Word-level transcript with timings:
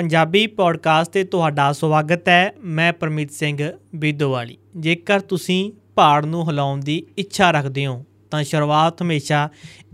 Punjabi 0.00 0.46
podcast 0.46 1.10
ਤੇ 1.12 1.22
ਤੁਹਾਡਾ 1.24 1.72
ਸਵਾਗਤ 1.72 2.28
ਹੈ, 2.28 2.52
ਮੈਂ 2.64 2.92
ਪਰਮੀਤ 2.92 3.30
ਸਿੰਘ 3.30 3.72
ਬੀਦੋਵਾਲੀ। 3.94 4.56
ਜੇਕਰ 4.76 5.20
ਤੁਸੀਂ 5.20 5.72
ਪਹਾੜ 5.96 6.24
ਨੂੰ 6.26 6.48
ਹਿਲਾਉਣ 6.48 6.80
ਦੀ 6.80 7.06
ਇੱਛਾ 7.18 7.50
ਰੱਖਦੇ 7.50 7.86
ਹੋ, 7.86 8.04
ਤਾਂ 8.30 8.42
ਸ਼ੁਰੂਆਤ 8.44 9.02
ਹਮੇਸ਼ਾ 9.02 9.48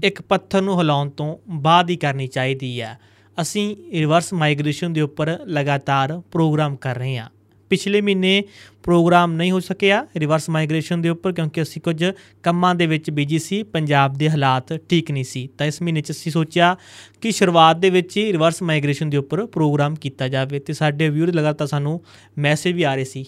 ਇੱਕ 0.04 0.22
ਪੱਥਰ 0.22 0.62
ਨੂੰ 0.62 0.79
ਹਿਲਾਉਣ 0.79 1.11
ਤੋਂ 1.11 1.37
ਬਾਅਦ 1.48 1.90
ਹੀ 1.90 1.96
ਕਰਨੀ 1.96 2.27
ਚਾਹੀਦੀ 2.27 2.80
ਹੈ। 2.80 2.98
ਅਸੀਂ 3.40 3.77
ਰਿਵਰਸ 3.92 4.32
ਮਾਈਗ੍ਰੇਸ਼ਨ 4.32 4.92
ਦੇ 4.92 5.00
ਉੱਪਰ 5.00 5.38
ਲਗਾਤਾਰ 5.46 6.20
ਪ੍ਰੋਗਰਾਮ 6.30 6.77
ਕਰ 6.77 6.98
ਰਹੇ 6.98 7.16
ਹਾਂ। 7.16 7.29
ਪਿਛਲੇ 7.71 8.01
ਮਹੀਨੇ 8.01 8.45
ਪ੍ਰੋਗਰਾਮ 8.82 9.32
ਨਹੀਂ 9.32 9.51
ਹੋ 9.51 9.61
ਸਕਿਆ 9.61 10.07
ਰਿਵਰਸ 10.17 10.51
ਮਾਈਗ੍ਰੇਸ਼ਨ 10.51 11.03
ਦੇ 11.03 11.09
ਉੱਪਰ 11.09 11.32
ਕਿਉਂਕਿ 11.32 11.62
ਅਸੀਂ 11.62 11.82
ਕੁਝ 11.82 12.05
ਕੰਮਾਂ 12.43 12.75
ਦੇ 12.75 12.87
ਵਿੱਚ 12.87 13.11
ਬਿਜ਼ੀ 13.11 13.39
ਸੀ 13.39 13.62
ਪੰਜਾਬ 13.62 14.12
ਦੇ 14.12 14.31
ਹਾਲਾਤ 14.31 14.79
ਠੀਕ 14.89 15.11
ਨਹੀਂ 15.11 15.25
ਸੀ। 15.25 15.49
ਤਾਂ 15.59 15.67
ਇਸ 15.67 15.82
ਮਹੀਨੇ 15.82 16.00
'ਚ 16.00 16.11
ਅਸੀਂ 16.11 16.32
ਸੋਚਿਆ 16.32 16.77
ਕਿ 17.21 17.32
ਸ਼ੁਰੂਆਤ 17.32 17.77
ਦੇ 17.77 17.91
ਵਿੱਚ 17.91 18.17
ਹੀ 18.17 18.32
ਰਿਵਰਸ 18.32 18.63
ਮਾਈਗ੍ਰੇਸ਼ਨ 18.63 19.11
ਦੇ 19.11 19.17
ਉੱਪਰ 19.17 19.46
ਪ੍ਰੋਗਰਾਮ 19.46 19.95
ਕੀਤਾ 19.95 20.29
ਜਾਵੇ 20.29 20.59
ਤੇ 20.59 20.73
ਸਾਡੇ 20.73 21.09
ਵਿਊਅਰ 21.09 21.35
ਲਗਾਤਾਰ 21.35 21.68
ਸਾਨੂੰ 21.68 22.04
ਮੈਸੇਜ 22.39 22.75
ਵੀ 22.75 22.82
ਆ 22.82 22.95
ਰਹੇ 22.95 23.04
ਸੀ। 23.04 23.25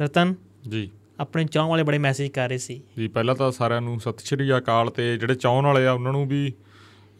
ਰਤਨ? 0.00 0.34
ਜੀ। 0.68 0.90
ਆਪਣੇ 1.20 1.44
ਚਾਹਣ 1.44 1.68
ਵਾਲੇ 1.68 1.82
ਬੜੇ 1.82 1.98
ਮੈਸੇਜ 1.98 2.30
ਕਰ 2.30 2.48
ਰਹੇ 2.48 2.58
ਸੀ। 2.58 2.82
ਜੀ 2.98 3.08
ਪਹਿਲਾਂ 3.08 3.34
ਤਾਂ 3.34 3.50
ਸਾਰਿਆਂ 3.52 3.80
ਨੂੰ 3.80 4.00
ਸਤਿ 4.00 4.24
ਸ਼੍ਰੀ 4.24 4.56
ਅਕਾਲ 4.56 4.90
ਤੇ 4.90 5.16
ਜਿਹੜੇ 5.16 5.34
ਚਾਹਣ 5.34 5.64
ਵਾਲੇ 5.64 5.86
ਆ 5.86 5.92
ਉਹਨਾਂ 5.92 6.12
ਨੂੰ 6.12 6.28
ਵੀ 6.28 6.52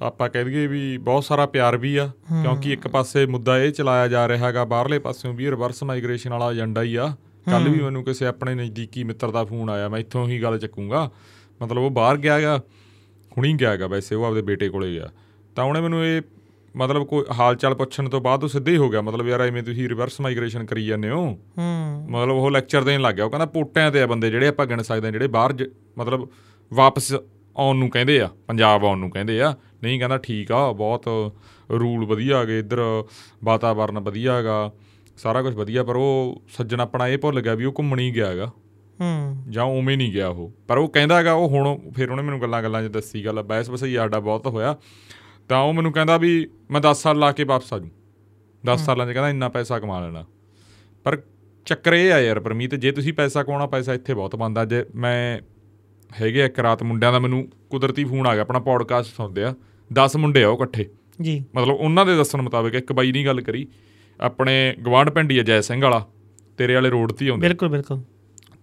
ਆਪਾਂ 0.02 0.29
ਕਹਿ 0.29 0.45
ਦਈਏ 0.45 0.66
ਵੀ 0.66 0.98
ਬਹੁਤ 0.98 1.25
ਸਾਰਾ 1.25 1.47
ਪਿਆਰ 1.47 1.77
ਵੀ 1.77 1.97
ਆ 1.97 2.06
ਕਿਉਂਕਿ 2.43 2.73
ਇੱਕ 2.73 2.89
ਪਾਸੇ 2.89 3.27
ਮੁੱਦਾ 3.27 3.59
ਇਹ 3.59 3.73
ਚਲਾਇਆ 3.73 4.09
ਜਾ 4.09 4.27
ਰਿਹਾ 4.29 4.47
ਹੈਗਾ 4.47 4.65
ਬਾਹਰਲੇ 4.65 4.98
ਪਾਸਿਓਂ 4.98 5.34
ਵੀ 5.34 5.51
ਰਿਵਰਸ 5.51 5.83
ਮਾਈਗ੍ਰੇਸ਼ਨ 5.83 6.30
ਵਾਲਾ 6.30 6.51
ਏਜੰਡਾ 6.52 6.83
ਹੀ 6.83 6.95
ਆ। 6.97 7.09
ਕੱਲ 7.47 7.69
ਵੀ 7.69 7.80
ਮੈਨੂੰ 7.80 8.05
ਕਿਸੇ 8.05 8.27
ਆਪਣੇ 8.27 8.55
ਨਜ਼ਦੀਕੀ 8.55 9.05
ਮਿੱਤਰ 9.05 9.30
ਦਾ 9.30 9.45
ਫੋਨ 9.45 9.70
ਆਇਆ 9.70 9.89
ਮੈਂ 9.89 10.01
ਇੱਥੋਂ 10.01 10.27
ਹੀ 10.29 10.42
ਗੱਲ 10.42 10.59
ਚੱਕੂੰਗਾ। 10.59 11.11
ਮਤਲਬ 11.62 11.83
ਉਹ 11.83 11.91
ਬਾਹਰ 11.91 12.16
ਗਿਆ 12.16 12.34
ਹੈਗਾ 12.34 12.56
ਹੁਣੀ 13.33 13.53
ਗਿਆ 13.55 13.70
ਹੈਗਾ 13.70 13.87
ਵੈਸੇ 13.87 14.15
ਉਹ 14.15 14.25
ਆਪਦੇ 14.25 14.42
ਬੇਟੇ 14.42 14.69
ਕੋਲੇ 14.69 14.92
ਗਿਆ। 14.92 15.09
ਤਾਂ 15.56 15.65
ਉਹਨੇ 15.65 15.80
ਮੈਨੂੰ 15.80 16.05
ਇਹ 16.05 16.23
ਮਤਲਬ 16.77 17.05
ਕੋਈ 17.05 17.25
ਹਾਲ 17.39 17.56
ਚਾਲ 17.56 17.75
ਪੁੱਛਣ 17.75 18.09
ਤੋਂ 18.09 18.20
ਬਾਅਦ 18.20 18.45
ਉਹ 18.45 18.48
ਸਿੱਧੇ 18.48 18.73
ਹੀ 18.73 18.77
ਹੋ 18.77 18.89
ਗਿਆ 18.89 19.01
ਮਤਲਬ 19.01 19.28
ਯਾਰ 19.28 19.41
ਐਵੇਂ 19.41 19.62
ਤੁਸੀਂ 19.62 19.89
ਰਿਵਰਸ 19.89 20.20
ਮਾਈਗ੍ਰੇਸ਼ਨ 20.20 20.65
ਕਰੀ 20.65 20.87
ਜਾਂਦੇ 20.87 21.11
ਹੋ। 21.11 21.25
ਹੂੰ। 21.59 22.06
ਮਤਲਬ 22.11 22.37
ਉਹ 22.37 22.51
ਲੈਕਚਰ 22.51 22.84
ਦੇਣ 22.84 23.00
ਲੱਗ 23.00 23.15
ਗਿਆ 23.15 23.25
ਉਹ 23.25 23.31
ਕਹਿੰਦਾ 23.31 23.47
ਪੋਟਿਆਂ 23.47 23.91
ਤੇ 23.92 24.03
ਆ 24.03 24.06
ਬੰਦੇ 24.06 24.31
ਜਿਹੜੇ 24.31 24.48
ਆਪਾਂ 24.48 24.67
ਗਿਣ 24.67 24.83
ਸਕਦੇ 24.83 25.09
ਆ 25.09 25.11
ਜਿਹੜੇ 25.11 25.27
ਬਾਹਰ 25.27 25.55
ਮਤਲਬ 25.98 26.28
ਵਾਪਸ 26.72 27.12
ਆਉਣ 27.59 27.77
ਨੂੰ 27.77 27.91
ਕਹਿੰਦੇ 27.91 28.20
ਆ 28.20 28.28
ਪੰਜਾਬ 28.47 28.84
ਆਉਣ 28.84 28.98
ਨੂੰ 28.98 29.11
ਕਹਿੰਦੇ 29.11 29.42
ਆ। 29.42 29.55
ਨਹੀਂ 29.83 29.98
ਕਹਿੰਦਾ 29.98 30.19
ਠੀਕ 30.19 30.53
ਆ 30.53 30.73
ਬਹੁਤ 30.73 31.33
ਰੂਲ 31.70 32.05
ਵਧੀਆ 32.06 32.39
ਹੈਗੇ 32.39 32.59
ਇੱਧਰ 32.59 33.05
ਵਾਤਾਵਰਨ 33.45 33.98
ਵਧੀਆ 33.98 34.37
ਹੈਗਾ 34.37 34.73
ਸਾਰਾ 35.17 35.42
ਕੁਝ 35.42 35.55
ਵਧੀਆ 35.55 35.84
ਪਰ 35.84 35.97
ਉਹ 35.97 36.42
ਸੱਜਣ 36.48 36.81
ਆਪਣਾ 36.81 37.09
ਇਹ 37.09 37.19
ਭੁੱਲ 37.19 37.41
ਗਿਆ 37.41 37.55
ਵੀ 37.55 37.65
ਉਹ 37.65 37.73
ਘੁੰਮਣ 37.73 37.98
ਹੀ 37.98 38.15
ਗਿਆ 38.15 38.27
ਹੈਗਾ। 38.27 38.47
ਹੂੰ। 39.00 39.45
ਜਾਂ 39.48 39.65
ਉਵੇਂ 39.65 39.97
ਨਹੀਂ 39.97 40.12
ਗਿਆ 40.12 40.28
ਉਹ। 40.28 40.53
ਪਰ 40.69 40.78
ਉਹ 40.78 40.89
ਕਹਿੰਦਾ 40.89 41.17
ਹੈਗਾ 41.17 41.33
ਉਹ 41.33 41.48
ਹੁਣ 41.48 41.91
ਫਿਰ 41.92 42.11
ਉਹਨੇ 42.11 42.23
ਮੈਨੂੰ 42.23 42.41
ਗੱਲਾਂ 42.41 42.62
ਗੱਲਾਂ 42.62 42.83
'ਚ 42.83 42.87
ਦੱਸੀ 42.87 43.25
ਗੱਲ 43.25 43.42
ਬਹਿਸ 43.42 43.70
ਬਸਈ 43.70 43.95
ਸਾਡਾ 43.95 44.20
ਬਹੁਤ 44.20 44.47
ਹੋਇਆ। 44.47 44.77
ਤਾਂ 45.48 45.61
ਉਹ 45.61 45.72
ਮੈਨੂੰ 45.72 45.93
ਕਹਿੰਦਾ 45.93 46.17
ਵੀ 46.17 46.50
ਮੈਂ 46.70 46.81
10 46.81 46.95
ਸਾਲ 46.95 47.19
ਲਾ 47.19 47.33
ਕੇ 47.33 47.45
ਵਾਪਸ 47.45 47.72
ਆ 47.72 47.78
ਜੂ 47.78 47.89
10 48.67 48.77
ਸਾਲਾਂ 48.77 49.06
'ਚ 49.06 49.11
ਕਹਿੰਦਾ 49.11 49.31
ਇੰਨਾ 49.31 49.48
ਪੈਸਾ 49.48 49.78
ਕਮਾ 49.78 50.00
ਲੈਣਾ। 50.00 50.25
ਪਰ 51.05 51.22
ਚੱਕਰ 51.67 51.93
ਇਹ 51.93 52.12
ਆ 52.12 52.20
ਯਾਰ 52.20 52.41
ਪਰਮੀਤ 52.41 52.75
ਜੇ 52.75 52.93
ਤੁਸੀਂ 52.93 53.12
ਪੈਸਾ 53.12 53.43
ਕਮਾਉਣਾ 53.43 53.67
ਪੈਸਾ 53.67 53.95
ਇੱਥੇ 53.95 54.15
ਬਹੁਤ 54.15 54.37
ਬਣਦਾ। 54.37 54.65
ਜੇ 54.65 54.84
ਮੈਂ 54.95 55.41
ਹੈਗੇ 56.20 56.45
ਇੱਕ 56.45 56.59
ਰਾਤ 56.59 56.83
ਮੁੰਡਿਆਂ 56.83 57.12
ਦਾ 57.12 57.19
ਮੈਨੂੰ 57.19 57.48
ਕੁਦਰਤੀ 57.70 58.05
ਫੋਨ 58.05 58.27
ਆ 58.27 58.34
ਗਿਆ 58.34 58.42
ਆਪਣਾ 58.42 58.59
ਪੋਡਕਾਸਟ 58.59 59.17
ਸੁਣਦੇ 59.17 59.45
ਆ। 59.45 59.55
10 59.92 60.17
ਮੁੰਡੇ 60.17 60.42
ਆ 60.42 60.48
ਉਹ 60.48 60.56
ਇਕੱਠੇ। 60.56 60.91
ਜੀ। 61.23 61.45
ਮਤਲਬ 61.55 61.75
ਉਹਨਾਂ 61.75 62.06
ਦੇ 62.06 62.17
ਦੱਸਣ 62.17 62.42
ਮੁਤਾਬਕ 62.42 62.75
ਇੱਕ 62.75 62.92
ਬਾਈ 62.92 63.12
ਨਹੀਂ 63.12 63.27
ਗੱਲ 63.27 63.41
ਕਰੀ 63.41 63.69
ਆਪਣੇ 64.20 64.77
ਗਵਾਂਢ 64.87 65.11
ਪਿੰਡੀ 65.11 65.34
ਜੈ 65.34 65.61
ਸਿੰਘ 65.61 65.83
ਵਾਲਾ 65.83 66.09
ਤੇਰੇ 66.59 66.75
ਵਾਲੇ 66.75 66.91
ਰੋਡ 66.91 67.12
ਤੇ 67.12 67.25
ਹੀ 67.25 67.31
ਆਉਂਦੇ 67.31 67.48
ਬਿਲਕੁਲ 67.48 67.69
ਬਿਲਕੁਲ। 67.69 68.00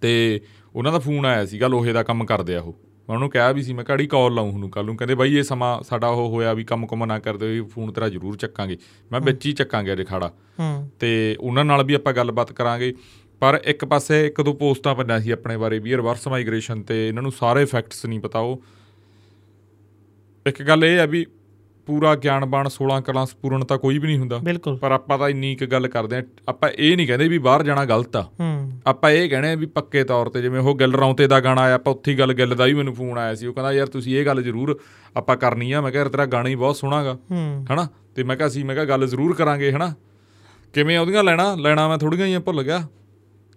ਤੇ 0.01 0.41
ਉਹਨਾਂ 0.75 0.91
ਦਾ 0.91 0.99
ਫੋਨ 0.99 1.25
ਆਇਆ 1.25 1.45
ਸੀਗਾ 1.45 1.67
ਲੋਹੇ 1.67 1.93
ਦਾ 1.93 2.03
ਕੰਮ 2.03 2.25
ਕਰਦੇ 2.25 2.55
ਆ 2.55 2.61
ਉਹ। 2.61 2.79
ਮੈਂ 3.09 3.15
ਉਹਨੂੰ 3.15 3.29
ਕਿਹਾ 3.29 3.51
ਵੀ 3.51 3.63
ਸੀ 3.63 3.73
ਮੈਂ 3.73 3.85
ਘੜੀ 3.91 4.07
ਕਾਲ 4.07 4.33
ਲਾਉਂ 4.33 4.53
ਉਹਨੂੰ 4.53 4.69
ਕੱਲ 4.69 4.85
ਨੂੰ। 4.85 4.97
ਕਹਿੰਦੇ 4.97 5.15
ਬਾਈ 5.15 5.37
ਇਹ 5.37 5.43
ਸਮਾਂ 5.43 5.83
ਸਾਡਾ 5.83 6.07
ਉਹ 6.07 6.29
ਹੋਇਆ 6.29 6.53
ਵੀ 6.53 6.63
ਕੰਮ 6.63 6.87
ਕੁਮ 6.87 7.05
ਨਾ 7.05 7.19
ਕਰਦੇ 7.19 7.45
ਹੋਏ 7.45 7.69
ਫੋਨ 7.69 7.91
ਤੇਰਾ 7.91 8.09
ਜ਼ਰੂਰ 8.09 8.37
ਚੱਕਾਂਗੇ। 8.37 8.77
ਮੈਂ 9.11 9.21
ਵਿੱਚ 9.21 9.45
ਹੀ 9.45 9.51
ਚੱਕਾਂਗੇ 9.51 9.93
ਅਜੇ 9.93 10.03
ਖਾੜਾ। 10.03 10.33
ਹੂੰ। 10.59 10.89
ਤੇ 10.99 11.37
ਉਹਨਾਂ 11.39 11.65
ਨਾਲ 11.65 11.83
ਵੀ 11.83 11.93
ਆਪਾਂ 11.93 12.13
ਗੱਲਬਾਤ 12.13 12.53
ਕਰਾਂਗੇ। 12.53 12.93
ਪਰ 13.39 13.59
ਇੱਕ 13.65 13.85
ਪਾਸੇ 13.85 14.25
ਇੱਕ 14.27 14.41
ਦੋ 14.41 14.53
ਪੋਸਟਾਂ 14.53 14.95
ਪੰਨਾ 14.95 15.19
ਸੀ 15.19 15.31
ਆਪਣੇ 15.31 15.57
ਬਾਰੇ 15.57 15.79
ਵੀ 15.79 15.95
ਰਿਵਰਸ 15.97 16.27
ਮਾਈਗ੍ਰੇਸ਼ਨ 16.27 16.81
ਤੇ 16.83 17.07
ਇਹਨਾਂ 17.07 17.23
ਨੂੰ 17.23 17.31
ਸਾਰੇ 17.31 17.65
ਫੈਕਟਸ 17.65 18.05
ਨਹੀਂ 18.05 18.19
ਪਤਾ 18.19 18.39
ਉਹ। 18.39 18.61
ਇੱਕ 20.45 20.61
ਗੱਲ 20.63 20.85
ਇਹ 20.85 20.97
ਹੈ 20.97 21.07
ਵੀ 21.07 21.25
ਪੂਰਾ 21.85 22.15
ਗਿਆਨਬਾਨ 22.15 22.67
16 22.73 22.99
ਕਲਾਸ 23.01 23.33
ਪੂਰਨ 23.35 23.63
ਤਾਂ 23.65 23.77
ਕੋਈ 23.77 23.97
ਵੀ 23.99 24.07
ਨਹੀਂ 24.07 24.17
ਹੁੰਦਾ। 24.17 24.39
ਪਰ 24.75 24.91
ਆਪਾਂ 24.91 25.17
ਤਾਂ 25.17 25.29
ਇੰਨੀ 25.29 25.51
ਇੱਕ 25.51 25.65
ਗੱਲ 25.65 25.87
ਕਰਦੇ 25.87 26.15
ਆ 26.15 26.23
ਆਪਾਂ 26.49 26.69
ਇਹ 26.69 26.95
ਨਹੀਂ 26.97 27.07
ਕਹਿੰਦੇ 27.07 27.27
ਵੀ 27.27 27.37
ਬਾਹਰ 27.37 27.63
ਜਾਣਾ 27.63 27.85
ਗਲਤ 27.85 28.15
ਆ। 28.15 28.23
ਆਪਾਂ 28.87 29.09
ਇਹ 29.11 29.29
ਕਹਿਣੇ 29.29 29.51
ਆ 29.51 29.55
ਵੀ 29.55 29.65
ਪੱਕੇ 29.65 30.03
ਤੌਰ 30.03 30.29
ਤੇ 30.29 30.41
ਜਿਵੇਂ 30.41 30.59
ਉਹ 30.59 30.75
ਗਿੱਲ 30.75 30.93
ਰੌਂਤੇ 30.93 31.27
ਦਾ 31.27 31.39
ਗਾਣਾ 31.39 31.61
ਆਇਆ 31.61 31.75
ਆਪਾਂ 31.75 31.93
ਉੱਥੇ 31.93 32.13
ਗੱਲ 32.13 32.33
ਗਿੱਲ 32.33 32.55
ਦਾ 32.55 32.65
ਵੀ 32.65 32.73
ਮੈਨੂੰ 32.73 32.93
ਫੋਨ 32.95 33.17
ਆਇਆ 33.17 33.35
ਸੀ 33.35 33.47
ਉਹ 33.47 33.53
ਕਹਿੰਦਾ 33.53 33.73
ਯਾਰ 33.73 33.87
ਤੁਸੀਂ 33.87 34.17
ਇਹ 34.17 34.25
ਗੱਲ 34.25 34.43
ਜ਼ਰੂਰ 34.43 34.79
ਆਪਾਂ 35.17 35.37
ਕਰਨੀ 35.37 35.71
ਆ। 35.71 35.81
ਮੈਂ 35.81 35.91
ਕਿਹਾ 35.91 36.03
ਤੇਰਾ 36.03 36.25
ਗਾਣਾ 36.25 36.49
ਹੀ 36.49 36.55
ਬਹੁਤ 36.55 36.75
ਸੋਹਣਾਗਾ 36.75 37.17
ਹਨਾ? 37.73 37.87
ਤੇ 38.15 38.23
ਮੈਂ 38.23 38.37
ਕਿਹਾ 38.37 38.49
ਸੀ 38.49 38.63
ਮੈਂ 38.63 38.75
ਕਿਹਾ 38.75 38.85
ਗੱਲ 38.85 39.07
ਜ਼ਰੂਰ 39.07 39.35
ਕਰਾਂਗੇ। 39.35 39.71
ਹਨਾ? 39.71 39.93
ਕਿਵੇਂ 40.73 40.97
ਉਹਦੀਆਂ 40.99 41.23
ਲੈਣਾ? 41.23 41.55
ਲੈਣਾ 41.55 41.87
ਮੈਂ 41.87 41.97
ਥੋੜੀਆਂ 41.97 42.27
ਹੀ 42.27 42.37
ਭੁੱਲ 42.37 42.63
ਗਿਆ। 42.63 42.87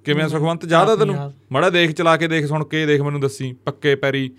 ਕਿਵੇਂ 0.04 0.28
ਸੁਖਵੰਤ? 0.28 0.66
ਜ਼ਿਆਦਾ 0.66 0.96
ਤੈਨੂੰ। 0.96 1.32
ਮੜਾ 1.52 1.70
ਦੇਖ 1.70 1.90
ਚਲਾ 1.90 2.16
ਕੇ 2.16 2.28
ਦੇਖ 2.28 2.46
ਸੁਣ 2.46 2.64
ਕੇ 2.64 2.86
ਦੇਖ 2.86 3.00
ਮੈਨੂੰ 3.00 3.20
ਦੱਸੀ। 3.20 3.52
ਪੱਕੇ 3.52 3.94
ਪੈਰੀ 3.94 4.30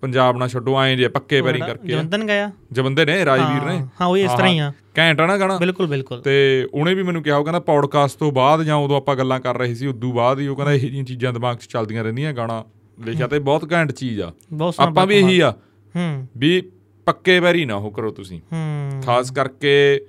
ਪੰਜਾਬ 0.00 0.36
ਨਾ 0.36 0.48
ਛੱਡੋ 0.48 0.82
ਐਂ 0.82 0.96
ਜੇ 0.96 1.08
ਪੱਕੇ 1.08 1.42
ਪੈਰੀ 1.42 1.58
ਕਰਕੇ। 1.58 1.88
ਜਵੰਦਨ 1.88 2.26
ਗਿਆ 2.26 2.50
ਜਵੰਦੇ 2.72 3.04
ਨੇ 3.04 3.24
ਰਾਜਵੀਰ 3.24 3.62
ਨੇ? 3.62 3.78
ਹਾਂ, 3.78 3.86
ਹਾਂ 4.00 4.08
ਉਹ 4.08 4.16
ਇਸ 4.16 4.30
ਤਰ੍ਹਾਂ 4.32 4.48
ਹੀ 4.48 4.58
ਆ। 4.58 4.72
ਘੈਂਟ 4.98 5.20
ਆ 5.20 5.26
ਨਾ 5.26 5.38
ਗਾਣਾ? 5.38 5.58
ਬਿਲਕੁਲ 5.58 5.86
ਬਿਲਕੁਲ। 5.86 6.22
ਤੇ 6.22 6.66
ਉਹਨੇ 6.74 6.94
ਵੀ 6.94 7.02
ਮੈਨੂੰ 7.02 7.22
ਕਿਹਾ 7.22 7.36
ਉਹ 7.36 7.44
ਕਹਿੰਦਾ 7.44 7.60
ਪੌਡਕਾਸਟ 7.60 8.18
ਤੋਂ 8.18 8.32
ਬਾਅਦ 8.32 8.62
ਜਾਂ 8.62 8.76
ਉਦੋਂ 8.76 8.96
ਆਪਾਂ 8.96 9.16
ਗੱਲਾਂ 9.16 9.40
ਕਰ 9.40 9.58
ਰਹੇ 9.58 9.74
ਸੀ 9.74 9.86
ਉਦੋਂ 9.86 10.12
ਬਾਅਦ 10.12 10.38
ਹੀ 10.40 10.46
ਉਹ 10.46 10.56
ਕਹਿੰਦਾ 10.56 10.72
ਇਹ 10.72 10.80
ਜਿਹੀਆਂ 10.80 11.04
ਚੀਜ਼ਾਂ 11.04 11.32
ਦਿਮਾਗ 11.32 11.56
'ਚ 11.56 11.64
ਚੱਲਦੀਆਂ 11.64 12.04
ਰਹਿੰਦੀਆਂ 12.04 12.32
ਗਾਣਾ। 12.32 12.64
ਲਿਖਿਆ 13.04 13.26
ਤੇ 13.26 13.38
ਬਹੁਤ 13.38 13.72
ਘੈਂਟ 13.72 13.92
ਚੀਜ਼ 13.92 14.20
ਆ। 14.20 14.32
ਆਪਾਂ 14.80 15.06
ਵੀ 15.06 15.16
ਇਹੀ 15.16 15.40
ਆ 15.40 15.50
ਹੂੰ। 15.96 16.26
ਵੀ 16.36 16.62
ਪੱਕੇ 17.06 17.38
ਵੈਰੀ 17.38 17.64
ਨਾ 17.64 17.74
ਉਹ 17.74 17.90
ਕਰੋ 17.90 18.10
ਤੁਸੀਂ। 18.10 18.40
ਹੂੰ। 18.52 19.02
ਖਾਸ 19.06 19.30
ਕਰਕੇ 19.30 20.00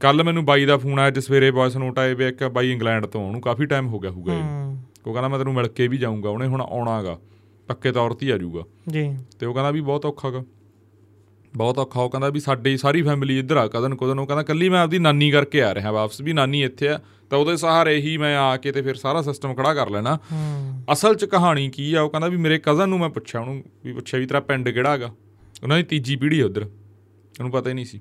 ਕੱਲ 0.00 0.22
ਮੈਨੂੰ 0.24 0.44
ਬਾਈ 0.44 0.64
ਦਾ 0.64 0.76
ਫੋਨ 0.76 0.98
ਆਇਆ 0.98 1.10
ਜਿਸ 1.10 1.26
ਸਵੇਰੇ 1.26 1.50
ਵੌਇਸ 1.50 1.76
ਨੋਟ 1.76 1.98
ਆਏ 1.98 2.14
ਵੇ 2.14 2.28
ਇੱਕ 2.28 2.44
ਬਾਈ 2.44 2.72
ਇੰਗਲੈਂਡ 2.72 3.06
ਤੋਂ 3.06 3.26
ਉਹਨੂੰ 3.26 3.40
ਕਾਫੀ 3.40 3.66
ਟਾਈਮ 3.66 3.86
ਹੋ 3.88 3.98
ਗਿਆ 3.98 4.10
ਹੋਊਗਾ 4.10 4.32
ਇਹਨੂੰ। 4.32 4.50
ਹੂੰ, 4.50 4.82
ਉਹ 5.06 5.12
ਕਹਿੰਦਾ 5.12 5.28
ਮੈਂ 5.28 5.38
ਤੈਨੂੰ 5.38 5.54
ਮਿਲ 5.54 5.68
ਕੇ 5.68 5.88
ਵੀ 5.88 5.98
ਜਾਊਂਗਾ 5.98 6.28
ਉਹਨੇ 6.28 6.46
ਹੁਣ 6.46 6.60
ਆਉਣਾਗਾ 6.60 7.18
ਪੱਕੇ 7.68 7.92
ਤੌਰ 7.92 8.12
ਤੇ 8.12 8.32
ਆ 8.32 8.36
ਜਾਊਗਾ। 8.38 8.62
ਜੀ। 8.88 9.08
ਤੇ 9.38 9.46
ਉਹ 9.46 9.54
ਕਹਿੰਦਾ 9.54 9.70
ਵੀ 9.70 9.80
ਬਹੁਤ 9.80 10.06
ਔਖਾਗਾ 10.06 10.44
ਬਹੁਤ 11.54 11.78
ਔਖਾ 11.78 12.00
ਉਹ 12.00 12.10
ਕਹਿੰਦਾ 12.10 12.28
ਵੀ 12.28 12.40
ਸਾਡੀ 12.40 12.76
ਸਾਰੀ 12.76 13.02
ਫੈਮਿਲੀ 13.02 13.38
ਇੱਧਰ 13.38 13.56
ਆ 13.56 13.66
ਕਦਨ 13.66 13.94
ਕੁਦਨ 13.94 14.18
ਉਹ 14.18 14.26
ਕਹਿੰਦਾ 14.26 14.42
ਕੱਲੀ 14.42 14.68
ਮੈਂ 14.68 14.80
ਆਪਦੀ 14.80 14.98
ਨਾਨੀ 14.98 15.30
ਕਰਕੇ 15.30 15.62
ਆ 15.62 15.74
ਰਿਹਾ 15.74 15.90
ਵਾਪਸ 15.92 16.20
ਵੀ 16.20 16.32
ਨਾਨੀ 16.32 16.62
ਇੱਥੇ 16.62 16.88
ਆ 16.88 16.98
ਤਾਂ 17.30 17.38
ਉਹਦੇ 17.38 17.56
ਸਹਾਰੇ 17.56 17.96
ਹੀ 17.96 18.16
ਮੈਂ 18.16 18.36
ਆ 18.36 18.56
ਕੇ 18.56 18.72
ਤੇ 18.72 18.82
ਫਿਰ 18.82 18.94
ਸਾਰਾ 18.94 19.22
ਸਿਸਟਮ 19.22 19.54
ਖੜਾ 19.54 19.74
ਕਰ 19.74 19.90
ਲੈਣਾ। 19.90 20.18
ਅਸਲ 20.92 21.14
'ਚ 21.14 21.24
ਕਹਾਣੀ 21.24 21.68
ਕੀ 21.70 21.94
ਆ 21.94 22.02
ਉਹ 22.02 22.10
ਕਹਿੰਦਾ 22.10 22.28
ਵੀ 22.28 22.36
ਮੇਰੇ 22.36 22.58
ਕਜ਼ਨ 22.58 22.88
ਨੂੰ 22.88 22.98
ਮੈਂ 22.98 23.08
ਪੁੱਛਿਆ 23.08 23.40
ਉਹਨੂੰ 23.40 23.62
ਵੀ 23.84 23.92
ਪੁੱਛਿਆ 23.92 24.20
ਵੀ 24.20 24.26
ਤੇਰਾ 24.26 24.40
ਪਿੰਡ 24.40 24.68
ਕਿਹੜਾ 24.68 24.92
ਹੈਗਾ 24.92 25.12
ਉਹਨਾਂ 25.62 25.76
ਦੀ 25.76 25.82
ਤੀਜੀ 25.82 26.16
ਪੀੜ੍ਹੀ 26.16 26.42
ਉਧਰ 26.42 26.62
ਉਹਨੂੰ 26.62 27.50
ਪਤਾ 27.50 27.70
ਹੀ 27.70 27.74
ਨਹੀਂ 27.74 27.84
ਸੀ। 27.84 28.00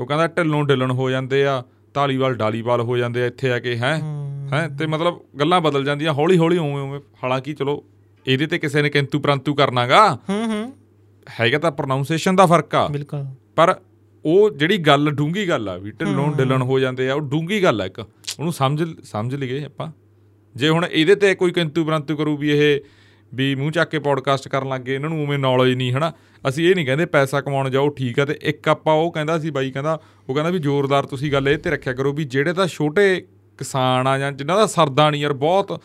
ਉਹ 0.00 0.06
ਕਹਿੰਦਾ 0.06 0.26
ਢਿੱਲੋਂ 0.26 0.64
ਢਿੱਲਣ 0.64 0.90
ਹੋ 0.90 1.10
ਜਾਂਦੇ 1.10 1.46
ਆ 1.46 1.64
ਢਾਲੀਵਾਲ 1.96 2.34
ਡਾਲੀਵਾਲ 2.34 2.80
ਹੋ 2.80 2.96
ਜਾਂਦੇ 2.96 3.22
ਆ 3.22 3.26
ਇੱਥੇ 3.26 3.50
ਆ 3.50 3.58
ਕੇ 3.58 3.76
ਹੈ? 3.76 3.98
ਹੂੰ, 4.02 4.48
ਹੈ? 4.52 4.68
ਤੇ 4.78 4.86
ਮਤਲਬ 4.86 5.20
ਗੱਲਾਂ 5.40 5.60
ਬਦਲ 5.60 5.84
ਜਾਂਦੀਆਂ 5.84 6.12
ਹੌਲੀ 6.12 6.38
ਹੌਲੀ 6.38 6.58
ਉਵੇਂ 6.58 6.80
ਉਵੇਂ। 6.80 7.00
ਹਾਲਾਂਕਿ 7.24 7.54
ਚਲੋ 7.54 7.84
ਇਹਦੇ 8.26 8.46
ਤੇ 8.46 8.58
ਕਿਸੇ 8.58 8.82
ਨੇ 8.82 8.90
ਕਿੰਤੂ 8.90 9.20
ਪ੍ਰੰਤੂ 9.20 9.54
ਕਰਨਾਗਾ। 9.54 10.18
ਹੂੰ 10.28 10.46
ਹੂੰ। 10.46 10.76
ਹੈਗਾ 11.40 11.58
ਤਾਂ 11.58 11.72
ਪ੍ਰੋਨਾਂਸੀਏਸ਼ਨ 11.72 12.36
ਦਾ 12.36 12.46
ਫ਼ਰਕ 12.46 12.74
ਆ। 12.74 12.88
ਬਿਲਕੁਲ। 12.88 13.24
ਪਰ 13.56 13.80
ਉਹ 14.24 14.50
ਜਿਹੜੀ 14.50 14.78
ਗੱਲ 14.78 15.10
ਡੂੰਗੀ 15.10 15.48
ਗੱਲ 15.48 15.68
ਆ 15.68 15.76
ਵੀ 15.76 15.90
ਢਿੱਲੋਂ 15.90 16.32
ਢਿੱਲਣ 16.32 16.62
ਹੋ 16.62 16.78
ਜਾਂਦੇ 16.78 17.10
ਆ 17.10 17.14
ਉਹ 17.14 17.20
ਡੂੰਗੀ 17.20 17.62
ਗੱਲ 17.62 17.80
ਆ 17.80 17.86
ਇੱਕ। 17.86 17.98
ਉਹਨੂੰ 17.98 18.52
ਸਮਝ 18.52 19.00
ਸਮਝ 19.02 19.34
ਲਈਏ 19.34 19.64
ਆਪਾਂ। 19.64 19.92
ਜੇ 20.56 20.68
ਹੁਣ 20.68 20.86
ਇਹਦੇ 20.86 21.14
ਤੇ 21.14 21.34
ਕੋਈ 21.34 21.50
ਕਿੰਤੂ 21.50 21.84
ਪ੍ਰੰਤੂ 21.84 22.16
ਕਰੂ 22.16 22.36
ਵੀ 22.36 22.50
ਇਹ 22.50 22.80
ਵੀ 23.34 23.54
ਮੂੰਹ 23.54 23.70
ਚੱਕ 23.70 23.90
ਕੇ 23.90 23.98
ਪੋਡਕਾਸਟ 23.98 24.48
ਕਰਨ 24.48 24.68
ਲੱਗੇ 24.68 24.94
ਇਹਨਾਂ 24.94 25.08
ਨੂੰ 25.08 25.24
ਉਵੇਂ 25.24 25.38
ਨੌਲੇਜ 25.38 25.74
ਨਹੀਂ 25.74 25.92
ਹਨਾ? 25.92 26.12
ਅਸੀਂ 26.44 26.68
ਇਹ 26.70 26.74
ਨਹੀਂ 26.74 26.86
ਕਹਿੰਦੇ 26.86 27.06
ਪੈਸਾ 27.06 27.40
ਕਮਾਉਣ 27.40 27.70
ਜਾਓ 27.70 27.88
ਠੀਕ 27.88 28.20
ਆ 28.20 28.24
ਤੇ 28.24 28.38
ਇੱਕ 28.42 28.68
ਆਪਾਂ 28.68 28.94
ਉਹ 28.94 29.10
ਕਹਿੰਦਾ 29.12 29.38
ਸੀ 29.38 29.50
ਬਾਈ 29.50 29.70
ਕਹਿੰਦਾ 29.70 29.98
ਉਹ 30.28 30.34
ਕਹਿੰਦਾ 30.34 30.50
ਵੀ 30.50 30.58
ਜ਼ੋਰਦਾਰ 30.58 31.06
ਤੁਸੀਂ 31.06 31.32
ਗੱਲ 31.32 31.48
ਇਹ 31.48 31.58
ਤੇ 31.58 31.70
ਰੱਖਿਆ 31.70 31.92
ਕਰੋ 31.92 32.12
ਵੀ 32.12 32.24
ਜਿਹੜੇ 32.24 32.52
ਤਾਂ 32.52 32.66
ਛੋਟੇ 32.66 33.20
ਕਿਸਾਨ 33.58 34.06
ਆ 34.06 34.18
ਜਾਂ 34.18 34.32
ਜਿਨ੍ਹਾਂ 34.32 34.56
ਦਾ 34.56 34.66
ਸਰਦਾ 34.66 35.08
ਨਹੀਂ 35.10 35.22
ਯਾਰ 35.22 35.32
ਬਹੁਤ 35.32 35.80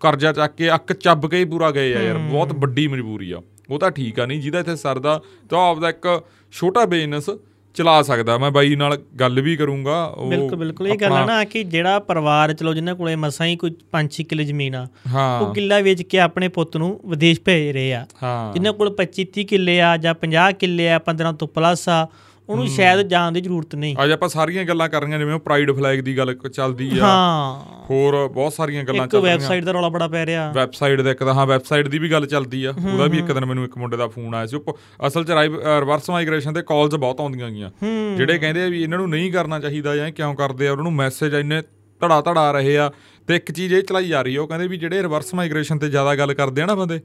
ਕਰਜ਼ਾ 0.00 0.32
ਚੱਕ 0.32 0.54
ਕੇ 0.56 0.74
ਅੱਕ 0.74 0.92
ਚੱਬ 0.92 1.26
ਕੇ 1.30 1.36
ਹੀ 1.36 1.44
ਪੂਰਾ 1.44 1.70
ਗਏ 1.70 1.94
ਆ 1.94 2.02
ਯਾਰ 2.02 2.18
ਬਹੁਤ 2.18 2.52
ਵੱਡੀ 2.52 2.86
ਮਜਬੂਰੀ 2.88 3.32
ਆ। 3.32 3.40
ਉਹ 3.70 3.78
ਤਾਂ 3.78 3.90
ਠੀਕ 3.90 4.20
ਆ 4.20 4.26
ਨਹੀਂ 4.26 4.40
ਜਿਹਦਾ 4.40 4.58
ਇੱਥੇ 4.60 4.76
ਸਰਦਾ 4.76 5.20
ਤਾਂ 5.50 5.58
ਆਪਦਾ 5.70 5.88
ਇੱਕ 5.88 6.06
ਛੋਟਾ 6.52 6.84
ਬਿਜ਼ਨਸ 6.84 7.30
ਚਲਾ 7.74 8.02
ਸਕਦਾ। 8.02 8.38
ਮੈਂ 8.38 8.50
ਬਾਈ 8.50 8.76
ਨਾਲ 8.76 8.96
ਗੱਲ 9.20 9.40
ਵੀ 9.40 9.56
ਕਰੂੰਗਾ 9.56 10.04
ਉਹ 10.04 10.30
ਬਿਲਕੁਲ 10.30 10.58
ਬਿਲਕੁਲ। 10.58 10.88
ਇਹ 10.88 10.98
ਗੱਲ 10.98 11.12
ਆ 11.12 11.24
ਨਾ 11.24 11.44
ਕਿ 11.44 11.62
ਜਿਹੜਾ 11.64 11.98
ਪਰਿਵਾਰ 11.98 12.52
ਚਲੋ 12.52 12.74
ਜਿਨ੍ਹਾਂ 12.74 12.94
ਕੋਲੇ 12.96 13.16
ਮਸਾਂ 13.16 13.46
ਹੀ 13.46 13.56
ਕੋਈ 13.56 13.70
5-6 13.92 14.24
ਕਿੱਲੇ 14.24 14.44
ਜ਼ਮੀਨ 14.44 14.74
ਆ 14.74 14.86
ਹਾਂ। 15.08 15.40
ਉਹ 15.40 15.54
ਕਿੱਲਾ 15.54 15.80
ਵੇਚ 15.80 16.02
ਕੇ 16.02 16.20
ਆਪਣੇ 16.20 16.48
ਪੁੱਤ 16.48 16.76
ਨੂੰ 16.76 17.00
ਵਿਦੇਸ਼ 17.06 17.40
ਭੇਜ 17.40 17.70
ਰਹੇ 17.72 17.94
ਆ। 17.94 18.06
ਹਾਂ। 18.22 18.52
ਜਿਨ੍ਹਾਂ 18.52 18.72
ਕੋਲ 18.72 18.94
25-30 18.96 19.44
ਕਿੱਲੇ 19.44 19.80
ਆ 19.80 19.96
ਜਾਂ 19.96 20.14
50 20.14 20.52
ਕਿੱਲੇ 20.58 20.88
ਆ 20.90 20.98
15 20.98 21.32
ਤੋਂ 21.32 21.48
ਪਲੱਸ 21.48 21.88
ਆ 21.88 22.06
ਉਹਨੂੰ 22.48 22.66
ਸ਼ਾਇਦ 22.66 23.00
ਜਾਣ 23.08 23.32
ਦੀ 23.32 23.40
ਜ਼ਰੂਰਤ 23.40 23.74
ਨਹੀਂ। 23.74 23.96
ਅੱਜ 24.04 24.10
ਆਪਾਂ 24.12 24.28
ਸਾਰੀਆਂ 24.28 24.64
ਗੱਲਾਂ 24.64 24.88
ਕਰ 24.88 25.02
ਰਹੀਆਂ 25.02 25.18
ਜਿਵੇਂ 25.18 25.34
ਉਹ 25.34 25.40
ਪ੍ਰਾਈਡ 25.40 25.70
ਫਲੈਗ 25.72 25.98
ਦੀ 25.98 26.16
ਗੱਲ 26.18 26.34
ਚੱਲਦੀ 26.34 26.90
ਆ। 26.98 27.04
ਹਾਂ। 27.04 27.84
ਹੋਰ 27.90 28.16
ਬਹੁਤ 28.28 28.52
ਸਾਰੀਆਂ 28.52 28.84
ਗੱਲਾਂ 28.84 29.04
ਇੱਕ 29.04 29.12
ਚੱਲ 29.12 29.22
ਰਹੀਆਂ। 29.22 29.36
ਵੈਬਸਾਈਟ 29.36 29.64
ਦਾ 29.64 29.72
ਰੌਲਾ 29.72 29.88
ਬੜਾ 29.88 30.08
ਪੈ 30.08 30.24
ਰਿਹਾ। 30.26 30.50
ਵੈਬਸਾਈਟ 30.52 31.00
ਦੇ 31.00 31.10
ਇੱਕ 31.10 31.24
ਤਾਂ 31.24 31.34
ਹਾਂ 31.34 31.46
ਵੈਬਸਾਈਟ 31.46 31.88
ਦੀ 31.88 31.98
ਵੀ 31.98 32.10
ਗੱਲ 32.10 32.26
ਚੱਲਦੀ 32.26 32.64
ਆ। 32.64 32.74
ਉਹਦਾ 32.92 33.06
ਵੀ 33.06 33.18
ਇੱਕ 33.18 33.32
ਦਿਨ 33.32 33.44
ਮੈਨੂੰ 33.44 33.64
ਇੱਕ 33.64 33.78
ਮੁੰਡੇ 33.78 33.96
ਦਾ 33.96 34.06
ਫੋਨ 34.06 34.34
ਆਇਆ 34.34 34.46
ਸੀ। 34.46 34.60
ਅਸਲ 35.06 35.24
'ਚ 35.24 35.30
ਰਿਵਰਸ 35.30 36.10
ਮਾਈਗ੍ਰੇਸ਼ਨ 36.10 36.54
ਤੇ 36.54 36.62
ਕਾਲਸ 36.62 36.94
ਬਹੁਤ 36.94 37.20
ਆਉਂਦੀਆਂ 37.20 37.50
ਗਈਆਂ। 37.50 37.70
ਜਿਹੜੇ 38.16 38.38
ਕਹਿੰਦੇ 38.38 38.64
ਆ 38.64 38.66
ਵੀ 38.66 38.82
ਇਹਨਾਂ 38.82 38.98
ਨੂੰ 38.98 39.08
ਨਹੀਂ 39.10 39.32
ਕਰਨਾ 39.32 39.60
ਚਾਹੀਦਾ 39.60 39.96
ਜਾਂ 39.96 40.10
ਕਿਉਂ 40.10 40.34
ਕਰਦੇ 40.34 40.68
ਆ 40.68 40.72
ਉਹਨਾਂ 40.72 40.84
ਨੂੰ 40.84 40.92
ਮੈਸੇਜ 40.92 41.34
ਇੰਨੇ 41.34 41.60
ਧੜਾ 42.00 42.20
ਧੜਾ 42.20 42.50
ਰਹੇ 42.52 42.76
ਆ। 42.78 42.90
ਤੇ 43.28 43.36
ਇੱਕ 43.36 43.52
ਚੀਜ਼ 43.52 43.74
ਇਹ 43.74 43.82
ਚਲਾਈ 43.82 44.08
ਜਾ 44.08 44.22
ਰਹੀ 44.22 44.36
ਆ 44.36 44.42
ਉਹ 44.42 44.48
ਕਹਿੰਦੇ 44.48 44.68
ਵੀ 44.68 44.76
ਜਿਹੜੇ 44.76 45.02
ਰਿਵਰਸ 45.02 45.34
ਮਾਈਗ੍ਰੇਸ਼ਨ 45.34 45.78
ਤੇ 45.78 45.88
ਜ਼ਿਆਦਾ 45.88 46.14
ਗੱਲ 46.14 46.34
ਕਰਦੇ 46.34 46.62
ਆ 46.62 46.66
ਨਾ 46.66 46.74
ਬੰਦੇ 46.74 47.00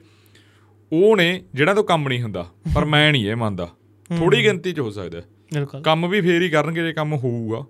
ਉਹ 0.92 1.16
ਨੇ 1.18 1.44
ਜਿਹੜਾ 1.56 1.74
ਤੋਂ 1.74 1.84
ਕੰਮ 1.84 2.08
ਨਹੀਂ 2.08 2.22
ਹੁੰਦਾ 2.22 2.46
ਪਰ 2.76 2.86
ਮੈਂ 2.86 3.12
ਨਹੀਂ 3.12 3.30
ਇਹ 3.30 3.36
ਮੰਨਦਾ। 3.36 3.68
ਥੋੜੀ 4.18 4.44
ਗਿਣਤੀ 4.44 4.72
'ਚ 4.74 4.80
ਹੋ 4.80 4.90
ਸਕਦਾ। 4.92 5.22
ਬਿਲਕੁਲ। 5.54 5.82
ਕੰਮ 5.82 6.08
ਵੀ 6.08 6.22
ਫੇਰ 6.22 6.42
ਹੀ 6.42 6.50
ਕਰਨਗੇ 6.50 6.84
ਜੇ 6.84 6.94
ਕੰਮ 6.94 7.14
ਹੋਊਗਾ। 7.14 7.64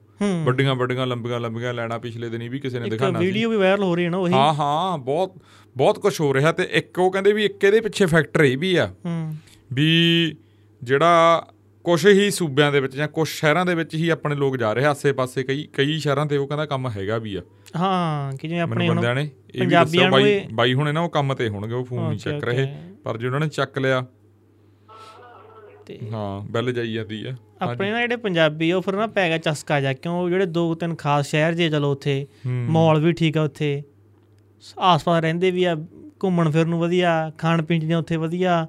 ਵੱਡੀਆਂ 0.46 0.76
ਵੱਡੀਆਂ 0.76 1.06
ਲੰਬੀਆਂ 1.08 1.40
ਲੰਬੀਆਂ 1.40 1.74
ਲੈਣਾ 1.74 1.98
ਪਿਛਲੇ 1.98 2.30
ਦਿਨੀ 2.30 2.48
ਵੀ 2.50 2.60
ਕਿਸੇ 2.60 2.80
ਨੇ 2.80 2.90
ਦਿਖਾਣਾ 2.90 3.20
ਸੀ। 3.20 3.26
ਵੀਡੀਓ 3.26 3.50
ਵੀ 3.50 3.58
ਵਾਇਰਲ 3.58 3.84
ਹੋ 3.84 3.96
ਰਹੀ 3.96 4.06
ਹੈ 4.06 4.10
ਨਾ 4.10 4.18
ਉਹੀ। 4.18 4.34
ਹਾਂ 4.34 4.54
ਹਾਂ 4.54 4.98
ਬਹੁਤ 4.98 5.36
ਬਹੁਤ 5.76 6.00
ਕੁਝ 6.00 6.20
ਹੋ 6.22 6.34
ਰਿਹਾ 6.34 6.52
ਤੇ 6.52 6.68
ਇੱਕ 6.72 7.00
ਉਹ 7.00 7.12
ਕਹਿੰਦੇ 7.12 7.34
ਵੀ 7.34 7.46
ਇੱਕ 7.46 7.64
ਇਹਦੇ 7.64 7.82
ਪਿੱਛੇ 7.82 8.06
ਫੈਕਟਰ 8.06 8.44
ਇਹ 8.44 8.58
ਵੀ 8.58 8.76
ਆ 8.76 8.90
ਵੀ 9.74 10.36
ਜਿਹੜਾ 10.82 11.46
ਕੁਝ 11.86 12.06
ਹੀ 12.08 12.30
ਸੂਬਿਆਂ 12.32 12.72
ਦੇ 12.72 12.80
ਵਿੱਚ 12.80 12.96
ਜਾਂ 12.96 13.08
ਕੁਝ 13.08 13.28
ਸ਼ਹਿਰਾਂ 13.28 13.66
ਦੇ 13.66 13.76
ਵਿੱਚ 13.76 13.96
ਹੀ 13.96 14.10
ਆਪਣੇ 14.10 14.36
ਲੋਕ 14.36 14.58
ਜਾ 14.58 14.74
ਰਹੇ 14.74 14.86
ਆਸੇ-ਪਾਸੇ 14.86 15.44
ਕਈ 15.44 15.68
ਕਈ 15.74 15.98
ਸ਼ਹਿਰਾਂ 16.00 16.26
ਤੇ 16.26 16.38
ਉਹ 16.38 16.48
ਕਹਿੰਦਾ 16.48 16.66
ਕੰਮ 16.66 16.90
ਹੈਗਾ 16.90 17.18
ਵੀ 17.18 17.36
ਆ। 17.36 17.42
ਹਾਂ 17.76 18.32
ਕਿ 18.38 18.48
ਜਿਵੇਂ 18.48 18.62
ਆਪਣੇ 18.62 18.90
ਬੰਦਿਆਂ 18.90 19.16
ਨੇ 19.16 19.22
ਇਹ 19.22 19.28
ਵੀ 19.54 19.60
ਪੰਜਾਬੀਆਂ 19.60 20.10
ਨੂੰ 20.10 20.22
ਬਾਈ 20.54 20.74
ਹੁਣੇ 20.74 20.92
ਨਾ 20.92 21.02
ਉਹ 21.02 21.10
ਕੰਮ 21.10 21.34
ਤੇ 21.34 21.50
ਹੋਣਗੇ 21.50 21.74
ਉਹ 21.74 21.86
ਫੋਨ 21.86 22.08
ਨਹੀਂ 22.10 22.20
ਚੱਕ 22.20 22.44
ਰਹੇ. 22.44 22.68
ਪਰ 23.04 23.18
ਜੇ 23.18 23.28
ਉਹਨਾਂ 23.28 23.40
ਨੇ 23.40 23.48
ਚੱਕ 23.48 23.80
ਲਿਆ 23.80 24.06
ਤੇ 25.90 26.00
ਹਾਂ 26.12 26.42
ਬੈਲ 26.52 26.72
ਜਾਈ 26.74 26.94
ਜਾਂਦੀ 26.94 27.24
ਆ। 27.26 27.36
ਆਪਣੇ 27.62 27.92
ਨਾ 27.92 28.00
ਜਿਹੜੇ 28.02 28.16
ਪੰਜਾਬੀ 28.16 28.72
ਉਹ 28.72 28.82
ਫਿਰ 28.82 28.96
ਨਾ 28.96 29.08
ਪੈ 29.08 29.28
ਗਿਆ 29.30 29.38
ਚਸਕਾ 29.38 29.82
ਜਾ 29.82 29.94
ਕਿਉਂ? 29.94 30.30
ਜਿਹੜੇ 30.30 30.46
ਦੋ 30.46 30.74
ਤਿੰਨ 30.76 30.96
ਖਾਸ 30.96 31.28
ਸ਼ਹਿਰ 31.28 31.54
ਜੇ 31.54 31.70
ਚਲੋ 31.70 31.92
ਉੱਥੇ 31.92 32.26
ਹੂੰ। 32.46 32.52
ਮਾਹੌਲ 32.72 33.00
ਵੀ 33.00 33.14
ਠੀਕ 33.14 33.38
ਆ 33.38 33.42
ਉੱਥੇ। 33.42 33.84
ਆਸ-ਪਾਸ 34.80 35.22
ਰਹਿੰਦੇ 35.24 35.52
ਵੀ 35.52 35.64
ਆ 35.64 35.76
ਘੁੰਮਣ 36.24 36.50
ਫਿਰਨ 36.52 36.70
ਨੂੰ 36.70 36.80
ਵਧੀਆ 36.80 37.32
ਖਾਣ 37.38 37.62
ਪੀਣ 37.62 37.80
ਦੀਆਂ 37.80 37.98
ਉੱਥੇ 37.98 38.18
ਵਧੀਆ। 38.18 38.68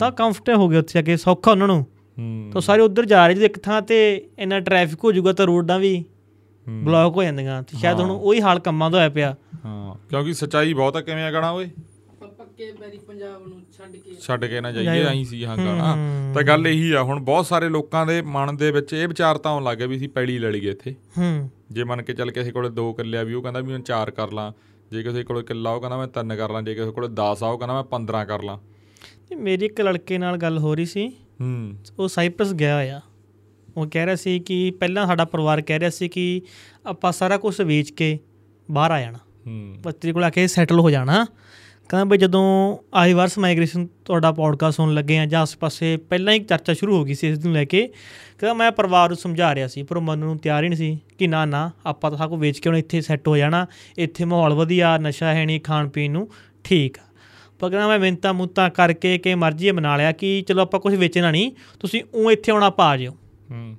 ਤਾਂ 0.00 0.10
ਕੰਫਰਟੇਬਲ 0.12 0.58
ਹੋ 0.58 0.68
ਗਏ 0.68 0.76
ਉੱਥੇ 0.76 1.02
ਕੇ 1.02 1.16
ਸੌਖਾ 1.16 1.50
ਉਹਨਾਂ 1.50 1.66
ਨੂੰ। 1.66 1.86
ਤਾਂ 2.52 2.60
ਸਾਰੇ 2.60 2.82
ਉੱਧਰ 2.82 3.04
ਜਾ 3.04 3.26
ਰਹੇ 3.26 3.34
ਜੇ 3.34 3.44
ਇੱਕ 3.44 3.58
ਥਾਂ 3.58 3.82
ਤੇ 3.82 4.28
ਇੰਨਾ 4.38 4.60
ਟ੍ਰੈਫਿਕ 4.60 5.04
ਹੋ 5.04 5.12
ਜਾਊਗਾ 5.12 5.32
ਤਾਂ 5.32 5.46
ਰੋਡਾਂ 5.46 5.78
ਵੀ। 5.78 6.04
ਬਲੌਕ 6.66 7.16
ਹੋ 7.16 7.22
ਜਾਂਦੀਆਂ। 7.22 7.62
ਤੇ 7.62 7.78
ਸ਼ਾਇਦ 7.78 8.00
ਹੁਣ 8.00 8.10
ਉਹੀ 8.10 8.40
ਹਾਲ 8.40 8.58
ਕੰਮਾਂ 8.58 8.90
ਦਾ 8.90 8.98
ਹੋਇਆ 8.98 9.08
ਪਿਆ। 9.08 9.34
ਹਾਂ 9.64 9.94
ਕਿਉਂਕਿ 10.10 10.32
ਸਚਾਈ 10.34 10.72
ਬਹੁਤ 10.74 10.96
ਆ 10.96 11.00
ਕਿਵੇਂ 11.00 11.24
ਆ 11.24 11.32
ਗਾਣਾ 11.32 11.50
ਓਏ? 11.50 11.68
ਪੱਕੇ 12.66 12.84
ਪੈਰੀ 12.84 12.98
ਪੰਜਾਬ 12.98 13.48
ਨੂੰ 13.48 13.60
ਛੱਡ 13.78 13.92
ਕੇ 13.92 14.10
ਛੱਡ 14.20 14.44
ਕੇ 14.44 14.60
ਨਾ 14.60 14.72
ਜਾਈਏ। 14.72 15.04
ਆਈ 15.04 15.24
ਸੀ 15.24 15.44
ਹਾਂ 15.44 15.56
ਗਾਣਾ। 15.56 15.96
ਤਾਂ 16.34 16.42
ਗੱਲ 16.42 16.66
ਇਹੀ 16.66 16.92
ਆ 16.92 17.02
ਹੁਣ 17.02 17.20
ਬਹੁਤ 17.20 17.46
ਸਾਰੇ 17.46 17.68
ਲੋਕਾਂ 17.68 18.06
ਦੇ 18.06 18.22
ਮਨ 18.22 18.56
ਦੇ 18.56 18.70
ਵਿੱਚ 18.70 18.92
ਇਹ 18.92 19.08
ਵਿਚਾਰਤਾ 19.08 19.50
ਆਉਣ 19.50 19.64
ਲੱਗ 19.64 19.78
ਗਿਆ 19.78 19.86
ਵੀ 19.86 19.96
ਅਸੀਂ 19.96 20.08
ਪੈੜੀ 20.08 20.38
ਲੈ 20.38 20.50
ਲਈਏ 20.50 20.70
ਇੱਥੇ। 20.70 20.94
ਹੂੰ। 21.18 21.50
ਜੇ 21.70 21.84
ਮੰਨ 21.84 22.02
ਕੇ 22.02 22.12
ਚੱਲ 22.12 22.30
ਕਿਸੇ 22.30 22.50
ਕੋਲੇ 22.50 22.70
ਦੋ 22.70 22.92
ਕਿੱਲੇ 22.92 23.18
ਆ 23.18 23.22
ਵੀ 23.22 23.34
ਉਹ 23.34 23.42
ਕਹਿੰਦਾ 23.42 23.60
ਵੀ 23.60 23.72
ਮੈਂ 23.72 23.78
ਚਾਰ 23.78 24.10
ਕਰ 24.10 24.32
ਲਾਂ 24.32 24.52
ਜੇ 24.90 25.02
ਕਿਸੇ 25.02 25.24
ਕੋਲੇ 25.24 25.42
ਕਿੱਲਾ 25.42 25.70
ਉਹ 25.70 25.80
ਕਹਿੰਦਾ 25.80 25.98
ਮੈਂ 25.98 26.06
ਤਿੰਨ 26.06 26.36
ਕਰ 26.36 26.52
ਲਾਂ 26.52 26.62
ਜੇ 26.62 26.74
ਕਿਸੇ 26.74 26.90
ਕੋਲੇ 26.90 27.08
10 27.08 27.42
ਆ 27.42 27.48
ਉਹ 27.48 27.58
ਕਹਿੰਦਾ 27.58 27.74
ਮੈਂ 27.74 27.84
15 27.84 28.24
ਕਰ 28.24 28.42
ਲਾਂ। 28.42 28.58
ਤੇ 29.28 29.34
ਮੇਰੀ 29.34 29.64
ਇੱਕ 29.64 29.80
ਲੜਕੇ 29.80 30.18
ਨਾਲ 30.18 30.36
ਗੱਲ 30.36 30.58
ਹੋ 30.58 30.74
ਰਹੀ 30.74 30.86
ਸੀ। 30.86 31.08
ਹੂੰ। 31.40 31.72
ਉਹ 31.98 32.08
ਸਾਈਪਰਸ 32.08 32.52
ਗਿਆ 32.52 32.76
ਹੋਇਆ। 32.76 33.00
ਉਹ 33.76 33.86
ਕਹਿ 33.86 34.04
ਰਿਹਾ 34.04 34.16
ਸੀ 34.16 34.38
ਕਿ 34.38 34.70
ਪਹਿਲਾਂ 34.70 35.06
ਸਾਡਾ 35.06 35.24
ਪਰਿਵਾਰ 35.24 35.60
ਕਹਿ 35.60 35.78
ਰਿਹਾ 35.78 35.90
ਸੀ 35.90 36.08
ਕਿ 36.08 36.42
ਆਪਾਂ 36.86 37.12
ਸਾਰਾ 37.12 37.36
ਕੁਝ 37.36 37.60
ਵੇਚ 37.60 37.90
ਕੇ 37.90 38.18
ਬਾਹਰ 38.70 38.90
ਆ 38.90 39.00
ਜਾਣਾ। 39.00 39.18
ਹੂੰ। 39.46 39.76
ਬੱਤਰੀ 39.78 40.12
ਕੋਲ 40.12 40.24
ਆ 40.24 40.30
ਕੇ 40.30 40.46
ਸੈਟਲ 40.46 40.80
ਹੋ 40.80 40.90
ਜਾਣਾ। 40.90 41.26
ਕਹਿੰਦਾ 41.88 42.04
ਬਈ 42.04 42.18
ਜਦੋਂ 42.18 42.76
ਆਈਵਰਸ 42.94 43.38
ਮਾਈਗ੍ਰੇਸ਼ਨ 43.38 43.88
ਤੁਹਾਡਾ 44.04 44.32
ਪੌਡਕਾਸਟ 44.32 44.76
ਸੁਣਨ 44.76 44.94
ਲੱਗੇ 44.94 45.18
ਆ 45.18 45.26
ਜਾਂ 45.26 45.40
ਆਸ-ਪਾਸੇ 45.42 45.96
ਪਹਿਲਾਂ 45.96 46.34
ਹੀ 46.34 46.38
ਚਰਚਾ 46.38 46.74
ਸ਼ੁਰੂ 46.74 46.96
ਹੋ 46.96 47.04
ਗਈ 47.04 47.14
ਸੀ 47.14 47.28
ਇਸ 47.28 47.38
ਨੂੰ 47.38 47.52
ਲੈ 47.54 47.64
ਕੇ 47.64 47.86
ਕਹਿੰਦਾ 48.38 48.54
ਮੈਂ 48.54 48.72
ਪਰਿਵਾਰ 48.72 49.08
ਨੂੰ 49.08 49.16
ਸਮਝਾ 49.16 49.54
ਰਿਹਾ 49.54 49.68
ਸੀ 49.68 49.82
ਪਰ 49.82 49.98
ਮੰਨਣ 50.00 50.24
ਨੂੰ 50.24 50.38
ਤਿਆਰ 50.38 50.64
ਹੀ 50.64 50.68
ਨਹੀਂ 50.68 50.78
ਸੀ 50.78 50.98
ਕਿ 51.18 51.26
ਨਾ 51.26 51.44
ਨਾ 51.44 51.70
ਆਪਾਂ 51.86 52.10
ਤਾਂ 52.10 52.18
ਸਭ 52.18 52.28
ਕੁਝ 52.30 52.40
ਵੇਚ 52.40 52.58
ਕੇ 52.58 52.68
ਹੁਣ 52.70 52.76
ਇੱਥੇ 52.78 53.00
ਸੈੱਟ 53.00 53.28
ਹੋ 53.28 53.36
ਜਾਣਾ 53.36 53.66
ਇੱਥੇ 53.98 54.24
ਮਾਹੌਲ 54.24 54.54
ਵਧੀਆ 54.54 54.98
ਨਸ਼ਾ 54.98 55.34
ਹੈ 55.34 55.44
ਨਹੀਂ 55.46 55.60
ਖਾਣ 55.60 55.88
ਪੀਣ 55.88 56.12
ਨੂੰ 56.12 56.28
ਠੀਕ 56.64 56.98
ਆ। 56.98 57.02
ਪਰ 57.58 57.70
ਕਹਿੰਦਾ 57.70 57.88
ਮੈਂ 57.88 57.98
ਮਿੰਤਾ 57.98 58.32
ਮੁੱਤਾ 58.32 58.68
ਕਰਕੇ 58.68 59.18
ਕਿ 59.18 59.34
ਮਰਜ਼ੀ 59.34 59.70
ਬਣਾ 59.70 59.96
ਲਿਆ 59.96 60.12
ਕਿ 60.12 60.44
ਚਲੋ 60.48 60.62
ਆਪਾਂ 60.62 60.80
ਕੁਝ 60.80 60.94
ਵੇਚਣਾ 60.94 61.30
ਨਹੀਂ 61.30 61.52
ਤੁਸੀਂ 61.80 62.02
ਉਹ 62.14 62.32
ਇੱਥੇ 62.32 62.52
ਆਉਣਾ 62.52 62.70
ਪਾ 62.70 62.96
ਜਿਓ 62.96 63.12
ਹੂੰ। 63.50 63.76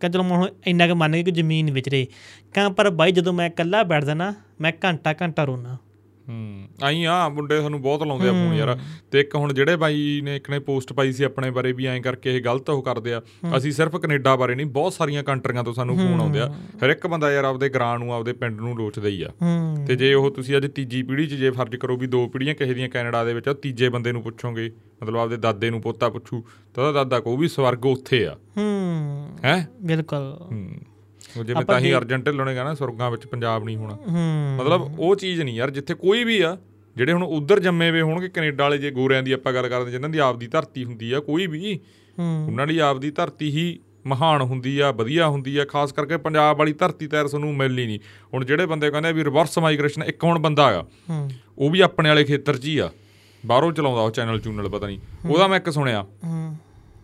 ਕਹਿੰਦਾ 0.00 0.18
ਚਲੋ 0.18 0.36
ਹੁਣ 0.36 0.48
ਇੰਨਾ 0.66 0.88
ਕੁ 0.88 0.94
ਮੰਨ 0.94 1.12
ਗਿਆ 1.12 1.22
ਕਿ 1.22 1.30
ਜ਼ਮੀਨ 1.30 1.70
ਵਿਚ 1.70 1.88
ਰਹੇ। 1.88 2.06
ਕਹਿੰਦਾ 2.54 2.68
ਪਰ 2.68 2.90
ਬਾਈ 2.90 3.12
ਜਦੋਂ 3.12 3.32
ਮੈਂ 3.32 3.46
ਇਕੱਲਾ 3.46 3.82
ਬੈਠਦਾ 3.82 4.14
ਨਾ 4.14 4.34
ਮੈਂ 4.60 4.72
ਘੰਟਾ 4.84 5.14
ਘੰਟਾ 5.22 5.44
ਰੋਣਾ 5.44 5.76
ਹੂੰ। 6.30 6.68
ਆਈ 6.82 7.04
ਆ 7.04 7.28
ਮੁੰਡੇ 7.28 7.60
ਸਾਨੂੰ 7.60 7.82
ਬਹੁਤ 7.82 8.02
ਲਾਉਂਦੇ 8.02 8.28
ਆ 8.28 8.32
ਫੋਨ 8.32 8.54
ਯਾਰ। 8.54 8.78
ਤੇ 9.10 9.20
ਇੱਕ 9.20 9.34
ਹੁਣ 9.34 9.52
ਜਿਹੜੇ 9.52 9.76
ਬਾਈ 9.76 10.20
ਨੇ 10.24 10.36
ਇੱਕ 10.36 10.50
ਨੇ 10.50 10.58
ਪੋਸਟ 10.58 10.92
ਪਾਈ 10.92 11.12
ਸੀ 11.12 11.24
ਆਪਣੇ 11.24 11.50
ਬਾਰੇ 11.50 11.72
ਵੀ 11.72 11.86
ਐਂ 11.86 12.00
ਕਰਕੇ 12.00 12.36
ਇਹ 12.36 12.44
ਗਲਤ 12.44 12.70
ਉਹ 12.70 12.82
ਕਰਦੇ 12.82 13.14
ਆ। 13.14 13.22
ਅਸੀਂ 13.56 13.72
ਸਿਰਫ 13.72 13.96
ਕੈਨੇਡਾ 13.96 14.36
ਬਾਰੇ 14.36 14.54
ਨਹੀਂ 14.54 14.66
ਬਹੁਤ 14.66 14.92
ਸਾਰੀਆਂ 14.92 15.22
ਕੰਟਰੀਆਂ 15.22 15.64
ਤੋਂ 15.64 15.74
ਸਾਨੂੰ 15.74 15.96
ਫੋਨ 15.96 16.20
ਆਉਂਦੇ 16.20 16.40
ਆ। 16.40 16.54
ਹਰ 16.84 16.90
ਇੱਕ 16.90 17.06
ਬੰਦਾ 17.06 17.32
ਯਾਰ 17.32 17.44
ਆਪਦੇ 17.44 17.68
ਗਰਾਂ 17.68 17.98
ਨੂੰ 17.98 18.14
ਆਪਦੇ 18.14 18.32
ਪਿੰਡ 18.32 18.60
ਨੂੰ 18.60 18.76
ਲੋਚਦਾ 18.76 19.08
ਹੀ 19.08 19.22
ਆ। 19.22 19.30
ਤੇ 19.86 19.96
ਜੇ 19.96 20.14
ਉਹ 20.14 20.30
ਤੁਸੀਂ 20.30 20.56
ਅੱਜ 20.56 20.66
ਤੀਜੀ 20.74 21.02
ਪੀੜ੍ਹੀ 21.02 21.26
'ਚ 21.26 21.34
ਜੇ 21.34 21.50
ਫਰਜ਼ 21.50 21.76
ਕਰੋ 21.76 21.96
ਵੀ 21.96 22.06
ਦੋ 22.06 22.28
ਪੀੜ੍ਹੀਆਂ 22.28 22.54
ਕਿਸੇ 22.54 22.74
ਦੀਆਂ 22.74 22.88
ਕੈਨੇਡਾ 22.88 23.24
ਦੇ 23.24 23.34
ਵਿੱਚ 23.34 23.48
ਆ 23.48 23.52
ਤੀਜੇ 23.52 23.88
ਬੰਦੇ 23.88 24.12
ਨੂੰ 24.12 24.22
ਪੁੱਛੋਗੇ 24.22 24.72
ਮਤਲਬ 25.02 25.16
ਆਪਦੇ 25.16 25.36
ਦਾਦੇ 25.36 25.70
ਨੂੰ 25.70 25.80
ਪੋਤਾ 25.80 26.08
ਪੁੱਛੂ 26.08 26.44
ਤਾਂ 26.74 26.92
ਦਾਦਾ 26.92 27.20
ਕਹੂ 27.20 27.36
ਵੀ 27.36 27.48
ਸਵਰਗ 27.48 27.86
ਉੱਥੇ 27.86 28.26
ਆ। 28.26 28.36
ਹੂੰ। 28.56 29.38
ਹੈ? 29.44 29.68
ਬਿਲਕੁਲ। 29.82 30.46
ਹੂੰ। 30.52 30.74
ਜਿਵੇਂ 31.36 31.64
ਤਾਂ 31.64 31.78
ਹੀ 31.80 31.92
ਅਰਜਨ 31.94 32.22
ਢਿੱਲੋਂ 32.22 32.46
ਨੇ 32.46 32.54
ਕਹਿਣਾ 32.54 32.74
ਸਵਰਗਾਂ 32.74 33.10
ਵਿੱਚ 33.10 33.26
ਪੰਜਾਬ 33.26 33.64
ਨਹੀਂ 33.64 33.76
ਹੋਣਾ। 33.76 33.98
ਮਤਲਬ 34.60 34.98
ਉਹ 34.98 35.16
ਚੀਜ਼ 35.16 35.40
ਨਹੀਂ 35.40 35.56
ਯਾਰ 35.56 35.70
ਜਿੱਥੇ 35.70 35.94
ਕੋਈ 35.94 36.24
ਵੀ 36.24 36.40
ਆ 36.40 36.56
ਜਿਹੜੇ 36.96 37.12
ਹੁਣ 37.12 37.22
ਉਧਰ 37.22 37.60
ਜੰਮੇ 37.60 37.90
ਵੇ 37.90 38.00
ਹੋਣਗੇ 38.02 38.28
ਕੈਨੇਡਾ 38.28 38.64
ਵਾਲੇ 38.64 38.78
ਜੇ 38.78 38.90
ਗੋਰਿਆਂ 38.90 39.22
ਦੀ 39.22 39.32
ਆਪਾਂ 39.32 39.52
ਗੱਲ 39.52 39.68
ਕਰਦੇ 39.68 39.90
ਜਿਨ੍ਹਾਂ 39.90 40.10
ਦੀ 40.10 40.18
ਆਪਦੀ 40.18 40.46
ਧਰਤੀ 40.46 40.84
ਹੁੰਦੀ 40.84 41.12
ਆ 41.12 41.20
ਕੋਈ 41.20 41.46
ਵੀ 41.46 41.78
ਉਹਨਾਂ 42.18 42.66
ਦੀ 42.66 42.78
ਆਪਦੀ 42.78 43.10
ਧਰਤੀ 43.10 43.50
ਹੀ 43.50 43.78
ਮਹਾਨ 44.06 44.40
ਹੁੰਦੀ 44.40 44.78
ਆ 44.78 44.90
ਵਧੀਆ 44.90 45.28
ਹੁੰਦੀ 45.28 45.56
ਆ 45.56 45.64
ਖਾਸ 45.64 45.92
ਕਰਕੇ 45.92 46.16
ਪੰਜਾਬ 46.16 46.58
ਵਾਲੀ 46.58 46.72
ਧਰਤੀ 46.72 47.06
ਤਾਂ 47.06 47.24
ਤੁਹਾਨੂੰ 47.24 47.54
ਮਿਲਣੀ 47.56 47.86
ਨਹੀਂ। 47.86 47.98
ਹੁਣ 48.34 48.44
ਜਿਹੜੇ 48.44 48.66
ਬੰਦੇ 48.66 48.90
ਕਹਿੰਦੇ 48.90 49.08
ਆ 49.08 49.12
ਵੀ 49.12 49.24
ਰਿਵਰਸ 49.24 49.58
ਮਾਈਗ੍ਰੇਸ਼ਨ 49.58 50.02
ਇੱਕ 50.02 50.24
ਹੁਣ 50.24 50.38
ਬੰਦਾ 50.38 50.70
ਹੂੰ। 51.10 51.30
ਉਹ 51.58 51.70
ਵੀ 51.70 51.80
ਆਪਣੇ 51.80 52.08
ਵਾਲੇ 52.08 52.24
ਖੇਤਰ 52.24 52.56
'ਚ 52.56 52.64
ਹੀ 52.64 52.78
ਆ 52.78 52.90
ਬਾਹਰੋਂ 53.44 53.72
ਚਲਾਉਂਦਾ 53.72 54.02
ਉਹ 54.02 54.10
ਚੈਨਲ 54.10 54.40
ਚੂਨਲ 54.40 54.68
ਪਤਾ 54.68 54.86
ਨਹੀਂ। 54.86 54.98
ਉਹਦਾ 55.30 55.46
ਮੈਂ 55.48 55.56
ਇੱਕ 55.56 55.70
ਸੁਣਿਆ। 55.70 56.00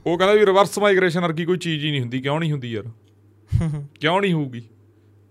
ਉਹ 0.06 0.18
ਕਹਿੰਦਾ 0.18 0.32
ਵੀ 0.34 0.46
ਰਿਵਰਸ 0.46 0.78
ਮਾਈਗ੍ਰੇਸ਼ਨ 0.78 1.20
ਵਰਗੀ 1.20 1.44
ਕੋਈ 1.44 1.58
ਚੀਜ਼ 1.58 1.84
ਹੀ 1.84 1.90
ਨਹੀਂ 1.90 2.00
ਹੁੰਦੀ 2.00 2.20
ਕਿਉਂ 2.20 2.38
ਨਹੀਂ 2.40 2.52
ਹੁੰਦੀ 2.52 2.72
ਯਾਰ? 2.72 2.84
ਕਿਉਂ 4.00 4.20
ਨਹੀਂ 4.20 4.32
ਹੋਊਗੀ? 4.32 4.62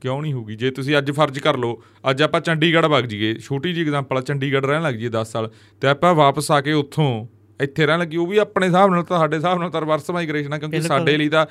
ਕਿਉਂ 0.02 0.22
ਨਹੀਂ 0.22 0.34
ਹੋਊਗੀ? 0.34 0.56
ਜੇ 0.56 0.72
ਤੁਸੀਂ 0.72 0.98
ਅੱਜ 0.98 1.12
ਫਰਜ਼ 1.12 1.40
ਕਰ 1.40 1.58
ਲਓ 1.58 1.84
ਅੱਜ 2.10 2.22
ਆਪਾਂ 2.22 2.42
ਚੰਡੀਗੜ੍ਹ 2.42 2.88
ਵਗ 2.88 3.04
ਜਾਈਏ। 3.04 3.34
ਛੋਟੀ 3.34 3.74
ਜੀ 3.74 3.82
ਐਗਜ਼ਾਮਪਲ 3.82 4.18
ਆ 4.18 4.22
ਚੰਡੀਗੜ੍ਹ 4.22 4.68
ਰਹਿਣ 4.68 4.82
ਲੱਗ 4.82 4.94
ਜਾਈਏ 4.96 5.10
10 5.10 5.24
ਸਾਲ। 5.24 5.52
ਤੇ 5.82 5.88
ਆਪਾਂ 5.88 6.16
ਵਾਪਸ 6.16 6.52
ਆ 6.52 6.62
ਕੇ 6.62 6.74
ਉੱਥੋਂ 6.74 7.28
ਇੱਥੇ 7.62 7.86
ਰਹਿਣ 7.86 8.00
ਲੱਗੀ 8.00 8.18
ਉਹ 8.18 8.28
ਵੀ 8.28 8.38
ਆਪਣੇ 8.38 8.68
ਹਿਸਾਬ 8.68 8.90
ਨਾਲ 8.92 9.04
ਤਾਂ 9.04 9.20
ਸਾਡੇ 9.20 9.36
ਹਿਸਾਬ 9.36 9.60
ਨਾਲ 9.60 9.70
ਤਾਂ 9.70 9.82
ਰਿਵਰਸ 9.82 10.12
ਮਾਈਗ੍ਰੇਸ਼ਨ 10.12 10.54
ਆ 10.54 10.58
ਕਿਉਂਕਿ। 10.58 10.78
ਸਾਡੇ 10.82 11.18
ਲਈ 11.18 11.30
ਤਾਂ 11.30 11.46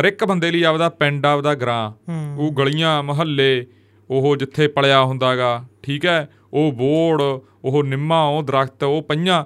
ਹਰ 0.00 0.04
ਇੱਕ 0.04 0.24
ਬੰਦੇ 0.24 0.50
ਲਈ 0.50 0.62
ਆਪਦਾ 0.62 0.88
ਪਿੰਡ 0.88 1.26
ਆਪਦਾ 1.26 1.54
ਗ੍ਰਾਂ 1.54 1.92
ਉਹ 2.38 2.52
ਗਲੀਆਂ 2.52 3.02
ਮਹੱਲੇ 3.02 3.66
ਉਹ 4.10 4.36
ਜਿੱਥੇ 4.36 4.68
ਪਲਿਆ 4.68 5.02
ਹੁੰਦਾਗਾ 5.04 5.64
ਠੀਕ 5.82 6.06
ਹੈ? 6.06 6.28
ਉਹ 6.52 6.72
ਬੋੜ 6.72 7.22
ਉਹ 7.64 7.84
ਨਿੰਮਾ 7.84 8.24
ਉਹ 8.26 8.42
ਦਰਖਤ 8.42 8.82
ਉਹ 8.82 9.02
ਪਈਆਂ 9.02 9.44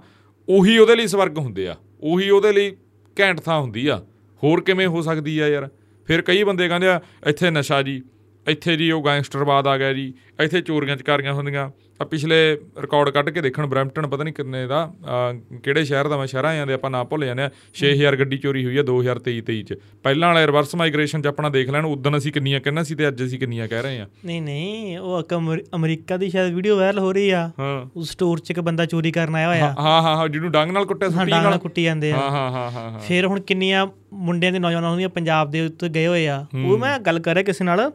ਉਹੀ 0.49 0.79
ਉਹਦੇ 0.79 0.97
ਲਈ 0.97 1.07
ਸਵਰਗ 1.07 1.39
ਹੁੰਦੇ 1.39 1.69
ਆ। 1.69 1.77
ਉਹੀ 2.03 2.31
ਉਹਦੇ 2.31 2.53
ਲਈ 2.53 2.77
ਘੈਂਟ 3.21 3.41
ਥਾਂ 3.41 3.61
ਹੁੰਦੀ 3.61 3.87
ਆ। 3.87 4.03
ਹੋਰ 4.43 4.61
ਕਿਵੇਂ 4.61 4.87
ਹੋ 4.87 5.03
ਸਕਦੀ 5.03 5.39
ਆ 5.39 5.49
ਯਾਰ? 5.49 5.69
ਫਿਰ 6.07 6.23
ਕਈ 6.23 6.43
ਬੰਦੇ 6.45 6.69
ਕਹਿੰਦੇ 6.69 6.89
ਆ, 6.89 7.01
ਇੱਥੇ 7.27 7.51
ਨਸ਼ਾ 7.51 7.83
ਜੀ, 7.83 8.03
ਇੱਥੇ 8.49 8.77
ਜੀ 8.77 8.91
ਉਹ 8.91 9.05
ਗੈਂਗਸਟਰਵਾਦ 9.05 9.67
ਆ 9.67 9.79
ਗਿਆ 9.79 9.93
ਜੀ, 9.93 10.15
ਇੱਥੇ 10.41 10.61
ਚੋਰੀਆਂ 10.61 10.97
ਚਕਾਰੀਆਂ 10.97 11.33
ਹੁੰਦੀਆਂ। 11.35 11.71
ਆ 12.01 12.05
ਪਿਛਲੇ 12.05 12.37
ਰਿਕਾਰਡ 12.81 13.09
ਕੱਢ 13.11 13.29
ਕੇ 13.31 13.41
ਦੇਖਣ 13.41 13.67
ਬਰੈਂਪਟਨ 13.67 14.07
ਪਤਾ 14.07 14.25
ਨਹੀਂ 14.25 14.35
ਕਿੰਨੇ 14.35 14.67
ਦਾ 14.67 14.79
ਕਿਹੜੇ 15.63 15.85
ਸ਼ਹਿਰ 15.85 16.09
ਦਾ 16.09 16.17
ਮੈਂ 16.17 16.27
ਸ਼ਹਿਰਾਂ 16.27 16.55
ਜਾਂਦੇ 16.57 16.73
ਆਪਾਂ 16.73 16.91
ਨਾਂ 16.91 17.05
ਭੁੱਲ 17.05 17.25
ਜਾਂਦੇ 17.27 17.43
ਆ 17.43 17.51
6000 17.75 18.17
ਗੱਡੀ 18.19 18.39
ਚੋਰੀ 18.39 18.65
ਹੋਈ 18.65 18.77
ਆ 18.79 18.83
2023 18.83 19.35
23 19.51 19.61
ਚ। 19.63 19.77
ਪਹਿਲਾਂ 20.03 20.29
ਵਾਲੇ 20.29 20.47
ਰਿਵਰਸ 20.47 20.75
ਮਾਈਗ੍ਰੇਸ਼ਨ 20.75 21.23
ਚ 21.23 21.27
ਆਪਣਾ 21.27 21.49
ਦੇਖ 21.49 21.71
ਲੈਣ 21.71 21.85
ਉਦੋਂ 21.85 22.17
ਅਸੀਂ 22.17 22.33
ਕਿੰਨੀਆਂ 22.33 22.61
ਕਹਿਣਾ 22.61 22.83
ਸੀ 22.83 22.95
ਤੇ 22.95 23.09
ਅੱਜ 23.09 23.23
ਅਸੀਂ 23.25 23.39
ਕਿੰਨੀਆਂ 23.39 23.69
ਕਹਿ 23.69 23.83
ਰਹੇ 23.83 24.01
ਆ 24.01 24.07
ਨਹੀਂ 24.25 24.41
ਨਹੀਂ 24.43 24.99
ਉਹ 24.99 25.23
ਅਮਰੀਕਾ 25.75 26.17
ਦੀ 26.17 26.31
ਸ਼ਾਇਦ 26.31 26.55
ਵੀਡੀਓ 26.55 26.77
ਵਾਇਰਲ 26.77 26.99
ਹੋ 26.99 27.13
ਰਹੀ 27.13 27.31
ਆ। 27.31 27.51
ਹਾਂ। 27.59 27.87
ਉਸ 27.97 28.11
ਸਟੋਰ 28.11 28.39
'ਚ 28.39 28.51
ਇੱਕ 28.51 28.61
ਬੰਦਾ 28.61 28.87
ਚੋਰੀ 28.87 29.13
ਕਰਨ 29.13 29.35
ਆਇਆ 29.35 29.49
ਹੋਇਆ। 29.49 29.73
ਹਾਂ 29.79 30.03
ਹਾਂ 30.03 30.17
ਹਾਂ 30.17 30.29
ਜਿਹਨੂੰ 30.29 30.51
ਡੰਗ 30.51 30.71
ਨਾਲ 30.71 30.85
ਕੁੱਟਿਆ 30.85 31.09
ਸੁੱਟੀ 31.09 31.31
ਡਾਂਗ 31.31 31.45
ਨਾਲ। 31.45 31.59
ਕੁੱਟੀ 31.59 31.85
ਜਾਂਦੇ 31.85 32.13
ਆ। 32.13 32.17
ਹਾਂ 32.17 32.31
ਹਾਂ 32.31 32.51
ਹਾਂ 32.51 32.71
ਹਾਂ 32.71 32.91
ਹਾਂ। 32.91 32.99
ਫਿਰ 32.99 33.27
ਹੁਣ 33.27 33.41
ਕਿੰਨੀਆਂ 33.41 33.87
ਮੁੰਡਿਆਂ 34.13 34.53
ਦੇ 34.53 34.59
ਨੌਜਵਾਨਾਂ 34.59 34.91
ਹੁੰਦੀਆਂ 34.91 35.09
ਪੰਜਾਬ 35.09 35.51
ਦੇ 35.51 35.61
ਉੱਤੇ 35.67 35.89
ਗਏ 35.89 36.07
ਹੋਏ 36.07 36.27
ਆ। 36.29 36.45
ਉਹ 36.65 36.79
ਮੈਂ 36.79 36.99
ਗੱਲ 36.99 37.19
ਕਰ 37.21 37.35
ਰਿਹਾ 37.35 37.45
ਕਿਸੇ 37.45 37.65
ਨਾਲ 37.65 37.91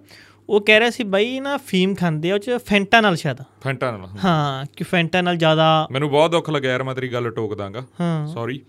ਉਹ 0.50 0.62
ਕਹਿ 0.62 0.80
ਰਿਹਾ 0.80 0.90
ਸੀ 0.90 1.04
ਬਾਈ 1.04 1.40
ਨਾ 1.40 1.58
ਫੀਮ 1.58 1.96
ਖਾਂਦੇ 1.96 2.32
ਆ 2.32 2.34
ਉਹ 2.34 2.40
ਚ 2.40 2.52
ਫੈਂਟਾ 2.66 3.02
ਨਾਲ 3.02 3.16
ਸ਼ਾਇਦ। 3.16 3.38
ਫੈਂਟਾ 3.42 3.98
ਨਾਲ 3.98 4.08
ਹਾਂ। 4.26 4.66
ਕਿ 4.78 4.84
ਫੈਂਟਾ 4.84 5.22
ਨਾਲ 5.22 5.36
ਜ਼ਿਆਦਾ 5.36 5.88
ਮੈਨੂੰ 5.92 6.10
ਬਹੁਤ 6.10 6.32
ਦੁੱਖ 6.32 6.50
ਲੱਗਿਆ 6.50 6.72
ਯਾਰ 6.72 6.84
ਮੈਂ 6.84 6.96
ਤੇਰੀ 6.96 7.08
ਗੱਲ 7.08 7.32
ਟੋਕ 7.32 7.56
ਦਾਂਗਾ। 7.56 7.86
ਹਾਂ। 8.02 8.28
ਸੌਰੀ 8.28 8.62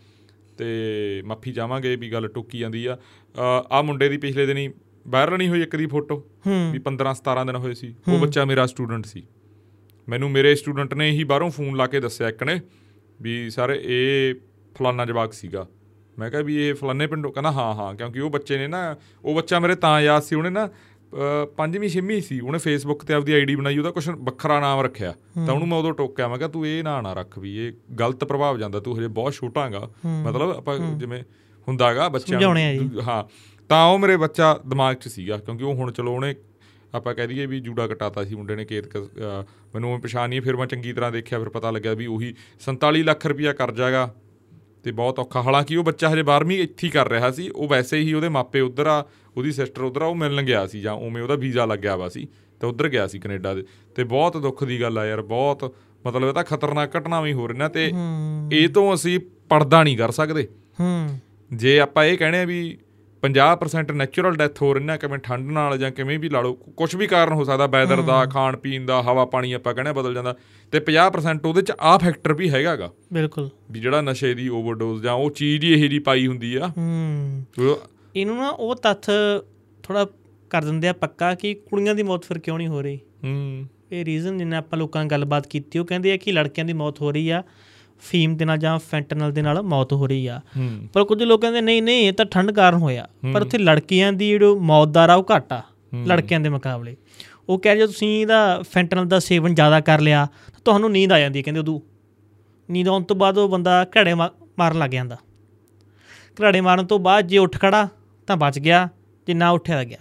ਤੇ 0.59 0.67
ਮਾਫੀ 1.25 1.53
ਚਾਹਾਂਗੇ 1.53 1.97
ਵੀ 1.97 2.13
ਗੱਲ 2.13 2.29
ਟੋਕੀ 2.29 2.59
ਜਾਂਦੀ 2.59 2.87
ਆ। 2.87 2.99
ਆ 3.71 3.83
ਮੁੰਡੇ 3.83 4.09
ਦੀ 4.09 4.17
ਪਿਛਲੇ 4.17 4.47
ਦਿਨੀ 4.47 4.71
ਵਾਇਰਲ 5.09 5.39
ਨਹੀਂ 5.39 5.49
ਹੋਈ 5.49 5.63
ਇੱਕ 5.63 5.77
ਦੀ 5.77 5.87
ਫੋਟੋ 5.87 6.25
ਵੀ 6.73 6.79
15 6.79 7.15
17 7.15 7.45
ਦਿਨ 7.47 7.57
ਹੋਏ 7.57 7.75
ਸੀ। 7.75 7.95
ਉਹ 8.13 8.19
ਬੱਚਾ 8.19 8.45
ਮੇਰਾ 8.45 8.67
ਸਟੂਡੈਂਟ 8.67 9.07
ਸੀ। 9.07 9.23
ਮੈਨੂੰ 10.09 10.31
ਮੇਰੇ 10.31 10.55
ਸਟੂਡੈਂਟ 10.55 10.95
ਨੇ 10.95 11.11
ਹੀ 11.11 11.25
ਬਾਹਰੋਂ 11.25 11.51
ਫੋਨ 11.51 11.77
ਲਾ 11.77 11.87
ਕੇ 11.87 12.01
ਦੱਸਿਆ 12.01 12.29
ਇੱਕ 12.29 12.43
ਨੇ 12.43 12.61
ਵੀ 13.23 13.51
ਸਰ 13.51 13.81
ਇਹ 13.83 14.35
ਫਲਾਨਾ 14.75 15.05
ਜਵਾਕ 15.05 15.33
ਸੀਗਾ। 15.33 15.67
ਮੈਂ 16.19 16.31
ਕਿਹਾ 16.31 16.43
ਵੀ 16.43 16.69
ਇਹ 16.69 16.75
ਫਲਾਨੇ 16.75 17.07
ਪਿੰਡੋਂ 17.07 17.33
ਕਹਿੰਦਾ 17.33 17.51
ਹਾਂ 17.51 17.75
ਹਾਂ। 17.75 17.95
ਕਿਉਂਕਿ 17.95 18.21
ਉਹ 18.21 18.31
ਬੱਚੇ 18.31 18.59
ਨੇ 18.59 18.67
ਨਾ 18.67 18.97
ਉਹ 19.25 19.35
ਬੱਚਾ 19.35 19.59
ਮੇਰੇ 19.59 19.75
ਤਾਂ 19.75 20.01
ਯਾਦ 20.01 20.23
ਸੀ 20.23 20.35
ਉਹਨੇ 20.35 20.51
ਨਾ 20.51 20.69
ਪੰਜਵੀਂ 21.57 21.89
ਛੇਵੀਂ 21.89 22.21
ਸੀ। 22.23 22.39
ਉਹਨੇ 22.41 22.59
ਫੇਸਬੁੱਕ 22.59 23.05
ਤੇ 23.05 23.15
ਆਪਦੀ 23.15 23.33
ਆਈਡੀ 23.33 23.55
ਬਣਾਈ 23.57 23.79
ਉਹਦਾ 23.79 23.91
ਕੁਝ 23.91 24.09
ਵੱਖਰਾ 24.11 24.61
ਨਾਮ 24.61 24.81
ਰੱਖਿਆ। 24.81 25.13
ਤਾਂ 25.37 25.55
ਉਹਨੂੰ 25.55 25.69
ਮੈਂ 25.69 25.79
ਉਦੋਂ 25.79 25.93
ਟੋਕਿਆ 25.93 26.29
ਮੈਂ 26.29 26.39
ਕਿਹਾ 26.39 26.49
ਤੂੰ 26.49 26.67
ਇਹ 26.67 26.83
ਨਾਂ 26.85 27.03
ਨਾ 27.03 27.13
ਰੱਖ 27.13 27.39
ਵੀ 27.39 27.57
ਇਹ 27.57 27.73
ਗਲਤ 28.01 28.25
ਪ੍ਰਭਾਵ 28.25 28.59
ਜਾਂਦਾ 28.59 28.81
ਤੂੰ 28.81 28.99
ਹਜੇ 28.99 29.09
ਬਹੁਤ 29.09 29.35
ਛੋਟਾ 29.35 29.67
ਹੈਗਾ। 29.67 29.91
ਮਤਲਬ 30.07 30.51
ਆਪਾਂ 30.51 30.79
ਜਿਵੇਂ 30.79 31.23
ਹੁੰਦਾਗਾ 31.69 32.09
ਬੱਚਿਆਂ 32.09 32.41
ਨੂੰ। 32.41 33.03
ਹਾਂ 33.09 33.25
ਤਾਂ 33.71 33.85
ਉਹ 33.87 33.99
ਮੇਰੇ 33.99 34.17
ਬੱਚਾ 34.17 34.55
ਦਿਮਾਗ 34.67 34.97
'ਚ 34.97 35.09
ਸੀਗਾ 35.09 35.37
ਕਿਉਂਕਿ 35.39 35.65
ਉਹ 35.65 35.75
ਹੁਣ 35.75 35.93
ਚਲੋ 35.93 36.15
ਉਹਨੇ 36.15 36.35
ਆਪਾਂ 36.95 37.15
ਕਹਿ 37.15 37.27
ਦਈਏ 37.27 37.47
ਵੀ 37.47 37.61
ਜੂੜਾ 37.61 37.87
ਕਟਾਤਾ 37.87 38.25
ਸੀ 38.25 38.35
ਮੁੰਡੇ 38.35 38.57
ਨੇ 38.57 38.65
ਕੇਤ 38.65 38.97
ਮੈਨੂੰ 39.75 39.93
ਉਹ 39.93 39.99
ਪਛਾਣ 39.99 40.29
ਨਹੀਂ 40.29 40.41
ਫਿਰ 40.41 40.57
ਮੈਂ 40.57 40.67
ਚੰਗੀ 40.67 40.93
ਤਰ੍ਹਾਂ 40.93 41.11
ਦੇਖਿਆ 41.13 41.39
ਫਿਰ 41.39 41.49
ਪਤਾ 41.49 41.71
ਲੱਗਿਆ 41.71 41.95
ਵੀ 41.95 42.07
ਉਹੀ 42.07 42.35
47 42.67 43.03
ਲੱਖ 43.03 43.27
ਰੁਪਇਆ 43.27 43.53
ਕਰਜ਼ਾਗਾ 43.53 44.15
ਤੇ 44.83 44.93
ਬਹੁਤ 44.93 45.19
ਔਖਾ 45.19 45.43
ਹਾਲਾਂਕਿ 45.43 45.77
ਉਹ 45.77 45.85
ਬੱਚਾ 45.85 46.09
ਹਜੇ 46.09 46.23
12ਵੀਂ 46.23 46.59
ਇੱਥੇ 46.59 46.87
ਹੀ 46.87 46.91
ਕਰ 46.91 47.09
ਰਿਹਾ 47.09 47.31
ਸੀ 47.31 47.49
ਉਹ 47.49 47.69
ਵੈਸੇ 47.69 47.99
ਹੀ 47.99 48.13
ਉਹਦੇ 48.13 48.29
ਮਾਪੇ 48.29 48.61
ਉਧਰ 48.61 48.87
ਆ 48.87 49.05
ਉਹਦੀ 49.37 49.53
ਸਿਸਟਰ 49.53 49.83
ਉਧਰ 49.83 50.03
ਉਹ 50.03 50.15
ਮਿਲਣ 50.15 50.43
ਗਿਆ 50.43 50.67
ਸੀ 50.67 50.81
ਜਾਂ 50.81 50.93
ਉਵੇਂ 50.93 51.23
ਉਹਦਾ 51.23 51.35
ਵੀਜ਼ਾ 51.35 51.65
ਲੱਗਿਆ 51.65 51.97
ਵਾ 51.97 52.09
ਸੀ 52.09 52.29
ਤੇ 52.61 52.67
ਉਧਰ 52.67 52.89
ਗਿਆ 52.89 53.07
ਸੀ 53.07 53.19
ਕੈਨੇਡਾ 53.19 53.55
ਦੇ 53.55 53.65
ਤੇ 53.95 54.05
ਬਹੁਤ 54.05 54.37
ਦੁੱਖ 54.37 54.65
ਦੀ 54.65 54.81
ਗੱਲ 54.81 54.99
ਆ 54.99 55.07
ਯਾਰ 55.07 55.23
ਬਹੁਤ 55.23 55.75
ਮਤਲਬ 56.07 56.29
ਇਹ 56.29 56.33
ਤਾਂ 56.33 56.45
ਖਤਰਨਾਕ 56.45 56.99
ਘਟਨਾ 56.99 57.21
ਵੀ 57.21 57.33
ਹੋ 57.33 57.47
ਰਹੀਆਂ 57.47 57.69
ਤੇ 57.71 57.91
ਹੂੰ। 57.91 58.49
ਇਹ 58.53 58.69
ਤੋਂ 58.69 58.95
ਅਸੀਂ 58.95 59.21
ਪਰਦਾ 59.49 59.83
ਨਹੀਂ 59.83 59.97
ਕਰ 59.99 60.11
ਸਕਦੇ। 60.11 60.49
ਹੂੰ। 60.81 61.19
ਜੇ 61.53 61.81
ਆਪਾਂ 61.81 62.05
ਇਹ 62.05 62.19
ਕਹਿੰਦੇ 62.19 62.41
ਆ 62.41 62.45
ਵੀ 62.45 62.79
50% 63.23 63.93
ਨੈਚੁਰਲ 63.93 64.37
ਡੈਥ 64.37 64.63
ਹੋ 64.63 64.75
ਰਹੀਆਂ 64.75 64.99
ਕਿਵੇਂ 64.99 65.19
ਠੰਡ 65.19 65.51
ਨਾਲ 65.51 65.79
ਜਾਂ 65.79 65.91
ਕਿਵੇਂ 65.91 66.19
ਵੀ 66.19 66.29
ਲਾ 66.29 66.41
ਲਓ 66.41 66.53
ਕੁਝ 66.53 66.97
ਵੀ 66.97 67.07
ਕਾਰਨ 67.07 67.33
ਹੋ 67.33 67.45
ਸਕਦਾ 67.45 67.67
ਵੈਦਰ 67.67 68.03
ਦਾ 68.03 68.25
ਖਾਣ 68.27 68.57
ਪੀਣ 68.57 68.87
ਦਾ 68.87 69.03
ਹਵਾ 69.03 69.25
ਪਾਣੀ 69.25 69.53
ਆਪਾਂ 69.53 69.75
ਕਹਿੰਦੇ 69.75 69.93
ਬਦਲ 69.93 70.15
ਜਾਂਦਾ 70.15 70.37
ਤੇ 70.73 70.81
50% 70.81 71.49
ਉਹਦੇ 71.49 71.63
ਚ 71.63 71.73
ਆ 71.81 71.99
ਫੈਕਟਰ 71.99 72.33
ਵੀ 72.33 72.51
ਹੈਗਾਗਾ 72.51 72.91
ਬਿਲਕੁਲ। 73.13 73.51
ਵੀ 73.71 73.81
ਜਿਹੜਾ 73.81 74.01
ਨਸ਼ੇ 74.01 74.35
ਦੀ 74.35 74.49
ਓਵਰਡੋਜ਼ 74.49 75.03
ਜਾਂ 75.03 75.15
ਉਹ 75.15 75.31
ਚੀਜ਼ 75.31 75.65
ਹੀ 75.65 75.73
ਇਹੀ 75.73 75.89
ਜੀ 75.89 75.99
ਪਾਈ 75.99 76.27
ਹੁੰਦੀ 76.27 76.55
ਆ। 76.57 76.67
ਹੂੰ। 76.79 77.47
ਇਹਨੂੰ 78.17 78.37
ਨਾ 78.37 78.49
ਉਹ 78.49 78.77
ਤੱਥ 78.77 79.11
ਥੋੜਾ 79.83 80.07
ਕਰ 80.51 80.65
ਦਿੰਦੇ 80.65 80.89
ਆ 80.89 80.93
ਪੱਕਾ 80.93 81.35
ਕਿ 81.35 81.55
ਕੁੜੀਆਂ 81.55 81.95
ਦੀ 81.95 82.03
ਮੌਤ 82.03 82.25
ਫਿਰ 82.25 82.39
ਕਿਉਂ 82.39 82.59
ਨਹੀਂ 82.59 82.69
ਹੋ 82.69 82.83
ਰਹੀ? 82.83 82.97
ਹੂੰ। 83.25 83.67
ਇਹ 83.93 84.05
ਰੀਜ਼ਨ 84.05 84.39
ਜਿੰਨਾ 84.39 84.57
ਆਪਾਂ 84.57 84.79
ਲੋਕਾਂ 84.79 85.01
ਨਾਲ 85.03 85.09
ਗੱਲਬਾਤ 85.11 85.47
ਕੀਤੀ 85.47 85.79
ਉਹ 85.79 85.85
ਕਹਿੰਦੇ 85.85 86.13
ਆ 86.13 86.17
ਕਿ 86.17 86.33
ਲੜਕਿਆਂ 86.33 86.67
ਦੀ 86.67 86.73
ਮੌਤ 86.73 87.01
ਹੋ 87.01 87.11
ਰਹੀ 87.13 87.31
ਆ 87.31 87.43
ਫੀਮ 88.01 88.37
ਦੇ 88.37 88.45
ਨਾਲ 88.45 88.59
ਜਾਂ 88.59 88.79
ਫੈਂਟਨਲ 88.79 89.33
ਦੇ 89.33 89.43
ਨਾਲ 89.43 89.63
ਮੌਤ 89.63 89.93
ਹੋ 89.93 90.07
ਰਹੀ 90.07 90.27
ਆ। 90.27 90.41
ਪਰ 90.93 91.05
ਕੁਝ 91.05 91.23
ਲੋਕ 91.23 91.41
ਕਹਿੰਦੇ 91.41 91.61
ਨਹੀਂ 91.61 91.83
ਨਹੀਂ 91.83 92.09
ਇਹ 92.09 92.13
ਤਾਂ 92.13 92.25
ਠੰਡ 92.25 92.51
ਕਾਰਨ 92.51 92.79
ਹੋਇਆ। 92.79 93.09
ਪਰ 93.35 93.43
ਉੱਥੇ 93.43 93.59
ਲੜਕੀਆਂ 93.59 94.13
ਦੀ 94.13 94.29
ਜਿਹੜੀ 94.29 94.55
ਮੌਤ 94.55 94.89
ਦਾ 94.89 95.07
ਰਾ 95.07 95.15
ਉਹ 95.15 95.27
ਘੱਟ 95.37 95.53
ਆ 95.53 95.63
ਲੜਕਿਆਂ 96.07 96.41
ਦੇ 96.41 96.49
ਮੁਕਾਬਲੇ। 96.49 96.97
ਉਹ 97.49 97.59
ਕਹਿ 97.59 97.75
ਰਹੇ 97.75 97.87
ਤੁਸੀਂ 97.87 98.21
ਇਹਦਾ 98.21 98.63
ਫੈਂਟਨਲ 98.63 99.05
ਦਾ 99.05 99.19
ਸੇਵਨ 99.19 99.55
ਜ਼ਿਆਦਾ 99.55 99.81
ਕਰ 99.81 100.01
ਲਿਆ 100.01 100.27
ਤਾਂ 100.47 100.61
ਤੁਹਾਨੂੰ 100.65 100.93
ਨੀਂਦ 100.93 101.13
ਆ 101.13 101.19
ਜਾਂਦੀ 101.19 101.39
ਹੈ। 101.39 101.43
ਕਹਿੰਦੇ 101.43 101.61
ਉਦੋਂ। 101.61 101.81
ਨੀਂਦ 102.71 102.89
ਆਉਣ 102.89 103.03
ਤੋਂ 103.03 103.17
ਬਾਅਦ 103.17 103.39
ਉਹ 103.39 103.49
ਬੰਦਾ 103.49 103.87
ਘੜੇ 103.99 104.15
ਮਾਰਨ 104.15 104.79
ਲੱਗ 104.79 104.91
ਜਾਂਦਾ। 104.91 105.17
ਘੜੇ 106.43 106.61
ਮਾਰਨ 106.61 106.87
ਤੋਂ 106.87 106.99
ਬਾਅਦ 106.99 107.27
ਜੇ 107.27 107.39
ਉੱਠ 107.39 107.61
ਖੜਾ 107.61 107.89
ਤਾਂ 108.31 108.37
ਬਚ 108.37 108.59
ਗਿਆ 108.59 108.89
ਜੇ 109.27 109.35
ਨਾ 109.35 109.51
ਉੱਠਿਆ 109.51 109.77
ਤਾਂ 109.77 109.85
ਗਿਆ। 109.85 109.99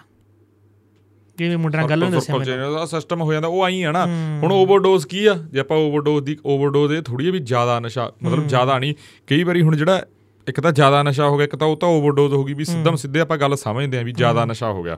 ਜਿਵੇਂ 1.37 1.57
ਮੁੰਡਿਆਂ 1.57 1.81
ਨਾਲ 1.81 1.89
ਗੱਲ 1.89 1.99
ਨਹੀਂ 1.99 2.11
ਦੱਸਿਆ 2.11 2.35
ਮੈਨੂੰ 2.37 2.87
ਸਿਸਟਮ 2.87 3.21
ਹੋ 3.21 3.33
ਜਾਂਦਾ 3.33 3.47
ਉਹ 3.47 3.63
ਆਈ 3.63 3.81
ਆ 3.81 3.91
ਨਾ। 3.91 4.05
ਹੁਣ 4.41 4.51
ਓਵਰਡੋਜ਼ 4.51 5.05
ਕੀ 5.07 5.25
ਆ? 5.25 5.33
ਜੇ 5.51 5.59
ਆਪਾਂ 5.59 5.77
ਓਵਰਡੋਜ਼ 5.77 6.25
ਦੀ 6.25 6.37
ਓਵਰਡੋਜ਼ 6.45 6.93
ਇਹ 6.93 7.01
ਥੋੜੀ 7.01 7.31
ਵੀ 7.31 7.39
ਜ਼ਿਆਦਾ 7.41 7.79
ਨਸ਼ਾ 7.79 8.11
ਮਤਲਬ 8.23 8.47
ਜ਼ਿਆਦਾ 8.47 8.77
ਨਹੀਂ। 8.79 8.93
ਕਈ 9.27 9.43
ਵਾਰੀ 9.43 9.61
ਹੁਣ 9.61 9.75
ਜਿਹੜਾ 9.77 10.01
ਇੱਕ 10.47 10.59
ਤਾਂ 10.61 10.71
ਜ਼ਿਆਦਾ 10.71 11.01
ਨਸ਼ਾ 11.03 11.27
ਹੋ 11.29 11.37
ਗਿਆ 11.37 11.43
ਇੱਕ 11.43 11.55
ਤਾਂ 11.55 11.67
ਉਹ 11.67 11.77
ਤਾਂ 11.77 11.89
ਓਵਰਡੋਜ਼ 11.89 12.33
ਹੋ 12.33 12.43
ਗਈ 12.43 12.53
ਵੀ 12.53 12.65
ਸਿੱਧਮ 12.65 12.95
ਸਿੱਧੇ 12.95 13.19
ਆਪਾਂ 13.19 13.37
ਗੱਲ 13.37 13.55
ਸਮਝਦੇ 13.55 13.97
ਆ 13.99 14.01
ਵੀ 14.03 14.11
ਜ਼ਿਆਦਾ 14.11 14.45
ਨਸ਼ਾ 14.45 14.71
ਹੋ 14.71 14.83
ਗਿਆ। 14.83 14.97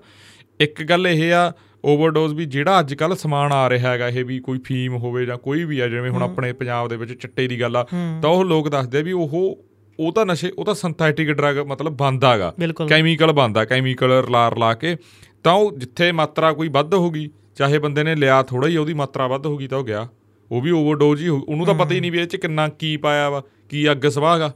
ਇੱਕ 0.59 0.83
ਗੱਲ 0.83 1.07
ਇਹ 1.07 1.33
ਆ 1.33 1.51
ਓਵਰਡੋਜ਼ 1.85 2.33
ਵੀ 2.33 2.45
ਜਿਹੜਾ 2.45 2.79
ਅੱਜ 2.79 2.93
ਕੱਲ 2.93 3.15
ਸਮਾਨ 3.15 3.51
ਆ 3.51 3.69
ਰਿਹਾ 3.69 3.91
ਹੈਗਾ 3.91 4.07
ਇਹ 4.07 4.25
ਵੀ 4.25 4.39
ਕੋਈ 4.39 4.59
ਫੀਮ 4.65 4.95
ਹੋਵੇ 4.95 5.25
ਜਾਂ 5.25 5.38
ਕੋਈ 5.38 5.63
ਵੀ 5.63 5.79
ਆ 5.79 5.88
ਜਿਵੇਂ 5.88 6.11
ਹੁਣ 6.11 6.23
ਆਪਣੇ 6.23 6.51
ਪੰਜਾਬ 6.53 6.88
ਦੇ 6.88 6.97
ਵਿੱਚ 6.97 7.13
ਚਿੱਟੇ 7.13 7.47
ਦੀ 7.47 7.59
ਗੱਲ 7.61 7.77
ਆ 7.77 7.85
ਤਾਂ 8.21 8.29
ਉਹ 8.29 8.43
ਲੋਕ 8.45 8.69
ਦੱਸਦੇ 8.69 9.00
ਆ 9.00 9.01
ਵੀ 9.01 9.11
ਉਹ 9.11 9.57
ਉਹ 10.00 10.12
ਤਾਂ 10.13 10.25
ਨਸ਼ੇ 10.25 10.51
ਉਹ 10.57 10.65
ਤਾਂ 10.65 10.74
ਸਿੰਥੈਟਿਕ 10.75 11.31
ਡਰਗ 11.31 11.57
ਮਤਲਬ 11.67 11.98
ਬੰਦਾ 11.98 12.33
ਹੈਗਾ 12.33 12.53
ਬਿਲਕੁਲ। 12.60 12.88
ਕੈਮੀਕਲ 12.88 13.31
ਬੰਦਾ 13.31 13.65
ਕੈਮੀਕਲ 13.65 14.12
ਰਲਾ 14.12 14.48
ਰਲਾ 14.50 14.74
ਕੇ 14.74 14.95
ਤਾਂ 15.43 15.53
ਉਹ 15.53 15.71
ਜਿੱਥੇ 15.77 16.12
ਮਾਤਰਾ 16.12 16.51
ਕੋਈ 16.53 16.67
ਵੱਧ 16.67 16.93
ਹੋਗੀ 16.93 17.29
ਚਾਹੇ 17.55 17.79
ਬੰਦੇ 17.79 18.03
ਨੇ 18.03 18.15
ਲਿਆ 18.15 18.41
ਥੋੜਾ 18.43 18.67
ਹੀ 18.67 18.77
ਉਹਦੀ 18.77 18.93
ਮਾਤਰਾ 18.93 19.27
ਵੱਧ 19.27 19.45
ਹੋਗੀ 19.45 19.67
ਤਾਂ 19.67 19.77
ਉਹ 19.77 19.83
ਗਿਆ। 19.83 20.07
ਉਹ 20.51 20.62
ਵੀ 20.62 20.71
ਓਵਰਡੋਜ਼ 20.71 21.21
ਹੀ 21.24 21.27
ਉਹਨੂੰ 21.29 21.65
ਤਾਂ 21.65 21.74
ਪਤਾ 21.74 21.95
ਹੀ 21.95 22.00
ਨਹੀਂ 22.00 22.12
ਵੀ 22.12 22.19
ਇਹ 22.19 22.25
ਚ 22.27 22.36
ਕਿੰਨਾ 22.36 22.67
ਕੀ 22.69 22.95
ਪਾਇਆ 22.98 23.29
ਵਾ 23.29 23.41
ਕੀ 23.69 23.91
ਅੱਗ 23.91 24.07
ਸਵਾਹਗਾ 24.07 24.51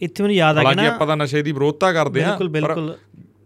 ਇੱਥੇ 0.00 0.22
ਮੈਨੂੰ 0.22 0.36
ਯਾਦ 0.36 0.58
ਆ 0.58 0.60
ਗਿਆ 0.60 0.68
ਹਾਲਾਂਕਿ 0.68 0.88
ਨਾ। 0.88 0.94
ਆਪਾਂ 0.94 1.06
ਤਾਂ 1.06 1.16
ਨਸ਼ੇ 1.16 1.42
ਦੀ 1.42 1.52
ਵਿਰੋਧਤਾ 1.52 1.92
ਕਰਦੇ 1.92 2.22
ਆ 2.24 2.26
ਬਿਲਕੁਲ 2.26 2.48
ਬਿਲਕੁਲ। 2.48 2.96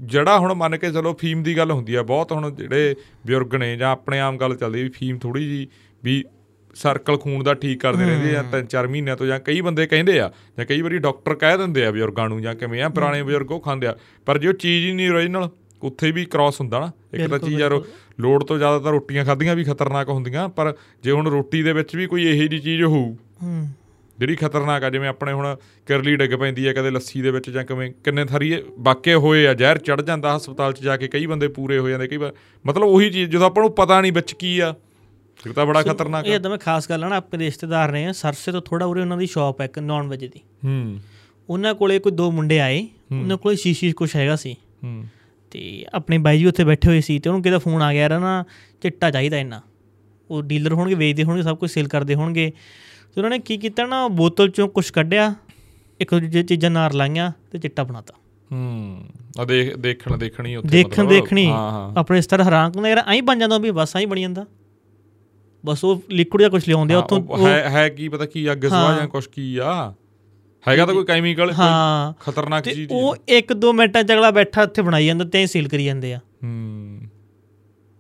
ਜਿਹੜਾ 0.01 0.39
ਹੁਣ 0.39 0.55
ਮੰਨ 0.55 0.77
ਕੇ 0.77 0.91
ਚਲੋ 0.91 1.13
ਫੀਮ 1.15 1.43
ਦੀ 1.43 1.57
ਗੱਲ 1.57 1.71
ਹੁੰਦੀ 1.71 1.95
ਆ 1.95 2.03
ਬਹੁਤ 2.03 2.33
ਹੁਣ 2.33 2.51
ਜਿਹੜੇ 2.51 2.95
ਬਜ਼ੁਰਗ 3.27 3.55
ਨੇ 3.55 3.77
ਜਾਂ 3.77 3.91
ਆਪਣੇ 3.91 4.21
ਆਮ 4.21 4.37
ਗੱਲ 4.37 4.55
ਚੱਲਦੀ 4.57 4.83
ਵੀ 4.83 4.89
ਫੀਮ 4.89 5.19
ਥੋੜੀ 5.19 5.45
ਜੀ 5.49 5.67
ਵੀ 6.05 6.25
ਸਰਕਲ 6.75 7.17
ਖੂਨ 7.17 7.43
ਦਾ 7.43 7.55
ਠੀਕ 7.55 7.81
ਕਰਦੇ 7.81 8.05
ਰਹਿੰਦੇ 8.05 8.37
ਆ 8.37 8.43
ਤਿੰਨ 8.53 8.67
ਚਾਰ 8.67 8.87
ਮਹੀਨਿਆਂ 8.89 9.17
ਤੋਂ 9.17 9.27
ਜਾਂ 9.27 9.39
ਕਈ 9.41 9.61
ਬੰਦੇ 9.61 9.87
ਕਹਿੰਦੇ 9.87 10.19
ਆ 10.21 10.31
ਜਾਂ 10.59 10.67
ਕਈ 10.67 10.81
ਵਾਰੀ 10.83 10.99
ਡਾਕਟਰ 10.99 11.35
ਕਹਿ 11.37 11.57
ਦਿੰਦੇ 11.59 11.85
ਆ 11.87 11.91
ਬਜ਼ੁਰਗਾਂ 11.91 12.29
ਨੂੰ 12.29 12.41
ਜਾਂ 12.43 12.55
ਕਿਵੇਂ 12.55 12.83
ਆ 12.83 12.89
ਪੁਰਾਣੇ 12.91 13.23
ਬਜ਼ੁਰਗ 13.23 13.51
ਉਹ 13.51 13.61
ਖਾਂਦੇ 13.61 13.87
ਆ 13.87 13.95
ਪਰ 14.27 14.39
ਜੇ 14.39 14.49
ਉਹ 14.49 14.53
ਚੀਜ਼ 14.57 14.87
ਹੀ 14.87 14.93
ਨਹੀਂ 14.93 15.11
ਓਰੀਜਨਲ 15.11 15.49
ਉੱਥੇ 15.83 16.11
ਵੀ 16.11 16.25
ਕ੍ਰਾਸ 16.27 16.61
ਹੁੰਦਾ 16.61 16.81
ਨਾ 16.81 16.91
ਇੱਕ 17.15 17.29
ਤਾਂ 17.29 17.39
ਚੀਜ਼ 17.39 17.61
ਯਾਰ 17.61 17.81
ਲੋੜ 18.21 18.43
ਤੋਂ 18.45 18.57
ਜ਼ਿਆਦਾ 18.59 18.79
ਤਾਂ 18.79 18.93
ਰੋਟੀਆਂ 18.93 19.25
ਖਾਧੀਆਂ 19.25 19.55
ਵੀ 19.57 19.65
ਖਤਰਨਾਕ 19.65 20.09
ਹੁੰਦੀਆਂ 20.09 20.49
ਪਰ 20.51 20.73
ਜੇ 21.05 21.11
ਹੁਣ 21.11 21.29
ਰੋਟੀ 21.29 21.63
ਦੇ 21.63 21.73
ਵਿੱਚ 21.73 21.95
ਵੀ 21.97 22.07
ਕੋਈ 22.07 22.25
ਇਹੋ 22.27 22.47
ਜਿਹੀ 22.47 22.59
ਚੀਜ਼ 22.61 22.83
ਹੋਊ 22.85 23.05
ਹੂੰ। 23.43 23.69
ਜਿਹੜੀ 24.19 24.35
ਖਤਰਨਾਕ 24.37 24.83
ਆ 24.85 24.89
ਜਿਵੇਂ 24.91 25.09
ਆਪਣੇ 25.09 25.33
ਹੁਣ 25.33 25.55
ਕਰਲੀ 25.89 26.15
ਡਿੱਗ 26.17 26.35
ਪੈਂਦੀ 26.35 26.67
ਹੈ 26.67 26.73
ਕਦੇ 26.73 26.91
ਲੱਸੀ 26.91 27.21
ਦੇ 27.23 27.31
ਵਿੱਚ 27.31 27.49
ਜਾਂ 27.51 27.65
ਕਿਵੇਂ 27.65 27.91
ਕਿੰਨੇ 28.05 28.25
ਥਰੀ 28.25 28.53
ਵਾਕੇ 28.79 29.15
ਹੋਏ 29.17 29.47
ਆ 29.47 29.55
ਜ਼ਹਿਰ 29.55 29.79
ਚੜ 29.79 30.01
ਜਾਂਦਾ 30.03 30.37
ਹਸਪਤਾਲ 30.37 30.73
'ਚ 30.73 30.83
ਜਾ 30.83 30.97
ਕੇ 30.97 31.09
ਕਈ 31.09 31.27
ਬੰਦੇ 31.27 31.49
ਪੂਰੇ 31.51 31.79
ਹੋ 31.79 31.89
ਜਾਂਦੇ 31.89 32.07
ਕਈ 32.09 32.17
ਵਾਰ 32.17 32.33
ਮਤਲਬ 32.65 32.85
ਉਹੀ 32.85 33.11
ਚੀਜ਼ 33.11 33.31
ਜਦੋਂ 33.31 33.47
ਆਪਾਂ 33.47 33.63
ਨੂੰ 33.63 33.73
ਪਤਾ 33.75 34.01
ਨਹੀਂ 34.01 34.13
ਵਿੱਚ 34.13 34.33
ਕੀ 34.35 34.59
ਆ 34.59 34.75
ਫਿਰ 35.45 35.53
ਤਾਂ 35.53 35.67
ਬੜਾ 35.67 35.83
ਖਤਰਨਾਕ 35.83 36.27
ਇਹ 36.27 36.33
ਆ 36.33 36.37
ਇਦਾਂ 36.37 36.51
ਮੈਂ 36.51 36.59
ਖਾਸ 36.59 36.89
ਗੱਲ 36.91 37.05
ਆ 37.05 37.09
ਨਾ 37.09 37.17
ਆਪਣੇ 37.17 37.45
ਰਿਸ਼ਤੇਦਾਰ 37.45 37.93
ਨੇ 37.93 38.13
ਸਰਸੇ 38.13 38.53
ਤੋਂ 38.53 38.63
ਥੋੜਾ 38.63 38.87
ਉਰੇ 38.87 39.01
ਉਹਨਾਂ 39.01 39.17
ਦੀ 39.17 39.27
ਸ਼ਾਪ 39.27 39.61
ਹੈ 39.61 39.65
ਇੱਕ 39.65 39.79
ਨੌਨ 39.79 40.09
ਵਜੇ 40.09 40.29
ਦੀ। 40.29 40.41
ਹੂੰ। 40.65 41.01
ਉਹਨਾਂ 41.49 41.75
ਕੋਲੇ 41.75 41.99
ਕੋਈ 41.99 42.13
ਦੋ 42.13 42.31
ਮੁੰਡੇ 42.31 42.61
ਆਏ 42.61 42.89
ਉਹਨਾਂ 43.21 43.37
ਕੋਲੇ 43.37 43.57
ਸ਼ੀਸ਼ੀ 43.57 43.93
ਕੁਛ 43.93 44.17
ਹੈਗਾ 44.17 44.37
ਸੀ। 44.37 44.57
ਹੂੰ। 44.85 45.05
ਤੇ 45.51 45.87
ਆਪਣੇ 45.95 46.19
ਬਾਈ 46.19 46.39
ਜੀ 46.39 46.47
ਉੱਥੇ 46.47 46.65
ਬੈਠੇ 46.65 46.89
ਹੋਏ 46.89 47.01
ਸੀ 47.01 47.19
ਤੇ 47.19 47.31
ਉਹਨੂੰ 47.31 47.43
ਕਿਹਦਾ 47.43 47.59
ਫੋਨ 47.59 47.83
ਆ 47.83 47.93
ਗਿਆ 47.93 48.03
ਯਾਰ 48.03 48.21
ਨਾ 48.21 48.45
ਚਿੱਟਾ 48.83 49.11
ਚਾਹੀਦਾ 49.11 49.39
ਇੰਨਾ। 49.39 49.61
ਉਹ 50.31 50.43
ਡੀਲਰ 50.43 50.73
ਹੋਣਗੇ 50.73 50.95
ਵੇਚਦੇ 50.95 51.25
ਹੋਣਗੇ 51.25 51.43
ਸਭ 51.43 51.57
ਕੁਝ 51.57 51.71
ਸੇਲ 51.71 51.89
ਕਰਦੇ 51.89 52.15
ਹੋਣਗੇ। 52.15 52.53
ਤੇ 53.15 53.21
ਉਹਨਾਂ 53.21 53.31
ਨੇ 53.31 53.39
ਕੀ 53.39 53.57
ਕੀਤਾ 53.57 53.87
ਨਾ 53.87 54.09
ਬੋਤਲ 54.09 54.49
ਚੋਂ 54.49 54.69
ਕੁਝ 54.69 54.91
ਕੱਢਿਆ 54.91 55.35
ਇੱਕ 56.01 56.15
ਦੂਜੇ 56.15 56.43
ਚੀਜ਼ਾਂ 56.43 56.71
ਨਾਲ 56.71 56.91
ਲਾਈਆਂ 56.95 57.33
ਤੇ 57.51 57.59
ਚਿੱਟਾ 57.59 57.83
ਬਣਾਤਾ। 57.83 58.15
ਹੂੰ। 58.53 59.05
ਆ 59.41 59.45
ਦੇਖ 59.45 59.77
ਦੇਖਣ 59.77 60.19
ਦੇਖਣੀ 60.19 60.57
ਉੱਥੇ 60.57 60.69
ਦੇਖਣ 60.69 61.05
ਦੇਖਣੀ। 61.05 61.47
ਹਾਂ 61.47 61.71
ਹਾਂ। 61.71 62.01
ਆਪਣੇ 62.01 62.19
ਇਸ 62.19 62.27
ਤਰ੍ਹਾਂ 62.27 62.47
ਹੈਰਾਨ 62.47 62.73
ਹੁੰਦਾ 62.77 62.89
ਯਾਰ 62.89 63.03
ਐਂ 63.07 63.23
ਬਣ 63.23 63.39
ਜਾਂਦਾ 63.39 63.59
ਵੀ 63.59 63.71
ਬਸ 63.71 63.97
ਐਂ 63.97 64.07
ਬਣੀ 64.07 64.21
ਜਾਂਦਾ। 64.21 64.47
ਬਸ 65.67 65.85
ਉਹ 65.85 66.03
ਲਿਕੁਇਡ 66.11 66.43
ਜਾਂ 66.43 66.51
ਕੁਝ 66.51 66.63
ਲਿਆਉਂਦੇ 66.69 66.95
ਆ 66.95 66.99
ਉੱਥੋਂ 66.99 67.47
ਹੈ 67.47 67.69
ਹੈ 67.71 67.89
ਕੀ 67.89 68.09
ਪਤਾ 68.09 68.27
ਕੀ 68.27 68.53
ਅੱਗ 68.53 68.65
ਸਵਾ 68.69 68.97
ਜਾਂ 68.99 69.09
ਕੁਛ 69.09 69.27
ਕੀ 69.27 69.57
ਆ। 69.57 69.93
ਹੈਗਾ 70.69 70.87
ਤਾਂ 70.87 70.95
ਕੋਈ 70.95 71.05
ਕੈਮੀਕਲ 71.05 71.53
ਹਾਂ। 71.53 72.13
ਖਤਰਨਾਕ 72.21 72.65
ਚੀਜ਼ 72.65 72.89
ਉਹ 72.91 73.17
ਇੱਕ 73.29 73.53
ਦੋ 73.53 73.73
ਮਿੰਟਾਂ 73.73 74.03
ਚ 74.03 74.13
ਅਗਲਾ 74.13 74.31
ਬੈਠਾ 74.31 74.63
ਉੱਥੇ 74.63 74.83
ਬਣਾਈ 74.83 75.07
ਜਾਂਦਾ 75.07 75.25
ਤੇ 75.25 75.47
ਸੇਲ 75.47 75.69
ਕਰੀ 75.69 75.85
ਜਾਂਦੇ 75.85 76.15
ਆ। 76.15 76.19
ਹੂੰ। 76.45 77.01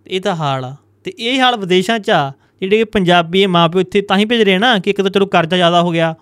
ਇਹ 0.06 0.20
ਤਾਂ 0.20 0.34
ਹਾਲ 0.34 0.64
ਆ। 0.64 0.76
ਤੇ 1.04 1.12
ਇਹ 1.18 1.40
ਹਾਲ 1.40 1.56
ਵਿਦੇਸ਼ਾਂ 1.56 1.98
'ਚ 1.98 2.10
ਆ 2.10 2.32
ਜਿਹੜੇ 2.60 2.84
ਪੰਜਾਬੀ 2.84 3.46
ਮਾਪਿਓ 3.46 3.80
ਇੱਥੇ 3.80 4.00
ਤਾਂ 4.00 4.18
ਹੀ 4.18 4.24
ਭੇਜ 4.24 4.42
ਰਹੇ 4.42 4.58
ਨਾ 4.58 4.78
ਕਿ 4.78 4.90
ਇੱਕ 4.90 5.02
ਤਾਂ 5.02 5.10
ਚਲੋ 5.10 5.26
ਕਰਜ਼ਾ 5.26 5.56
ਜ਼ਿਆਦਾ 5.56 5.82
ਹੋ 5.82 5.90
ਗਿਆ 5.90 6.14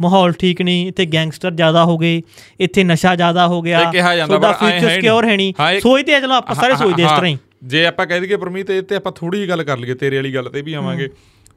ਮਾਹੌਲ 0.00 0.32
ਠੀਕ 0.32 0.62
ਨਹੀਂ 0.62 0.88
ਇੱਥੇ 0.88 1.06
ਗੈਂਗਸਟਰ 1.06 1.50
ਜ਼ਿਆਦਾ 1.50 1.84
ਹੋ 1.84 1.98
ਗਏ 1.98 2.22
ਇੱਥੇ 2.60 2.84
ਨਸ਼ਾ 2.84 3.14
ਜ਼ਿਆਦਾ 3.16 3.46
ਹੋ 3.46 3.62
ਗਿਆ 3.62 3.92
ਤੁਹਾਡਾ 4.26 4.52
ਫਿਊਚਰ। 4.52 4.90
ਸਿਕਿਉਰ 4.90 5.24
ਹੈ 5.24 5.36
ਨਹੀਂ। 5.36 5.52
ਸੋਚਦੇ 5.80 6.14
ਆ 6.14 6.20
ਚਲੋ 6.20 6.34
ਆਪਾਂ 6.34 6.54
ਸਾਰੇ 6.54 6.76
ਸੋਚਦੇ 6.76 7.02
ਇਸ 7.02 7.10
ਤਰ੍ਹਾਂ 7.10 7.30
ਹੀ। 7.30 7.38
ਜੇ 7.66 7.86
ਆਪਾਂ 7.86 8.06
ਕਹਿ 8.06 8.20
ਦਈਏ 8.20 8.36
ਪਰਮੀਤ 8.36 8.70
ਇਹ 8.70 8.82
ਤੇ 8.82 8.96
ਆਪਾਂ 8.96 9.12
ਥੋੜੀ 9.12 9.38
ਜਿਹੀ 9.38 9.48
ਗੱਲ 9.48 9.62
ਕਰ 9.62 9.78
ਲਈਏ 9.78 9.94
ਤੇਰੇ 9.94 10.16
ਵਾਲੀ 10.16 10.34
ਗੱਲ 10.34 10.50
ਤੇ 10.50 10.62
ਵੀ 10.62 10.74
ਆਵਾਂਗੇ। 10.74 11.08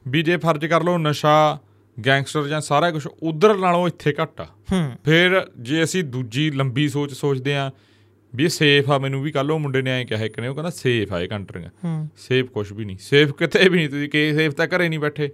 ਵੀ 0.08 0.22
ਜੇ 0.22 0.36
ਫਰਜ਼ 0.36 0.66
ਕਰ 0.66 0.82
ਲਓ 0.82 0.98
ਨਸ਼ਾ 0.98 1.58
ਗੈਂਗਸਟਰ 2.06 2.48
ਜਾਂ 2.48 2.60
ਸਾਰਾ 2.60 2.90
ਕੁਝ 2.90 3.06
ਉਧਰ 3.22 3.56
ਨਾਲੋਂ 3.56 3.88
ਇੱਥੇ 3.88 4.14
ਘੱਟ 4.22 4.40
ਆ। 4.40 4.44
ਹੂੰ। 4.44 4.92
ਫਿਰ 5.04 5.46
ਜੇ 5.58 5.84
ਅਸੀਂ 5.84 6.04
ਦੂਜੀ 6.04 6.50
ਲੰਬੀ 6.50 6.88
ਸੋਚ 6.88 7.14
ਸੋਚਦੇ 7.14 7.54
ਆ 7.54 7.70
ਵੀ 8.34 8.48
ਸੇਫ 8.48 8.90
ਆ 8.90 8.98
ਮੈਨੂੰ 8.98 9.22
ਵੀ 9.22 9.30
ਕੱਲ 9.30 9.50
ਉਹ 9.50 9.58
ਮੁੰਡੇ 9.58 9.82
ਨੇ 9.82 9.90
ਐਂ 9.90 10.06
ਕਿਹਾ 10.06 10.24
ਇੱਕ 10.24 10.40
ਨੇ 10.40 10.48
ਉਹ 10.48 10.54
ਕਹਿੰਦਾ 10.54 10.70
ਸੇਫ 10.70 11.12
ਆ 11.12 11.20
ਇਹ 11.20 11.28
ਕੰਟਰੀਆਂ 11.28 11.70
ਹੂੰ। 11.84 12.08
ਸੇਫ 12.16 12.46
ਕੁਝ 12.46 12.72
ਵੀ 12.72 12.84
ਨਹੀਂ। 12.84 12.96
ਸੇਫ 13.00 13.32
ਕਿਤੇ 13.32 13.68
ਵੀ 13.68 13.78
ਨਹੀਂ 13.78 13.88
ਤੁਸੀਂ 13.88 14.08
ਕਿ 14.08 14.34
ਸੇਫ 14.34 14.52
ਤਾਂ 14.52 14.66
ਘਰੇ 14.66 14.88
ਨਹੀਂ 14.88 14.98
ਬੈਠੇ। 14.98 15.30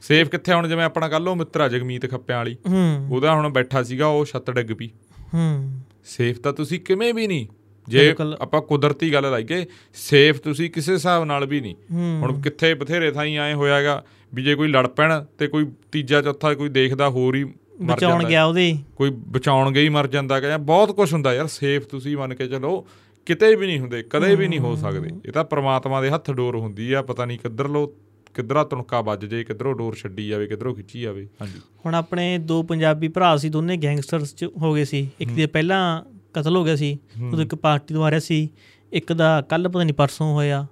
ਸੇਫ 0.00 0.28
ਕਿੱਥੇ 0.28 0.52
ਹੁਣ 0.52 0.68
ਜਿਵੇਂ 0.68 0.84
ਆਪਣਾ 0.84 1.08
ਕੱਲ 1.08 1.28
ਉਹ 1.28 1.36
ਮਿੱਤਰ 1.36 1.60
ਆ 1.60 1.68
ਜਗਮੀਤ 1.68 2.10
ਖੱਪਿਆਂ 2.10 2.38
ਵਾਲੀ। 2.38 2.56
ਹੂੰ। 2.68 3.08
ਉਹਦਾ 3.10 3.34
ਹੁਣ 3.34 3.48
ਬੈਠਾ 3.48 3.82
ਸੀਗਾ 3.82 4.06
ਉਹ 4.06 4.24
ਛੱਤ 4.24 4.50
ਡਿੱਗ 4.50 4.78
ਪਈ। 4.78 4.90
ਹੂੰ। 5.34 5.80
ਸੇਫ 6.04 6.40
ਤਾਂ 6.40 6.52
ਤੁਸੀਂ 6.52 6.80
ਕਿਵੇਂ 6.80 7.14
ਵੀ 7.14 7.26
ਨਹੀਂ। 7.26 7.46
ਜੇ। 7.88 8.14
ਆਪਾਂ 8.40 8.62
ਕੁਦਰਤੀ 8.62 9.12
ਗੱਲ 9.12 9.30
ਲਾਈਏ 9.30 9.66
ਸੇਫ 9.94 10.40
ਤੁਸੀਂ 10.40 10.70
ਕਿਸੇ 10.70 10.92
ਹਿਸਾਬ 10.92 11.24
ਨਾਲ 11.24 11.46
ਵੀ 11.46 11.60
ਨਹੀਂ। 11.60 11.74
ਹੂੰ। 11.92 12.18
ਹੁਣ 12.22 12.40
ਕਿੱਥੇ 12.40 12.74
ਬਥੇਰੇ 12.74 13.10
ਥਾਈ 13.10 13.36
ਆਏ 13.36 13.54
ਹੋਇਆਗਾ 13.54 14.04
ਵੀ 14.34 14.42
ਜੇ 14.42 14.54
ਕੋਈ 14.54 14.68
ਲੜ 14.68 14.86
ਪੈਣ 14.86 15.24
ਤੇ 15.38 15.46
ਕੋਈ 15.46 15.66
ਤੀਜਾ 15.92 16.22
ਚੌਥਾ 16.22 16.54
ਕੋਈ 16.54 16.68
ਦੇਖਦਾ 16.68 17.08
ਹੋਰ 17.08 17.34
ਹੀ 17.34 17.44
ਮਰ 17.44 17.96
ਬਚਾਉਣ 17.96 18.12
ਜਾਂਦਾ 18.12 18.28
ਗਿਆ 18.28 18.44
ਉਹਦੇ। 18.44 18.78
ਕੋਈ 18.96 19.10
ਬਚਾਉਣ 19.10 19.72
ਗਈ 19.72 19.88
ਮਰ 19.88 20.06
ਜਾਂਦਾ 20.06 20.40
ਕਿ 20.40 20.46
ਬਹੁਤ 20.60 20.96
ਕੁਝ 20.96 21.12
ਹੁੰਦਾ 21.12 21.34
ਯਾਰ 21.34 21.46
ਸੇਫ 21.46 21.86
ਤੁਸੀਂ 21.86 22.16
ਮੰਨ 22.16 22.34
ਕੇ 22.34 22.46
ਚਲੋ 22.46 22.86
ਕਿਤੇ 23.26 23.54
ਵੀ 23.54 23.66
ਨਹੀਂ 23.66 23.78
ਹੁੰਦੇ 23.78 24.02
ਕਦੇ 24.02 24.34
ਵੀ 24.34 24.48
ਨਹੀਂ 24.48 24.60
ਹੋ 24.60 24.76
ਸਕਦੇ। 24.76 25.10
ਇਹ 25.26 25.32
ਤਾਂ 25.32 25.44
ਪ੍ਰਮਾਤਮਾ 25.44 26.00
ਦੇ 26.00 26.10
ਹੱਥ 26.10 26.30
ਡੋਰ 26.30 26.56
ਹੁੰਦੀ 26.56 26.92
ਆ 26.92 27.02
ਪਤਾ 27.02 27.24
ਨਹੀਂ 27.24 27.38
ਕਿੱਧਰ 27.38 27.68
ਲੋ 27.68 27.86
ਕਿੱਧਰਾ 28.34 28.64
ਤੁਣਕਾ 28.64 29.00
ਵੱਜ 29.00 29.24
ਜੇ 29.24 29.44
ਕਿੱਧਰੋਂ 29.44 29.74
ਡੋਰ 29.74 29.94
ਛੱਡੀ 29.94 30.28
ਜਾਵੇ 30.28 30.46
ਕਿੱਧਰੋਂ 30.46 30.74
ਖਿੱਚੀ 30.74 31.00
ਜਾਵੇ। 31.00 31.28
ਹਾਂਜੀ। 31.40 31.60
ਹੁਣ 31.86 31.94
ਆਪਣੇ 31.94 32.38
ਦੋ 32.38 32.62
ਪੰਜਾਬੀ 32.62 33.08
ਭਰਾ 33.08 33.36
ਸੀ 33.36 33.48
ਦੋਨੇ 33.48 33.76
ਗੈਂਗਸਟਰਸ 33.76 34.34
ਚ 34.34 34.44
ਹੋ 34.44 34.74
ਗਏ 34.74 34.84
ਸੀ। 34.84 35.10
ਇੱਕ 35.20 35.30
ਦੇ 35.30 35.46
ਪਹਿਲਾਂ 35.46 36.02
ਕਤਲ 36.32 36.56
ਹੋ 36.56 36.64
ਗਿਆ 36.64 36.76
ਸੀ 36.76 36.98
ਉਦੋਂ 37.28 37.44
ਇੱਕ 37.44 37.54
ਪਾਰਟੀ 37.54 37.94
ਤੋਂ 37.94 38.04
ਆ 38.04 38.10
ਰਿਹਾ 38.10 38.20
ਸੀ 38.20 38.48
ਇੱਕ 38.92 39.12
ਦਾ 39.12 39.40
ਕੱਲ 39.40 39.68
ਪਤਾ 39.68 39.84
ਨਹੀਂ 39.84 39.94
ਪਰਸੋਂ 39.94 40.34
ਹੋਇਆ। 40.34 40.66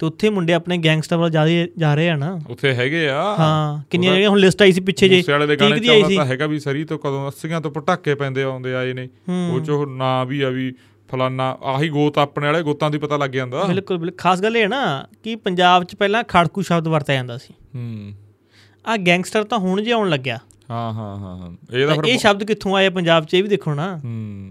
ਤੇ 0.00 0.06
ਉੱਥੇ 0.06 0.30
ਮੁੰਡੇ 0.30 0.52
ਆਪਣੇ 0.52 0.78
ਗੈਂਗਸਟਰ 0.78 1.16
ਵੱਲ 1.16 1.30
ਜਾ 1.30 1.46
ਜਾ 1.78 1.94
ਰਹੇ 1.94 2.10
ਆ 2.10 2.16
ਨਾ। 2.16 2.40
ਉੱਥੇ 2.50 2.74
ਹੈਗੇ 2.74 3.08
ਆ। 3.08 3.36
ਹਾਂ 3.38 3.82
ਕਿੰਨੀਆਂ 3.90 4.16
ਜਗ੍ਹਾ 4.16 4.28
ਹੁਣ 4.28 4.38
ਲਿਸਟ 4.38 4.62
ਆਈ 4.62 4.72
ਸੀ 4.72 4.80
ਪਿੱਛੇ 4.80 5.08
ਜੇ 5.08 5.16
ਮੂਸੇ 5.16 5.32
ਵਾਲੇ 5.32 5.46
ਦੇ 5.46 5.56
ਗਾਣੇ 5.56 5.78
ਚ 5.80 6.16
ਤਾਂ 6.16 6.24
ਹੈਗਾ 6.24 6.46
ਵੀ 6.46 6.58
ਸਰੀ 6.58 6.84
ਤੋਂ 6.84 6.98
ਕਦੋਂ 6.98 7.28
80ਆਂ 7.28 7.60
ਤੋਂ 7.60 7.70
ਪਟਾਕੇ 7.70 8.14
ਪੈਂਦੇ 8.14 8.42
ਆਉਂਦੇ 8.42 8.74
ਆਏ 8.74 8.92
ਨੇ। 8.92 9.08
ਉਹ 9.52 9.60
ਚੋ 9.60 9.86
ਨਾ 9.86 10.24
ਵੀ 10.24 10.42
ਆ 10.42 10.48
ਵੀ 10.48 10.74
ਫਲਾਨਾ 11.10 11.58
ਆਹੀ 11.62 11.88
ਗੋਤ 11.88 12.18
ਆਪਣੇ 12.18 12.46
ਵਾਲੇ 12.46 12.62
ਗੋਤਾਂ 12.62 12.90
ਦੀ 12.90 12.98
ਪਤਾ 12.98 13.16
ਲੱਗ 13.16 13.30
ਜਾਂਦਾ। 13.30 13.64
ਬਿਲਕੁਲ 13.64 13.98
ਬਿਲਕੁਲ। 13.98 14.16
ਖਾਸ 14.18 14.42
ਗੱਲ 14.42 14.56
ਇਹ 14.56 14.62
ਹੈ 14.62 14.68
ਨਾ 14.68 15.06
ਕਿ 15.22 15.36
ਪੰਜਾਬ 15.36 15.84
'ਚ 15.84 15.94
ਪਹਿਲਾਂ 15.94 16.24
ਖੜਕੂ 16.24 16.62
ਸ਼ਬਦ 16.62 16.88
ਵਰਤਿਆ 16.88 17.14
ਜਾਂਦਾ 17.14 17.38
ਸੀ। 17.38 17.54
ਹੂੰ। 17.74 18.12
ਆ 18.86 18.96
ਗੈਂਗਸਟਰ 18.96 19.44
ਤਾਂ 19.44 19.58
ਹੁਣ 19.58 19.82
ਜੇ 19.82 19.92
ਆਉਣ 19.92 20.10
ਲੱਗਿਆ। 20.10 20.38
ਹਾਂ 20.70 20.92
ਹਾਂ 20.92 21.16
ਹਾਂ 21.16 21.76
ਇਹ 21.76 21.86
ਤਾਂ 21.86 21.96
ਇਹ 22.06 22.18
ਸ਼ਬਦ 22.18 22.44
ਕਿੱਥੋਂ 22.44 22.76
ਆਇਆ 22.76 22.90
ਪੰਜਾਬ 22.90 23.24
'ਚ 23.24 23.34
ਇਹ 23.34 23.42
ਵੀ 23.42 23.48
ਦੇਖੋ 23.48 23.74
ਨਾ। 23.74 24.00
ਹੂੰ। 24.04 24.50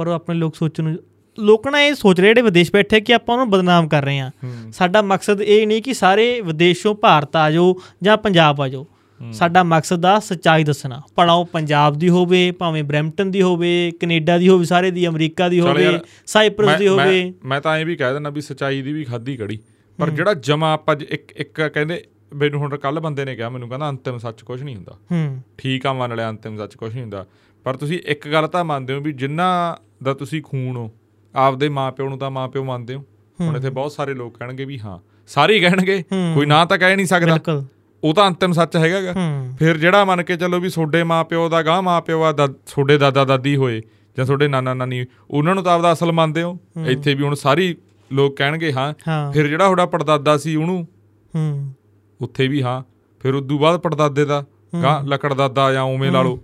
ਪਰ 0.00 0.06
ਉਹ 0.06 0.12
ਆਪਣੇ 0.12 0.34
ਲੋਕ 0.34 0.56
ਸੋਚਣ 0.56 0.84
ਨੂੰ 0.84 0.98
ਲੋਕ 1.38 1.68
ਨਾ 1.68 1.82
ਇਹ 1.82 1.94
ਸੋਚ 1.94 2.20
ਰਹੇ 2.20 2.28
ਜਿਹੜੇ 2.28 2.42
ਵਿਦੇਸ਼ 2.42 2.72
ਬੈਠੇ 2.72 3.00
ਕਿ 3.00 3.14
ਆਪਾਂ 3.14 3.34
ਉਹਨੂੰ 3.34 3.50
ਬਦਨਾਮ 3.50 3.88
ਕਰ 3.88 4.04
ਰਹੇ 4.04 4.18
ਹਾਂ। 4.18 4.30
ਹੂੰ। 4.44 4.72
ਸਾਡਾ 4.72 5.02
ਮਕਸਦ 5.02 5.42
ਇਹ 5.42 5.66
ਨਹੀਂ 5.66 5.82
ਕਿ 5.82 5.94
ਸਾਰੇ 5.94 6.40
ਵਿਦੇਸ਼ੋਂ 6.40 6.94
ਭਾਰਤ 6.94 7.36
ਆ 7.36 7.50
ਜਾਓ 7.50 7.76
ਜਾਂ 8.02 8.16
ਪੰਜਾਬ 8.16 8.60
ਆ 8.60 8.68
ਜਾਓ। 8.68 8.86
ਸਾਡਾ 9.32 9.62
ਮਕਸਦ 9.62 10.04
ਆ 10.04 10.18
ਸੱਚਾਈ 10.18 10.64
ਦੱਸਣਾ। 10.64 11.02
ਪੜਾਓ 11.16 11.44
ਪੰਜਾਬ 11.44 11.94
ਦੀ 11.98 12.08
ਹੋਵੇ 12.08 12.50
ਭਾਵੇਂ 12.50 12.84
ਬਰੈਂਪਟਨ 12.84 13.30
ਦੀ 13.30 13.42
ਹੋਵੇ 13.42 13.92
ਕੈਨੇਡਾ 14.00 14.38
ਦੀ 14.38 14.48
ਹੋਵੇ 14.48 14.64
ਸਾਰੇ 14.64 14.90
ਦੀ 14.90 15.06
ਅਮਰੀਕਾ 15.06 15.48
ਦੀ 15.48 15.60
ਹੋਵੇ 15.60 15.98
ਸਾਈਪ੍ਰਸ 16.26 16.78
ਦੀ 16.78 16.88
ਹੋਵੇ। 16.88 17.34
ਮੈਂ- 17.44 17.62
ਤਾਂ 17.62 17.76
ਐਂ 17.76 17.86
ਵੀ 17.86 17.96
ਕਹਿ 17.96 18.12
ਦਿੰਦਾ 18.12 18.30
ਵੀ 18.30 18.40
ਸਚਾਈ 18.40 18.82
ਦੀ 18.82 18.92
ਵੀ 18.92 19.04
ਖਾਦੀ 19.04 19.36
ਕੜੀ। 19.36 19.58
ਪਰ 19.98 20.10
ਜਿਹੜਾ 20.10 20.34
ਜਮਾ 20.34 20.72
ਆਪਾਂ 20.72 20.96
ਇੱਕ 21.08 21.32
ਇੱਕ 21.36 21.62
ਕਹਿੰਦੇ 21.62 22.04
ਮੈਨੂੰ 22.34 22.60
ਹੁਣ 22.60 22.76
ਕੱਲ 22.76 23.00
ਬੰਦੇ 23.00 23.24
ਨੇ 23.24 23.36
ਕਿਹਾ 23.36 23.48
ਮੈਨੂੰ 23.48 23.68
ਕਹਿੰਦਾ 23.68 23.90
ਅੰਤਿਮ 23.90 24.18
ਸੱਚ 24.18 24.42
ਕੁਝ 24.42 24.62
ਨਹੀਂ 24.62 24.76
ਹੁੰਦਾ। 24.76 24.98
ਹੂੰ। 25.12 25.42
ਠੀਕ 25.58 25.86
ਆ 25.86 25.92
ਮੰਨ 25.92 26.16
ਲਿਆ 26.16 26.30
ਅੰਤਿਮ 26.30 26.56
ਸੱਚ 26.56 26.74
ਕੁਝ 26.74 26.92
ਨਹੀਂ 26.92 27.02
ਹੁੰਦਾ। 27.02 27.26
ਪਰ 27.64 27.76
ਤੁਸੀਂ 27.76 28.00
ਇੱਕ 28.06 28.28
ਗੱਲ 28.28 28.48
ਤਾਂ 28.48 28.64
ਮੰਨਦੇ 28.64 28.94
ਹੋ 28.94 29.00
ਵੀ 29.00 29.12
ਜਿਨ੍ਹਾਂ 29.12 29.76
ਦਾ 30.02 30.14
ਤੁਸੀਂ 30.14 30.42
ਖੂਨ 30.42 30.76
ਹੋ। 30.76 30.90
ਆਪਦੇ 31.34 31.68
ਮਾਪਿਓ 31.68 32.08
ਨੂੰ 32.08 32.18
ਤਾਂ 32.18 32.30
ਮਾਪਿਓ 32.30 32.64
ਮੰਨਦੇ 32.64 32.94
ਹੋ। 32.94 33.04
ਹੁਣ 33.40 33.56
ਇੱਥੇ 33.56 33.70
ਬਹੁਤ 33.70 33.92
ਸਾਰੇ 33.92 34.14
ਲੋਕ 34.14 34.38
ਕਹਿਣਗੇ 34.38 34.64
ਵੀ 34.64 34.80
ਹਾਂ 34.80 34.98
ਸਾਰੇ 35.26 35.54
ਹੀ 35.54 35.60
ਕਹਿਣਗੇ। 35.60 36.02
ਕੋਈ 36.34 36.46
ਨਾ 36.46 36.64
ਤਾਂ 36.64 36.78
ਕਹਿ 36.78 36.96
ਨਹੀਂ 36.96 37.06
ਸਕਦਾ। 37.06 37.26
ਬਿਲਕੁਲ। 37.26 37.64
ਉਹ 38.04 38.14
ਤਾਂ 38.14 38.28
ਅੰਤਿਮ 38.28 38.52
ਸੱਚ 38.52 38.76
ਹੈਗਾਗਾ। 38.76 39.14
ਫਿਰ 39.58 39.76
ਜਿਹੜਾ 39.76 40.04
ਮੰਨ 40.04 40.22
ਕੇ 40.22 40.36
ਚੱਲੋ 40.36 40.60
ਵੀ 40.60 40.68
ਤੁਹਾਡੇ 40.68 41.02
ਮਾਪਿਓ 41.02 41.48
ਦਾ 41.48 41.62
ਗਾਂ 41.62 41.82
ਮਾਪਿਓ 41.82 42.22
ਆ 42.22 42.32
ਦਾ- 42.32 42.52
ਤੁਹਾਡੇ 42.52 42.98
ਦਾਦਾ 42.98 43.24
ਦਾਦੀ 43.24 43.56
ਹੋਏ 43.56 43.82
ਜਾਂ 44.16 44.26
ਤੁਹਾਡੇ 44.26 44.48
ਨਾਨਾ 44.48 44.74
ਨਾਨੀ 44.74 45.06
ਉਹਨਾਂ 45.30 45.54
ਨੂੰ 45.54 45.64
ਤਾਂ 45.64 45.74
ਆਪਦਾ 45.74 45.92
ਅਸਲ 45.92 46.12
ਮੰਨਦੇ 46.12 46.42
ਹੋ। 46.42 46.58
ਇੱਥੇ 46.86 47.14
ਵੀ 47.14 47.24
ਹੁਣ 47.24 47.34
ਸਾਰੀ 47.34 47.76
ਲੋਕ 48.12 48.36
ਕਹਿਣਗੇ 48.36 48.72
ਹਾਂ 48.72 48.94
ਹਾਂ। 49.08 49.32
ਫਿਰ 49.32 49.46
ਜਿਹੜਾ 49.46 49.64
ਤੁਹਾਡਾ 49.64 49.86
ਪੜਦਾਦਾ 49.86 50.38
ਸੀ 50.38 50.56
ਉਹਨੂੰ 50.56 50.88
ਹੂੰ। 51.36 51.74
ਉੱਥੇ 52.20 52.48
ਵੀ 52.48 52.62
ਹਾਂ 52.62 52.82
ਫਿਰ 53.20 53.34
ਉਦੋਂ 53.34 53.58
ਬਾਅਦ 53.58 53.76
ਪੜਦਾਦੇ 53.76 54.24
ਦਾ 54.24 54.44
ਗਾਂ 54.82 55.04
ਲੱਕੜਦਾਦਾ 55.04 55.72
ਜਾਂ 55.72 55.82
ਉਵੇਂ 55.82 56.12
ਲਾ 56.12 56.22
ਲਓ। 56.22 56.40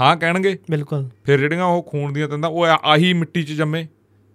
ਹਾਂ 0.00 0.16
ਕਹਿਣਗੇ? 0.16 0.58
ਬਿਲਕੁਲ। 0.70 1.08
ਫਿਰ 1.24 1.40
ਜਿਹੜੀਆਂ 1.40 1.64
ਉਹ 1.64 1.82
ਖੂਨ 1.82 2.12
ਦੀਆਂ 2.12 2.28
ਤੰਦਾਂ 2.28 2.50
ਉਹ 2.50 2.66
ਆਹੀ 2.66 3.12
ਮਿੱਟੀ 3.12 3.42
'ਚ 3.42 3.52
ਜੰਮੇ 3.52 3.86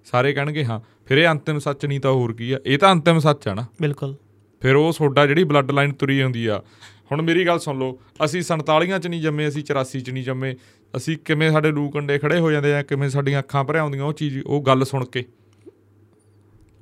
ਸਾਰੇ 0.05 0.33
ਕਹਿਣਗੇ 0.33 0.65
ਹਾਂ। 0.65 0.79
ਫਿਰ 1.05 1.17
ਇਹ 1.17 1.27
ਅੰਤਿਮ 1.27 1.59
ਸੱਚ 1.59 1.85
ਨਹੀਂ 1.85 1.99
ਤਾਂ 1.99 2.11
ਹੋਰ 2.11 2.33
ਕੀ 2.33 2.51
ਆ? 2.51 2.59
ਇਹ 2.65 2.77
ਤਾਂ 2.77 2.91
ਅੰਤਿਮ 2.91 3.19
ਸੱਚ 3.19 3.47
ਆ 3.47 3.53
ਨਾ। 3.53 3.65
ਬਿਲਕੁਲ। 3.81 4.15
ਫਿਰ 4.61 4.75
ਉਹ 4.75 4.93
ਤੁਹਾਡਾ 4.93 5.25
ਜਿਹੜੀ 5.25 5.43
ਬਲੱਡ 5.43 5.71
ਲਾਈਨ 5.71 5.93
ਤੁਰੀ 5.93 6.23
ਹੁੰਦੀ 6.23 6.47
ਆ। 6.47 6.63
ਹੁਣ 7.11 7.21
ਮੇਰੀ 7.21 7.45
ਗੱਲ 7.45 7.59
ਸੁਣ 7.59 7.79
ਲਓ 7.79 7.99
ਅਸੀਂ 8.25 8.41
47 8.41 8.99
ਚ 8.99 9.07
ਨਹੀਂ 9.07 9.21
ਜੰਮੇ 9.21 9.47
ਅਸੀਂ 9.47 9.63
84 9.63 9.99
ਚ 9.99 10.09
ਨਹੀਂ 10.09 10.23
ਜੰਮੇ। 10.23 10.55
ਅਸੀਂ 10.97 11.17
ਕਿਵੇਂ 11.17 11.51
ਸਾਡੇ 11.51 11.71
ਲੂ 11.71 11.89
ਕੰਡੇ 11.89 12.19
ਖੜੇ 12.19 12.39
ਹੋ 12.39 12.51
ਜਾਂਦੇ 12.51 12.73
ਆ 12.73 12.81
ਕਿਵੇਂ 12.83 13.09
ਸਾਡੀਆਂ 13.09 13.39
ਅੱਖਾਂ 13.39 13.63
ਭਰ 13.63 13.75
ਆਉਂਦੀਆਂ 13.75 14.03
ਉਹ 14.03 14.13
ਚੀਜ਼ 14.13 14.39
ਉਹ 14.47 14.61
ਗੱਲ 14.61 14.85
ਸੁਣ 14.85 15.05
ਕੇ। 15.05 15.25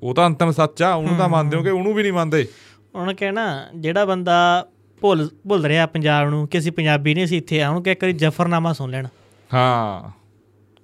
ਉਹ 0.03 0.15
ਤਾਂ 0.15 0.27
ਅੰਤਿਮ 0.27 0.51
ਸੱਚ 0.51 0.83
ਆ 0.83 0.93
ਉਹਨੂੰ 0.93 1.17
ਤਾਂ 1.17 1.29
ਮੰਨਦੇ 1.29 1.57
ਹੋ 1.57 1.63
ਕਿ 1.63 1.69
ਉਹਨੂੰ 1.69 1.93
ਵੀ 1.93 2.03
ਨਹੀਂ 2.03 2.13
ਮੰਨਦੇ। 2.13 2.47
ਉਹਨਾਂ 2.95 3.13
ਕਹਿਣਾ 3.13 3.65
ਜਿਹੜਾ 3.75 4.05
ਬੰਦਾ 4.05 4.67
ਭੁੱਲ 5.01 5.29
ਭੁੱਲ 5.47 5.65
ਰਿਹਾ 5.65 5.85
ਪੰਜਾਬ 5.85 6.29
ਨੂੰ 6.29 6.47
ਕਿ 6.47 6.57
ਅਸੀਂ 6.57 6.71
ਪੰਜਾਬੀ 6.71 7.13
ਨਹੀਂ 7.13 7.25
ਅਸੀਂ 7.25 7.37
ਇੱਥੇ 7.37 7.61
ਆ 7.61 7.69
ਉਹਨੂੰ 7.69 7.83
ਕਿ 7.83 7.91
ਇੱਕ 7.91 8.03
ਵਾਰੀ 8.03 8.13
ਜਫਰਨਾਮਾ 8.13 8.73
ਸੁਣ 8.73 8.91
ਲੈਣ। 8.91 9.07
ਹਾਂ। 9.53 10.11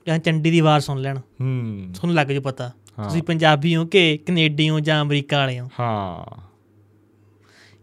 ਜਾਂ 0.07 0.19
ਚੰਡੀ 0.19 0.51
ਦੀ 0.51 0.61
ਵਾਰ 0.61 0.79
ਸੁਣ 0.79 0.97
ਲੈਣ। 0.97 1.17
ਹੂੰ। 1.17 1.85
ਤੁਹਾਨੂੰ 1.93 2.15
ਲੱਗ 2.15 2.27
ਜੂ 2.27 2.41
ਪਤਾ। 2.41 2.71
ਤੁਸੀਂ 3.03 3.23
ਪੰਜਾਬੀ 3.23 3.75
ਹੋ 3.75 3.85
ਕਿ 3.85 4.17
ਕੈਨੇਡੀ 4.17 4.69
ਹੋ 4.69 4.79
ਜਾਂ 4.79 5.01
ਅਮਰੀਕਾ 5.01 5.37
ਵਾਲੇ 5.37 5.59
ਹੋ? 5.59 5.69
ਹਾਂ। 5.79 6.41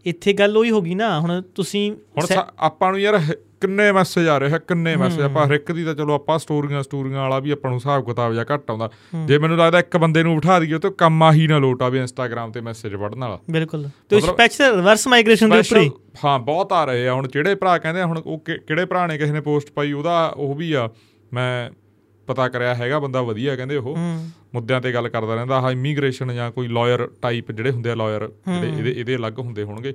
ਇੱਥੇ 0.05 0.33
ਗੱਲ 0.33 0.57
ਉਹੀ 0.57 0.71
ਹੋ 0.71 0.81
ਗਈ 0.81 0.95
ਨਾ 0.95 1.19
ਹੁਣ 1.19 1.41
ਤੁਸੀਂ 1.55 1.91
ਹੁਣ 1.91 2.43
ਆਪਾਂ 2.59 2.91
ਨੂੰ 2.91 2.99
ਯਾਰ 2.99 3.19
ਕਿੰਨੇ 3.61 3.91
ਮੈਸੇਜ 3.91 4.27
ਆ 4.27 4.37
ਰਹੇ 4.37 4.53
ਆ 4.53 4.57
ਕਿੰਨੇ 4.57 4.95
ਮੈਸੇਜ 4.95 5.21
ਆਪਾਂ 5.21 5.47
ਹਰ 5.47 5.51
ਇੱਕ 5.51 5.71
ਦੀ 5.71 5.83
ਤਾਂ 5.85 5.95
ਚਲੋ 5.95 6.13
ਆਪਾਂ 6.13 6.39
ਸਟੋਰੀਆਂ 6.39 6.83
ਸਟੋਰੀਆਂ 6.83 7.21
ਵਾਲਾ 7.21 7.39
ਵੀ 7.39 7.51
ਆਪਾਂ 7.51 7.71
ਨੂੰ 7.71 7.77
ਹਿਸਾਬ 7.79 8.05
ਕਿਤਾਬ 8.05 8.33
ਜਾਂ 8.33 8.45
ਘੱਟ 8.53 8.71
ਆਉਂਦਾ। 8.71 8.89
ਜੇ 9.25 9.37
ਮੈਨੂੰ 9.37 9.57
ਲੱਗਦਾ 9.57 9.79
ਇੱਕ 9.79 9.97
ਬੰਦੇ 9.97 10.23
ਨੂੰ 10.23 10.35
ਬਿਠਾ 10.35 10.59
ਦਈਏ 10.59 10.79
ਤਾਂ 10.79 10.91
ਕੰਮ 10.91 11.23
ਆਹੀ 11.23 11.47
ਨਾ 11.47 11.57
ਲੋਟ 11.57 11.81
ਆਵੇ 11.81 11.99
ਇੰਸਟਾਗ੍ਰam 11.99 12.51
ਤੇ 12.51 12.61
ਮੈਸੇਜ 12.61 12.95
ਪੜਨ 12.95 13.19
ਵਾਲਾ। 13.19 13.39
ਬਿਲਕੁਲ। 13.51 13.89
ਤੇ 14.09 14.19
ਸਪੈਸ਼ਲ 14.19 14.75
ਰਿਵਰਸ 14.75 15.07
ਮਾਈਗ੍ਰੇਸ਼ਨ 15.07 15.49
ਦੇ 15.49 15.59
ਉੱਪਰ 15.59 15.77
ਹੀ। 15.77 15.91
ਹਾਂ 16.25 16.39
ਬਹੁਤ 16.39 16.73
ਆ 16.73 16.85
ਰਹੇ 16.85 17.07
ਆ। 17.07 17.13
ਹੁਣ 17.13 17.27
ਜਿਹੜੇ 17.27 17.55
ਭਰਾ 17.55 17.77
ਕਹਿੰਦੇ 17.77 18.01
ਆ 18.01 18.05
ਹੁਣ 18.05 18.17
ਉਹ 18.17 18.39
ਕਿਹੜੇ 18.39 18.85
ਭਰਾ 18.85 19.07
ਨੇ 19.07 19.17
ਕਿਸੇ 19.17 19.33
ਨੇ 19.33 19.41
ਪੋਸਟ 19.41 19.71
ਪਾਈ 19.71 19.91
ਉਹਦਾ 19.91 20.27
ਉਹ 20.37 20.55
ਵੀ 20.55 20.73
ਆ। 20.73 20.89
ਮੈਂ 21.33 21.71
ਪਤਾ 22.27 22.49
ਕਰਿਆ 22.49 22.75
ਹੈਗਾ 22.75 22.99
ਬੰਦਾ 22.99 23.21
ਵਧੀਆ 23.21 23.55
ਕਹਿੰਦੇ 23.55 23.77
ਉਹ। 23.77 23.95
ਹੂੰ। 23.95 24.29
ਮੁੱਦਿਆਂ 24.53 24.81
ਤੇ 24.81 24.93
ਗੱਲ 24.93 25.09
ਕਰਦਾ 25.09 25.35
ਰਹਿੰਦਾ 25.35 25.57
ਆਹ 25.57 25.71
ਇਮੀਗ੍ਰੇਸ਼ਨ 25.71 26.35
ਜਾਂ 26.35 26.51
ਕੋਈ 26.51 26.67
ਲਾਇਰ 26.67 27.09
ਟਾਈਪ 27.21 27.51
ਜਿਹੜੇ 27.51 27.71
ਹੁੰਦੇ 27.71 27.89
ਆ 27.89 27.95
ਲਾਇਰ 27.95 28.27
ਜਿਹੜੇ 28.27 28.67
ਇਹਦੇ 28.67 28.91
ਇਹਦੇ 28.91 29.15
ਅਲੱਗ 29.15 29.39
ਹੁੰਦੇ 29.39 29.63
ਹੋਣਗੇ। 29.63 29.93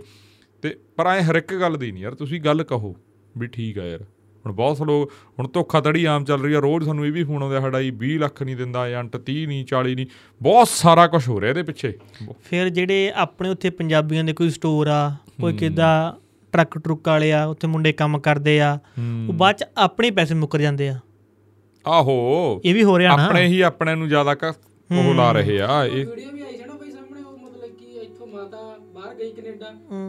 ਤੇ 0.63 0.77
ਪਰ 0.97 1.07
ਐ 1.07 1.23
ਹਰ 1.23 1.35
ਇੱਕ 1.35 1.55
ਗੱਲ 1.55 1.77
ਦੀ 1.77 1.93
ਨਹੀਂ 1.93 2.03
ਯਾਰ 2.03 2.15
ਤੁਸੀਂ 2.15 2.41
ਗੱਲ 2.41 2.63
ਕਹੋ। 2.63 2.97
ਵੀ 3.39 3.47
ਠੀਕ 3.47 3.79
ਆ 3.79 3.85
ਯਾਰ। 3.85 4.01
ਹੁਣ 4.47 4.53
ਬਹੁਤ 4.53 4.83
ਲੋਕ 4.83 5.13
ਹੁਣ 5.39 5.49
ਧੋਖਾਧੜੀ 5.49 6.05
ਆਮ 6.05 6.25
ਚੱਲ 6.25 6.41
ਰਹੀ 6.43 6.55
ਆ। 6.55 6.59
ਰੋਜ਼ 6.61 6.85
ਸਾਨੂੰ 6.85 7.07
ਇਹ 7.07 7.13
ਵੀ 7.13 7.25
ਫੋਨ 7.25 7.43
ਆਉਂਦਾ 7.43 7.61
ਸਾਡਾ 7.61 7.83
ਜੀ 7.83 7.93
20 8.03 8.19
ਲੱਖ 8.19 8.43
ਨਹੀਂ 8.43 8.57
ਦਿੰਦਾ 8.57 8.89
ਏਜੰਟ 8.89 9.17
30 9.31 9.47
ਨਹੀਂ 9.47 9.65
40 9.65 9.95
ਨਹੀਂ। 9.95 10.07
ਬਹੁਤ 10.43 10.69
ਸਾਰਾ 10.69 11.07
ਕੁਝ 11.07 11.29
ਹੋ 11.29 11.41
ਰਿਹਾ 11.41 11.51
ਇਹਦੇ 11.51 11.63
ਪਿੱਛੇ। 11.63 11.99
ਫਿਰ 12.45 12.69
ਜਿਹੜੇ 12.69 13.13
ਆਪਣੇ 13.15 13.49
ਉੱਥੇ 13.49 13.71
ਪੰਜਾਬੀਆਂ 13.71 14.25
ਦੇ 14.25 14.33
ਕੋਈ 14.33 14.51
ਸਟੋਰ 14.51 14.87
ਆ 14.87 15.17
ਕੋਈ 15.41 15.53
ਕਿੱਦਾਂ 15.57 16.13
ਟਰੱਕ 16.53 16.79
ਟਰੁੱਕ 16.79 17.09
ਵਾਲੇ 17.09 17.33
ਆ 17.33 17.45
ਉੱਥੇ 17.45 17.67
ਮੁੰਡੇ 17.67 17.93
ਕੰਮ 17.93 18.19
ਕਰਦੇ 18.19 18.61
ਆ 18.61 18.79
ਉਹ 19.29 19.33
ਬਾਅਦ 19.33 19.57
ਚ 19.57 19.65
ਆਪਣੇ 19.77 20.11
ਪੈਸੇ 20.11 20.35
ਮੁੱਕਰ 20.35 20.59
ਜਾਂਦੇ 20.61 20.89
ਆ। 20.89 20.99
ਆਹੋ। 21.87 22.61
ਇਹ 22.65 22.75
ਵੀ 22.75 22.85
ਹੋ 22.85 22.99
ਰਿਹਾ 22.99 23.17
ਨਾ। 23.17 23.25
ਆਪਣੇ 23.27 23.47
ਹੀ 23.47 23.61
ਆਪਣੇ 23.61 23.95
ਨੂੰ 23.95 24.09
ਜ਼ਿਆਦਾ 24.09 24.35
ਉਹ 24.93 25.15
ਲਾ 25.15 25.33
ਰਹੇ 25.33 25.61
ਆ। 25.61 25.85
ਇਹ 25.85 26.07
ਵੀਡੀਓ 26.07 26.31
ਵੀ 26.33 26.43
ਆਈ 26.43 26.64
ਬਾਹਰ 29.05 29.15
ਗਈ 29.15 29.31
ਕੈਨੇਡਾ 29.33 29.69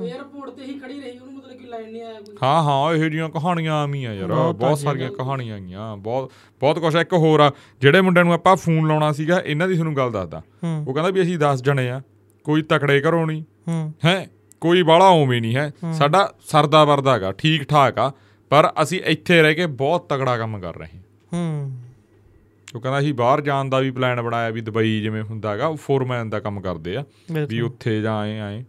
에어ਪੋਰਟ 0.10 0.50
ਤੇ 0.50 0.64
ਹੀ 0.64 0.78
ਖੜੀ 0.80 1.00
ਰਹੀ 1.02 1.18
ਉਹਨੂੰ 1.20 1.34
ਮਤਲਬ 1.34 1.58
ਕਿ 1.58 1.68
ਲਾਈਨ 1.68 1.92
ਨਹੀਂ 1.92 2.02
ਆਇਆ 2.04 2.20
ਕੋਈ। 2.20 2.36
ਹਾਂ 2.44 2.62
ਹਾਂ 2.64 2.94
ਇਹੋ 2.94 3.10
ਜਿਹੀਆਂ 3.10 3.30
ਕਹਾਣੀਆਂ 3.30 3.74
ਆਮੀਆਂ 3.74 4.14
ਯਾਰ 4.14 4.32
ਬਹੁਤ 4.54 4.80
ਸਾਰੀਆਂ 4.80 5.10
ਕਹਾਣੀਆਂ 5.12 5.56
ਆਈਆਂ 5.56 5.96
ਬਹੁਤ 5.98 6.32
ਬਹੁਤ 6.62 6.80
ਕੁਛ 6.80 6.96
ਆ। 6.96 7.02
ਇੱਕ 7.02 7.14
ਹੋਰ 7.14 7.40
ਆ 7.40 7.52
ਜਿਹੜੇ 7.82 8.02
ਮੁੰਡਿਆਂ 8.02 8.26
ਨੂੰ 8.26 8.34
ਆਪਾਂ 8.34 8.56
ਫੋਨ 8.56 8.88
ਲਾਉਣਾ 8.88 9.12
ਸੀਗਾ 9.12 9.40
ਇਹਨਾਂ 9.46 9.68
ਦੀ 9.68 9.74
ਤੁਹਾਨੂੰ 9.74 9.96
ਗੱਲ 9.96 10.12
ਦੱਸਦਾ। 10.12 10.42
ਉਹ 10.88 10.94
ਕਹਿੰਦਾ 10.94 11.10
ਵੀ 11.10 11.22
ਅਸੀਂ 11.22 11.38
10 11.40 11.62
ਜਣੇ 11.64 11.90
ਆ 11.90 12.02
ਕੋਈ 12.46 12.62
ਤਕੜੇ 12.62 13.02
ਘਰੋਂ 13.02 13.26
ਨਹੀਂ 13.28 13.44
ਹੂੰ। 13.68 13.94
ਕੋਈ 14.62 14.84
ਬਾਹਲਾ 14.84 15.08
ਉਵੇਂ 15.08 15.42
ਨਹੀਂ 15.42 15.56
ਹੈ। 15.56 15.72
ਸਾਡਾ 15.94 16.30
ਸਰਦਾ 16.46 16.84
ਵਰਦਾ 16.86 17.14
ਹੈਗਾ 17.14 17.32
ਠੀਕ 17.32 17.64
ਠਾਕ 17.64 17.98
ਆ 18.00 18.12
ਪਰ 18.52 18.72
ਅਸੀਂ 18.82 19.02
ਇੱਥੇ 19.06 19.42
ਰਹਿ 19.42 19.56
ਕੇ 19.56 19.66
ਬਹੁਤ 19.66 20.08
ਤਗੜਾ 20.10 20.38
ਕੰਮ 20.38 20.60
ਕਰ 20.60 20.76
ਰਹੇ 20.76 20.98
ਹਾਂ। 20.98 21.02
ਹੂੰ। 21.34 21.72
ਉਹ 22.76 22.82
ਕਹਿੰਦਾ 22.82 23.00
ਅਸੀਂ 23.00 23.14
ਬਾਹਰ 23.14 23.42
ਜਾਣ 23.42 23.70
ਦਾ 23.70 23.80
ਵੀ 23.80 23.92
ਪਲਾਨ 23.92 24.22
ਬਣਾਇਆ 24.22 24.50
ਵੀ 24.50 24.62
ਦੁਬਈ 24.62 25.00
ਜਿਵੇਂ 25.02 25.22
ਹੁੰਦਾ 25.24 25.52
ਹੈਗਾ 25.52 25.68
ਉਹ 25.68 25.76
ਫੋਰਮੈਨ 25.78 26.30
ਦਾ 26.30 26.40
ਕੰਮ 26.40 26.60
ਕਰਦੇ 26.62 26.96
ਆ 26.98 27.04
ਵੀ 27.50 27.60
ਉੱਥੇ 27.62 28.02
ਜਾਂ 28.02 28.16
ਆਏ 28.20 28.40
ਆਏ 28.40 28.64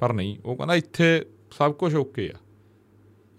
ਪਰ 0.00 0.12
ਨਹੀਂ 0.12 0.36
ਉਹ 0.44 0.56
ਕਹਿੰਦਾ 0.56 0.74
ਇੱਥੇ 0.74 1.08
ਸਭ 1.50 1.72
ਕੁਝ 1.72 1.94
ਓਕੇ 1.94 2.30
ਆ। 2.30 2.38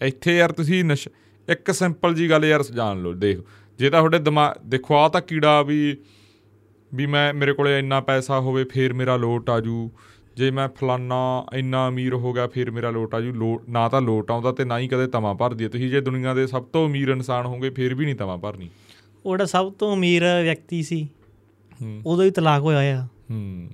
ਇੱਥੇ 0.01 0.37
ਯਾਰ 0.37 0.51
ਤੁਸੀਂ 0.51 0.83
ਨਸ਼ 0.83 1.07
ਇੱਕ 1.47 1.71
ਸਿੰਪਲ 1.71 2.13
ਜੀ 2.13 2.29
ਗੱਲ 2.29 2.45
ਯਾਰ 2.45 2.63
ਜਾਣ 2.63 3.01
ਲਓ 3.01 3.13
ਦੇਖ। 3.15 3.39
ਜੇ 3.79 3.89
ਤਾਂ 3.89 3.99
ਤੁਹਾਡੇ 3.99 4.19
ਦਿਮਾਗ 4.19 4.53
ਦੇਖੋ 4.65 4.95
ਆ 4.95 5.07
ਤਾਂ 5.09 5.21
ਕੀੜਾ 5.21 5.61
ਵੀ 5.61 5.97
ਵੀ 6.91 7.05
ਮੈਂ 7.05 7.33
ਮੇਰੇ 7.33 7.53
ਕੋਲੇ 7.53 7.77
ਇੰਨਾ 7.79 7.99
ਪੈਸਾ 8.01 8.39
ਹੋਵੇ 8.39 8.63
ਫੇਰ 8.63 8.93
ਮੇਰਾ 8.93 9.15
ਲੋਟ 9.17 9.49
ਆਜੂ 9.49 9.89
ਜੇ। 10.35 10.49
ਮੈਂ 10.51 10.67
ਫਲਾਨਾ 10.69 11.21
ਇੰਨਾ 11.53 11.87
ਅਮੀਰ 11.87 12.13
ਹੋ 12.13 12.33
ਗਿਆ 12.33 12.47
ਫੇਰ 12.47 12.71
ਮੇਰਾ 12.71 12.89
ਲੋਟ 12.89 13.15
ਆਜੂ 13.15 13.31
ਲੋਟ 13.33 13.69
ਨਾ 13.69 13.87
ਤਾਂ 13.89 14.01
ਲੋਟ 14.01 14.31
ਆਉਂਦਾ 14.31 14.51
ਤੇ 14.51 14.65
ਨਾ 14.65 14.79
ਹੀ 14.79 14.87
ਕਦੇ 14.87 15.07
ਤਵਾ 15.07 15.33
ਭਰਦੀ 15.33 15.67
ਤੁਸੀਂ 15.67 15.89
ਜੇ 15.89 16.01
ਦੁਨੀਆ 16.01 16.33
ਦੇ 16.33 16.47
ਸਭ 16.47 16.63
ਤੋਂ 16.63 16.87
ਅਮੀਰ 16.87 17.09
ਇਨਸਾਨ 17.09 17.45
ਹੋਗੇ 17.45 17.69
ਫੇਰ 17.69 17.95
ਵੀ 17.95 18.05
ਨਹੀਂ 18.05 18.15
ਤਵਾ 18.15 18.37
ਭਰਨੀ। 18.37 18.69
ਉਹ 19.25 19.31
ਜਿਹੜਾ 19.31 19.45
ਸਭ 19.45 19.71
ਤੋਂ 19.73 19.93
ਅਮੀਰ 19.95 20.23
ਵਿਅਕਤੀ 20.43 20.83
ਸੀ 20.83 21.07
ਉਦੋਂ 22.05 22.25
ਹੀ 22.25 22.31
ਤਲਾਕ 22.31 22.61
ਹੋਇਆ 22.61 23.01
ਆ। 23.01 23.07
ਹੂੰ। 23.31 23.69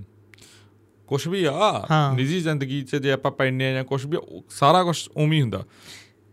ਕੁਛ 1.07 1.27
ਵੀ 1.27 1.45
ਆ। 1.45 1.87
ਨਿੱਜੀ 2.15 2.39
ਜ਼ਿੰਦਗੀ 2.39 2.81
'ਚ 2.81 2.95
ਜੇ 2.95 3.11
ਆਪਾਂ 3.11 3.31
ਪੈਨੇ 3.31 3.67
ਆ 3.69 3.73
ਜਾਂ 3.73 3.83
ਕੁਛ 3.83 4.05
ਵੀ 4.05 4.17
ਸਾਰਾ 4.49 4.83
ਕੁਛ 4.83 5.09
ਉਵੇਂ 5.17 5.33
ਹੀ 5.33 5.41
ਹੁੰਦਾ। 5.41 5.63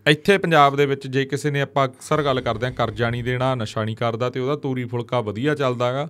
ਇੱਥੇ 0.07 0.39
ਪੰਜਾਬ 0.39 0.77
ਦੇ 0.77 0.87
ਵਿੱਚ 0.87 1.07
ਜੇ 1.07 1.25
ਕਿਸੇ 1.25 1.51
ਨੇ 1.51 1.61
ਆਪਾਂ 1.61 1.89
ਅਕਸਰ 1.89 2.23
ਗੱਲ 2.23 2.41
ਕਰਦੇ 2.41 2.67
ਆ 2.67 2.71
ਕਰਜ਼ਾ 2.71 3.11
ਨਹੀਂ 3.11 3.25
ਦੇਣਾ 3.25 3.55
ਨਸ਼ਾ 3.55 3.85
ਨਹੀਂ 3.85 3.97
ਕਰਦਾ 3.97 4.31
ਤੇ 4.31 4.41
ਉਹਦਾ 4.41 4.57
ਤੂਰੀ 4.57 4.85
ਫੁਲਕਾ 4.85 5.21
ਵਧੀਆ 5.21 5.55
ਚੱਲਦਾਗਾ 5.55 6.09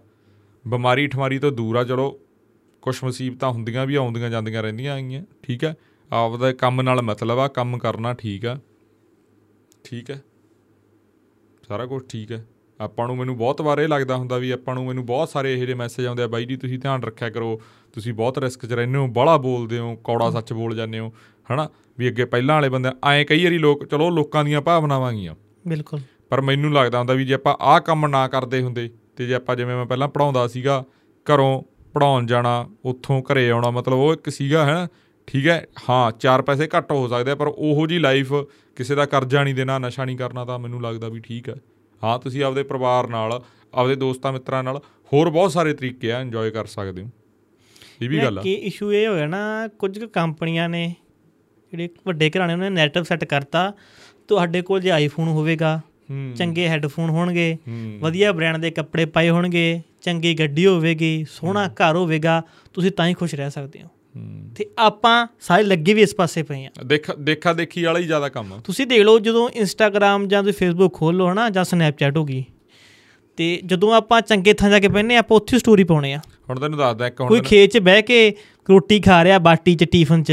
ਬਿਮਾਰੀ 0.69 1.07
ਠਮਾਰੀ 1.07 1.39
ਤੋਂ 1.39 1.53
ਦੂਰ 1.53 1.77
ਆ 1.77 1.85
ਚਲੋ 1.85 2.21
ਕੁਛ 2.83 3.05
ਮੁਸੀਬਤਾਂ 3.05 3.51
ਹੁੰਦੀਆਂ 3.51 3.87
ਵੀ 3.87 3.95
ਆਉਂਦੀਆਂ 3.95 4.31
ਜਾਂਦੀਆਂ 4.31 4.63
ਰਹਿੰਦੀਆਂ 4.63 4.95
ਆਈਆਂ 4.95 5.23
ਠੀਕ 5.43 5.65
ਹੈ। 5.65 5.75
ਆਪਦਾ 6.11 6.53
ਕੰਮ 6.53 6.83
ਨਾਲ 6.83 7.03
ਮਤਲਬ 7.03 7.39
ਆ 7.39 7.49
ਕੰਮ 7.49 7.79
ਕਰਨਾ 7.79 8.15
ਠੀਕ 8.15 8.47
ਆ। 8.47 8.59
ਠੀਕ 9.85 10.11
ਹੈ। 10.11 10.23
ਸਾਰਾ 11.69 11.87
ਕੁਝ 11.87 12.03
ਠੀਕ 12.09 12.33
ਹੈ। 12.33 12.45
ਆਪਾਂ 12.81 13.07
ਨੂੰ 13.07 13.17
ਮੈਨੂੰ 13.17 13.37
ਬਹੁਤ 13.37 13.61
ਵਾਰ 13.63 13.79
ਇਹ 13.79 13.89
ਲੱਗਦਾ 13.89 14.17
ਹੁੰਦਾ 14.17 14.39
ਵੀ 14.39 14.51
ਆਪਾਂ 14.51 14.75
ਨੂੰ 14.75 14.87
ਮੈਨੂੰ 14.87 15.07
ਬਹੁਤ 15.07 15.29
ਸਾਰੇ 15.29 15.55
ਇਹੋ 15.55 15.65
ਜਿਹੇ 15.65 15.75
ਮੈਸੇਜ 15.75 16.07
ਆਉਂਦੇ 16.07 16.23
ਆ 16.23 16.27
ਬਾਈ 16.27 16.45
ਜੀ 16.45 16.57
ਤੁਸੀਂ 16.57 16.79
ਧਿਆਨ 16.79 17.03
ਰੱਖਿਆ 17.03 17.31
ਕਰੋ। 17.31 17.61
ਤੁਸੀਂ 17.95 18.15
ਬਹੁਤ 18.15 18.39
ਰਿਸਕ 18.39 18.67
'ਚ 18.67 18.73
ਰਹਿੰਦੇ 18.73 18.99
ਹੋ 18.99 19.07
ਬਾਹਲਾ 19.07 19.37
ਬੋਲਦੇ 19.37 19.79
ਹੋ 19.79 19.97
ਕੌੜਾ 19.97 20.31
ਸੱਚ 20.31 20.53
ਬੋਲ 20.53 20.77
ਜਾਂਦੇ 20.77 20.99
ਹੋ 20.99 21.13
ਹਨਾ? 21.53 21.69
ਵੀ 21.99 22.09
ਅੱਗੇ 22.09 22.25
ਪਹਿਲਾਂ 22.25 22.55
ਵਾਲੇ 22.55 22.69
ਬੰਦੇ 22.69 22.89
ਐਂ 23.05 23.25
ਕਈ 23.25 23.45
ਵਾਰੀ 23.45 23.59
ਲੋਕ 23.59 23.85
ਚਲੋ 23.85 24.11
ਲੋਕਾਂ 24.11 24.45
ਦੀਆਂ 24.45 24.61
ਭਾਵਨਾਵਾਂ 24.63 25.13
ਗੀਆਂ। 25.13 25.35
ਬਿਲਕੁਲ। 25.69 26.01
ਪਰ 26.31 26.41
ਮੈਨੂੰ 26.41 26.73
ਲੱਗਦਾ 26.73 26.99
ਹੁੰਦਾ 26.99 27.15
ਵੀ 27.15 27.25
ਜੇ 27.25 27.35
ਆਪਾਂ 27.35 27.57
ਆਹ 27.61 27.81
ਕੰਮ 27.81 28.07
ਨਾ 28.07 28.29
ਕਰਦੇ 28.29 28.63
ਹੁੰਦੇ 28.63 28.91
ਤੇ 29.17 29.27
ਜੇ 29.27 29.35
ਆਪਾਂ 29.35 29.57
ਜਿਵੇਂ 29.57 29.77
ਮੈਂ 29.77 29.87
ਪਹਿਲਾਂ 29.87 30.09
ਪੜਾਉਂਦਾ 30.09 30.47
ਸੀਗਾ 30.47 30.85
ਘਰੋਂ 31.27 31.63
ਪੜਾਉਣ 31.95 32.27
ਜਾਣਾ 32.27 32.69
ਉੱਥੋਂ 32.85 33.23
ਘਰੇ 33.23 33.51
ਆਉਣਾ 33.51 33.71
ਮਤਲਬ 33.71 33.99
ਉਹ 33.99 34.13
ਇੱਕ 34.13 34.29
ਸੀਗਾ 34.29 34.65
ਹੈ 34.65 34.89
ਠੀਕ 35.27 35.47
ਹੈ? 35.49 35.67
ਹਾਂ 35.91 36.13
ਚਾਰ 36.13 36.43
ਪੈਸੇ 36.43 36.69
ਘੱਟ 36.79 36.93
ਹੋ 36.93 37.09
ਸਕਦੇ 37.09 37.35
ਪਰ 37.35 37.47
ਉਹੋ 37.47 37.87
ਜੀ 37.87 37.99
ਲਾਈਫ 37.99 38.33
ਕਿਸੇ 38.77 38.95
ਦਾ 38.95 39.07
ਕਰਜ਼ਾ 39.07 39.45
ਨਹੀਂ 39.45 39.55
ਦੇਣਾ 39.55 39.79
ਨਸ਼ਾ 39.79 40.05
ਨਹੀਂ 40.05 40.17
ਕਰਨਾ 40.17 40.45
ਤਾਂ 40.45 40.59
ਮੈਨੂੰ 40.59 40.83
ਲੱਗਦਾ 40.83 41.09
ਵੀ 41.09 41.21
ਠੀਕ 41.21 41.49
ਹੈ। 41.49 41.55
ਹਾਂ 42.05 42.19
ਤੁਸੀਂ 42.19 42.45
ਆਪਦੇ 42.45 42.63
ਪਰਿਵਾਰ 42.63 43.09
ਨਾਲ 43.09 43.43
ਆਪਦੇ 43.75 43.95
ਦੋਸਤਾਂ 43.97 44.33
ਮਿੱਤਰਾਂ 44.33 44.65
ਨਾਲ 44.65 44.81
ਹੋਰ 45.13 45.31
ਬਹੁਤ 45.31 45.53
ਸਾਰੇ 45.53 45.73
ਤਰੀਕੇ 45.73 46.13
ਆ 46.13 46.21
ਇੰਜੋਏ 46.21 46.51
ਕਰ 46.51 46.67
ਸਕਦੇ 46.67 47.03
ਹੋ। 47.03 47.09
ਇਹ 48.03 48.09
ਵੀ 48.09 48.19
ਗੱਲ 48.19 48.39
ਆ। 48.39 48.43
ਕਿ 48.43 48.53
ਇਸ਼ੂ 48.53 48.93
ਇਹ 48.93 49.09
ਹੋਇਆ 49.09 49.27
ਨਾ 49.27 49.69
ਕੁਝ 49.69 49.99
ਕੁ 49.99 50.09
ਕੰਪਨੀਆਂ 50.09 50.69
ਨੇ 50.69 50.95
ਜਿਹੜੇ 51.73 51.89
ਵੱਡੇ 52.07 52.31
ਘਰਾਣੇ 52.31 52.53
ਉਹਨਾਂ 52.53 52.71
ਨੇ 52.71 52.75
ਨੈਟਵਰਕ 52.77 53.07
ਸੈੱਟ 53.07 53.25
ਕਰਤਾ 53.25 53.73
ਤੁਹਾਡੇ 54.29 54.63
ਕੋਲ 54.63 54.81
ਜੇ 54.81 54.91
ਆਈਫੋਨ 54.91 55.29
ਹੋਵੇਗਾ 55.29 55.81
ਚੰਗੇ 56.37 56.69
ਹੈੱਡਫੋਨ 56.69 57.11
ਹੋਣਗੇ 57.11 57.57
ਵਧੀਆ 58.01 58.33
ਬ੍ਰਾਂਡ 58.33 58.57
ਦੇ 58.57 58.71
ਕੱਪੜੇ 58.71 59.05
ਪਾਏ 59.05 59.31
ਹੋਣਗੇ 59.31 59.83
ਚੰਗੀ 60.03 60.35
ਗੱਡੀ 60.35 60.67
ਹੋਵੇਗੀ 60.67 61.25
ਸੋਹਣਾ 61.31 61.69
ਘਰ 61.69 61.97
ਹੋਵੇਗਾ 61.97 62.43
ਤੁਸੀਂ 62.73 62.91
ਤਾਂ 62.91 63.07
ਹੀ 63.07 63.15
ਖੁਸ਼ 63.15 63.35
ਰਹਿ 63.35 63.51
ਸਕਦੇ 63.51 63.83
ਹੋ। 63.83 63.89
ਹੂੰ। 64.17 64.51
ਤੇ 64.57 64.67
ਆਪਾਂ 64.79 65.27
ਸਾਰੇ 65.41 65.63
ਲੱਗੇ 65.63 65.95
ਵੀ 65.95 66.03
ਇਸ 66.03 66.15
ਪਾਸੇ 66.15 66.43
ਪਏ 66.43 66.65
ਆ 66.65 66.71
ਦੇਖ 66.87 67.11
ਦੇਖਾ 67.21 67.53
ਦੇਖੀ 67.53 67.85
ਵਾਲਾ 67.85 67.99
ਹੀ 67.99 68.05
ਜ਼ਿਆਦਾ 68.05 68.29
ਕੰਮ 68.29 68.53
ਆ। 68.53 68.61
ਤੁਸੀਂ 68.65 68.87
ਦੇਖ 68.87 69.03
ਲਓ 69.03 69.19
ਜਦੋਂ 69.19 69.49
ਇੰਸਟਾਗ੍ਰam 69.51 70.27
ਜਾਂ 70.27 70.43
ਤੁਸੀਂ 70.43 70.59
ਫੇਸਬੁੱਕ 70.59 70.95
ਖੋਲ 70.95 71.17
ਲਓ 71.17 71.33
ਹਨਾ 71.33 71.51
ਜਾਂ 71.51 71.65
ਸਨੈਪਚੈਟ 71.65 72.17
ਹੋ 72.17 72.25
ਗਈ 72.25 72.45
ਤੇ 73.37 73.61
ਜਦੋਂ 73.67 73.95
ਆਪਾਂ 73.95 74.21
ਚੰਗੇ 74.21 74.53
ਥਾਂ 74.53 74.71
ਜਾ 74.71 74.79
ਕੇ 74.79 74.89
ਹਾਂ, 74.89 75.19
ਆਪਾਂ 75.19 75.37
ਉੱਥੇ 75.37 75.59
ਸਟੋਰੀ 75.59 75.85
ਪਾਉਣੇ 75.85 76.13
ਆ। 76.15 76.19
ਹੁਣ 76.51 76.61
ਤੈਨੂੰ 76.61 76.79
ਦੱਸਦਾ 76.79 77.07
ਇੱਕ 77.07 77.21
ਹੁਣ 77.21 77.29
ਕੋਈ 77.29 77.41
ਖੇਤ 77.41 77.71
'ਚ 77.71 77.79
ਬਹਿ 77.79 78.03
ਕੇ 78.03 78.35
ਰੋਟੀ 78.71 79.01
ਖਾ 79.01 79.25
ਰਿਹਾ 79.25 79.39
ਬਾਟੀ 79.39 79.75
'ਚ 79.75 79.85
ਟਿਫਨ 79.85 80.23
'ਚ 80.23 80.33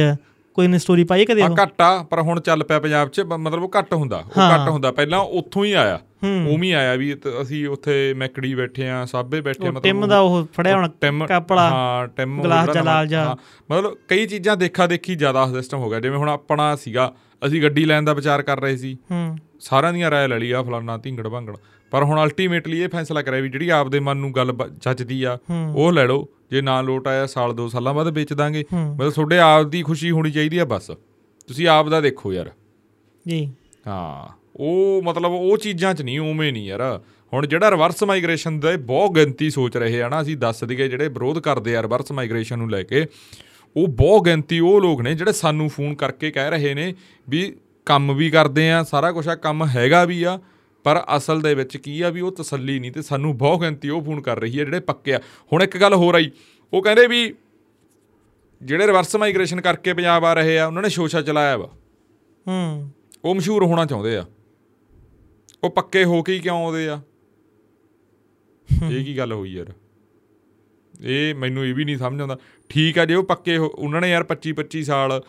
ਕੋਈ 0.54 0.68
ਨੇ 0.68 0.78
ਸਟੋਰੀ 0.80 1.04
ਪਾਈ 1.04 1.26
ਕਦੇ 1.26 1.42
ਆ 1.42 1.48
ਉਹ? 1.48 1.56
ਘੱਟ 1.64 1.82
ਪਰ 2.10 2.22
ਹੁਣ 2.22 2.40
ਚੱਲ 2.40 2.64
ਪਿਆ 2.64 2.80
ਪੰਜਾਬ 2.80 3.10
'ਚ 3.10 3.22
ਮਤਲਬ 3.22 3.64
ਉਹ 3.64 3.72
ਘੱਟ 3.80 3.94
ਹੁੰਦਾ 3.94 4.18
ਉਹ। 4.18 4.42
ਘੱਟ 4.54 4.70
ਹੁੰਦਾ। 4.70 4.92
ਪਹਿਲਾਂ 4.92 5.20
ਉੱਥੋਂ 5.20 5.66
ਹੀ 5.66 5.72
ਆਇਆ 5.74 6.00
ਹੂੰ। 6.24 6.48
ਉਵੇਂ 6.54 6.68
ਹੀ 6.70 6.72
ਆਇਆ 6.72 6.96
ਵੀ 6.96 7.16
ਅਸੀਂ 7.42 7.68
ਉੱਥੇ 7.68 8.14
ਮੈਕੜੀ 8.18 8.54
ਬੈਠੇ 8.56 8.90
ਆ 8.90 9.06
ਸਾਬੇ 9.06 9.42
ਬੈਠੇ 9.42 9.68
ਉਹ 9.68 9.80
ਟਿਮ 9.82 10.06
ਦਾ 10.08 10.20
ਉਹ 10.20 10.48
ਫੜਿਆ 10.54 10.76
ਹੁਣ 10.78 10.90
ਕਾਪੜਾ 11.28 11.70
ਹਾਂ 11.70 12.08
ਟਿਮ 12.08 12.40
ਉਹ 12.40 12.44
ਗਲਾਸ 12.44 12.66
ਜਿਹੜਾ 12.66 12.74
ਜਿਹਾ 12.74 12.84
ਲਾਲ 12.84 12.96
ਨਵਾਂ- 12.96 13.08
ਜਿਹਾ। 13.08 13.24
ਹਾਂ, 13.26 13.36
ਮਤਲਬ 13.72 13.96
ਕਈ 14.08 14.26
ਚੀਜ਼ਾਂ 14.26 14.58
ਦੇਖਾ 14.58 14.88
ਦੇਖੀ 14.88 15.16
ਜ਼ਿਆਦਾ 15.16 15.48
ਸਿਸਟਮ 15.54 15.80
ਹੋ 15.80 15.90
ਗਿਆ 15.90 16.00
ਜਿਵੇਂ 16.00 16.18
ਹੁਣ 16.18 16.30
ਆਪਣਾ 16.30 16.76
ਸੀਗਾ 16.76 17.14
ਅਸੀਂ 17.46 17.62
ਗੱਡੀ 17.62 17.86
ਲੈਣ 17.86 18.04
ਦਾ 18.04 18.14
ਵਿਚਾਰ 18.14 18.42
ਕਰ 18.42 18.60
ਰਹੇ 18.60 18.78
ਸੀ। 18.78 18.98
ਹੂੰ। 19.12 19.38
ਸਾਰਿਆਂ 19.60 19.94
ਦੀਆਂ 19.94 20.12
ਰਾਏ 20.12 20.28
ਲੈ 20.28 20.40
ਲਈ 20.40 20.52
ਆ 20.52 20.62
ਫਲਾਨਾ 20.64 20.98
ਢਿੰਗੜ 20.98 21.28
ਭੰਗੜ 21.28 21.56
ਪਰ 21.92 22.04
ਹੁਣ 22.04 22.24
ਅਲਟੀਮੇਟਲੀ 22.24 22.80
ਇਹ 22.80 22.90
ਫੈਸਲਾ 22.90 23.22
ਕਰਿਆ 23.22 23.40
ਵੀ 23.40 23.50
ਜਿਹੜੀ 23.50 23.70
ਆਪਦੇ 23.70 24.00
ਮਨ 24.00 24.18
ਨੂੰ 24.18 24.36
ਗੱਲ 24.36 24.54
ਜੱਚਦੀ 24.82 25.24
ਆ। 25.24 25.38
ਉਹ 25.76 25.92
ਲੈ 25.92 26.06
ਲਓ। 26.06 26.28
ਜੇ 26.52 26.62
ਨਾ 26.62 26.82
ਲੋਟ 26.82 27.08
ਆਇਆ 27.08 27.26
ਸਾਲ 27.26 27.54
ਦੋ 27.54 27.68
ਸਾਲਾਂ 27.68 27.94
ਬਾਅਦ 27.94 28.08
ਵੇਚ 28.08 28.34
ਦਾਂਗੇ। 28.34 28.64
ਮਤਲਬ 28.74 29.12
ਤੁਹਾਡੇ 29.12 29.40
ਆਪ 29.40 29.66
ਦੀ 29.66 29.84
ਖੁਸ਼ੀ 29.84 30.12
ਹੋਣੀ 30.12 30.32
ਚਾਹੀਦੀ 30.32 30.58
ਆ 30.58 30.66
ਬਸ। 30.66 30.88
ਤੁਸੀਂ 31.48 31.68
ਆਪ 31.68 31.90
ਦਾ 31.90 32.02
ਦੇਖੋ 32.02 32.34
ਯਾਰ। 32.34 32.52
ਜੀ। 33.28 33.54
ਹਾਂ 33.88 34.38
ਉਹ 34.56 35.02
ਮਤਲਬ 35.04 35.32
ਉਹ 35.32 35.58
ਚੀਜ਼ਾਂ 35.58 35.94
'ਚ 35.94 36.02
ਨਹੀਂ 36.02 36.20
ਉਵੇਂ 36.20 36.54
ਨਹੀਂ 36.54 36.68
ਯਾਰ। 36.68 37.02
ਹੁਣ 37.34 37.48
ਜਿਹੜਾ 37.48 37.72
ਰਿਵਰਸ 37.72 38.04
ਮਾਈਗ੍ਰੇਸ਼ਨ 38.04 38.60
ਦੇ 38.60 38.78
ਬਹੁਤ 38.78 39.12
ਗਿਣਤੀ 39.12 39.50
ਸੋਚ 39.50 39.78
ਰਹੇ 39.78 40.02
ਆ 40.02 40.10
ਨਾ 40.10 40.22
ਅਸੀਂ 40.22 40.38
ਦੱਸ 40.38 40.64
ਦਈਏ 40.64 40.88
ਜਿਹੜੇ 40.88 41.08
ਵਿਰੋਧ 41.08 41.40
ਕਰਦੇ 41.40 41.76
ਆ 41.76 41.82
ਰਿਵਰਸ 41.82 42.12
ਮਾਈਗ੍ਰੇਸ਼ਨ 42.12 42.58
ਨੂੰ 42.58 42.72
ਲੈ 42.72 42.84
ਕੇ 42.84 43.06
ਉਹ 43.78 43.88
ਬਹੁਤ 43.88 44.26
ਗਿਣਤੀ 44.26 44.60
ਉਹ 44.60 44.82
ਲੋਕ 44.82 45.02
ਨੇ 45.02 45.16
ਜਿਹੜੇ 45.16 45.32
ਸਾਨੂੰ 45.32 45.70
ਫੋਨ 45.70 45.96
ਕਰਕੇ 45.96 46.32
ਕਹਿ 46.32 46.50
ਰਹੇ 46.50 46.74
ਨੇ 46.74 46.94
ਵੀ 47.30 47.56
ਕੰਮ 47.86 48.16
ਵੀ 48.16 48.30
ਕਰਦੇ 48.30 48.72
ਆ 48.72 48.84
ਸਾਰਾ 48.84 49.12
ਕੁਝ 49.12 49.28
ਆ 49.28 49.36
ਕੰਮ 49.36 49.68
ਹੈਗਾ 49.68 50.06
ਵੀ 50.06 50.24
ਆ 50.24 50.40
ਪਰ 50.84 51.06
ਅਸਲ 51.18 51.42
ਦੇ 51.42 51.56
ਵਿੱਚ 51.56 51.78
ਕੀ 51.78 52.02
ਆ 52.02 52.10
ਵੀ 52.10 52.22
ਉਹ 52.22 52.32
ਤਸੱਲੀ 52.32 52.80
ਨਹੀਂ 52.80 52.92
ਤੇ 52.92 53.02
ਸਾਨੂੰ 53.02 53.38
ਬਹੁਤ 53.38 53.62
ਗਿਣਤੀ 53.62 53.90
ਉਹ 53.90 54.02
ਫੋਨ 54.02 54.22
ਕਰ 54.22 54.40
ਰਹੀ 54.40 54.60
ਹੈ 54.60 54.66
ਜਿਹੜੇ 54.66 54.80
ਪੱਕੇ 54.80 55.14
ਆ। 55.14 55.20
ਹੁਣ 55.54 55.64
ਇੱਕ 55.64 55.78
ਗੱਲ 55.78 55.94
ਹੋਰ 55.94 56.16
ਆਈ 56.16 56.32
ਉਹ 56.74 56.82
ਕਹਿੰਦੇ 56.82 57.08
ਵੀ 57.08 57.34
ਜਿਹੜੇ 58.64 58.88
ਰਿਵਰਸ 58.88 59.16
ਮਾਈਗ੍ਰੇਸ਼ਨ 59.16 59.62
ਕਰਕੇ 59.62 59.94
ਪੰਜਾਬ 59.94 60.26
ਆ 60.26 60.34
ਰਹੇ 60.34 60.60
ਆ 60.60 60.68
ਉਹਨਾਂ 60.68 60.82
ਨੇ 60.82 60.90
ਸ਼ੋਸ਼ਾ 60.90 61.22
ਚਲਾਇਆ 61.22 61.58
ਵਾ। 61.58 61.70
ਹੂੰ। 62.48 62.92
ਉਹ 63.26 63.36
ਮਸ਼ਹੂਰ 63.36 63.64
ਹੋਣਾ 63.64 63.86
ਚਾਹੁੰਦੇ 63.86 64.18
ਆ। 64.18 64.26
ਉਹ 65.64 65.70
ਪੱਕੇ 65.70 66.04
ਹੋ 66.04 66.24
ਕੇ 66.24 66.34
ਹੀ 66.34 66.40
ਕਿਉਂ 66.40 66.66
ਆਉਂਦੇ 66.66 66.90
ਆ? 66.90 67.02
ਇਹ 68.90 69.06
ਕੀ 69.06 69.18
ਗੱਲ 69.18 69.34
ਹੋਈ 69.34 69.54
ਯਾਰ? 69.54 69.66
ਇਹ 71.02 71.36
ਮੈਨੂੰ 71.36 71.66
ਇਹ 71.66 71.74
ਵੀ 71.74 71.86
ਨਹੀਂ 71.86 71.98
ਸਮਝ 71.98 72.20
ਆਉਂਦਾ। 72.20 72.38
ਠੀਕ 72.70 73.00
ਆ 73.00 73.06
ਜੇ 73.06 73.14
ਉਹ 73.16 73.24
ਪੱਕੇ 73.24 73.58
ਉਹਨਾਂ 73.58 74.02
ਨੇ 74.02 74.12
ਯਾਰ 74.12 74.24
25 74.24 74.54
25 74.54 74.84
ਸਾਲ 74.84 75.22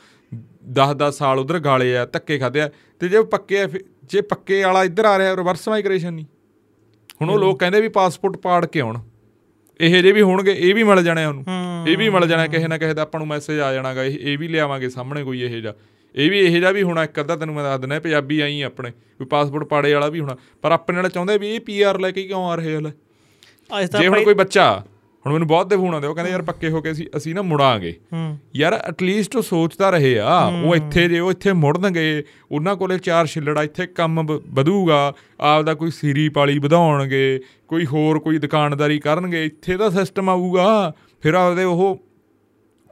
10 0.73 0.95
10 0.95 1.11
ਸਾਲ 1.11 1.39
ਉਧਰ 1.39 1.59
ਗਾਲੇ 1.59 1.97
ਆ 1.97 2.07
ਧੱਕੇ 2.07 2.39
ਖਾਦੇ 2.39 2.61
ਆ 2.61 2.71
ਤੇ 3.01 3.09
ਜੇ 3.09 3.17
ਉਹ 3.17 3.25
ਪੱਕੇ 3.25 3.63
ਆ 3.63 3.69
ਜੇ 4.11 4.21
ਪੱਕੇ 4.21 4.63
ਵਾਲਾ 4.63 4.83
ਇੱਧਰ 4.85 5.05
ਆ 5.05 5.17
ਰਿਹਾ 5.19 5.37
ਰਿਵਰਸ 5.37 5.69
ਮਾਈਗ੍ਰੇਸ਼ਨ 5.69 6.13
ਨਹੀਂ। 6.15 6.25
ਹੁਣ 7.21 7.31
ਉਹ 7.31 7.39
ਲੋਕ 7.39 7.59
ਕਹਿੰਦੇ 7.61 7.81
ਵੀ 7.81 7.89
ਪਾਸਪੋਰਟ 7.91 8.37
ਪਾੜ 8.37 8.65
ਕੇ 8.67 8.81
ਆਉਣ। 8.81 8.99
ਇਹ 9.81 10.03
ਜੇ 10.03 10.13
ਵੀ 10.13 10.23
ਹੋਣਗੇ 10.23 10.55
ਇਹ 10.59 10.75
ਵੀ 10.75 10.83
ਮਿਲ 10.83 11.03
ਜਾਣੇ 11.05 11.25
ਉਹਨੂੰ। 11.25 11.45
ਇਹ 11.89 11.97
ਵੀ 11.99 12.09
ਮਿਲ 12.09 12.27
ਜਾਣਾ 12.29 12.47
ਕਿਸੇ 12.47 12.69
ਨਾ 12.69 12.79
ਕਿਸੇ 12.79 12.95
ਦਾ 12.95 13.03
ਆਪਾਂ 13.03 13.21
ਨੂੰ 13.21 13.29
ਮੈਸੇਜ 13.29 13.61
ਆ 13.61 13.73
ਜਾਣਾਗਾ 13.73 14.05
ਇਹ 14.05 14.19
ਇਹ 14.23 14.39
ਵੀ 14.39 14.49
ਲਿਆਵਾਂਗੇ 14.49 14.89
ਸਾਹਮਣੇ 14.89 15.23
ਕੋਈ 15.25 15.43
ਇਹ 15.43 15.61
ਜਿਹਾ। 15.63 15.75
ਇਹ 16.15 16.31
ਵੀ 16.31 16.39
ਇਹ 16.39 16.51
ਜਿਹਾ 16.51 16.71
ਵੀ 16.71 16.83
ਹੋਣਾ 16.83 17.05
ਇੱਕ 17.05 17.21
ਅੱਧਾ 17.21 17.37
ਤੈਨੂੰ 17.37 17.55
ਮੈਂ 17.55 17.65
ਦੱਸ 17.65 17.81
ਦਿੰਦਾ 17.81 17.99
ਪੰਜਾਬੀ 18.01 18.41
ਆਈ 18.41 18.61
ਆਪਣੇ 18.63 18.91
ਵੀ 19.21 19.27
ਪਾਸਪੋਰਟ 19.27 19.65
ਪਾੜੇ 19.65 19.93
ਵਾਲਾ 19.95 20.09
ਵੀ 20.09 20.21
ਹੋਣਾ। 20.21 20.37
ਪਰ 20.63 20.73
ਆਪਣੇ 20.73 20.97
ਨਾਲ 20.97 21.09
ਚਾਹੁੰਦੇ 21.09 21.39
ਵੀ 21.39 21.55
ਇਹ 21.55 21.61
ਪੀਆਰ 21.61 21.99
ਲੈ 22.01 22.11
ਕੇ 22.11 22.23
ਕਿਉਂ 22.23 22.45
ਆ 22.45 22.55
ਰਹੇ 22.55 22.77
ਹਲੇ 22.77 22.91
ਜੇ 24.01 24.09
ਹੁਣ 24.09 24.23
ਕੋਈ 24.25 24.35
ਬੱਚਾ 24.35 24.85
ਹੁਣ 25.27 25.33
ਮੈਨੂੰ 25.33 25.49
ਬਹੁਤ 25.49 25.69
ਦੇ 25.71 25.77
ਫੋਨ 25.77 25.95
ਆਉਂਦੇ 25.95 26.09
ਉਹ 26.09 26.15
ਕਹਿੰਦੇ 26.15 26.31
ਯਾਰ 26.33 26.43
ਪੱਕੇ 26.43 26.69
ਹੋ 26.69 26.81
ਕੇ 26.81 26.91
ਅਸੀਂ 26.93 27.07
ਅਸੀਂ 27.17 27.35
ਨਾ 27.35 27.43
ਮੁੜਾਂਗੇ। 27.43 27.95
ਯਾਰ 28.57 28.73
ਐਟਲੀਸਟ 28.75 29.37
ਉਹ 29.37 29.43
ਸੋਚਦਾ 29.43 29.91
ਰਹੇ 29.91 30.19
ਆ। 30.19 30.39
ਉਹ 30.65 30.75
ਇੱਥੇ 30.77 31.09
ਜੇ 31.09 31.21
ਉਹ 31.21 31.31
ਇੱਥੇ 31.31 31.53
ਮੁੜਨਗੇ 31.53 32.25
ਉਹਨਾਂ 32.53 32.77
ਕੋਲੇ 32.77 32.99
ਚਾਰ 32.99 33.27
ਛਿੱਲੜਾ 33.27 33.63
ਇੱਥੇ 33.63 33.87
ਕੰਮ 33.87 34.27
ਵਧੂਗਾ। 34.27 35.13
ਆਪਦਾ 35.41 35.75
ਕੋਈ 35.75 35.91
ਸੀਰੀ 35.91 36.29
ਪਾਲੀ 36.29 36.59
ਵਧਾਉਣਗੇ 36.59 37.41
ਕੋਈ 37.69 37.87
ਹੋਰ 37.87 38.19
ਕੋਈ 38.19 38.39
ਦੁਕਾਨਦਾਰੀ 38.39 38.99
ਕਰਨਗੇ 38.99 39.45
ਇੱਥੇ 39.45 39.77
ਦਾ 39.77 39.91
ਸਿਸਟਮ 39.91 40.31
ਆਊਗਾ। 40.31 40.93
ਫਿਰ 41.23 41.35
ਆਪਦੇ 41.35 41.65
ਉਹ 41.65 42.03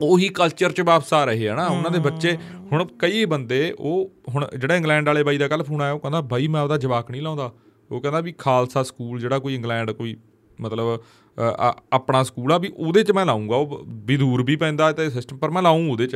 ਉਹੀ 0.02 0.28
ਕਲਚਰ 0.28 0.72
ਚ 0.72 0.80
ਵਾਪਸ 0.80 1.12
ਆ 1.14 1.24
ਰਹੇ 1.24 1.48
ਆ 1.48 1.54
ਨਾ। 1.54 1.66
ਉਹਨਾਂ 1.66 1.90
ਦੇ 1.90 1.98
ਬੱਚੇ 1.98 2.36
ਹੁਣ 2.72 2.86
ਕਈ 2.98 3.24
ਬੰਦੇ 3.24 3.74
ਉਹ 3.78 4.10
ਹੁਣ 4.28 4.46
ਜਿਹੜਾ 4.58 4.76
ਇੰਗਲੈਂਡ 4.76 5.06
ਵਾਲੇ 5.06 5.22
ਬਾਈ 5.22 5.38
ਦਾ 5.38 5.48
ਕੱਲ 5.48 5.62
ਫੋਨ 5.62 5.80
ਆਇਆ 5.82 5.92
ਉਹ 5.92 6.00
ਕਹਿੰਦਾ 6.00 6.20
ਬਾਈ 6.20 6.46
ਮੈਂ 6.48 6.60
ਆਪਦਾ 6.60 6.76
ਜਵਾਕ 6.76 7.10
ਨਹੀਂ 7.10 7.22
ਲਾਉਂਦਾ। 7.22 7.52
ਉਹ 7.90 8.00
ਕਹਿੰਦਾ 8.00 8.20
ਵੀ 8.20 8.32
ਖਾਲਸਾ 8.38 8.82
ਸਕੂਲ 8.82 9.20
ਜਿਹੜਾ 9.20 9.38
ਕੋਈ 9.38 9.54
ਇੰਗਲੈਂਡ 9.54 9.90
ਕੋਈ 9.90 10.16
ਮਤਲਬ 10.60 11.00
ਆਪਣਾ 11.92 12.22
ਸਕੂਲ 12.22 12.52
ਆ 12.52 12.58
ਵੀ 12.58 12.72
ਉਹਦੇ 12.76 13.02
ਚ 13.02 13.12
ਮੈਂ 13.12 13.26
ਲਾਉਂਗਾ 13.26 13.56
ਉਹ 13.56 13.84
ਵੀ 13.88 14.16
ਦੂਰ 14.16 14.42
ਵੀ 14.42 14.56
ਪੈਂਦਾ 14.56 14.92
ਤੇ 14.92 15.10
ਸਿਸਟਮ 15.10 15.36
ਪਰ 15.36 15.50
ਮੈਂ 15.50 15.62
ਲਾਉਂ 15.62 15.90
ਉਹਦੇ 15.90 16.06
ਚ। 16.06 16.14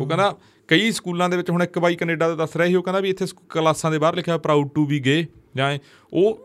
ਉਹ 0.00 0.06
ਕਹਿੰਦਾ 0.06 0.34
ਕਈ 0.68 0.90
ਸਕੂਲਾਂ 0.90 1.28
ਦੇ 1.28 1.36
ਵਿੱਚ 1.36 1.50
ਹੁਣ 1.50 1.62
ਇੱਕ 1.62 1.78
ਬਾਈ 1.78 1.96
ਕੈਨੇਡਾ 1.96 2.28
ਦਾ 2.28 2.34
ਦੱਸ 2.34 2.56
ਰਿਹਾ 2.56 2.68
ਸੀ 2.68 2.74
ਉਹ 2.74 2.82
ਕਹਿੰਦਾ 2.82 3.00
ਵੀ 3.00 3.10
ਇੱਥੇ 3.10 3.26
ਕਲਾਸਾਂ 3.48 3.90
ਦੇ 3.90 3.98
ਬਾਹਰ 3.98 4.14
ਲਿਖਿਆ 4.14 4.38
ਪ੍ਰਾਊਡ 4.38 4.68
ਟੂ 4.74 4.86
ਬੀ 4.86 5.00
ਗੇ 5.00 5.26
ਜਾਂ 5.56 5.78
ਉਹ 6.12 6.38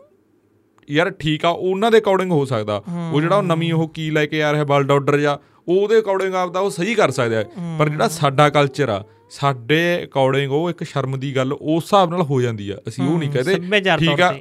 ਯਾਰ 0.90 1.10
ਠੀਕ 1.10 1.44
ਆ 1.44 1.48
ਉਹਨਾਂ 1.48 1.90
ਦੇ 1.90 1.98
ਅਕੋਰਡਿੰਗ 1.98 2.30
ਹੋ 2.30 2.44
ਸਕਦਾ। 2.44 2.82
ਉਹ 3.12 3.20
ਜਿਹੜਾ 3.20 3.36
ਉਹ 3.36 3.42
ਨਵੀਂ 3.42 3.72
ਉਹ 3.72 3.88
ਕੀ 3.88 4.10
ਲੈ 4.10 4.26
ਕੇ 4.26 4.42
ਆ 4.42 4.52
ਰਿਹਾ 4.52 4.64
ਵਰਲਡ 4.64 4.90
ਆਰਡਰ 4.90 5.18
ਜਾਂ 5.18 5.36
ਉਹ 5.68 5.80
ਉਹਦੇ 5.80 5.98
ਅਕੋਰਡਿੰਗ 5.98 6.34
ਆਪਦਾ 6.34 6.60
ਉਹ 6.60 6.70
ਸਹੀ 6.70 6.94
ਕਰ 6.94 7.10
ਸਕਦਾ। 7.10 7.42
ਪਰ 7.78 7.88
ਜਿਹੜਾ 7.88 8.08
ਸਾਡਾ 8.08 8.48
ਕਲਚਰ 8.50 8.88
ਆ 8.88 9.04
ਸਾਡੇ 9.30 9.80
ਅਕੋਰਡਿੰਗ 10.04 10.52
ਉਹ 10.52 10.70
ਇੱਕ 10.70 10.82
ਸ਼ਰਮ 10.82 11.18
ਦੀ 11.20 11.34
ਗੱਲ 11.36 11.52
ਉਸ 11.52 11.82
ਹਿਸਾਬ 11.84 12.10
ਨਾਲ 12.10 12.22
ਹੋ 12.22 12.40
ਜਾਂਦੀ 12.40 12.70
ਆ। 12.70 12.76
ਅਸੀਂ 12.88 13.04
ਉਹ 13.04 13.18
ਨਹੀਂ 13.18 13.30
ਕਹਦੇ 13.30 13.54
ਠੀਕ 13.98 14.20
ਆ। 14.20 14.32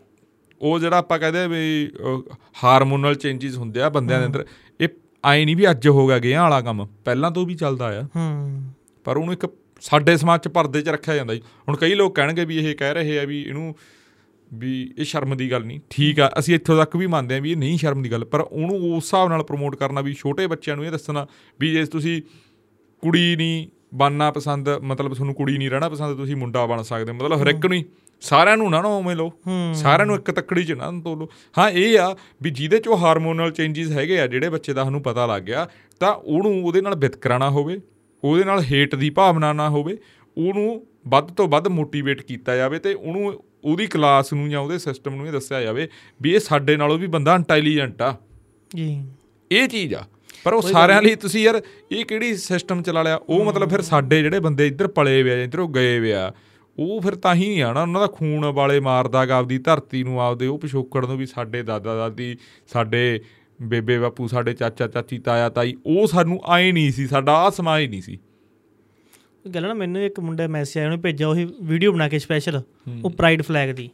ਉਹ 0.61 0.79
ਜਿਹੜਾ 0.79 0.97
ਆਪਾਂ 0.97 1.19
ਕਹਦੇ 1.19 1.47
ਵੀ 1.47 1.91
ਹਾਰਮੋਨਲ 2.63 3.15
ਚੇਂਜਸ 3.15 3.57
ਹੁੰਦੇ 3.57 3.81
ਆ 3.81 3.89
ਬੰਦਿਆਂ 3.89 4.19
ਦੇ 4.19 4.25
ਅੰਦਰ 4.25 4.45
ਇਹ 4.81 4.87
ਆਏ 5.25 5.45
ਨਹੀਂ 5.45 5.55
ਵੀ 5.55 5.69
ਅੱਜ 5.69 5.87
ਹੋ 5.87 6.07
ਗਿਆ 6.07 6.19
ਗਿਆ 6.19 6.43
ਵਾਲਾ 6.43 6.61
ਕੰਮ। 6.61 6.87
ਪਹਿਲਾਂ 7.05 7.31
ਤੋਂ 7.31 7.45
ਵੀ 7.45 7.55
ਚੱਲਦਾ 7.55 7.99
ਆ। 7.99 8.03
ਹੂੰ। 8.03 8.63
ਪਰ 9.05 9.17
ਉਹਨੂੰ 9.17 9.33
ਇੱਕ 9.33 9.47
ਸਾਡੇ 9.81 10.17
ਸਮਾਜ 10.17 10.41
'ਚ 10.41 10.47
ਪਰਦੇ 10.47 10.81
'ਚ 10.81 10.89
ਰੱਖਿਆ 10.89 11.15
ਜਾਂਦਾ 11.15 11.35
ਜੀ। 11.35 11.41
ਹੁਣ 11.67 11.75
ਕਈ 11.75 11.95
ਲੋਕ 11.95 12.15
ਕਹਿਣਗੇ 12.15 12.45
ਵੀ 12.45 12.57
ਇਹ 12.57 12.75
ਕਹਿ 12.75 12.93
ਰਹੇ 12.93 13.19
ਆ 13.19 13.23
ਵੀ 13.23 13.41
ਇਹਨੂੰ 13.41 13.75
ਵੀ 14.53 14.93
ਇਹ 14.97 15.05
ਸ਼ਰਮ 15.05 15.37
ਦੀ 15.37 15.51
ਗੱਲ 15.51 15.63
ਨਹੀਂ। 15.63 15.79
ਠੀਕ 15.89 16.19
ਆ 16.19 16.31
ਅਸੀਂ 16.39 16.55
ਇੱਥੋਂ 16.55 16.77
ਤੱਕ 16.77 16.95
ਵੀ 16.95 17.07
ਮੰਨਦੇ 17.07 17.35
ਆ 17.35 17.39
ਵੀ 17.39 17.51
ਇਹ 17.51 17.57
ਨਹੀਂ 17.57 17.77
ਸ਼ਰਮ 17.77 18.01
ਦੀ 18.01 18.11
ਗੱਲ। 18.11 18.25
ਪਰ 18.25 18.39
ਉਹਨੂੰ 18.39 18.75
ਉਸ 18.75 19.03
ਹਿਸਾਬ 19.03 19.29
ਨਾਲ 19.29 19.43
ਪ੍ਰਮੋਟ 19.43 19.75
ਕਰਨਾ 19.75 20.01
ਵੀ 20.01 20.13
ਛੋਟੇ 20.13 20.47
ਬੱਚਿਆਂ 20.47 20.75
ਨੂੰ 20.75 20.85
ਇਹ 20.85 20.91
ਦੱਸਣਾ 20.91 21.27
ਵੀ 21.59 21.71
ਜੇ 21.71 21.85
ਤੁਸੀਂ 21.85 22.21
ਕੁੜੀ 23.01 23.35
ਨਹੀਂ 23.35 23.67
ਬਣਨਾ 23.93 24.31
ਪਸੰਦ 24.31 24.69
ਮਤਲਬ 24.69 25.13
ਤੁਹਾਨੂੰ 25.13 25.35
ਕੁੜੀ 25.35 25.57
ਨਹੀਂ 25.57 25.69
ਰਹਿਣਾ 25.69 25.89
ਪਸੰਦ 25.89 26.17
ਤੁਸੀਂ 26.17 26.35
ਮੁੰਡਾ 26.35 26.65
ਬਣ 26.65 26.81
ਸਕਦੇ 26.81 27.11
ਮਤਲਬ 27.11 27.41
ਹਰ 27.41 27.47
ਇੱਕ 27.47 27.65
ਨੂੰ 27.65 27.77
ਹੀ 27.77 27.85
ਸਾਰਿਆਂ 28.21 28.57
ਨੂੰ 28.57 28.69
ਨਾ 28.71 28.81
ਨਾ 28.81 28.87
ਉਵੇਂ 28.87 29.15
ਲਓ। 29.15 29.31
ਸਾਰਿਆਂ 29.73 30.05
ਨੂੰ 30.05 30.15
ਇੱਕ 30.15 30.31
ਤੱਕੜੀ 30.31 30.63
'ਚ 30.63 30.71
ਨਾ 30.71 30.91
ਤੋਲੋ। 31.03 31.29
ਹਾਂ 31.57 31.69
ਇਹ 31.69 31.99
ਆ 31.99 32.15
ਵੀ 32.41 32.49
ਜਿਹਦੇ 32.49 32.77
'ਚ 32.77 32.87
ਉਹ 32.87 32.97
ਹਾਰਮੋਨਲ 32.97 33.51
ਚੇਂਜਸ 33.51 33.91
ਹੈਗੇ 33.91 34.19
ਆ 34.19 34.27
ਜਿਹੜੇ 34.27 34.49
ਬੱਚੇ 34.49 34.73
ਦਾ 34.73 34.83
ਸਾਨੂੰ 34.83 35.01
ਪਤਾ 35.01 35.25
ਲੱਗ 35.25 35.41
ਗਿਆ 35.41 35.69
ਤਾਂ 35.99 36.13
ਉਹਨੂੰ 36.13 36.65
ਉਹਦੇ 36.65 36.81
ਨਾਲ 36.81 36.95
ਵਿਤਕਰਾ 36.95 37.37
ਨਾ 37.37 37.49
ਹੋਵੇ 37.49 37.79
ਉਹਦੇ 38.23 38.43
ਨਾਲ 38.43 38.63
ਹੇਟ 38.63 38.95
ਦੀ 38.95 39.09
ਭਾਵਨਾ 39.09 39.53
ਨਾ 39.53 39.69
ਹੋਵੇ 39.69 39.97
ਉਹਨੂੰ 40.37 40.85
ਵੱਧ 41.07 41.31
ਤੋਂ 41.31 41.47
ਵੱਧ 41.47 41.67
ਮੋਟੀਵੇਟ 41.67 42.21
ਕੀਤਾ 42.21 42.55
ਜਾਵੇ 42.55 42.79
ਤੇ 42.79 42.93
ਉਹਨੂੰ 42.93 43.43
ਉਹਦੀ 43.63 43.87
ਕਲਾਸ 43.87 44.33
ਨੂੰ 44.33 44.49
ਜਾਂ 44.49 44.59
ਉਹਦੇ 44.59 44.77
ਸਿਸਟਮ 44.77 45.15
ਨੂੰ 45.15 45.27
ਇਹ 45.27 45.31
ਦੱਸਿਆ 45.31 45.61
ਜਾਵੇ 45.61 45.87
ਵੀ 46.21 46.33
ਇਹ 46.33 46.39
ਸਾਡੇ 46.39 46.77
ਨਾਲੋਂ 46.77 46.97
ਵੀ 46.97 47.07
ਬੰਦਾ 47.07 47.35
ਇੰਟੈਲੀਜੈਂਟ 47.35 48.01
ਆ। 48.01 48.15
ਜੀ। 48.75 49.03
ਇਹ 49.51 49.67
ਚੀਜ਼ 49.67 49.95
ਆ। 49.95 50.03
ਪਰ 50.43 50.53
ਉਹ 50.53 50.61
ਸਾਰਿਆਂ 50.61 51.01
ਲਈ 51.01 51.15
ਤੁਸੀਂ 51.15 51.43
ਯਾਰ 51.43 51.61
ਇਹ 51.91 52.05
ਕਿਹੜੀ 52.05 52.35
ਸਿਸਟਮ 52.37 52.81
ਚਲਾ 52.81 53.03
ਲਿਆ? 53.03 53.15
ਉਹ 53.15 53.45
ਮਤਲਬ 53.45 53.69
ਫਿਰ 53.69 53.81
ਸਾਡੇ 53.81 54.21
ਜਿਹੜੇ 54.21 54.39
ਬੰਦੇ 54.39 54.67
ਇੱਧਰ 54.67 54.87
ਪਲੇ 54.87 55.23
ਵੇ 55.23 55.31
ਆ 55.31 55.43
ਇੱਧਰੋਂ 55.43 55.69
ਗਏ 55.69 55.99
ਵੇ 55.99 56.13
ਆ 56.13 56.31
ਉਹ 56.79 57.01
ਫਿਰ 57.01 57.15
ਤਾਂ 57.15 57.35
ਹੀ 57.35 57.47
ਨਹੀਂ 57.47 57.63
ਆ 57.63 57.73
ਨਾ 57.73 57.81
ਉਹਨਾਂ 57.81 58.01
ਦਾ 58.01 58.07
ਖੂਨ 58.07 58.45
ਵਾਲੇ 58.45 58.79
ਮਾਰਦਾ 58.79 59.25
ਗਾ 59.25 59.37
ਆਪਦੀ 59.37 59.57
ਧਰਤੀ 59.57 60.03
ਨੂੰ 60.03 60.21
ਆਪਦੇ 60.21 60.47
ਉਹ 60.47 60.59
ਪਿਛੋਕੜ 60.59 61.05
ਨੂੰ 61.05 61.17
ਵੀ 61.17 61.25
ਸਾਡੇ 61.25 61.63
ਦਾਦਾ 61.63 61.95
ਦਾਦੀ 61.95 62.37
ਸਾਡੇ 62.67 63.21
ਬੇਬੇ 63.61 63.99
ਬਾਪੂ 63.99 64.27
ਸਾਡੇ 64.27 64.53
ਚਾਚਾ 64.53 64.87
ਚਾਚੀ 64.87 65.17
ਤਾਇਆ 65.17 65.49
ਤਾਈ 65.49 65.75
ਉਹ 65.85 66.07
ਸਾਨੂੰ 66.07 66.41
ਆਏ 66.45 66.71
ਨਹੀਂ 66.71 66.91
ਸੀ 66.91 67.07
ਸਾਡਾ 67.07 67.33
ਆ 67.33 67.49
ਸਮਾਜ 67.49 67.85
ਨਹੀਂ 67.85 68.01
ਸੀ। 68.01 68.19
ਗੱਲ 69.55 69.67
ਨਾ 69.67 69.73
ਮੈਨੂੰ 69.73 70.01
ਇੱਕ 70.01 70.19
ਮੁੰਡਾ 70.19 70.47
ਮੈਸੇਜ 70.47 70.77
ਆਇਆ 70.77 70.87
ਉਹਨੇ 70.87 70.97
ਭੇਜਿਆ 70.97 71.27
ਉਹੀ 71.27 71.47
ਵੀਡੀਓ 71.63 71.91
ਬਣਾ 71.91 72.09
ਕੇ 72.09 72.19
ਸਪੈਸ਼ਲ 72.19 72.61
ਉਹ 73.03 73.09
ਪ੍ਰਾਈਡ 73.09 73.41
ਫਲੈਗ 73.41 73.69
ਦੀ। 73.75 73.89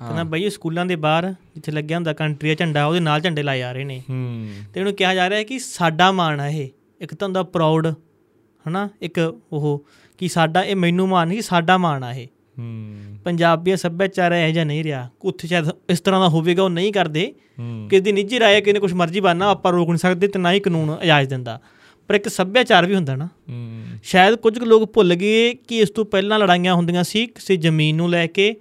ਕਹਿੰਦਾ 0.00 0.24
ਬਈ 0.24 0.44
ਇਹ 0.44 0.50
ਸਕੂਲਾਂ 0.50 0.86
ਦੇ 0.86 0.96
ਬਾਹਰ 0.96 1.30
ਜਿੱਥੇ 1.54 1.72
ਲੱਗਿਆ 1.72 1.96
ਹੁੰਦਾ 1.96 2.12
ਕੰਟਰੀ 2.12 2.48
ਦਾ 2.48 2.54
ਝੰਡਾ 2.54 2.86
ਉਹਦੇ 2.86 3.00
ਨਾਲ 3.00 3.20
ਝੰਡੇ 3.20 3.42
ਲਾਏ 3.42 3.58
ਜਾ 3.58 3.72
ਰਹੇ 3.72 3.84
ਨੇ। 3.84 4.02
ਹੂੰ। 4.10 4.48
ਤੇ 4.74 4.80
ਉਹਨੂੰ 4.80 4.92
ਕਿਹਾ 4.94 5.14
ਜਾ 5.14 5.28
ਰਿਹਾ 5.30 5.38
ਹੈ 5.38 5.44
ਕਿ 5.44 5.58
ਸਾਡਾ 5.58 6.12
ਮਾਣ 6.12 6.40
ਆ 6.40 6.48
ਇਹ 6.48 6.68
ਇੱਕ 7.00 7.14
ਤਾਂ 7.14 7.28
ਹੁੰਦਾ 7.28 7.42
ਪ੍ਰਾਊਡ 7.42 7.86
ਹਨਾ 8.68 8.88
ਇੱਕ 9.02 9.34
ਉਹ 9.52 9.86
ਕਿ 10.20 10.28
ਸਾਡਾ 10.28 10.62
ਇਹ 10.62 10.76
ਮੈਨੂੰ 10.76 11.08
ਮਾਣ 11.08 11.28
ਨਹੀਂ 11.28 11.42
ਸਾਡਾ 11.42 11.78
ਮਾਣ 11.78 12.04
ਆ 12.04 12.14
ਇਹ। 12.14 12.26
ਹੂੰ। 12.58 12.96
ਪੰਜਾਬੀ 13.24 13.76
ਸੱਭਿਆਚਾਰ 13.76 14.32
ਇਹ 14.32 14.52
ਜਿਹਾ 14.52 14.64
ਨਹੀਂ 14.64 14.84
ਰਿਹਾ। 14.84 15.08
ਉੱਥੇ 15.22 15.48
ਸ਼ਾਇਦ 15.48 15.64
ਇਸ 15.90 16.00
ਤਰ੍ਹਾਂ 16.00 16.20
ਦਾ 16.20 16.28
ਹੋਵੇਗਾ 16.28 16.62
ਉਹ 16.62 16.70
ਨਹੀਂ 16.70 16.92
ਕਰਦੇ। 16.92 17.34
ਕਿਸੇ 17.90 18.00
ਦੀ 18.00 18.12
ਨਿੱਜੀ 18.12 18.40
ਰਾਏ 18.40 18.60
ਕਿਸੇ 18.60 18.72
ਨੇ 18.72 18.80
ਕੁਝ 18.80 18.92
ਮਰਜ਼ੀ 18.92 19.20
ਬਾਨਾ 19.20 19.50
ਆਪਾਂ 19.50 19.72
ਰੋਕ 19.72 19.88
ਨਹੀਂ 19.88 19.98
ਸਕਦੇ 19.98 20.28
ਤੇ 20.28 20.38
ਨਾ 20.38 20.52
ਹੀ 20.52 20.60
ਕਾਨੂੰਨ 20.60 20.96
ਇਜਾਜ਼ਤ 21.02 21.30
ਦਿੰਦਾ। 21.30 21.60
ਪਰ 22.08 22.14
ਇੱਕ 22.14 22.28
ਸੱਭਿਆਚਾਰ 22.28 22.86
ਵੀ 22.86 22.94
ਹੁੰਦਾ 22.94 23.16
ਨਾ। 23.16 23.26
ਹੂੰ। 23.26 23.84
ਸ਼ਾਇਦ 24.02 24.34
ਕੁਝ 24.34 24.58
ਲੋਕ 24.58 24.92
ਭੁੱਲ 24.92 25.14
ਗਏ 25.14 25.54
ਕਿ 25.54 25.78
ਇਸ 25.78 25.90
ਤੋਂ 25.90 26.04
ਪਹਿਲਾਂ 26.04 26.38
ਲੜਾਈਆਂ 26.38 26.74
ਹੁੰਦੀਆਂ 26.74 27.04
ਸੀ 27.04 27.26
ਕਿਸੇ 27.26 27.56
ਜ਼ਮੀਨ 27.56 27.96
ਨੂੰ 27.96 28.10
ਲੈ 28.10 28.26
ਕੇ 28.26 28.56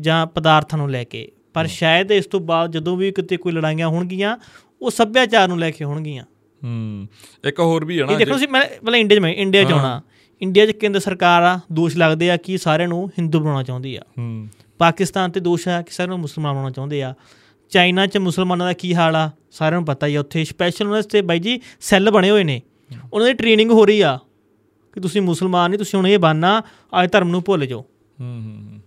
ਜਾਂ 0.00 0.26
ਪਦਾਰਥਾਂ 0.26 0.78
ਨੂੰ 0.78 0.90
ਲੈ 0.90 1.04
ਕੇ। 1.04 1.32
ਪਰ 1.54 1.66
ਸ਼ਾਇਦ 1.66 2.12
ਇਸ 2.12 2.26
ਤੋਂ 2.26 2.40
ਬਾਅਦ 2.40 2.72
ਜਦੋਂ 2.72 2.96
ਵੀ 2.96 3.12
ਕਿਤੇ 3.12 3.36
ਕੋਈ 3.36 3.52
ਲੜਾਈਆਂ 3.52 3.88
ਹੋਣਗੀਆਂ 3.88 4.36
ਉਹ 4.82 4.90
ਸੱਭਿਆਚਾਰ 4.90 5.48
ਨੂੰ 5.48 5.58
ਲੈ 5.58 5.70
ਕੇ 5.70 5.84
ਹੋਣਗੀਆਂ। 5.84 6.24
ਹੂੰ। 6.64 7.06
ਇੱਕ 7.44 7.60
ਹੋਰ 7.60 7.84
ਵੀ 7.84 8.00
ਹੈ 8.00 8.06
ਨਾ 8.06 8.12
ਦੇਖੋ 8.12 8.32
ਤੁਸੀਂ 8.32 8.48
ਮੈਂ 8.48 8.60
ਪਹਿਲਾਂ 8.60 8.98
ਇੰਡੀਆ 8.98 9.18
'ਚ 9.18 9.20
ਮੈਂ 9.20 9.34
ਇੰਡੀਆ 9.34 9.64
'ਚ 9.64 9.72
ਆਉਣਾ। 9.72 10.02
ਇੰਡੀਆ 10.42 10.66
'ਚ 10.66 10.70
ਕੇਂਦਰ 10.70 11.00
ਸਰਕਾਰ 11.00 11.42
ਆ 11.42 11.60
ਦੋਸ਼ 11.72 11.96
ਲੱਗਦੇ 11.96 12.30
ਆ 12.30 12.36
ਕਿ 12.36 12.58
ਸਾਰਿਆਂ 12.58 12.88
ਨੂੰ 12.88 13.08
ਹਿੰਦੂ 13.08 13.40
ਬਣਾਉਣਾ 13.40 13.62
ਚਾਹੁੰਦੀ 13.62 13.96
ਆ। 13.96 14.00
ਹੂੰ। 14.18 14.48
ਪਾਕਿਸਤਾਨ 14.78 15.30
ਤੇ 15.30 15.40
ਦੋਸ਼ 15.40 15.68
ਆ 15.68 15.82
ਕਿ 15.82 15.92
ਸਾਰਿਆਂ 15.92 16.08
ਨੂੰ 16.08 16.18
ਮੁਸਲਮਾਨ 16.18 16.52
ਬਣਾਉਣਾ 16.52 16.70
ਚਾਹੁੰਦੇ 16.70 17.02
ਆ। 17.02 17.14
ਚਾਈਨਾ 17.70 18.06
'ਚ 18.06 18.18
ਮੁਸਲਮਾਨਾਂ 18.18 18.66
ਦਾ 18.66 18.72
ਕੀ 18.72 18.94
ਹਾਲ 18.94 19.16
ਆ? 19.16 19.30
ਸਾਰਿਆਂ 19.50 19.80
ਨੂੰ 19.80 19.86
ਪਤਾ 19.86 20.06
ਹੀ 20.06 20.14
ਆ 20.14 20.20
ਉੱਥੇ। 20.20 20.44
ਸਪੈਸ਼ਲ 20.44 20.86
ਉਹਨਾਂ 20.86 21.02
ਤੇ 21.02 21.22
ਬਾਈ 21.22 21.38
ਜੀ 21.38 21.60
ਸੈੱਲ 21.80 22.10
ਬਣੇ 22.10 22.30
ਹੋਏ 22.30 22.44
ਨੇ। 22.44 22.62
ਉਹਨਾਂ 23.12 23.26
ਦੀ 23.26 23.34
ਟ੍ਰੇਨਿੰਗ 23.34 23.70
ਹੋ 23.70 23.86
ਰਹੀ 23.86 24.00
ਆ 24.00 24.18
ਕਿ 24.92 25.00
ਤੁਸੀਂ 25.00 25.22
ਮੁਸਲਮਾਨ 25.22 25.70
ਨਹੀਂ 25.70 25.78
ਤੁਸੀਂ 25.78 25.98
ਹੁਣ 25.98 26.06
ਇਹ 26.06 26.18
ਬਾਨਾ 26.18 26.62
ਅੱਜ 27.02 27.12
ਧਰਮ 27.12 27.28
ਨੂੰ 27.28 27.42
ਭੁੱਲ 27.46 27.66
ਜਾਓ। 27.66 27.84
ਹੂੰ 28.20 28.42
ਹੂੰ 28.44 28.80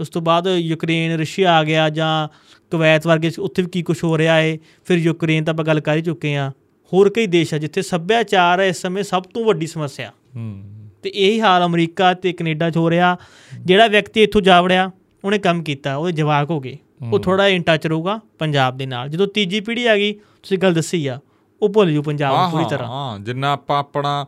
ਉਸ 0.00 0.08
ਤੋਂ 0.08 0.22
ਬਾਅਦ 0.22 0.46
ਯੂਕਰੇਨ 0.46 1.20
ਰਸ਼ੀਆ 1.20 1.52
ਆ 1.52 1.64
ਗਿਆ 1.64 1.90
ਜਾਂ 1.90 2.28
ਕੁਵੈਤ 2.70 3.06
ਵਰਗੇ 3.06 3.30
ਉੱਥੇ 3.38 3.62
ਵੀ 3.62 3.68
ਕੀ 3.68 3.82
ਕੁਝ 3.82 4.04
ਹੋ 4.04 4.18
ਰਿਹਾ 4.18 4.40
ਏ 4.40 4.58
ਫਿਰ 4.84 4.98
ਯੂਕਰੇਨ 4.98 5.44
ਤਾਂ 5.44 5.54
ਆਪਾਂ 5.54 5.64
ਗੱਲ 5.64 5.80
ਕਰ 5.80 5.96
ਹੀ 5.96 6.02
ਚੁੱਕੇ 6.02 6.36
ਆ। 6.36 6.52
ਹੋਰ 6.92 7.10
ਕਈ 7.10 7.26
ਦੇਸ਼ 7.26 7.54
ਆ 7.54 7.58
ਜਿੱਥੇ 7.58 7.82
ਸੱਭਿਆਚਾਰ 7.82 8.58
ਇਸ 8.58 8.76
ਸਮੇਂ 8.76 9.02
ਸਭ 9.02 9.22
ਤੋਂ 9.22 9.44
ਵੱਡੀ 9.44 9.66
ਸਮੱਸਿਆ। 9.66 10.12
ਹੂੰ। 10.36 10.79
ਤੇ 11.02 11.10
ਇਹੀ 11.10 11.40
ਹਾਲ 11.40 11.64
ਅਮਰੀਕਾ 11.64 12.14
ਤੇ 12.14 12.32
ਕੈਨੇਡਾ 12.32 12.70
'ਚ 12.70 12.76
ਹੋ 12.76 12.90
ਰਿਹਾ। 12.90 13.16
ਜਿਹੜਾ 13.64 13.86
ਵਿਅਕਤੀ 13.86 14.22
ਇੱਥੋਂ 14.22 14.40
ਜਾ 14.40 14.60
ਵੜਿਆ 14.62 14.90
ਉਹਨੇ 15.24 15.38
ਕੰਮ 15.38 15.62
ਕੀਤਾ 15.62 15.96
ਉਹਦੇ 15.96 16.12
ਜਵਾਕ 16.12 16.50
ਹੋ 16.50 16.60
ਗਏ। 16.60 16.76
ਉਹ 17.12 17.18
ਥੋੜਾ 17.18 17.48
ਇਨ 17.48 17.62
ਟੱਚ 17.62 17.86
ਰਹੂਗਾ 17.86 18.20
ਪੰਜਾਬ 18.38 18.76
ਦੇ 18.76 18.86
ਨਾਲ। 18.86 19.08
ਜਦੋਂ 19.08 19.26
ਤੀਜੀ 19.26 19.60
ਪੀੜ੍ਹੀ 19.60 19.86
ਆ 19.86 19.96
ਗਈ 19.96 20.12
ਤੁਸੀਂ 20.12 20.58
ਗੱਲ 20.58 20.74
ਦੱਸੀ 20.74 21.06
ਆ 21.06 21.18
ਉਹ 21.62 21.68
ਭੁੱਲ 21.68 21.92
ਜੂ 21.92 22.02
ਪੰਜਾਬ 22.02 22.36
ਨੂੰ 22.36 22.50
ਪੂਰੀ 22.50 22.64
ਤਰ੍ਹਾਂ। 22.70 22.88
ਹਾਂ 22.88 23.18
ਜਿੰਨਾ 23.18 23.52
ਆਪਾਂ 23.52 23.78
ਆਪਣਾ 23.78 24.26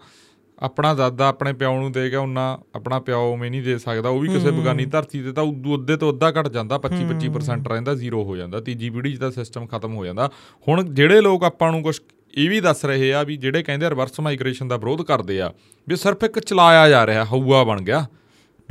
ਆਪਣਾ 0.58 0.94
ਦਾਦਾ 0.94 1.28
ਆਪਣੇ 1.28 1.52
ਪਿਓ 1.52 1.80
ਨੂੰ 1.80 1.92
ਦੇ 1.92 2.11
ਗਿਆ 2.11 2.20
ਉਹਨਾਂ 2.20 2.58
ਆਪਣਾ 2.74 2.98
ਪਿਓ 3.00 3.20
ਉਵੇਂ 3.32 3.50
ਨਹੀਂ 3.50 3.62
ਦੇ 3.62 3.78
ਸਕਦਾ 3.78 4.08
ਉਹ 4.08 4.20
ਵੀ 4.20 4.28
ਕਿਸੇ 4.28 4.50
ਬਗਾਨੀ 4.50 4.85
ਧਰਤੀ 4.85 5.22
ਤੇ 5.22 5.32
ਤਾਂ 5.32 5.42
ਉਦੋਂ 5.42 5.96
ਤੋਂ 5.96 6.12
ਅੱਧਾ 6.12 6.30
ਘਟ 6.30 6.48
ਜਾਂਦਾ 6.48 6.78
25 6.78 7.06
25% 7.08 7.68
ਰਹਿੰਦਾ 7.68 7.94
ਜ਼ੀਰੋ 7.94 8.22
ਹੋ 8.24 8.37
ਜਾਂਦਾ। 8.37 8.61
ਤੀਜੀ 8.61 8.90
ਪੀੜ੍ਹੀ 8.90 9.16
ਤਾਂ 9.16 9.30
ਸਿਸਟਮ 9.30 9.66
ਖਤਮ 9.66 9.94
ਹੋ 9.94 10.04
ਜਾਂਦਾ। 10.04 10.30
ਹੁਣ 10.68 10.85
ਜਿਹੜੇ 10.94 11.20
ਲੋਕ 11.20 11.44
ਆਪਾਂ 11.44 11.72
ਨੂੰ 11.72 11.82
ਕੁਝ 11.82 11.98
ਇਹ 12.34 12.48
ਵੀ 12.50 12.60
ਦੱਸ 12.60 12.84
ਰਹੇ 12.84 13.12
ਆ 13.12 13.22
ਵੀ 13.22 13.36
ਜਿਹੜੇ 13.36 13.62
ਕਹਿੰਦੇ 13.62 13.88
ਰਿਵਰਸ 13.90 14.20
ਮਾਈਗ੍ਰੇਸ਼ਨ 14.20 14.68
ਦਾ 14.68 14.76
ਵਿਰੋਧ 14.76 15.02
ਕਰਦੇ 15.02 15.40
ਆ 15.40 15.52
ਵੀ 15.88 15.96
ਸਿਰਫ 15.96 16.24
ਇੱਕ 16.24 16.38
ਚਲਾਇਆ 16.38 16.88
ਜਾ 16.88 17.06
ਰਿਹਾ 17.06 17.24
ਹਊਆ 17.24 17.62
ਬਣ 17.64 17.80
ਗਿਆ। 17.82 18.06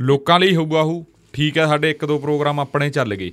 ਲੋਕਾਂ 0.00 0.38
ਲਈ 0.40 0.54
ਹਊਆ 0.56 0.82
ਹੂ 0.82 1.04
ਠੀਕ 1.32 1.58
ਹੈ 1.58 1.66
ਸਾਡੇ 1.66 1.90
ਇੱਕ 1.90 2.04
ਦੋ 2.04 2.18
ਪ੍ਰੋਗਰਾਮ 2.18 2.60
ਆਪਣੇ 2.60 2.90
ਚੱਲ 2.90 3.14
ਗਏ। 3.14 3.30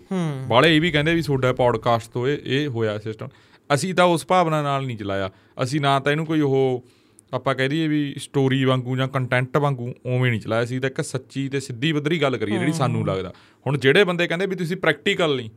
ਬਾਲੇ 0.47 0.75
ਇਹ 0.75 0.81
ਵੀ 0.81 0.91
ਕਹਿੰਦੇ 0.91 1.13
ਵੀ 1.13 1.21
ਤੁਹਾਡਾ 1.21 1.53
ਪੌਡਕਾਸਟ 1.53 2.11
ਤੋਂ 2.11 2.27
ਇਹ 2.27 2.37
ਇਹ 2.45 2.67
ਹੋਇਆ 2.67 2.97
ਸਿਸਟਮ 2.99 3.27
ਅਸੀਂ 3.73 3.93
ਤਾਂ 3.93 4.05
ਉਸ 4.05 4.25
ਭਾਵਨਾ 4.27 4.61
ਨਾਲ 4.61 4.85
ਨਹੀਂ 4.85 4.97
ਚਲਾਇਆ। 4.97 5.29
ਅਸੀਂ 5.63 5.81
ਨਾ 5.81 5.99
ਤਾਂ 5.99 6.11
ਇਹਨੂੰ 6.11 6.25
ਕੋਈ 6.25 6.41
ਉਹ 6.41 6.85
ਆਪਾਂ 7.33 7.55
ਕਹਿ 7.55 7.69
ਦਈਏ 7.69 7.87
ਵੀ 7.87 8.15
ਸਟੋਰੀ 8.17 8.63
ਵਾਂਗੂ 8.65 8.95
ਜਾਂ 8.97 9.07
ਕੰਟੈਂਟ 9.07 9.57
ਵਾਂਗੂ 9.57 9.93
ਉਵੇਂ 10.05 10.31
ਨਹੀਂ 10.31 10.41
ਚਲਾਇਆ। 10.41 10.65
ਸੀ 10.65 10.79
ਤਾਂ 10.79 10.89
ਇੱਕ 10.89 11.01
ਸੱਚੀ 11.01 11.47
ਤੇ 11.49 11.59
ਸਿੱਧੀ 11.59 11.91
ਬੱਧਰੀ 11.93 12.21
ਗੱਲ 12.21 12.37
ਕਰੀਏ 12.37 12.57
ਜਿਹੜੀ 12.57 12.73
ਸਾਨੂੰ 12.73 13.05
ਲੱਗਦਾ। 13.07 13.33
ਹੁਣ 13.67 13.77
ਜਿਹੜੇ 13.77 14.03
ਬੰਦੇ 14.03 14.27
ਕਹਿੰਦੇ 14.27 14.45
ਵੀ 14.45 14.55
ਤੁਸੀਂ 14.55 14.77
ਪ੍ਰੈਕਟੀਕਲ 14.77 15.35
ਨਹੀਂ 15.35 15.49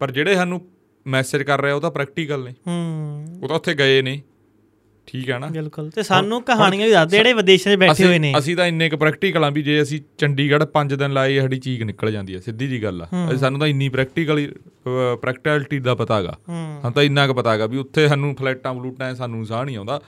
ਪਰ 0.00 0.10
ਜਿਹੜੇ 0.10 0.34
ਸਾਨੂੰ 0.34 0.60
ਮੈਸੇਜ 1.06 1.42
ਕਰ 1.42 1.60
ਰਹੇ 1.60 1.72
ਉਹ 1.72 1.80
ਤਾਂ 1.80 1.90
ਪ੍ਰੈਕਟੀਕਲ 1.90 2.44
ਨੇ। 2.44 2.54
ਹੂੰ। 2.66 3.40
ਉਹ 3.42 3.48
ਤਾਂ 3.48 3.56
ਉੱਥੇ 3.56 3.74
ਗਏ 3.74 4.02
ਨੇ। 4.02 4.22
ਠੀਕ 5.06 5.30
ਹੈ 5.30 5.38
ਨਾ? 5.38 5.46
ਬਿਲਕੁਲ। 5.46 5.90
ਤੇ 5.90 6.02
ਸਾਨੂੰ 6.02 6.42
ਕਹਾਣੀਆਂ 6.42 6.86
ਵੀ 6.86 6.92
ਦੱਸਦੇ 6.92 7.16
ਜਿਹੜੇ 7.16 7.32
ਵਿਦੇਸ਼ਾਂ 7.32 7.76
'ਚ 7.76 7.78
ਬੈਠੇ 7.78 8.04
ਹੋਏ 8.04 8.18
ਨੇ। 8.18 8.32
ਅਸੀਂ 8.38 8.56
ਤਾਂ 8.56 8.66
ਇੰਨੇ 8.66 8.88
ਕੁ 8.90 8.96
ਪ੍ਰੈਕਟੀਕਲ 8.96 9.44
ਆ 9.44 9.50
ਵੀ 9.50 9.62
ਜੇ 9.62 9.82
ਅਸੀਂ 9.82 10.00
ਚੰਡੀਗੜ੍ਹ 10.18 10.64
5 10.64 10.96
ਦਿਨ 10.96 11.12
ਲਾਏ 11.12 11.40
ਸਾਡੀ 11.40 11.56
ਚੀਕ 11.58 11.82
ਨਿਕਲ 11.82 12.12
ਜਾਂਦੀ 12.12 12.34
ਹੈ 12.34 12.40
ਸਿੱਧੀ 12.40 12.66
ਜੀ 12.68 12.82
ਗੱਲ 12.82 13.02
ਆ। 13.02 13.04
ਅਸੀਂ- 13.04 13.38
ਸਾਨੂੰ 13.38 13.60
ਤਾਂ 13.60 13.68
ਇੰਨੀ 13.68 13.88
ਪ੍ਰੈਕਟੀਕਲ 13.88 14.52
ਪ੍ਰੈਕਟੀਕਲਿਟੀ 15.22 15.78
ਦਾ 15.78 15.94
ਪਤਾ 15.94 16.16
ਹੈਗਾ 16.18 16.38
ਹੂੰ 16.48 16.92
ਤਾਂ 16.92 17.02
ਇੰਨਾ 17.02 17.26
ਕੁ 17.26 17.34
ਪਤਾ 17.34 17.52
ਹੈਗਾ 17.52 17.66
ਵੀ 17.66 17.76
ਉੱਥੇ 17.76 18.08
ਸਾਨੂੰ 18.08 18.34
ਫਲੈਟਾਂ 18.36 18.74
ਬਲੂਟਾਂ 18.74 19.14
ਸਾਨੂੰ 19.14 19.46
ਸਾਹ 19.46 19.64
ਨਹੀਂ 19.64 19.76
ਆਉਂਦਾ। 19.76 20.00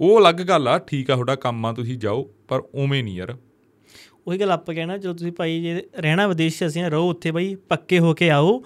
ਉਹ 0.00 0.20
ਅਲੱਗ 0.20 0.34
ਗੱਲ 0.34 0.68
ਆ 0.68 0.78
ਠੀਕ 0.78 1.10
ਆ 1.10 1.14
ਤੁਹਾਡਾ 1.14 1.34
ਕੰਮ 1.34 1.66
ਆ 1.66 1.72
ਤੁਸੀਂ 1.72 1.98
ਜਾਓ 1.98 2.30
ਪਰ 2.48 2.62
ਉਵੇਂ 2.74 3.04
ਨਹੀਂ 3.04 3.16
ਯਾਰ। 3.16 3.36
ਉਹੀ 4.26 4.40
ਗੱਲ 4.40 4.50
ਆਪਾਂ 4.50 4.74
ਕਹਿਣਾ 4.74 4.98
ਜਦੋਂ 4.98 5.14
ਤੁਸੀਂ 5.14 5.32
ਭਾਈ 5.32 5.62
ਜੇ 5.62 5.82
ਰਹਿਣਾ 5.98 6.26
ਵਿਦੇਸ਼ 6.26 6.58
'ਚ 6.58 6.66
ਅਸੀਂ 6.66 6.82
ਆ, 6.82 6.88
ਰਹੋ 6.88 7.10
ਉੱਥੇ 7.10 7.30
ਬਈ 7.30 7.54
ਪੱਕੇ 7.54 7.98
ਹੋ 7.98 8.14
ਕੇ 8.14 8.30
ਆਓ 8.30 8.62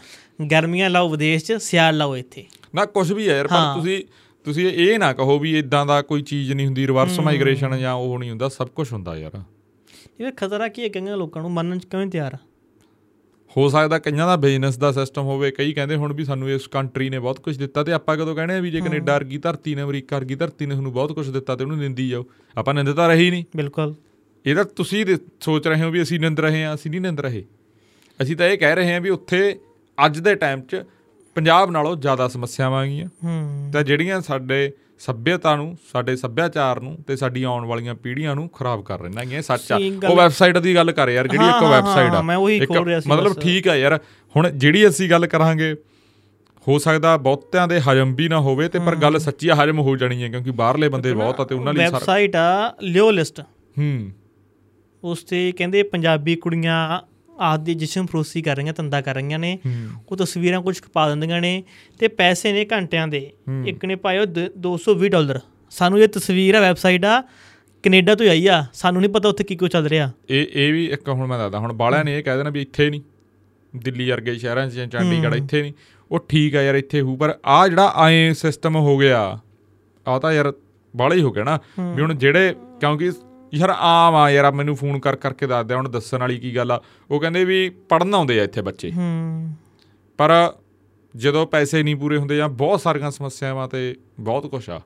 ਗਰਮੀਆਂ 0.53 0.91
ਲਾਓ 0.91 1.09
ਵਿਦੇਸ਼ 1.09 1.45
'ਚ 1.45 1.53
ਸਿਆਲ 1.53 1.97
ਲਾਓ 1.97 2.17
ਇੱਥੇ। 2.17 2.45
ਨਾ 2.75 2.85
ਕੁਝ 2.85 3.13
ਵੀ 3.13 3.29
ਹੈ 3.29 3.37
ਯਾਰ 3.37 3.47
ਪਰ। 3.47 3.75
ਤੁਸੀਂ 3.75 4.05
ਤੁਸੀਂ 4.45 4.69
ਇਹ 4.69 4.99
ਨਾ 4.99 5.13
ਕਹੋ 5.13 5.39
ਵੀ 5.39 5.59
ਇਦਾਂ 5.59 5.87
ਦਾ 5.87 6.03
ਕੋਈ 6.03 6.23
ਚੀਜ਼ 6.23 6.53
ਨਹੀਂ 6.53 6.67
ਹੁੰਦੀ 6.67 6.87
ਰਿਵਰਸ 6.87 7.21
ਮਾਈਗ੍ਰੇਸ਼ਨ 7.21 7.79
ਜਾਂ 7.79 7.95
ਉਹ 7.95 8.19
ਨਹੀਂ 8.19 8.31
ਹੁੰਦਾ 8.31 8.49
ਸਭ 8.49 8.69
ਕੁਝ 8.69 8.93
ਹੁੰਦਾ 8.93 9.17
ਯਾਰ। 9.17 9.43
ਇਹ 10.21 10.33
ਖਤਰਾ 10.33 10.69
ਕੀ 10.69 10.83
ਹੈ 10.83 10.89
ਕਈਆਂ 10.89 11.17
ਲੋਕਾਂ 11.17 11.43
ਨੂੰ 11.43 11.51
ਮੰਨਣ 11.51 11.79
'ਚ 11.79 11.87
ਨਹੀਂ 11.95 12.07
ਤਿਆਰ? 12.07 12.37
ਹੋ 13.57 13.69
ਸਕਦਾ 13.69 13.99
ਕਈਆਂ 13.99 14.27
ਦਾ 14.27 14.37
ਬਿਜ਼ਨਸ 14.37 14.77
ਦਾ 14.77 14.93
ਸਿਸਟਮ 14.93 15.23
ਹੋਵੇ 15.23 15.51
ਕਈ 15.51 15.73
ਕਹਿੰਦੇ 15.73 15.97
ਹੁਣ 15.97 16.13
ਵੀ 16.13 16.25
ਸਾਨੂੰ 16.25 16.51
ਇਸ 16.51 16.67
ਕੰਟਰੀ 16.67 17.11
ਨੇ 17.11 17.19
ਬਹੁਤ 17.19 17.41
ਕੁਝ 17.41 17.57
ਦਿੱਤਾ 17.59 17.85
ਤੇ 17.85 17.93
ਆਪਾਂ 17.93 18.17
ਕਦੋਂ 18.17 18.35
ਕਹਿੰਦੇ 18.35 18.55
ਆ 18.55 18.61
ਵੀ 18.61 18.71
ਜੇ 18.71 18.81
ਕੈਨੇਡਾ 18.81 19.15
ਵਰਗੀ 19.15 19.39
ਧਰਤੀ 19.39 19.75
ਨੇ 19.75 19.83
ਅਮਰੀਕਾ 19.83 20.17
ਵਰਗੀ 20.17 20.35
ਧਰਤੀ 20.35 20.67
ਨੇ 20.67 20.75
ਸਾਨੂੰ 20.75 20.93
ਬਹੁਤ 20.93 21.13
ਕੁਝ 21.13 21.31
ਦਿੱਤਾ 21.31 21.57
ਤੇ 21.57 21.65
ਉਹਨੂੰ 21.65 21.79
ਨਿੰਦੀ 21.79 22.09
ਜਾਓ। 22.09 22.25
ਆਪਾਂ 22.57 22.75
ਨਿੰਦ 22.75 22.93
ਤਾਂ 22.93 23.09
ਰਹੀ 23.09 23.31
ਨਹੀਂ। 23.31 23.45
ਬਿਲਕੁਲ। 23.57 23.95
ਇਹ 24.47 24.55
ਤਾਂ 24.55 24.65
ਤੁਸੀਂ 24.65 25.05
ਸੋਚ 25.41 25.69
ਰਹੇ 25.69 25.83
ਹੋ 25.83 25.91
ਵੀ 25.91 26.03
ਅਸੀਂ 26.03 26.21
ਨਿੰਦ 26.21 26.41
ਰਹੇ 26.41 26.65
ਹਾਂ 26.65 26.75
ਅਸੀਂ 26.75 26.91
ਨਹੀਂ 26.91 27.01
ਨਿੰਦ 27.01 27.21
ਰਹੇ। 27.21 27.45
ਅਸੀਂ 28.23 28.37
ਤਾਂ 28.37 28.47
ਇਹ 28.47 28.59
ਕਹਿ 28.59 28.75
ਰਹੇ 28.75 28.93
ਹਾਂ 28.93 29.01
ਵੀ 29.01 29.11
ਉੱਥੇ 29.11 29.59
ਅੱਜ 30.07 30.19
ਦੇ 30.19 30.35
ਟਾਈਮ 30.35 30.61
'ਚ 30.61 30.83
ਪੰਜਾਬ 31.35 31.71
ਨਾਲੋਂ 31.71 31.97
ਜ਼ਿਆਦਾ 31.97 32.29
ਸਮੱਸਿਆਵਾਂ 32.29 32.81
ਆ 32.83 32.87
ਗਈਆਂ 32.87 33.07
ਹੂੰ। 33.25 33.71
ਤਾਂ 33.73 33.83
ਜਿਹੜੀਆਂ 33.83 34.21
ਸਾਡੇ 34.21 34.73
ਸੱਭਿਅਤਾ 34.99 35.55
ਨੂੰ 35.57 35.77
ਸਾਡੇ 35.93 36.17
ਸੱਭਿਆਚਾਰ 36.17 36.81
ਨੂੰ 36.81 36.97
ਤੇ 37.07 37.17
ਸਾਡੀ 37.17 37.43
ਆਉਣ 37.43 37.65
ਵਾਲੀਆਂ 37.65 37.95
ਪੀੜ੍ਹੀਆਂ 37.95 38.35
ਨੂੰ 38.35 38.49
ਖਰਾਬ 38.49 38.83
ਕਰ 38.83 39.01
ਰਹੀਆਂ 39.01 39.21
ਹੈਗੀਆਂ 39.21 39.39
ਇਹ 39.39 39.43
ਸੱਚ 39.43 39.73
ਆ। 39.73 39.77
ਉਹ 40.09 40.17
ਵੈਬਸਾਈਟ 40.17 40.59
ਦੀ 40.59 40.75
ਗੱਲ 40.75 40.93
ਕਰ 40.93 41.09
ਯਾਰ 41.09 41.29
ਜਿਹੜੀ 41.29 41.45
ਇੱਕ 41.45 41.63
ਵੈਬਸਾਈਟ 41.65 42.11
ਆ। 42.11 42.15
ਹਾਂ, 42.15 42.23
ਮੈਂ 42.23 42.37
ਉਹੀ 42.37 42.57
ਇੱਕ- 42.57 42.75
ਖੋਲ 42.75 42.87
ਰਿਹਾ 42.87 43.01
ਸੀ 43.01 43.11
ਮਤਲਬ। 43.11 43.41
ਠੀਕ 43.41 43.69
ਆ 43.69 43.77
ਯਾਰ 43.77 43.99
ਹੁਣ 44.35 44.51
ਜਿਹੜੀ 44.51 44.87
ਅਸੀਂ 44.89 45.11
ਗੱਲ 45.11 45.27
ਕਰਾਂਗੇ 45.27 45.75
ਹੋ 46.67 46.79
ਸਕਦਾ 46.79 47.17
ਬਹੁਤਿਆਂ 47.17 47.67
ਦੇ 47.69 47.81
ਹਜਮ 47.81 48.15
ਵੀ 48.15 48.29
ਨਾ 48.29 48.39
ਹੋਵੇ 48.41 48.69
ਤੇ 48.69 48.79
ਪਰ 48.79 48.97
ਗੱਲ 48.97 49.19
ਸੱਚੀ 49.19 49.51
ਹਜਮ 49.51 49.79
ਹੋ 49.79 49.97
ਜਾਣੀ 49.97 50.23
ਹੈ 50.23 50.29
ਕਿਉਂਕਿ 50.29 50.51
ਬਾਹਰਲੇ 50.51 50.89
ਬੰਦੇ 50.89 51.13
ਬਹੁਤ 51.13 51.41
ਆ 51.41 51.45
ਤੇ 51.45 51.55
ਉਹਨਾਂ 51.55 51.73
ਲਈ 51.75 51.85
ਵੈਬਸਾਈਟ 51.85 52.37
ਆ 52.37 52.75
ਲਿਓ 52.83 53.11
ਲਿਸਟ 53.11 53.41
ਹੂੰ। 53.41 54.11
ਉਸ 55.05 55.23
ਤੇ 55.25 55.51
ਕਹਿੰਦੇ 55.53 55.83
ਪੰਜਾਬੀ 55.83 56.35
ਕੁੜੀਆਂ 56.37 56.77
ਆਪਦੀ 57.41 57.75
ਜਿਸਮ 57.75 58.07
ਫਰੋਸੀ 58.07 58.43
ਕਰ 58.43 58.57
ਰਹੀਆਂ 58.57 58.73
ਧੰਦਾ 58.73 59.01
ਕਰ 59.01 59.15
ਰਹੀਆਂ 59.15 59.39
ਨੇ। 59.39 59.59
ਉਹ 60.09 60.17
ਤਸਵੀਰਾਂ 60.17 60.61
ਕੁਝ 60.63 60.79
ਪਾ 60.93 61.09
ਦਿੰਦੀਆਂ 61.09 61.41
ਨੇ 61.41 61.63
ਤੇ 62.01 62.09
ਪੈਸੇ 62.09 62.53
ਨੇ 62.53 62.65
ਘੰਟਿਆਂ 62.73 63.07
ਦੇ। 63.09 63.31
ਇੱਕ 63.67 63.85
ਨੇ 63.85 63.95
ਪਾਇਓ 63.97 64.25
220 64.59 65.09
ਡਾਲਰ। 65.09 65.41
ਸਾਨੂੰ 65.73 66.01
ਇਹ 66.01 66.09
ਤਸਵੀਰ 66.09 66.55
ਆ 66.55 66.61
ਵੈਬਸਾਈਟ 66.61 67.05
ਆ 67.05 67.21
ਕੈਨੇਡਾ 67.85 68.15
ਤੋਂ 68.15 68.27
ਆਈ 68.27 68.47
ਆ। 68.47 68.65
ਸਾਨੂੰ 68.75 69.01
ਨਹੀਂ 69.03 69.11
ਪਤਾ 69.11 69.29
ਉੱਥੇ 69.29 69.45
ਕੀ 69.45 69.57
ਕੁਝ 69.57 69.71
ਚੱਲ 69.73 69.87
ਰਿਹਾ। 69.87 70.11
ਇਹ 70.31 70.47
ਇਹ 70.55 70.73
ਵੀ 70.73 70.85
ਇੱਕ 70.87 71.09
ਹੁਣ 71.09 71.27
ਮੈਂ 71.27 71.39
ਦੱਸਦਾ 71.39 71.59
ਹੁਣ 71.59 71.73
ਬਾਲਿਆਂ 71.73 72.05
ਨੇ 72.05 72.19
ਇਹ 72.19 72.23
ਕਹਿ 72.25 72.37
ਦੇਣਾ 72.37 72.51
ਵੀ 72.51 72.63
ਇੱਥੇ 72.63 72.89
ਨਹੀਂ। 72.91 73.01
ਦਿੱਲੀ 73.73 74.11
ਵਰਗੇ 74.11 74.35
ਸ਼ਹਿਰਾਂ 74.35 74.69
'ਚ 74.69 74.73
ਜਾਂ 74.73 74.87
ਚੰਡੀਗੜ੍ਹ 74.87 75.35
ਇੱਥੇ 75.37 75.63
ਨਹੀਂ। 75.63 75.73
ਉਹ 76.11 76.19
ਠੀਕ 76.29 76.57
ਆ 76.57 76.63
ਯਾਰ 76.63 76.75
ਇੱਥੇ 76.75 77.01
ਹੂ 77.01 77.17
ਪਰ 77.17 77.35
ਆ 77.47 77.67
ਜਿਹੜਾ 77.69 77.93
ਆਏ 77.97 78.33
ਸਿਸਟਮ 78.35 78.77
ਹੋ 78.77 78.97
ਗਿਆ 78.99 79.21
ਆ 80.07 80.19
ਤਾਂ 80.19 80.33
ਯਾਰ 80.33 80.53
ਬਾਲਾ 80.95 81.15
ਹੀ 81.15 81.23
ਹੋ 81.23 81.31
ਗਿਆ 81.33 81.45
ਨਾ। 81.45 81.59
ਵੀ 81.81 82.03
ਹੁਣ 82.03 82.15
ਜਿਹੜੇ 82.15 82.55
ਕਿਉਂਕਿ 82.81 83.11
ਯਾਰ 83.55 83.75
ਆਮ 83.79 84.15
ਆ 84.15 84.31
ਯਾਰ 84.31 84.53
ਮੈਨੂੰ 84.53 84.77
ਫੋਨ 84.77 84.99
ਕਰ 84.99 85.17
ਕਰਕੇ 85.17 85.47
ਦੱਸਦੇ 85.47 85.75
ਹੁਣ 85.75 85.89
ਦੱਸਣ 85.89 86.19
ਵਾਲੀ 86.19 86.39
ਕੀ 86.39 86.57
ਗੱਲ 86.57 86.71
ਆ? 86.73 86.81
ਉਹ 87.11 87.21
ਕਹਿੰਦੇ 87.21 87.45
ਵੀ 87.45 87.69
ਪੜਨ 87.69 88.15
ਆਉਂਦੇ 88.15 88.41
ਆ 88.41 88.45
ਇੱਥੇ 88.45 88.63
ਬੱਚੇ। 88.63 88.93
ਹੂੰ। 88.93 89.55
ਪਰ 90.19 90.53
ਜਦੋਂ 91.17 91.47
ਪੈਸੇ 91.47 91.83
ਨਹੀਂ 91.83 91.97
ਪੂਰੇ 91.97 92.17
ਹੁੰਦੇ 92.17 92.37
ਜਾਂ 92.37 92.49
ਬਹੁਤ 92.49 92.81
ਸਾਰੀਆਂ 92.81 93.11
ਸਮੱਸਿਆਵਾਂ 93.11 93.69
ਤੇ 93.69 93.97
ਬਹੁਤ 94.21 94.47
ਕੁਛ 94.47 94.71
ਆ। 94.71 94.81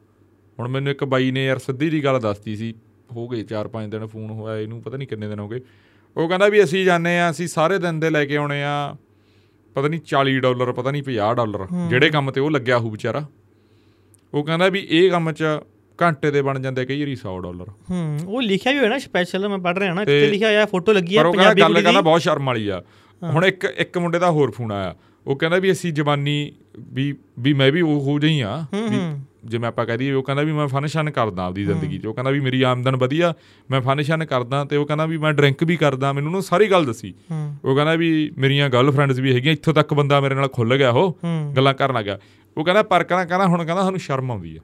ਹੁਣ 0.59 0.69
ਮੈਨੂੰ 0.69 0.91
ਇੱਕ 0.91 1.05
ਬਾਈ 1.05 1.31
ਨੇ 1.31 1.47
ਯਾਰ 1.47 1.59
ਸਿੱਧੀ 1.59 1.91
ਜੀ 1.91 2.05
ਗੱਲ 2.05 2.21
ਦੱਸਤੀ 2.21 2.57
ਸੀ 2.57 2.75
ਹੋ 3.13 3.29
ਗਏ 3.29 3.45
4-5 3.45 3.91
ਦਿਨ 3.91 4.07
ਫੋਨ 4.07 4.31
ਹੋਇਆ 4.31 4.57
ਇਹਨੂੰ 4.57 4.83
ਪਤਾ 4.83 4.97
ਨਹੀਂ 4.97 5.09
ਕਿੰਨੇ 5.09 5.29
ਦਿਨ 5.29 5.39
ਹੋ 5.39 5.49
ਗਏ। 5.49 5.61
ਉਹ 6.17 6.29
ਕਹਿੰਦਾ 6.29 6.49
ਵੀ 6.49 6.65
ਅਸੀਂ 6.65 6.85
ਜਾਂਦੇ 6.85 7.19
ਆ 7.19 7.31
ਅਸੀਂ 7.31 7.49
ਸਾਰੇ 7.49 7.79
ਦਿਨ 7.79 8.01
ਦੇ 8.01 8.11
ਲੈ 8.11 8.25
ਕੇ 8.25 8.37
ਆਉਣੇ 8.37 8.65
ਆ 8.65 8.97
ਪਤਾ 9.75 9.89
ਨਹੀਂ 9.89 10.01
40 10.01 10.39
ਡਾਲਰ 10.41 10.73
ਪਤਾ 10.73 10.91
ਨਹੀਂ 10.91 11.03
50 11.03 11.35
ਡਾਲਰ 11.35 11.67
ਜਿਹੜੇ 11.89 12.11
ਕੰਮ 12.11 12.31
ਤੇ 12.31 12.41
ਉਹ 12.41 12.51
ਲੱਗਿਆ 12.51 12.79
ਹੋਊ 12.79 12.91
ਵਿਚਾਰਾ। 12.91 13.27
ਉਹ 14.35 14.45
ਕਹਿੰਦਾ 14.45 14.69
ਵੀ 14.69 14.87
ਇਹ 14.91 15.11
ਕੰਮ 15.11 15.33
'ਚ 15.33 15.45
ਘੰਟੇ 16.03 16.31
ਦੇ 16.31 16.43
ਬਣ 16.43 16.59
ਜਾਂਦੇ 16.59 16.85
ਕਈ 16.87 17.01
ਵਾਰੀ 17.01 17.17
100 17.17 17.39
ਡਾਲਰ। 17.41 17.69
ਹੂੰ 17.91 18.21
ਉਹ 18.27 18.43
ਲਿਖਿਆ 18.43 18.73
ਵੀ 18.73 18.79
ਹੋਇਆ 18.79 18.89
ਨਾ 18.89 18.99
ਸਪੈਸ਼ਲ 18.99 19.49
ਮੈਂ 19.49 19.59
ਪੜ 19.59 19.79
ਰਿਹਾ 19.79 19.95
ਨਾ 19.95 20.03
ਇੱਥੇ 20.03 20.31
ਲਿਖਿਆ 20.31 20.49
ਹੋਇਆ 20.49 20.67
ਫੋਟੋ 20.67 20.93
ਲੱਗੀ 20.93 21.15
ਕਹਿੰਦਾ 21.15 21.31
ਪੰਜਾਬੀ 21.31 21.61
ਗੱਲ 21.61 21.83
ਕਹਿੰਦਾ 21.83 22.01
ਬਹੁਤ 22.01 22.23
ਸ਼ਰਮ 22.23 22.47
ਵਾਲੀ 22.47 22.69
ਆ। 22.69 22.83
ਹੁਣ 23.23 23.45
ਇੱਕ 23.45 23.65
ਇੱਕ 23.77 23.99
ਮੁੰਡੇ 23.99 24.19
ਦਾ 24.19 24.31
ਹੋਰ 24.31 24.51
ਫੋਨ 24.51 24.73
ਆਇਆ। 24.73 24.95
ਉਹ 25.27 25.37
ਕਹਿੰਦਾ 25.37 25.59
ਵੀ 25.59 25.73
ਅਸੀਂ 25.73 25.93
ਜਵਾਨੀ 25.93 26.53
ਵੀ 26.79 27.15
ਵੀ 27.39 27.53
ਮੈਂ 27.53 27.73
ਵੀ 27.73 27.81
ਉਹ 27.81 28.01
ਹੋ 28.01 28.19
ਜਈ 28.19 28.41
ਆ। 28.41 28.67
ਵੀ 28.75 29.21
ਜਿਵੇਂ 29.45 29.69
ਆਪਾਂ 29.69 29.87
ਕਹਿ 29.87 29.99
ਦਈਏ 29.99 30.13
ਉਹ 30.13 30.23
ਕਹਿੰਦਾ 30.23 30.43
ਵੀ 30.43 30.53
ਮੈਂ 30.53 30.67
ਫਨਸ਼ਨ 30.67 31.11
ਕਰਦਾ 31.11 31.45
ਆਪਦੀ 31.45 31.65
ਜ਼ਿੰਦਗੀ 31.65 31.99
'ਚ। 31.99 32.07
ਉਹ 32.07 32.15
ਕਹਿੰਦਾ 32.15 32.31
ਵੀ 32.31 32.41
ਮੇਰੀ 32.41 32.63
ਆਮਦਨ 32.63 32.97
ਵਧੀਆ 32.97 33.35
ਮੈਂ 33.71 33.81
ਫਨਸ਼ਨ 33.81 34.25
ਕਰਦਾ 34.25 34.65
ਤੇ 34.65 34.77
ਉਹ 34.77 34.87
ਕਹਿੰਦਾ 34.87 35.07
ਵੀ 35.07 35.19
ਮੈਂ 35.19 35.33
ਡਰਿੰਕ 35.33 35.65
ਵੀ 35.65 35.77
ਕਰਦਾ 35.77 36.13
ਮੈਨੂੰ 36.13 36.29
ਉਹਨੂੰ 36.29 36.43
ਸਾਰੀ 36.43 36.67
ਗੱਲ 36.67 36.85
ਦੱਸੀ। 36.85 37.15
ਹੂੰ। 37.31 37.57
ਉਹ 37.65 37.75
ਕਹਿੰਦਾ 37.75 37.95
ਵੀ 37.95 38.31
ਮੇਰੀਆਂ 38.39 38.71
ਗਰਲਫ੍ਰੈਂਡਸ 38.71 39.19
ਵੀ 39.19 39.35
ਹੈਗੀਆਂ 39.35 39.53
ਇੱਥੋਂ 39.53 39.75
ਤੱਕ 39.75 39.95
ਬੰਦਾ 39.95 40.21
ਮੇਰੇ 40.21 40.35
ਨਾਲ 40.35 40.49
ਖੁੱਲ 40.49 40.77
ਗਿਆ 40.77 40.91
ਉਹ। 40.91 41.19
ਹੂੰ। 41.25 41.53
ਗੱਲਾਂ 41.57 41.75
ਕਰਨ 41.75 41.95
ਲੱਗਾ 41.95 42.19
ਉਹ 42.57 42.65
ਕਹਿੰਦਾ 42.65 42.83
ਪਰ 42.83 43.05
ਕਹਿੰਦਾ 43.05 43.25
ਕਹਿੰਦਾ 43.25 43.47
ਹੁਣ 43.47 43.65
ਕਹਿੰਦਾ 43.65 43.83
ਸਾਨੂੰ 43.83 44.01
ਸ਼ਰਮ 44.01 44.31
ਆਉਂਦੀ 44.31 44.57
ਆ। 44.57 44.61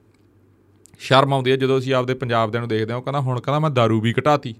ਸ਼ਰਮ 0.99 1.33
ਆਉਂਦੀ 1.33 1.51
ਆ 1.51 1.55
ਜਦੋਂ 1.55 1.77
ਅਸੀਂ 1.79 1.93
ਆਪਦੇ 1.93 2.13
ਪੰਜਾਬ 2.13 2.51
ਦੇ 2.51 2.59
ਨੂੰ 2.59 2.67
ਦੇਖਦੇ 2.67 2.91
ਹਾਂ 2.91 2.97
ਉਹ 2.97 3.03
ਕਹਿੰਦਾ 3.03 3.19
ਹੁਣ 3.19 3.39
ਕਹਿੰਦਾ 3.39 3.59
ਮੈਂ 3.59 3.69
दारू 3.79 3.99
ਵੀ 4.01 4.13
ਘਟਾਤੀ 4.19 4.55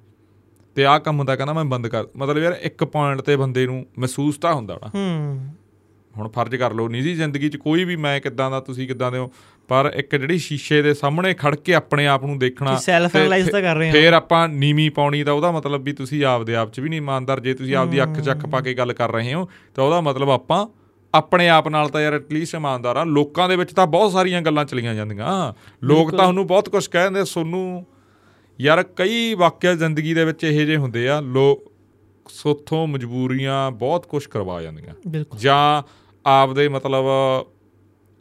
ਤੇ 0.76 0.86
ਆਹ 0.86 1.00
ਕੰਮ 1.00 1.24
ਤਾਂ 1.24 1.36
ਕਹਿੰਦਾ 1.38 1.54
ਮੈਂ 1.54 1.64
ਬੰਦ 1.66 1.88
ਕਰ 1.88 2.08
ਮਤਲਬ 2.18 2.38
ਯਾਰ 2.38 2.56
ਇੱਕ 2.62 2.84
ਪੁਆਇੰਟ 2.84 3.22
ਤੇ 3.22 3.36
ਬੰਦੇ 3.36 3.66
ਨੂੰ 3.66 3.86
ਮਹਿਸੂਸ 4.00 4.38
ਤਾਂ 4.38 4.54
ਹੁੰਦਾ 4.54 4.80
ਨਾ 4.84 4.90
ਹੂੰ। 4.96 5.50
ਹੁਣ 6.16 6.28
ਫਰਜ਼ 6.30 6.56
ਕਰ 6.56 6.74
ਲਓ 6.74 6.88
ਨਿੱਜੀ 6.90 7.14
ਜ਼ਿੰਦਗੀ 7.16 7.50
'ਚ 7.50 7.58
ਕੋਈ 7.58 7.84
ਵੀ 7.84 7.96
ਮੈਂ 7.96 8.20
ਕਿੱਦਾਂ 8.20 8.50
ਦਾ 8.52 8.60
ਤੁਸੀਂ 8.60 8.88
ਕਿੱਦਾਂ 8.88 9.12
ਦੇ 9.12 9.18
ਹੋ 9.18 9.32
ਪਰ 9.70 9.92
ਇੱਕ 9.96 10.16
ਜਿਹੜੀ 10.16 10.38
ਸ਼ੀਸ਼ੇ 10.38 10.82
ਦੇ 10.82 10.94
ਸਾਹਮਣੇ 10.94 11.34
ਖੜ 11.34 11.56
ਕੇ 11.56 11.74
ਆਪਣੇ 11.74 12.08
ਆਪ 12.08 12.26
ਨੂੰ 12.26 12.38
ਦੇਖਣਾ 12.40 12.74
ਕਿ 12.76 12.92
self 12.92 13.10
ਤੇ 13.12 13.62
ਕਰ 13.62 13.76
ਰਹੇ 13.76 13.88
ਹਾਂ। 13.88 13.94
ਫੇਰ 13.94 14.14
ਆਪਾਂ 14.14 14.48
ਨੀਵੀਂ 14.50 14.90
ਪਾਉਣੀ 14.92 15.24
ਤਾਂ 15.24 15.34
ਉਹਦਾ 15.34 15.52
ਮਤਲਬ 15.52 15.84
ਵੀ 15.84 15.94
ਤੁਸੀਂ 15.94 16.24
ਆਪਦੇ 16.26 16.56
ਆਪ 16.56 16.72
'ਚ 16.72 16.80
ਵੀ 16.80 16.90
ਨਹੀਂ 16.90 17.00
ਇਮਾਨਦਾਰ 17.00 17.40
ਜੇ 17.40 17.54
ਤੁਸੀਂ 17.54 17.76
ਆਪਦੀ 17.76 18.04
ਅੱਖ 18.04 18.20
ਚੱਕ 18.20 18.46
ਪਾ 18.46 18.62
ਕੇ 18.62 18.74
ਗੱਲ 18.74 18.94
ਕਰ 18.94 19.12
ਰਹੇ 19.12 19.34
ਹੋ 19.34 19.48
ਤਾਂ 19.76 19.84
ਉਹਦਾ 19.84 20.02
ਮਤਲਬ 20.02 20.30
ਆਪਾਂ 20.30 20.66
ਆਪਣੇ 21.16 21.50
ਆਪ 21.50 21.68
ਨਾਲ 21.68 21.90
ਤਾਂ 21.90 22.02
ਯਾਰ 22.02 22.14
ਐਟਲੀਸਟ 22.14 22.56
ਇਮਾਨਦਾਰ 22.56 22.98
ਆ। 22.98 23.04
ਲੋਕਾਂ 23.04 23.50
ਦੇ 23.50 23.56
ਵਿੱਚ 23.56 23.74
ਤਾਂ 23.74 23.88
ਬਹੁਤ 23.88 24.12
ਸਾਰੀਆਂ 24.12 24.42
ਗੱਲਾਂ 24.42 24.66
ਚਲੀਆਂ 24.66 24.96
ਜਾਂਦੀਆਂ। 24.96 25.54
ਲੋਕ 25.84 26.16
ਤਾਂ 26.16 26.28
ਉਹਨੂੰ 26.28 26.48
ਬਹੁਤ 26.48 26.70
ਕੁਝ 26.70 26.88
ਕਹਿੰਦੇ 26.88 27.26
ਸੋਨੂੰ 27.26 27.86
ਯਾਰ 28.62 28.84
ਕਈ 28.84 29.34
ਵਾਕਿਆ 29.34 29.74
ਜ਼ਿੰਦਗੀ 29.74 30.14
ਦੇ 30.14 30.26
ਵਿੱਚ 30.26 30.44
ਇਹੋ 30.44 30.66
ਜਿਹੇ 30.66 30.78
ਹੁੰਦੇ 30.78 31.10
ਆ 31.10 31.20
ਲੋਕ 31.22 31.72
ਸੋਥੋਂ 32.30 32.88
ਮਜਬੂਰੀਆਂ 32.88 33.72
ਬਹੁਤ 33.72 34.06
ਕੁਝ 34.06 34.26
ਕਰਵਾ 34.26 34.62
ਜਾਂਦੀਆਂ। 34.62 34.94
ਜਾਂ 35.38 35.84
ਆਪਦੇ 36.26 36.68
ਮਤਲਬ 36.70 37.06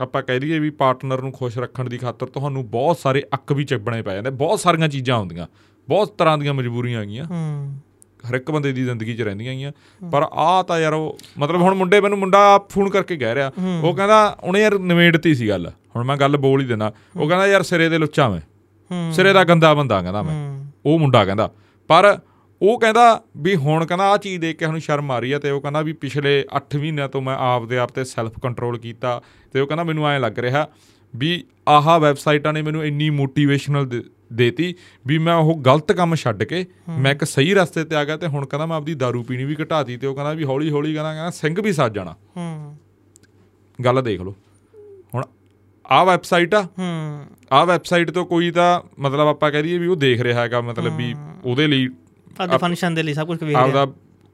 ਆਪਾਂ 0.01 0.23
ਕਹਿ 0.23 0.41
ਦਈਏ 0.41 0.59
ਵੀ 0.59 0.71
ਪਾਰਟਨਰ 0.71 1.23
ਨੂੰ 1.23 1.33
ਖੁਸ਼ 1.33 1.59
ਰੱਖਣ 1.59 1.89
ਦੀ 1.89 1.99
ਖਾਤਰ 1.99 2.27
ਤੁਹਾਨੂੰ 2.27 2.71
ਬਹੁਤ 2.71 2.99
ਸਾਰੇ 2.99 3.23
ਅੱਕ 3.35 3.53
ਵੀ 3.53 3.65
ਚੱਬਣੇ 3.65 4.03
ਪੈ 4.03 4.15
ਜਾਂਦੇ। 4.15 4.31
ਬਹੁਤ 4.31 4.61
ਸਾਰੀਆਂ 4.61 4.89
ਚੀਜ਼ਾਂ 4.89 5.19
ਹੁੰਦੀਆਂ 5.19 5.47
ਬਹੁਤ 5.89 6.09
ਤਰ੍ਹਾਂ 6.19 6.39
ਦੀਆਂ 6.39 6.55
ਮਜਬੂਰੀਆਂ 6.55 7.01
ਹੈਗੀਆਂ 7.01 7.25
ਹੂੰ। 7.25 7.75
ਹਰ 8.31 8.35
ਇੱਕ 8.35 8.51
ਬੰਦੇ 8.51 8.73
ਦੀ 8.73 8.85
ਜ਼ਿੰਦਗੀ 8.85 9.17
'ਚ 9.17 9.23
ਰਹਿੰਦੀਆਂ 9.23 9.53
ਹੈਗੀਆਂ 9.53 9.73
ਪਰ 10.11 10.23
ਆ 10.23 10.63
ਤਾਂ 10.63 10.81
ਯਾਰ 10.81 10.93
ਉਹ 10.93 11.19
ਮਤਲਬ 11.39 11.63
ਹੁਣ 11.63 11.75
ਮੁੰਡੇ 11.75 12.01
ਮੈਨੂੰ 12.01 12.19
ਮੁੰਡਾ 12.19 12.59
ਫੋਨ 12.59 12.89
ਕਰਕੇ 12.89 13.17
ਕਹਿ 13.17 13.35
ਰਿਹਾ। 13.35 13.53
ਉਹ 13.83 13.95
ਕਹਿੰਦਾ 13.95 14.39
ਉਹਨੇ 14.43 14.61
ਯਾਰ 14.61 14.79
ਨਿਵੇੜਤੀ 14.79 15.35
ਸੀ 15.35 15.49
ਗੱਲ। 15.49 15.73
ਹੁਣ 15.97 16.05
ਮੈਂ 16.05 16.17
ਗੱਲ 16.17 16.37
ਬੋਲ 16.37 16.61
ਹੀ 16.61 16.67
ਦਿੰਦਾ। 16.67 16.93
ਉਹ 17.17 17.29
ਕਹਿੰਦਾ 17.29 17.47
ਯਾਰ 17.47 17.63
ਸਿਰੇ 17.63 17.89
ਦੇ 17.89 17.99
ਲੁੱਚਾ 17.99 18.29
ਮੈਂ। 18.29 18.41
ਸਿਰੇ 19.13 19.33
ਦਾ 19.33 19.45
ਗੰਦਾ 19.45 19.75
ਬੰਦਾ 19.75 20.03
ਕਹਿੰਦਾ 20.03 20.23
ਮੈਂ। 20.23 20.65
ਉਹ 20.87 20.99
ਮੁੰਡਾ 20.99 21.25
ਕਹਿੰਦਾ। 21.25 21.51
ਪਰ 21.89 22.19
ਉਹ 22.63 22.81
ਕਹਿੰਦਾ 22.81 23.23
ਵੀ 23.37 23.57
ਹੁਣ 23.57 23.87
ਕਹਿੰਦਾ 23.87 24.05
ਆ 24.05 24.17
ਚੀਜ਼ 24.17 24.41
ਦੇਖ 24.41 24.57
ਕੇ 24.57 24.65
ਸਾਨੂੰ 24.65 24.81
ਸ਼ਰਮ 24.81 25.11
ਆ 25.11 25.19
ਰਹੀ 25.19 25.33
ਹੈ 25.33 25.39
ਤੇ 25.39 25.51
ਉਹ 25.51 25.61
ਕਹਿੰਦਾ 25.61 25.81
ਵੀ 25.81 25.93
ਪਿਛਲੇ 25.93 26.45
8 26.57 26.79
ਮਹੀਨਿਆਂ 26.79 27.09
ਤੋਂ 27.09 27.23
ਮੈਂ 27.23 27.37
ਆਪ 27.37 27.65
ਦੇ 27.65 27.79
ਆਪ 27.79 27.89
ਤੇ 27.89 28.05
ਸੈਲਫ 28.05 28.33
ਕੰਟਰੋਲ 28.43 28.79
ਕੀਤਾ 28.79 29.23
ਤੇ 29.53 29.61
ਉਹ 29.61 29.67
ਕਹਿੰਦਾ 29.67 29.85
ਮੈਨੂੰ 29.85 30.09
ਐਂ 30.09 30.21
ਲੱਗ 30.21 30.39
ਰਿਹਾ 30.39 30.69
ਵੀ 31.17 31.45
ਆਹਾ 31.69 31.99
ਵੈਬਸਾਈਟਾਂ 31.99 32.53
ਨੇ 32.53 32.63
ਮੈਨੂੰ 32.63 32.85
ਇੰਨੀ 32.85 33.11
ਮੋਟੀਵੇਸ਼ਨਲ 33.11 34.03
ਦੇਤੀ 34.33 34.75
ਵੀ 35.07 35.19
ਮੈਂ 35.19 35.35
ਉਹ 35.35 35.63
ਗਲਤ 35.67 35.93
ਕੰਮ 35.93 36.15
ਛੱਡ 36.15 36.43
ਕੇ 36.43 36.67
ਮੈਂ 36.99 37.13
ਇੱਕ 37.13 37.25
ਸਹੀ 37.25 37.55
ਰਸਤੇ 37.55 37.85
ਤੇ 37.85 37.97
ਆ 37.97 38.05
ਗਿਆ 38.05 38.17
ਤੇ 38.17 38.27
ਹੁਣ 38.27 38.47
ਕਹਿੰਦਾ 38.47 38.67
ਮੈਂ 38.67 38.77
ਆਪਦੀ 38.77 38.95
दारू 38.95 39.23
ਪੀਣੀ 39.23 39.45
ਵੀ 39.45 39.57
ਘਟਾਤੀ 39.63 39.97
ਤੇ 39.97 40.07
ਉਹ 40.07 40.15
ਕਹਿੰਦਾ 40.15 40.33
ਵੀ 40.33 40.45
ਹੌਲੀ 40.45 40.71
ਹੌਲੀ 40.71 40.95
ਕਹਿੰਦਾ 40.95 41.15
ਕਹਿੰਦਾ 41.15 41.31
ਸਿੰਘ 41.31 41.63
ਵੀ 41.63 41.73
ਸੱਜ 41.73 41.95
ਜਾਣਾ। 41.95 42.13
ਹੂੰ। 42.13 42.77
ਗੱਲ 43.85 44.03
ਦੇਖ 44.03 44.21
ਲਓ। 44.21 44.35
ਹੁਣ 45.15 45.25
ਆਹ 45.91 46.07
ਵੈਬਸਾਈਟ 46.07 46.55
ਆ। 46.55 46.63
ਹੂੰ। 46.63 47.25
ਆਹ 47.53 47.67
ਵੈਬਸਾਈਟ 47.67 48.11
ਤੋਂ 48.11 48.27
ਕੋਈ 48.27 48.51
ਤਾਂ 48.51 48.81
ਮਤਲਬ 48.99 49.27
ਆਪਾਂ 49.27 49.53
ਕਹਿ 49.53 49.63
ਦਈਏ 49.63 49.79
ਵੀ 49.79 49.87
ਉਹ 49.87 49.97
ਦੇਖ 49.97 50.21
ਰਿਹਾ 50.21 50.41
ਹੈਗਾ 50.41 50.61
ਮਤਲਬ 50.61 50.97
ਵੀ 50.97 51.15
ਉਹਦੇ 51.45 51.67
ਲਈ 51.67 51.89
ਆਪਦੇ 52.41 52.59
ਫੰਕਸ਼ਨ 52.59 52.95
ਦੇ 52.95 53.03
ਲਈ 53.03 53.15
ਸਭ 53.15 53.27
ਕੁਝ 53.27 53.45
ਵੇਖ 53.45 53.57
ਰਿਹਾ। 53.57 53.61
ਆਪਦਾ 53.61 53.87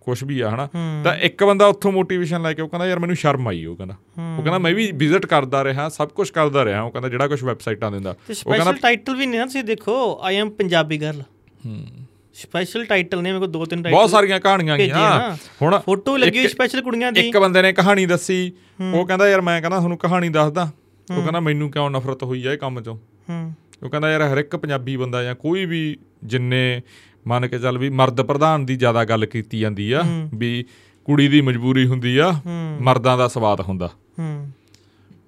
ਕੁਝ 0.09 0.25
ਵੀ 0.25 0.40
ਆ 0.40 0.51
ਹਨਾ? 0.51 0.68
ਤਾਂ 1.05 1.16
ਇੱਕ 1.16 1.44
ਬੰਦਾ 1.44 1.66
ਉੱਥੋਂ 1.66 1.92
ਮੋਟੀਵੇਸ਼ਨ 1.92 2.42
ਲੈ 2.42 2.53
ਕੇ 2.53 2.62
ਉਹ 2.62 2.68
ਕਹਿੰਦਾ 2.68 2.87
ਯਾਰ 2.87 2.99
ਮੈਨੂੰ 2.99 3.16
ਸ਼ਰਮ 3.16 3.49
ਆਈ 3.49 3.64
ਉਹ 3.64 3.77
ਕਹਿੰਦਾ। 3.77 3.94
ਉਹ 4.38 4.42
ਕਹਿੰਦਾ 4.42 4.59
ਮੈਂ 4.59 4.75
ਵੀ 4.75 4.90
ਵਿਜ਼ਿਟ 4.94 5.27
ਕਰਦਾ 5.27 5.64
ਰਿਹਾ 5.64 5.88
ਸਭ 5.88 6.09
ਕੁਝ 6.09 6.31
ਕਰਦਾ 6.31 6.64
ਰਿਹਾ 6.64 6.83
ਉਹ 6.83 6.90
ਕਹਿੰਦਾ 6.90 7.09
ਜਿਹੜਾ 7.09 7.29
ਕੁਝ 7.29 7.42
ਵੈਬਸਾਈਟਾਂ 7.44 7.90
ਦਿੰਦਾ। 7.90 8.11
ਉਹ 8.11 8.16
ਕਹਿੰਦਾ 8.16 8.35
ਸਪੈਸ਼ਲ 8.35 8.81
ਟਾਈਟਲ 8.83 9.16
ਵੀ 9.16 9.27
ਨਹੀਂ 9.27 9.40
ਨਾ 9.40 9.47
ਤੁਸੀਂ 9.47 9.64
ਦੇਖੋ 9.64 10.18
ਆਈ 10.23 10.37
ਐਮ 10.37 10.51
ਪੰਜਾਬੀ 10.51 10.99
ਗਰਲ 10.99 11.23
ਹੂੰ। 11.66 11.87
ਸਪੈਸ਼ਲ 12.35 12.85
ਟਾਈਟਲ 12.85 13.23
ਨੇ 13.23 13.31
ਮੇਰੇ 13.31 13.40
ਕੋਲ 13.40 13.53
ਦੋ 13.53 13.64
ਤਿੰਨ 13.64 13.83
ਬਹੁਤ 13.83 13.92
ਟਾਈਟਲ 13.92 14.09
ਸਾਰੀਆਂ 14.09 14.40
ਕਹਾਣੀਆਂ 14.40 14.79
ਗਈਆਂ। 14.79 15.37
ਹੁਣ 15.62 15.79
ਫੋਟੋ 15.79 16.16
ਲੱਗੀ 16.16 16.38
ਹੋਈ 16.38 16.49
ਸਪੈਸ਼ਲ 16.49 16.83
ਕੁੜੀਆਂ 16.83 17.12
ਦੀ। 17.12 17.21
ਇੱਕ 17.21 17.38
ਬੰਦੇ 17.38 17.62
ਨੇ 17.62 17.73
ਕਹਾਣੀ 17.73 18.07
ਦੱਸੀ। 18.07 18.53
ਉਹ 18.94 19.07
ਕਹਿੰਦਾ 19.07 19.29
ਯਾਰ 19.29 19.40
ਮੈਂ 19.40 19.61
ਕਹਿੰਦਾ 19.61 19.77
ਤੁਹਾਨੂੰ 19.77 19.99
ਕਹਾਣੀ 19.99 20.29
ਦੱਸਦਾ। 20.29 20.71
ਉਹ 21.16 21.23
ਕਹਿੰਦਾ 21.23 21.40
ਮੈਨੂੰ 21.40 21.71
ਕਿਉਂ 21.71 21.90
ਨਫ਼ਰਤ 21.90 22.23
ਹੋਈ 22.23 22.47
ਆ 22.47 22.53
ਇਹ 22.53 22.59
ਕੰਮ 22.59 22.81
ਚੋਂ? 22.81 22.97
ਹੂੰ। 23.31 23.53
ਉਹ 23.83 23.88
ਕਹਿੰਦਾ 23.88 24.12
ਯਾਰ 24.12 24.23
ਹਰ 24.23 24.38
ਇੱਕ 24.38 24.57
ਪੰਜਾਬੀ 24.57 24.97
ਬੰਦਾ 24.97 25.23
ਜਾਂ 25.23 25.35
ਕੋਈ 25.35 25.64
ਵੀ 25.64 25.97
ਜਿੰਨੇ 26.25 26.83
ਮੰਨ 27.28 27.46
ਕੇ 27.48 27.58
ਚੱਲ 27.58 27.78
ਵੀ 27.78 27.88
ਮਰਦ 27.90 28.20
ਪ੍ਰਧਾਨ 28.22 28.64
ਦੀ 28.66 28.76
ਜ਼ਿਆਦਾ 28.76 29.04
ਗੱਲ 29.04 29.26
ਕੀਤੀ 29.26 29.60
ਜਾਂਦੀ 29.60 29.90
ਆ 29.92 30.02
ਵੀ 30.34 30.64
ਕੁੜੀ 31.06 31.28
ਦੀ 31.28 31.40
ਮਜਬੂਰੀ 31.40 31.86
ਹੁੰਦੀ 31.86 32.16
ਆ 32.18 32.32
ਮਰਦਾਂ 32.80 33.18
ਦਾ 33.18 33.28
ਸਵਾਦ 33.28 33.60
ਹੁੰਦਾ। 33.60 33.90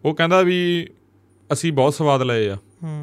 ਉਹ 0.05 0.15
ਕਹਿੰਦਾ 0.15 0.41
ਵੀ 0.43 0.59
ਅਸੀਂ 1.51 1.73
ਬਹੁਤ 1.73 1.95
ਸਵਾਦ 1.95 2.23
ਲਏ 2.23 2.49
ਆ 2.49 2.57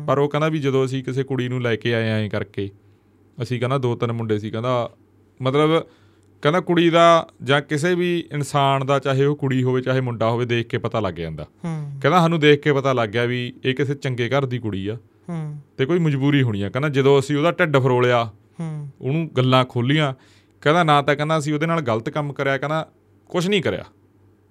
ਪਰ 0.07 0.17
ਉਹ 0.17 0.29
ਕਹਿੰਦਾ 0.29 0.47
ਵੀ 0.49 0.60
ਜਦੋਂ 0.60 0.86
ਅਸੀਂ 0.86 1.03
ਕਿਸੇ 1.03 1.23
ਕੁੜੀ 1.23 1.47
ਨੂੰ 1.47 1.62
ਲੈ 1.62 1.75
ਕੇ 1.75 1.93
ਆਏ 1.95 2.10
ਐਂ 2.10 2.29
ਕਰਕੇ 2.29 2.69
ਅਸੀਂ 3.38 3.60
ਕਹਿੰਦਾ 3.60 3.77
ਦੋ 3.77 3.95
ਤਿੰਨ 3.95 4.12
ਮੁੰਡੇ 4.12 4.39
ਸੀ 4.39 4.51
ਕਹਿੰਦਾ 4.51 4.89
ਮਤਲਬ 5.39 5.81
ਕਹਿੰਦਾ 6.43 6.60
ਕੁੜੀ 6.60 6.89
ਦਾ 6.89 7.05
ਜਾਂ 7.43 7.62
ਕਿਸੇ 7.62 7.93
ਵੀ 7.95 8.10
ਇਨਸਾਨ 8.31 8.86
ਦਾ 8.86 8.99
ਚਾਹੇ 8.99 9.25
ਉਹ 9.25 9.36
ਕੁੜੀ 9.36 9.63
ਹੋਵੇ 9.63 9.81
ਚਾਹੇ 9.81 10.01
ਮੁੰਡਾ 10.01 10.29
ਹੋਵੇ 10.29 10.45
ਦੇਖ 10.45 10.67
ਕੇ 10.67 10.77
ਪਤਾ 10.77 10.99
ਲੱਗ 10.99 11.13
ਜਾਂਦਾ। 11.13 11.45
ਕਹਿੰਦਾ 12.01 12.19
ਸਾਨੂੰ 12.19 12.39
ਦੇਖ 12.39 12.62
ਕੇ 12.62 12.73
ਪਤਾ 12.73 12.93
ਲੱਗ 12.93 13.10
ਗਿਆ 13.10 13.25
ਵੀ 13.25 13.53
ਇਹ 13.65 13.75
ਕਿਸੇ 13.75 13.95
ਚੰਗੇ 13.95 14.29
ਘਰ 14.29 14.45
ਦੀ 14.45 14.60
ਕੁੜੀ 14.60 14.88
ਆ 14.88 14.97
ਤੇ 15.77 15.86
ਕੋਈ 15.86 15.99
ਮਜਬੂਰੀ 15.99 16.41
ਹੋਣੀ 16.41 16.62
ਆ। 16.62 16.69
ਕਹਿੰਦਾ 16.69 16.89
ਜਦੋਂ 16.89 17.19
ਅਸੀਂ 17.19 17.38
ਉਹਦਾ 17.38 17.51
ਢਿੱਡ 17.51 17.77
ਫਰੋਲਿਆ 17.77 18.29
ਹੂੰ 18.60 18.89
ਉਹਨੂੰ 19.02 19.30
ਗੱਲਾਂ 19.38 19.65
ਖੋਲੀਆਂ, 19.65 20.13
ਕਹਿੰਦਾ 20.62 20.84
ਨਾ 20.84 21.02
ਤਾਂ 21.02 21.15
ਕਹਿੰਦਾ 21.15 21.38
ਅਸੀਂ 21.38 21.54
ਉਹਦੇ 21.54 21.65
ਨਾਲ 21.65 21.82
ਗਲਤ 21.82 22.10
ਕੰਮ 22.10 22.34
ਕਰਿਆ, 22.34 22.58
ਕਹਿੰਦਾ 22.58 22.88
ਕੁਝ 23.30 23.48
ਨਹੀਂ 23.48 23.62
ਕਰਿਆ। 23.62 23.84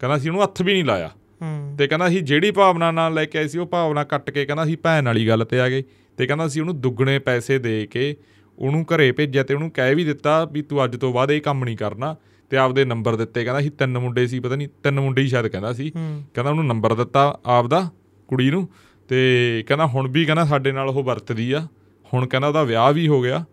ਕਹਿੰਦਾ 0.00 0.16
ਅਸੀਂ 0.16 0.30
ਉਹਨੂੰ 0.30 0.42
ਹੱਥ 0.42 0.62
ਵੀ 0.62 0.72
ਨਹੀਂ 0.72 0.84
ਲਾਇਆ। 0.84 1.10
ਹੂੰ 1.42 1.74
ਤੇ 1.78 1.86
ਕਹਿੰਦਾ 1.86 2.06
ਅਸੀਂ 2.06 2.22
ਜਿਹੜੀ 2.22 2.50
ਭਾਵਨਾ 2.50 2.90
ਨਾਲ 2.90 3.14
ਲੈ 3.14 3.24
ਕੇ 3.24 3.38
ਆਏ 3.38 3.48
ਸੀ 3.48 3.58
ਉਹ 3.58 3.66
ਭਾਵਨਾ 3.66 4.04
ਕੱਟ 4.04 4.30
ਕੇ 4.30 4.44
ਕਹਿੰਦਾ 4.46 4.64
ਅਸੀਂ 4.64 4.76
ਭੈਣ 4.76 5.04
ਵਾਲੀ 5.04 5.28
ਗੱਲ 5.28 5.44
ਤੇ 5.44 5.60
ਆ 5.60 5.68
ਗਏ। 5.68 5.82
ਤੇ 6.16 6.26
ਕਹਿੰਦਾ 6.26 6.46
ਅਸੀਂ 6.46 6.62
ਉਹਨੂੰ 6.62 6.80
ਦੁੱਗਣੇ 6.80 7.18
ਪੈਸੇ 7.18 7.58
ਦੇ 7.58 7.86
ਕੇ 7.86 8.16
ਉਹਨੂੰ 8.58 8.84
ਘਰੇ 8.84 9.12
ਭੇਜਿਆ 9.12 9.42
ਤੇ 9.42 9.54
ਉਹਨੂੰ 9.54 9.70
ਕਹਿ 9.70 9.94
ਵੀ 9.94 10.04
ਦਿੱਤਾ 10.04 10.44
ਵੀ 10.44 10.62
ਤੂੰ 10.62 10.84
ਅੱਜ 10.84 10.96
ਤੋਂ 10.96 11.12
ਬਾਅਦ 11.12 11.30
ਇਹ 11.30 11.40
ਕੰਮ 11.40 11.64
ਨਹੀਂ 11.64 11.76
ਕਰਨਾ। 11.76 12.16
ਤੇ 12.50 12.56
ਆਪਦੇ 12.56 12.84
ਨੰਬਰ 12.84 13.16
ਦਿੱਤੇ, 13.16 13.44
ਕਹਿੰਦਾ 13.44 13.60
ਅਸੀਂ 13.60 13.70
ਤਿੰਨ 13.70 13.98
ਮੁੰਡੇ 13.98 14.26
ਸੀ, 14.26 14.40
ਪਤਾ 14.40 14.56
ਨਹੀਂ, 14.56 14.68
ਤਿੰਨ 14.82 15.00
ਮੁੰਡੇ 15.00 15.22
ਹੀ 15.22 15.28
ਸ਼ਾਇਦ 15.28 15.46
ਕਹਿੰਦਾ 15.46 15.72
ਸੀ। 15.72 15.92
ਹੂੰ 15.96 16.22
ਕਹਿੰਦਾ 16.34 16.50
ਉਹਨੂੰ 16.50 16.66
ਨੰਬਰ 16.66 16.94
ਦਿੱਤਾ 16.94 17.38
ਆਪਦਾ 17.46 17.90
ਕੁੜੀ 18.28 18.50
ਨੂੰ 18.50 18.68
ਤੇ 19.08 19.64
ਕਹਿੰਦਾ 19.68 19.86
ਹੁਣ 19.86 20.08
ਵੀ 20.08 20.24
ਕਹਿੰਦਾ 20.24 20.44
ਸਾਡੇ 20.44 20.72
ਨਾਲ 20.72 20.88
ਉਹ 20.88 21.02
ਵਰਤਦੀ 21.02 21.52
ਆ। 21.52 21.66
ਹੁਣ 22.14 22.26
ਕਹਿੰਦਾ 22.26 22.48
ਉਹਦਾ 22.48 22.62
ਵਿਆਹ 22.62 22.92
ਵੀ 22.92 23.08
ਹੋ 23.08 23.22
ਗਿਆ। 23.22 23.44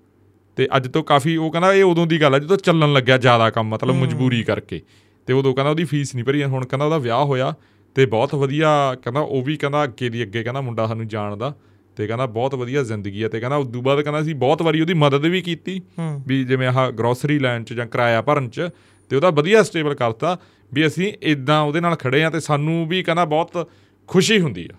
ਤੇ 0.55 0.67
ਅੱਜ 0.75 0.87
ਤੋਂ 0.87 1.03
ਕਾਫੀ 1.03 1.35
ਉਹ 1.37 1.51
ਕਹਿੰਦਾ 1.51 1.73
ਇਹ 1.73 1.83
ਉਦੋਂ 1.83 2.07
ਦੀ 2.07 2.21
ਗੱਲ 2.21 2.35
ਆ 2.35 2.39
ਜਦੋਂ 2.39 2.57
ਚੱਲਣ 2.57 2.93
ਲੱਗਿਆ 2.93 3.17
ਜ਼ਿਆਦਾ 3.17 3.49
ਕੰਮ 3.49 3.69
ਮਤਲਬ 3.69 3.95
ਮਜਬੂਰੀ 3.95 4.43
ਕਰਕੇ। 4.43 4.81
ਤੇ 5.25 5.33
ਉਦੋਂ 5.33 5.53
ਕਹਿੰਦਾ 5.55 5.69
ਉਹਦੀ 5.71 5.83
ਫੀਸ 5.83 6.15
ਨਹੀਂ 6.15 6.25
ਭਰੀ 6.25 6.43
ਹੁਣ 6.43 6.65
ਕਹਿੰਦਾ 6.65 6.85
ਉਹਦਾ 6.85 6.97
ਵਿਆਹ 6.97 7.23
ਹੋਇਆ 7.25 7.53
ਤੇ 7.95 8.05
ਬਹੁਤ 8.05 8.35
ਵਧੀਆ 8.35 8.95
ਕਹਿੰਦਾ 9.03 9.19
ਉਹ 9.19 9.41
ਵੀ 9.41 9.55
ਕਹਿੰਦਾ 9.57 9.83
ਅੱਗੇ 9.83 10.09
ਦੀ 10.09 10.23
ਅੱਗੇ 10.23 10.43
ਕਹਿੰਦਾ 10.43 10.61
ਮੁੰਡਾ 10.61 10.87
ਸਾਨੂੰ 10.87 11.07
ਜਾਣਦਾ 11.07 11.55
ਤੇ 11.95 12.07
ਕਹਿੰਦਾ 12.07 12.25
ਬਹੁਤ 12.25 12.55
ਵਧੀਆ 12.55 12.83
ਜ਼ਿੰਦਗੀ 12.83 13.23
ਆ 13.23 13.29
ਤੇ 13.29 13.39
ਕਹਿੰਦਾ 13.39 13.55
ਉਦੋਂ 13.55 13.81
ਬਾਅਦ 13.81 14.01
ਕਹਿੰਦਾ 14.01 14.21
ਅਸੀਂ 14.21 14.35
ਬਹੁਤ 14.35 14.61
ਵਾਰੀ 14.61 14.81
ਉਹਦੀ 14.81 14.93
ਮਦਦ 14.93 15.25
ਵੀ 15.25 15.41
ਕੀਤੀ 15.41 15.81
ਹੂੰ। 15.99 16.23
ਵੀ 16.27 16.43
ਜਿਵੇਂ 16.43 16.67
ਆਹ 16.67 16.91
ਗਰੋਸਰੀ 16.91 17.39
ਲੈਣ 17.39 17.63
ਚ 17.63 17.73
ਜਾਂ 17.73 17.85
ਕਿਰਾਇਆ 17.85 18.21
ਭਰਨ 18.21 18.49
ਚ 18.49 18.69
ਤੇ 19.09 19.15
ਉਹਦਾ 19.15 19.29
ਵਧੀਆ 19.29 19.63
ਸਟੇਬਲ 19.63 19.93
ਕਰਤਾ 19.93 20.37
ਵੀ 20.73 20.87
ਅਸੀਂ 20.87 21.13
ਇਦਾਂ 21.21 21.61
ਉਹਦੇ 21.61 21.79
ਨਾਲ 21.79 21.95
ਖੜੇ 21.95 22.23
ਆ 22.23 22.29
ਤੇ 22.29 22.39
ਸਾਨੂੰ 22.39 22.87
ਵੀ 22.87 23.03
ਕਹਿੰਦਾ 23.03 23.25
ਬਹੁਤ 23.25 23.69
ਖੁਸ਼ੀ 24.07 24.39
ਹੁੰਦੀ 24.39 24.69
ਆ। 24.73 24.75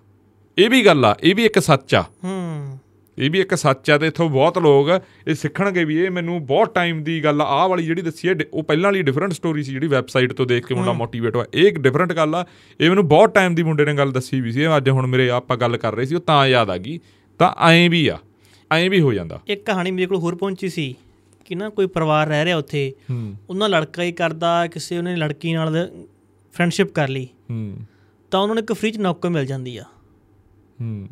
ਇਹ 0.59 0.71
ਵੀ 0.71 0.87
ਗੱਲ 0.87 1.05
ਆ 1.05 1.17
ਇਹ 1.23 1.35
ਵੀ 1.35 1.45
ਇੱਕ 1.45 1.59
ਸੱਚ 1.59 1.95
ਆ। 1.95 2.03
ਹੂੰ। 2.25 2.79
ਇਹ 3.18 3.31
ਵੀ 3.31 3.40
ਇੱਕ 3.40 3.55
ਸੱਚ 3.55 3.90
ਆ 3.90 3.98
ਤੇ 3.98 4.07
ਇਥੋਂ 4.07 4.31
ਬਹੁਤ 4.31 4.59
ਲੋਕ 4.59 4.88
ਇਹ 5.29 5.35
ਸਿੱਖਣਗੇ 5.35 5.85
ਵੀ 5.85 5.98
ਇਹ 5.98 6.11
ਮੈਨੂੰ 6.11 6.46
ਬਹੁਤ 6.46 6.74
ਟਾਈਮ 6.74 7.03
ਦੀ 7.05 7.24
ਗੱਲ 7.24 7.42
ਆ। 7.42 7.44
ਆਹ 7.44 7.68
ਵਾਲੀ 7.68 7.85
ਜਿਹੜੀ 7.85 8.03
ਦੱਸੀ 8.03 8.29
ਹੈ 8.29 8.35
ਉਹ 8.53 8.62
ਪਹਿਲਾਂ 8.62 8.85
ਵਾਲੀ 8.85 9.03
ਡਿਫਰੈਂਟ 9.03 9.33
ਸਟੋਰੀ 9.33 9.62
ਸੀ 9.62 9.72
ਜਿਹੜੀ 9.72 9.87
ਵੈਬਸਾਈਟ 9.87 10.33
ਤੋਂ 10.33 10.46
ਦੇਖ 10.46 10.66
ਕੇ 10.66 10.74
ਮੁੰਡਾ 10.74 10.92
ਮੋਟੀਵੇਟ 10.92 11.37
ਹੋਇਆ। 11.37 11.46
ਇਹ 11.55 11.68
ਇੱਕ 11.68 11.79
ਡਿਫਰੈਂਟ 11.79 12.12
ਗੱਲ 12.12 12.35
ਆ। 12.35 12.44
ਇਹ 12.81 12.88
ਮੈਨੂੰ 12.88 13.09
ਬਹੁਤ 13.09 13.35
ਟਾਈਮ 13.35 13.55
ਦੀ 13.55 13.62
ਮੁੰਡੇ 13.62 13.85
ਨੇ 13.85 13.94
ਗੱਲ 13.94 14.12
ਦੱਸੀ 14.12 14.40
ਵੀ 14.40 14.53
ਸੀ। 14.53 14.66
ਅੱਜ 14.66 14.90
ਹੁਣ 14.90 15.07
ਮੇਰੇ 15.07 15.31
ਆਪਾਂ 15.31 15.57
ਗੱਲ 15.57 15.77
ਕਰ 15.77 15.94
ਰਹੇ 15.94 16.05
ਸੀ 16.05 16.14
ਉਹ 16.14 16.20
ਤਾਂ 16.20 16.46
ਯਾਦ 16.46 16.70
ਆ 16.70 16.77
ਗਈ। 16.77 16.98
ਤਾਂ 17.38 17.55
ਐਂ 17.70 17.90
ਵੀ 17.90 18.09
ਆ। 18.09 18.18
ਐਂ 18.72 18.90
ਵੀ 18.90 19.00
ਹੋ 19.00 19.12
ਜਾਂਦਾ। 19.12 19.40
ਇੱਕ 19.48 19.66
ਕਹਾਣੀ 19.66 19.90
ਮੇਰੇ 19.90 20.07
ਕੋਲ 20.07 20.18
ਹੋਰ 20.18 20.35
ਪਹੁੰਚੀ 20.35 20.68
ਸੀ 20.68 20.94
ਕਿ 21.44 21.55
ਨਾ 21.55 21.68
ਕੋਈ 21.68 21.87
ਪਰਿਵਾਰ 21.87 22.27
ਰਹਿ 22.27 22.44
ਰਿਹਾ 22.44 22.57
ਉੱਥੇ 22.57 22.92
ਉਹਨਾਂ 23.50 23.68
ਲੜਕਾ 23.68 24.03
ਹੀ 24.03 24.12
ਕਰਦਾ 24.12 24.66
ਕਿਸੇ 24.66 24.98
ਉਹਨੇ 24.98 25.16
ਲੜਕੀ 25.16 25.53
ਨਾਲ 25.53 25.90
ਫਰੈਂਡਸ਼ਿਪ 26.53 26.92
ਕਰ 26.92 27.09
ਲਈ। 27.09 27.29
ਤਾਂ 28.31 28.40
ਉਹਨਾਂ 28.40 28.55
ਨੂੰ 28.55 28.64
ਇੱਕ 28.64 28.72
ਫ੍ਰੀ 28.72 28.90
ਚ 28.90 28.98
ਨੌਕਰ 28.98 29.29
ਮਿਲ 29.29 29.46
ਜਾਂਦੀ 29.46 29.77
ਆ। 29.77 29.85
ਹੂੰ। 30.81 31.09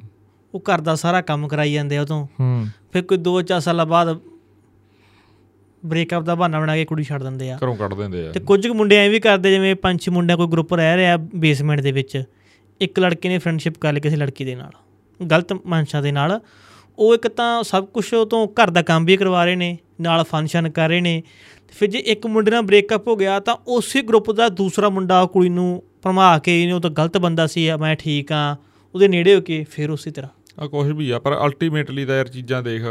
ਉਹ 0.55 0.61
ਘਰ 0.61 0.81
ਦਾ 0.81 0.95
ਸਾਰਾ 0.95 1.21
ਕੰਮ 1.21 1.49
ਕਰਾਈ 1.49 1.73
ਜਾਂਦੇ 1.73 1.97
ਆ 1.97 2.01
ਉਹ 2.01 2.07
ਤੋਂ। 2.07 2.27
ਹੂੰ। 2.41 2.67
ਫਿਰ 2.93 3.03
ਕੋਈ 3.03 3.19
2-4 3.19 3.61
ਸਾਲਾਂ 3.61 3.87
ਬਾਅਦ 3.87 4.19
ਬ੍ਰੇਕਅਪ 5.87 6.23
ਦਾ 6.23 6.35
ਬਹਾਨਾ 6.35 6.61
ਬਣਾ 6.61 6.77
ਕੇ 6.77 6.85
ਕੁੜੀ 6.85 7.05
ਛੱਡ 7.05 7.23
ਦਿੰਦੇ 7.23 7.51
ਆ। 7.51 7.59
ਘਰੋਂ 7.65 7.77
ਕੱਢ 7.77 7.95
ਦਿੰਦੇ 7.95 8.29
ਆ। 8.29 8.33
ਤੇ 8.33 8.41
ਕੁਝ 8.41 8.69
ਕੁ 8.69 8.75
ਮੁੰਡੇ 8.75 8.97
ਐਂ 8.97 9.11
ਵੀ 9.11 9.21
ਕਰਦੇ 9.21 9.51
ਜਿਵੇਂ 9.51 9.75
ਪੰਜ 9.75 10.01
ਛੇ 10.01 10.11
ਮੁੰਡਿਆਂ 10.11 10.39
ਕੋਈ 10.39 10.47
ਗਰੁੱਪ 10.47 10.75
ਰਹਿ 10.75 10.97
ਰਿਹਾ 10.97 11.17
ਬੇਸਮੈਂਟ 11.17 11.81
ਦੇ 11.81 11.93
ਵਿੱਚ। 11.93 12.23
ਇੱਕ 12.81 12.99
ਲੜਕੇ 12.99 13.29
ਨੇ 13.29 13.39
ਫਰੈਂਡਸ਼ਿਪ 13.39 13.79
ਕਰ 13.79 13.93
ਲਈ 13.93 14.01
ਕਿਸੇ 14.01 14.17
ਲੜਕੀ 14.17 14.45
ਦੇ 14.45 14.55
ਨਾਲ। 14.55 14.73
ਗਲਤ 15.27 15.53
ਮਨਸ਼ਾ 15.53 16.01
ਦੇ 16.01 16.13
ਨਾਲ। 16.13 16.41
ਉਹ 16.99 17.15
ਇੱਕ 17.15 17.29
ਤਾਂ 17.29 17.63
ਸਭ 17.63 17.85
ਕੁਝ 17.85 18.15
ਉਹ 18.15 18.27
ਤੋਂ 18.27 18.49
ਘਰ 18.49 18.71
ਦਾ 18.71 18.83
ਕੰਮ 18.83 19.05
ਵੀ 19.05 19.17
ਕਰਵਾ 19.17 19.45
ਰਹੇ 19.45 19.57
ਨੇ 19.57 19.79
ਨਾਲ 20.01 20.25
ਫੰਕਸ਼ਨ 20.25 20.71
ਕਰ 20.71 20.89
ਰਹੇ 20.89 21.01
ਨੇ। 21.01 21.23
ਫਿਰ 21.69 21.91
ਜੇ 21.91 21.99
ਇੱਕ 21.99 22.27
ਮੁੰਡੇ 22.27 22.51
ਨਾਲ 22.51 22.63
ਬ੍ਰੇਕਅਪ 22.63 23.09
ਹੋ 23.09 23.17
ਗਿਆ 23.17 23.41
ਤਾਂ 23.41 23.57
ਉਸੇ 23.67 24.03
ਗਰੁੱਪ 24.03 24.33
ਦਾ 24.33 24.49
ਦੂਸਰਾ 24.49 24.89
ਮੁੰਡਾ 24.89 25.27
ਕੁੜੀ 25.27 25.49
ਨੂੰ 25.49 25.83
ਭਰਮਾ 26.03 26.39
ਕੇ 26.39 26.65
ਇਹਨੇ 26.65 26.81
ਤਾਂ 26.81 26.91
ਗਲਤ 26.91 27.19
ਬੰਦਾ 27.19 27.47
ਸੀ 27.47 27.77
ਮੈਂ 27.77 27.97
ਠੀਕ 27.97 28.33
ਆ 28.33 28.57
ਉਹਦੇ 28.95 29.09
ਨੇੜੇ 29.09 29.37
ਹੋ 29.37 29.41
ਕੇ 29.41 29.65
ਫਿਰ 29.71 29.91
ਉਸੇ 29.91 30.11
ਤਰ੍ਹਾਂ। 30.11 30.42
ਆ 30.59 30.67
ਕੁਝ 30.67 30.87
ਵੀ 30.93 31.11
ਆ 31.11 31.19
ਪਰ 31.19 31.35
ਅਲਟੀਮੇਟਲੀ 31.45 32.05
ਤਾਂ 32.05 32.17
ਯਾਰ 32.17 32.29
ਚੀਜ਼ਾਂ 32.29 32.63
ਦੇਖ 32.63 32.83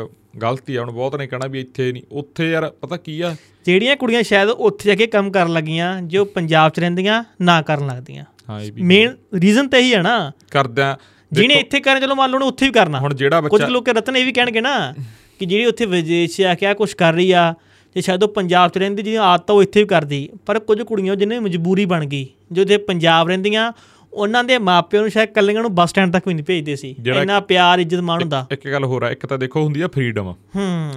ਗਲਤੀ 0.42 0.76
ਆ 0.76 0.82
ਹੁਣ 0.82 0.92
ਬਹੁਤ 0.92 1.16
ਨੇ 1.16 1.28
ਕਹਿਣਾ 1.28 1.48
ਵੀ 1.48 1.60
ਇੱਥੇ 1.60 1.92
ਨਹੀਂ 1.92 2.04
ਉੱਥੇ 2.12 2.50
ਯਾਰ 2.52 2.70
ਪਤਾ 2.82 2.98
ਕੀ 2.98 3.20
ਆ? 3.22 3.36
ਜਿਹੜੀਆਂ 3.66 3.96
ਕੁੜੀਆਂ 3.96 4.22
ਸ਼ਾਇਦ 4.24 4.50
ਉੱਥੇ 4.50 4.90
ਜਾ 4.90 4.96
ਕੇ 4.96 5.08
ਕੰਮ 5.08 5.32
ਕਰਨ 5.32 5.54
ਲੱਗੀਆਂ 5.54 6.02
ਜੋ 6.02 6.24
ਪੰਜਾਬ 6.26 6.72
'ਚ 6.72 6.80
ਰਹਿੰਦੀਆਂ 6.80 7.24
ਨਾ 7.42 7.62
ਕਰਨ 7.62 7.88
ਲੱਗਦੀਆਂ। 7.88 8.24
ਹਾਂ 8.50 8.60
ਇਹ 8.62 8.72
ਵੀ 8.72 8.82
ਮੇਨ 8.82 9.16
ਰੀਜ਼ਨ 9.42 9.68
ਤਾਂ 9.70 9.80
ਇਹੀ 9.80 9.94
ਹੈ 9.94 10.02
ਨਾ। 10.02 10.32
ਕਰਦਿਆਂ 10.52 10.96
ਜਿਹਨੇ 11.32 11.54
ਇੱਥੇ 11.54 11.80
ਕਰਨ 11.80 12.00
ਚਲੋ 12.02 12.16
ਮੰਨ 12.16 12.30
ਲਓ 12.32 12.36
ਉਹਨੇ 12.38 12.48
ਉੱਥੇ 12.48 12.66
ਵੀ 12.66 12.72
ਕਰਨਾ। 12.72 13.00
ਹੁਣ 13.00 13.14
ਜਿਹੜਾ 13.16 13.42
ਕੁਝ 13.42 13.52
ਬੱਚਾ 13.52 13.68
ਲੋਕ 13.68 13.90
ਰਤਨ 13.90 14.16
ਇਹ 14.18 14.26
ਵੀ 14.26 14.32
ਕਹਿਣਗੇ 14.34 14.62
ਨਾ 14.62 14.94
ਕਿ 15.40 15.46
ਜਿਹੜੀ 15.46 15.66
ਉੱਥੇ 15.66 15.86
ਵਿਦੇਸ਼ 15.86 16.40
ਆ 16.42 16.54
ਕੇ 16.56 16.66
ਆ 16.66 16.74
ਕੁਝ 16.74 16.94
ਕਰ 16.94 17.14
ਰਹੀ 17.14 17.32
ਆ 17.32 17.54
ਤੇ 17.96 18.02
ਸ਼ਾਇਦ 18.02 18.24
ਉਹ 18.24 18.28
ਪੰਜਾਬ 18.34 18.72
'ਚ 18.72 18.78
ਰਹਿੰਦੀ 18.78 19.04
ਜਿਹਦੀ 19.04 19.18
ਆਦਤ 19.22 19.52
ਉਹ 19.52 19.62
ਇੱਥੇ 19.64 19.80
ਵੀ 19.80 19.88
ਕਰਦੀ। 19.88 20.28
ਪਰ 20.46 20.60
ਕੁਝ 20.60 20.82
ਕੁੜੀਆਂ 20.82 21.16
ਜਿਹਨੇ 21.16 21.40
ਮਜਬੂਰੀ 21.40 21.86
ਬਣ 21.86 22.06
ਗਈ 22.06 22.28
ਜੋ 22.52 22.62
ਇੱਥੇ 22.62 22.78
ਪੰਜਾਬ 22.90 23.28
ਰਹਿੰਦੀਆਂ 23.28 23.72
ਉਹਨਾਂ 24.14 24.44
ਦੇ 24.44 24.58
ਮਾਪਿਆਂ 24.58 25.02
ਨੂੰ 25.02 25.12
ਸ਼ਾਇਦ 25.12 25.30
ਕੱਲੀਆਂ 25.30 25.62
ਨੂੰ 25.62 25.76
ਬੱਸ 25.76 25.90
ਸਟੈਂਡ 25.90 26.14
ਤੱਕ 26.14 26.28
ਵੀ 26.28 26.34
ਨਹੀਂ 26.34 26.46
ਭੇਜਦੇ 26.46 26.76
ਸੀ। 26.76 26.96
ਇੰਨਾ 27.06 27.40
ਪਿਆਰ 27.40 27.80
ਇੱਜ਼ਤ 27.80 28.00
ਮਾਣ 28.00 28.22
ਹੁੰਦਾ। 28.22 28.48
ਇੱਕ 28.52 28.72
ਗੱਲ 28.72 28.84
ਹੋਰ 28.84 29.04
ਆ 29.04 29.12
ਇੱਕ 29.12 29.26
ਤਾਂ 29.26 29.38
ਦੇਖੋ 29.38 29.64
ਹੁੰਦੀ 29.64 29.82
ਆ 29.82 29.88
ਫਰੀडम 29.88 30.24
ਹੂੰ। 30.24 30.92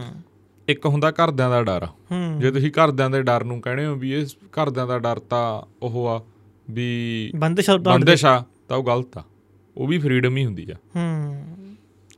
ਇੱਕ 0.68 0.86
ਹੁੰਦਾ 0.86 1.10
ਘਰਦਿਆਂ 1.10 1.50
ਦਾ 1.50 1.62
ਡਰ। 1.62 1.86
ਜੇ 2.38 2.50
ਤੁਸੀਂ 2.50 2.70
ਘਰਦਿਆਂ 2.70 3.10
ਦੇ 3.10 3.22
ਡਰ 3.22 3.44
ਨੂੰ 3.44 3.60
ਕਹਿੰਦੇ 3.60 3.86
ਹੋ 3.86 3.94
ਵੀ 3.94 4.12
ਇਹ 4.12 4.26
ਘਰਦਿਆਂ 4.46 4.86
ਦਾ 4.86 4.98
ਡਰ 4.98 5.18
ਤਾਂ 5.18 5.62
ਉਹ 5.82 6.08
ਆ 6.08 6.22
ਵੀ 6.70 7.32
ਬੰਦਿਸ਼ 7.36 7.70
ਬੰਦਿਸ਼ 7.70 8.24
ਆ 8.24 8.44
ਤਾਂ 8.68 8.76
ਉਹ 8.76 8.84
ਗਲਤ 8.84 9.18
ਆ। 9.18 9.22
ਉਹ 9.76 9.86
ਵੀ 9.86 9.98
ਫਰੀडम 9.98 10.36
ਹੀ 10.36 10.44
ਹੁੰਦੀ 10.46 10.66
ਆ। 10.70 10.74
ਹੂੰ। 10.96 11.44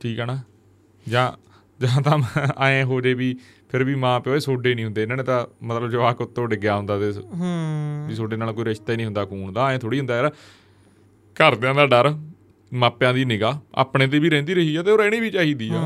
ਠੀਕ 0.01 0.19
ਆ 0.19 0.25
ਨਾ? 0.25 0.39
ਜਾਂ 1.09 1.31
ਜਾਂ 1.81 2.01
ਤਾਂ 2.01 2.19
ਆਏ 2.57 2.83
ਹੋ 2.83 3.01
ਜੇ 3.01 3.13
ਵੀ 3.13 3.37
ਫਿਰ 3.69 3.83
ਵੀ 3.83 3.95
ਮਾਂ 3.95 4.19
ਪਿਓ 4.19 4.35
ਇਹ 4.35 4.39
ਸੋਡੇ 4.39 4.75
ਨਹੀਂ 4.75 4.85
ਹੁੰਦੇ। 4.85 5.01
ਇਹਨਾਂ 5.01 5.17
ਨੇ 5.17 5.23
ਤਾਂ 5.23 5.45
ਮਤਲਬ 5.63 5.89
ਜਵਾਕ 5.89 6.21
ਉੱਤੋਂ 6.21 6.47
ਡਿੱਗਿਆ 6.47 6.75
ਹੁੰਦਾ 6.77 6.99
ਤੇ 6.99 7.11
ਹੂੰ। 7.39 8.05
ਵੀ 8.09 8.15
ਸੋਡੇ 8.15 8.35
ਨਾਲ 8.35 8.53
ਕੋਈ 8.53 8.65
ਰਿਸ਼ਤਾ 8.65 8.91
ਹੀ 8.91 8.97
ਨਹੀਂ 8.97 9.05
ਹੁੰਦਾ 9.05 9.25
ਖੂਨ 9.25 9.53
ਦਾ। 9.53 9.71
ਐ 9.71 9.77
ਥੋੜੀ 9.77 9.99
ਹੁੰਦਾ 9.99 10.15
ਯਾਰ। 10.15 10.31
ਘਰਦਿਆਂ 11.37 11.73
ਦਾ 11.75 11.85
ਡਰ 11.85 12.13
ਮਾਪਿਆਂ 12.71 13.13
ਦੀ 13.13 13.25
ਨਿਗਾਹ 13.25 13.59
ਆਪਣੇ 13.75 14.07
ਤੇ 14.07 14.19
ਵੀ 14.19 14.29
ਰਹਿੰਦੀ 14.29 14.53
ਰਹੀ 14.53 14.75
ਆ 14.75 14.83
ਤੇ 14.83 14.91
ਉਹ 14.91 14.97
ਰਹਿਣੀ 14.97 15.19
ਵੀ 15.19 15.29
ਚਾਹੀਦੀ 15.29 15.69
ਆ। 15.69 15.81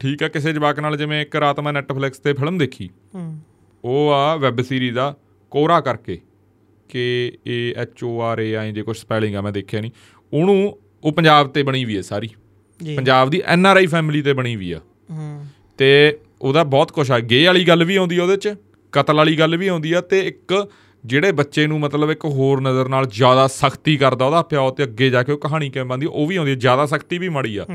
ਠੀਕ 0.00 0.22
ਆ 0.22 0.28
ਕਿਸੇ 0.28 0.52
ਜਵਾਕ 0.52 0.80
ਨਾਲ 0.80 0.96
ਜਿਵੇਂ 0.96 1.20
ਇੱਕ 1.22 1.36
ਰਾਤ 1.36 1.60
ਮੈਂ 1.60 1.72
ਨੈਟਫਲਿਕਸ 1.72 2.18
ਤੇ 2.18 2.32
ਫਿਲਮ 2.32 2.58
ਦੇਖੀ 2.58 2.88
ਉਹ 3.84 4.10
ਆ 4.10 4.36
ਵੈਬ 4.36 4.60
ਸੀਰੀਜ਼ 4.62 4.98
ਆ 4.98 5.14
ਕੋਰਾ 5.52 5.80
ਕਰਕੇ 5.80 6.18
ਕੇ 6.88 7.02
ਏ 7.46 7.72
H 7.76 8.04
O 8.04 8.20
R 8.20 8.38
A 8.38 8.54
I 8.54 8.72
J 8.72 8.82
ਕੁਝ 8.82 8.96
ਸਪੈਲਿੰਗ 8.96 9.34
ਆ 9.36 9.40
ਮੈਂ 9.40 9.52
ਦੇਖਿਆ 9.52 9.80
ਨਹੀਂ 9.80 9.90
ਉਹਨੂੰ 10.32 10.78
ਉਹ 11.04 11.12
ਪੰਜਾਬ 11.12 11.48
ਤੇ 11.48 11.62
ਬਣੀ 11.62 11.84
ਵੀ 11.84 11.96
ਹੈ 11.96 12.02
ਸਾਰੀ। 12.02 12.28
ਪੰਜਾਬ 12.80 13.30
ਦੀ 13.30 13.42
ਐਨ 13.46 13.66
ਆਰ 13.66 13.76
ਆਈ 13.76 13.86
ਫੈਮਿਲੀ 13.86 14.22
ਤੇ 14.22 14.32
ਬਣੀ 14.32 14.54
ਵੀ 14.56 14.72
ਆ। 14.72 14.80
ਤੇ 15.78 16.18
ਉਹਦਾ 16.42 16.64
ਬਹੁਤ 16.64 16.90
ਕੁਛ 16.92 17.10
ਆ। 17.10 17.18
ਗੇ 17.18 17.44
ਵਾਲੀ 17.46 17.64
ਗੱਲ 17.64 17.84
ਵੀ 17.84 17.96
ਆਉਂਦੀ 17.96 18.18
ਆ 18.18 18.22
ਉਹਦੇ 18.22 18.36
ਚ 18.36 18.54
ਕਤਲ 18.92 19.14
ਵਾਲੀ 19.14 19.38
ਗੱਲ 19.38 19.56
ਵੀ 19.56 19.68
ਆਉਂਦੀ 19.68 19.92
ਆ 19.92 20.00
ਤੇ 20.00 20.20
ਇੱਕ 20.20 20.54
ਜਿਹੜੇ 21.04 21.32
ਬੱਚੇ 21.32 21.66
ਨੂੰ 21.66 21.80
ਮਤਲਬ 21.80 22.10
ਇੱਕ 22.10 22.24
ਹੋਰ 22.24 22.60
ਨਜ਼ਰ 22.60 22.88
ਨਾਲ 22.88 23.06
ਜ਼ਿਆਦਾ 23.06 23.46
ਸਖਤੀ 23.46 23.96
ਕਰਦਾ 23.96 24.24
ਉਹਦਾ 24.24 24.42
ਪਿਓ 24.42 24.70
ਤੇ 24.70 24.82
ਅੱਗੇ 24.82 25.10
ਜਾ 25.10 25.22
ਕੇ 25.22 25.32
ਉਹ 25.32 25.38
ਕਹਾਣੀ 25.38 25.70
ਕਿਵੇਂ 25.70 25.86
ਬਣਦੀ 25.86 26.06
ਉਹ 26.06 26.26
ਵੀ 26.26 26.36
ਆਉਂਦੀ 26.36 26.52
ਆ 26.52 26.54
ਜ਼ਿਆਦਾ 26.54 26.86
ਸਖਤੀ 26.86 27.18
ਵੀ 27.18 27.28
ਮਾੜੀ 27.28 27.56
ਆ। 27.56 27.66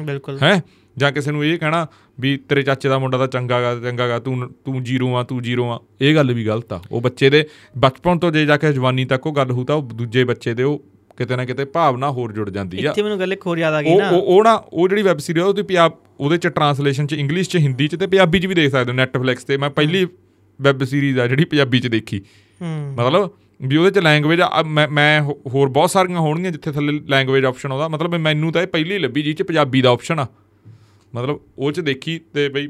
ਹੈ? 0.43 0.63
ਜਾਂ 0.97 1.11
ਕਿਸੇ 1.11 1.31
ਨੂੰ 1.31 1.45
ਇਹ 1.45 1.57
ਕਹਿਣਾ 1.59 1.87
ਵੀ 2.19 2.37
ਤੇਰੇ 2.37 2.61
ਚਾਚੇ 2.61 2.89
ਦਾ 2.89 2.99
ਮੁੰਡਾ 2.99 3.17
ਤਾਂ 3.17 3.27
ਚੰਗਾ 3.27 3.61
ਗਾ 3.61 3.75
ਚੰਗਾ 3.75 4.07
ਗਾ 4.07 4.19
ਤੂੰ 4.19 4.53
ਤੂੰ 4.65 4.83
ਜੀਰੋ 4.83 5.15
ਆ 5.15 5.23
ਤੂੰ 5.23 5.43
ਜੀਰੋ 5.43 5.71
ਆ। 5.71 5.79
ਇਹ 6.01 6.15
ਗੱਲ 6.15 6.33
ਵੀ 6.33 6.45
ਗਲਤ 6.45 6.73
ਆ। 6.73 6.81
ਉਹ 6.91 7.01
ਬੱਚੇ 7.01 7.29
ਦੇ 7.29 7.47
ਬਚਪਨ 7.77 8.19
ਤੋਂ 8.19 8.31
ਜੇ 8.31 8.45
ਜਾ 8.45 8.57
ਕੇ 8.57 8.73
ਜਵਾਨੀ 8.73 9.05
ਤੱਕ 9.05 9.27
ਉਹ 9.27 9.33
ਗੱਲ 9.33 9.51
ਹੋਊ 9.51 9.63
ਤਾਂ 9.63 9.75
ਉਹ 9.75 9.81
ਦੂਜੇ 9.81 10.23
ਬੱਚੇ 10.23 10.53
ਦੇ 10.53 10.63
ਉਹ 10.63 10.83
ਕਿਤੇ 11.17 11.35
ਨਾ 11.35 11.45
ਕਿਤੇ 11.45 11.65
ਭਾਵਨਾ 11.65 12.11
ਹੋਰ 12.11 12.31
ਜੁੜ 12.31 12.49
ਜਾਂਦੀ 12.49 12.85
ਆ। 12.85 12.89
ਇੱਥੇ 12.89 13.01
ਮੈਨੂੰ 13.03 13.19
ਗੱਲ 13.19 13.33
ਇੱਕ 13.33 13.47
ਹੋਰ 13.47 13.57
ਯਾਦ 13.57 13.73
ਆ 13.73 13.81
ਗਈ 13.81 13.95
ਨਾ। 13.95 14.09
ਉਹ 14.09 14.21
ਉਹ 14.21 14.43
ਨਾ 14.43 14.63
ਉਹ 14.73 14.87
ਜਿਹੜੀ 14.89 15.01
ਵੈਬ 15.01 15.17
ਸੀਰੀਜ਼ 15.17 15.45
ਉਹਦੇ 15.45 15.61
ਪੰਜਾਬ 15.61 15.91
ਉਹਦੇ 16.19 16.37
ਚ 16.37 16.47
ਟਰਾਂਸਲੇਸ਼ਨ 16.47 17.07
ਚ 17.07 17.13
ਇੰਗਲਿਸ਼ 17.13 17.49
ਚ 17.49 17.55
ਹਿੰਦੀ 17.55 17.87
ਚ 17.87 17.95
ਤੇ 17.95 18.07
ਪੰਜਾਬੀ 18.07 18.39
ਚ 18.39 18.45
ਵੀ 18.45 18.55
ਦੇਖ 18.55 18.71
ਸਕਦੇ 18.71 18.91
ਹੋ 18.91 18.97
ਨੈਟਫਲਿਕਸ 18.97 19.43
ਤੇ। 19.43 19.57
ਮੈਂ 19.57 19.69
ਪਹਿਲੀ 19.69 20.07
ਵੈਬ 20.61 20.83
ਸੀਰੀਜ਼ 20.83 21.19
ਆ 21.19 21.27
ਜਿਹੜੀ 21.27 21.45
ਪੰਜਾਬੀ 21.45 21.79
ਚ 21.79 21.87
ਦੇਖੀ। 21.87 22.17
ਹੂੰ 22.17 22.25
ਮਤਲਬ 22.63 23.29
ਵੀ 23.61 23.77
ਉਹਦੇ 23.77 23.91
ਚ 23.91 24.03
ਲੈਂਗੁਏਜ 24.03 24.39
ਮੈਂ 24.91 25.21
ਹੋਰ 25.21 25.69
ਬਹੁਤ 25.69 25.89
ਸਾਰੀਆਂ 25.89 26.19
ਹੋਣਗੀਆਂ 26.19 26.51
ਜਿੱਥੇ 26.51 26.71
ਥੱਲੇ 26.71 26.99
ਲੈਂਗੁਏਜ 26.99 27.45
ਆਪਸ਼ਨ 27.45 27.71
ਆਉਂਦਾ 27.71 27.87
ਮਤਲਬ 27.87 28.15
ਮੈਨੂੰ 28.15 28.51
ਤਾਂ 28.51 28.61
ਇਹ 28.61 28.67
ਪਹਿਲੀ 28.67 28.97
ਲੱਭੀ 28.99 29.21
ਜੀ 29.21 29.33
ਚ 29.33 29.43
ਪੰਜਾਬੀ 29.43 29.81
ਦਾ 29.81 29.89
ਆਪਸ਼ਨ 29.89 30.19
ਆ। 30.19 30.27
ਮਤਲਬ 31.15 31.39
ਉਹ 31.57 31.71
ਚ 31.71 31.79
ਦੇਖੀ 31.79 32.19
ਤੇ 32.33 32.49
ਬਈ 32.49 32.67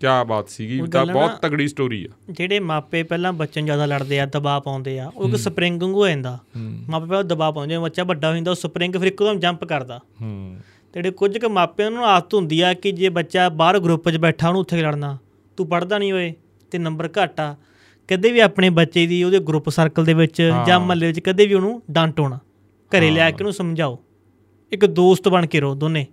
ਕੀ 0.00 0.06
ਬਾਤ 0.26 0.48
ਸੀਗੀ 0.48 0.80
ਤਾਂ 0.92 1.04
ਬਹੁਤ 1.06 1.30
ਤਗੜੀ 1.42 1.68
ਸਟੋਰੀ 1.68 2.04
ਆ। 2.04 2.08
ਜਿਹੜੇ 2.30 2.58
ਮਾਪੇ 2.60 3.02
ਪਹਿਲਾਂ 3.02 3.32
ਬੱਚੇ 3.32 3.60
ਨੂੰ 3.60 3.66
ਜ਼ਿਆਦਾ 3.66 3.86
ਲੜਦੇ 3.86 4.20
ਆ 4.20 4.26
ਦਬਾਅ 4.26 4.60
ਪਾਉਂਦੇ 4.60 4.98
ਆ 4.98 5.10
ਉਹ 5.16 5.28
ਇੱਕ 5.28 5.36
ਸਪਰਿੰਗ 5.36 5.82
ਵਾਂਗੂ 5.82 6.00
ਹੋ 6.00 6.08
ਜਾਂਦਾ। 6.08 6.38
ਮਾਪੇ 6.90 7.06
ਪਹਿਲਾਂ 7.06 7.24
ਦਬਾਅ 7.24 7.52
ਪਾਉਂਦੇ 7.52 7.74
ਆ 7.74 7.80
ਬੱਚਾ 7.80 8.04
ਵੱਡਾ 8.04 8.28
ਹੋ 8.28 8.34
ਜਾਂਦਾ 8.34 8.50
ਉਹ 8.50 8.56
ਸਪਰਿੰਗ 8.56 8.94
ਫਿਰ 8.94 9.06
ਇੱਕਦਮ 9.06 9.38
ਜੰਪ 9.38 9.64
ਕਰਦਾ। 9.64 10.00
ਹੂੰ। 10.20 10.56
ਤੇ 10.92 11.00
ਜਿਹੜੇ 11.00 11.10
ਕੁਝ 11.10 11.38
ਕੁ 11.38 11.48
ਮਾਪਿਆਂ 11.48 11.90
ਨੂੰ 11.90 12.06
ਆਦਤ 12.06 12.34
ਹੁੰਦੀ 12.34 12.60
ਆ 12.60 12.74
ਕਿ 12.74 12.92
ਜੇ 12.92 13.08
ਬੱਚਾ 13.08 13.48
ਬਾਹਰ 13.48 13.78
ਗਰੁੱਪ 13.78 14.10
'ਚ 14.10 14.16
ਬੈਠਾ 14.16 14.48
ਉਹਨੂੰ 14.48 14.60
ਉੱਥੇ 14.60 14.82
ਲੜਨਾ। 14.82 15.16
ਤੂੰ 15.56 15.68
ਪੜਦਾ 15.68 15.98
ਨਹੀਂ 15.98 16.12
ਓਏ 16.12 16.32
ਤੇ 16.70 16.78
ਨੰਬਰ 16.78 17.08
ਘੱਟ 17.22 17.40
ਆ। 17.40 17.56
ਕਦੇ 18.08 18.30
ਵੀ 18.32 18.40
ਆਪਣੇ 18.40 18.70
ਬੱਚੇ 18.70 19.06
ਦੀ 19.06 19.24
ਉਹਦੇ 19.24 19.38
ਗਰੁੱਪ 19.38 19.68
ਸਰਕਲ 19.68 20.04
ਦੇ 20.04 20.14
ਵਿੱਚ 20.14 20.42
ਜਾਂ 20.66 20.80
ਮਹੱਲੇ 20.80 21.06
ਵਿੱਚ 21.06 21.20
ਕਦੇ 21.20 21.46
ਵੀ 21.46 21.54
ਉਹਨੂੰ 21.54 21.82
ਡਾਂਟੋ 21.90 22.28
ਨਾ 22.28 22.38
ਘਰੇ 22.92 23.10
ਲਿਆ 23.10 23.30
ਕੇ 23.30 23.34
ਉਹਨੂੰ 23.34 23.52
ਸਮਝਾਓ। 23.52 23.98
ਇੱਕ 24.72 24.86
ਦੋਸਤ 24.86 25.28
ਬਣ 25.28 25.46
ਕੇ 25.46 25.60
ਰਹੋ 25.60 25.74
ਦੋਨੇ। 25.74 26.06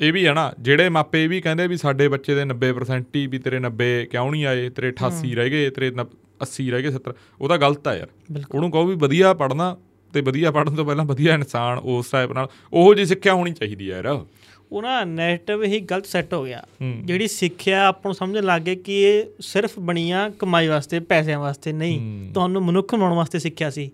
ਇਹ 0.00 0.12
ਵੀ 0.12 0.26
ਹੈ 0.26 0.32
ਨਾ 0.34 0.52
ਜਿਹੜੇ 0.60 0.88
ਮਾਪੇ 0.88 1.26
ਵੀ 1.26 1.40
ਕਹਿੰਦੇ 1.40 1.66
ਵੀ 1.66 1.76
ਸਾਡੇ 1.76 2.08
ਬੱਚੇ 2.08 2.34
ਦੇ 2.34 2.44
90% 2.44 3.04
ਹੀ 3.16 3.26
ਵੀ 3.26 3.38
ਤੇਰੇ 3.38 3.58
90 3.58 4.06
ਕਿਉਂ 4.06 4.30
ਨਹੀਂ 4.30 4.46
ਆਏ 4.46 4.68
ਤੇਰੇ 4.68 4.92
88 4.92 5.34
ਰਹਿ 5.34 5.50
ਗਏ 5.50 5.70
ਤੇਰੇ 5.70 5.90
ਨੱਬ- 5.90 6.16
80 6.42 6.70
ਰਹਿ 6.70 6.82
ਗਏ 6.82 6.90
70 6.90 7.12
ਉਹ 7.40 7.48
ਤਾਂ 7.48 7.58
ਗਲਤ 7.58 7.88
ਆ 7.88 7.94
ਯਾਰ। 7.94 8.08
ਉਹਨੂੰ 8.54 8.70
ਕਹੋ 8.70 8.86
ਵੀ 8.86 8.94
ਵਧੀਆ 8.94 9.34
ਪੜਨਾ 9.34 9.76
ਤੇ 10.14 10.20
ਵਧੀਆ 10.20 10.50
ਪੜਨ 10.50 10.74
ਤੋਂ 10.74 10.84
ਪਹਿਲਾਂ 10.84 11.04
ਵਧੀਆ 11.04 11.34
ਇਨਸਾਨ 11.34 11.78
ਉਸ 11.78 12.10
ਟਾਈਪ 12.10 12.32
ਨਾਲ 12.32 12.48
ਉਹੋ 12.72 12.94
ਜੀ 12.94 13.04
ਸਿੱਖਿਆ 13.04 13.34
ਹੋਣੀ 13.34 13.52
ਚਾਹੀਦੀ 13.52 13.90
ਆ 13.90 13.96
ਯਾਰ। 13.96 14.24
ਉਹ 14.72 14.82
ਨਾ 14.82 15.04
ਨੈਰੇਟਿਵ 15.04 15.62
ਹੀ 15.62 15.80
ਗਲਤ 15.80 16.06
ਸੈੱਟ 16.06 16.34
ਹੋ 16.34 16.44
ਗਿਆ। 16.44 16.62
ਜਿਹੜੀ 16.82 17.28
ਸਿੱਖਿਆ 17.28 17.86
ਆਪਾਂ 17.86 18.02
ਨੂੰ 18.04 18.14
ਸਮਝਣ 18.14 18.44
ਲੱਗ 18.44 18.62
ਗਏ 18.62 18.74
ਕਿ 18.74 19.00
ਇਹ 19.02 19.24
ਸਿਰਫ 19.40 19.70
ਬਣੀਆਂ 19.78 20.30
ਕਮਾਈ 20.30 20.68
ਵਾਸਤੇ 20.68 21.00
ਪੈਸਿਆਂ 21.00 21.38
ਵਾਸਤੇ 21.38 21.72
ਨਹੀਂ। 21.72 22.32
ਤੁਹਾਨੂੰ 22.32 22.62
ਮਨੁੱਖ 22.62 22.94
ਬਣਾਉਣ 22.94 23.12
ਵਾਸਤੇ 23.12 23.38
ਸਿੱਖਿਆ 23.38 23.70
ਸੀ। 23.70 23.90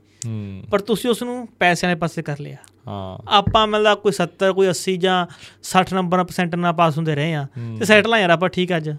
ਪਰ 0.71 0.79
ਤੁਸੀਂ 0.79 1.11
ਉਸ 1.11 1.23
ਨੂੰ 1.23 1.49
ਪੈਸਿਆਂ 1.59 1.95
ਦੇ 1.95 2.01
ਪਾਸੇ 2.01 2.23
ਕਰ 2.23 2.39
ਲਿਆ। 2.39 2.57
ਹਾਂ। 2.89 3.23
ਆਪਾਂ 3.29 3.67
ਮਤਲਬ 3.67 3.99
ਕੋਈ 3.99 4.13
70 4.13 4.53
ਕੋਈ 4.53 4.69
80 4.69 4.97
ਜਾਂ 4.97 5.27
60 5.63 5.95
ਨੰਬਰ 5.95 6.25
ਪਰਸੈਂਟ 6.25 6.55
ਨਾਲ 6.55 6.73
ਪਾਸ 6.73 6.97
ਹੁੰਦੇ 6.97 7.15
ਰਹੇ 7.15 7.35
ਆ 7.35 7.47
ਤੇ 7.79 7.85
ਸੈਟਲ 7.85 8.15
ਆ 8.15 8.19
ਯਾਰ 8.19 8.31
ਆਪਾਂ 8.31 8.49
ਠੀਕ 8.49 8.77
ਅੱਜ। 8.77 8.91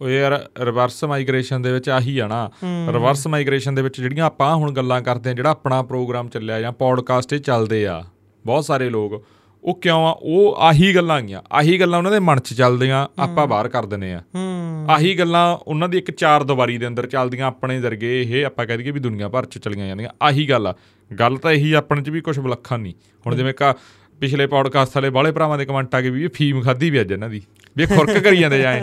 ਉਹ 0.00 0.08
ਯਾਰ 0.08 0.50
ਰਿਵਰਸ 0.60 1.04
ਮਾਈਗ੍ਰੇਸ਼ਨ 1.04 1.62
ਦੇ 1.62 1.72
ਵਿੱਚ 1.72 1.88
ਆਹੀ 1.88 2.18
ਆ 2.18 2.26
ਨਾ। 2.26 2.50
ਰਿਵਰਸ 2.92 3.26
ਮਾਈਗ੍ਰੇਸ਼ਨ 3.26 3.74
ਦੇ 3.74 3.82
ਵਿੱਚ 3.82 4.00
ਜਿਹੜੀਆਂ 4.00 4.24
ਆਪਾਂ 4.24 4.56
ਹੁਣ 4.56 4.72
ਗੱਲਾਂ 4.72 5.00
ਕਰਦੇ 5.02 5.30
ਆ 5.30 5.32
ਜਿਹੜਾ 5.32 5.50
ਆਪਣਾ 5.50 5.82
ਪ੍ਰੋਗਰਾਮ 5.82 6.28
ਚੱਲਿਆ 6.28 6.60
ਜਾਂ 6.60 6.72
ਪੌਡਕਾਸਟ 6.72 7.32
ਇਹ 7.32 7.38
ਚੱਲਦੇ 7.38 7.86
ਆ 7.86 8.04
ਬਹੁਤ 8.46 8.64
ਸਾਰੇ 8.64 8.90
ਲੋਕ 8.90 9.24
ਉਹ 9.64 9.74
ਕਿਉਂ 9.80 10.06
ਆ? 10.06 10.10
ਉਹ 10.22 10.56
ਆਹੀ 10.58 10.94
ਗੱਲਾਂ 10.94 11.16
ਆਗੀਆਂ 11.16 11.40
ਆਹੀ 11.52 11.80
ਗੱਲਾਂ 11.80 11.98
ਉਹਨਾਂ 11.98 12.12
ਦੇ 12.12 12.18
ਮਨ 12.18 12.38
'ਚ 12.38 12.54
ਚੱਲਦੀਆਂ 12.54 13.06
ਆਪਾਂ 13.18 13.46
ਬਾਹਰ 13.46 13.68
ਕਰ 13.68 13.86
ਦਿੰਨੇ 13.86 14.12
ਆ। 14.14 14.20
ਆਹੀ 14.88 15.14
ਗੱਲਾਂ 15.18 15.58
ਉਹਨਾਂ 15.66 15.88
ਦੀ 15.88 15.98
ਇੱਕ 15.98 16.10
ਚਾਰ 16.10 16.44
ਦੀਵਾਰੀ 16.44 16.78
ਦੇ 16.78 16.86
ਅੰਦਰ 16.86 17.06
ਚੱਲਦੀਆਂ 17.06 17.46
ਆਪਣੇ 17.46 17.78
ਵਰਗੇ 17.80 18.20
ਇਹ 18.22 18.44
ਆਪਾਂ 18.46 18.66
ਕਹਿ 18.66 18.76
ਦਈਏ 18.78 18.90
ਵੀ 18.90 19.00
ਦੁਨੀਆ 19.00 19.28
ਭਰ 19.28 19.46
'ਚ 19.46 19.58
ਚਲੀਆਂ 19.58 19.86
ਜਾਂਦੀਆਂ। 19.86 20.10
ਆਹੀ 20.22 20.48
ਗੱਲ 20.50 20.66
ਆ। 20.66 20.74
ਗੱਲ 21.10 21.36
ਤਾਂ 21.36 21.52
ਇਹੀ 21.52 21.72
ਆਪਣੇ 21.72 22.02
'ਚ 22.02 22.10
ਵੀ 22.10 22.20
ਕੁਝ 22.20 22.38
ਵਿਲੱਖਣ 22.38 22.78
ਨਹੀਂ। 22.78 22.94
ਹੁਣ 23.26 23.36
ਜਿਵੇਂ 23.36 23.54
ਕਾ 23.54 23.74
ਪਿਛਲੇ 24.20 24.46
ਪੌਡਕਾਸਟ 24.46 24.96
ਵਾਲੇ 24.96 25.10
ਬਾਹਲੇ 25.10 25.32
ਭਰਾਵਾਂ 25.32 25.58
ਦੇ 25.58 25.64
ਕਮੈਂਟ 25.64 25.94
ਆ 25.94 26.00
ਗਏ 26.00 26.10
ਵੀ 26.10 26.24
ਇਹ 26.24 26.28
ਫੀਮ 26.34 26.60
ਖਾਦੀ 26.62 26.90
ਵੀ 26.90 27.00
ਅੱਜ 27.00 27.12
ਇਹਨਾਂ 27.12 27.28
ਦੀ। 27.28 27.42
ਵੀ 27.76 27.86
ਖੁਰਕ 27.86 28.18
ਕਰੀ 28.18 28.36
ਜਾਂਦੇ 28.36 28.58
ਜਾਏ 28.58 28.80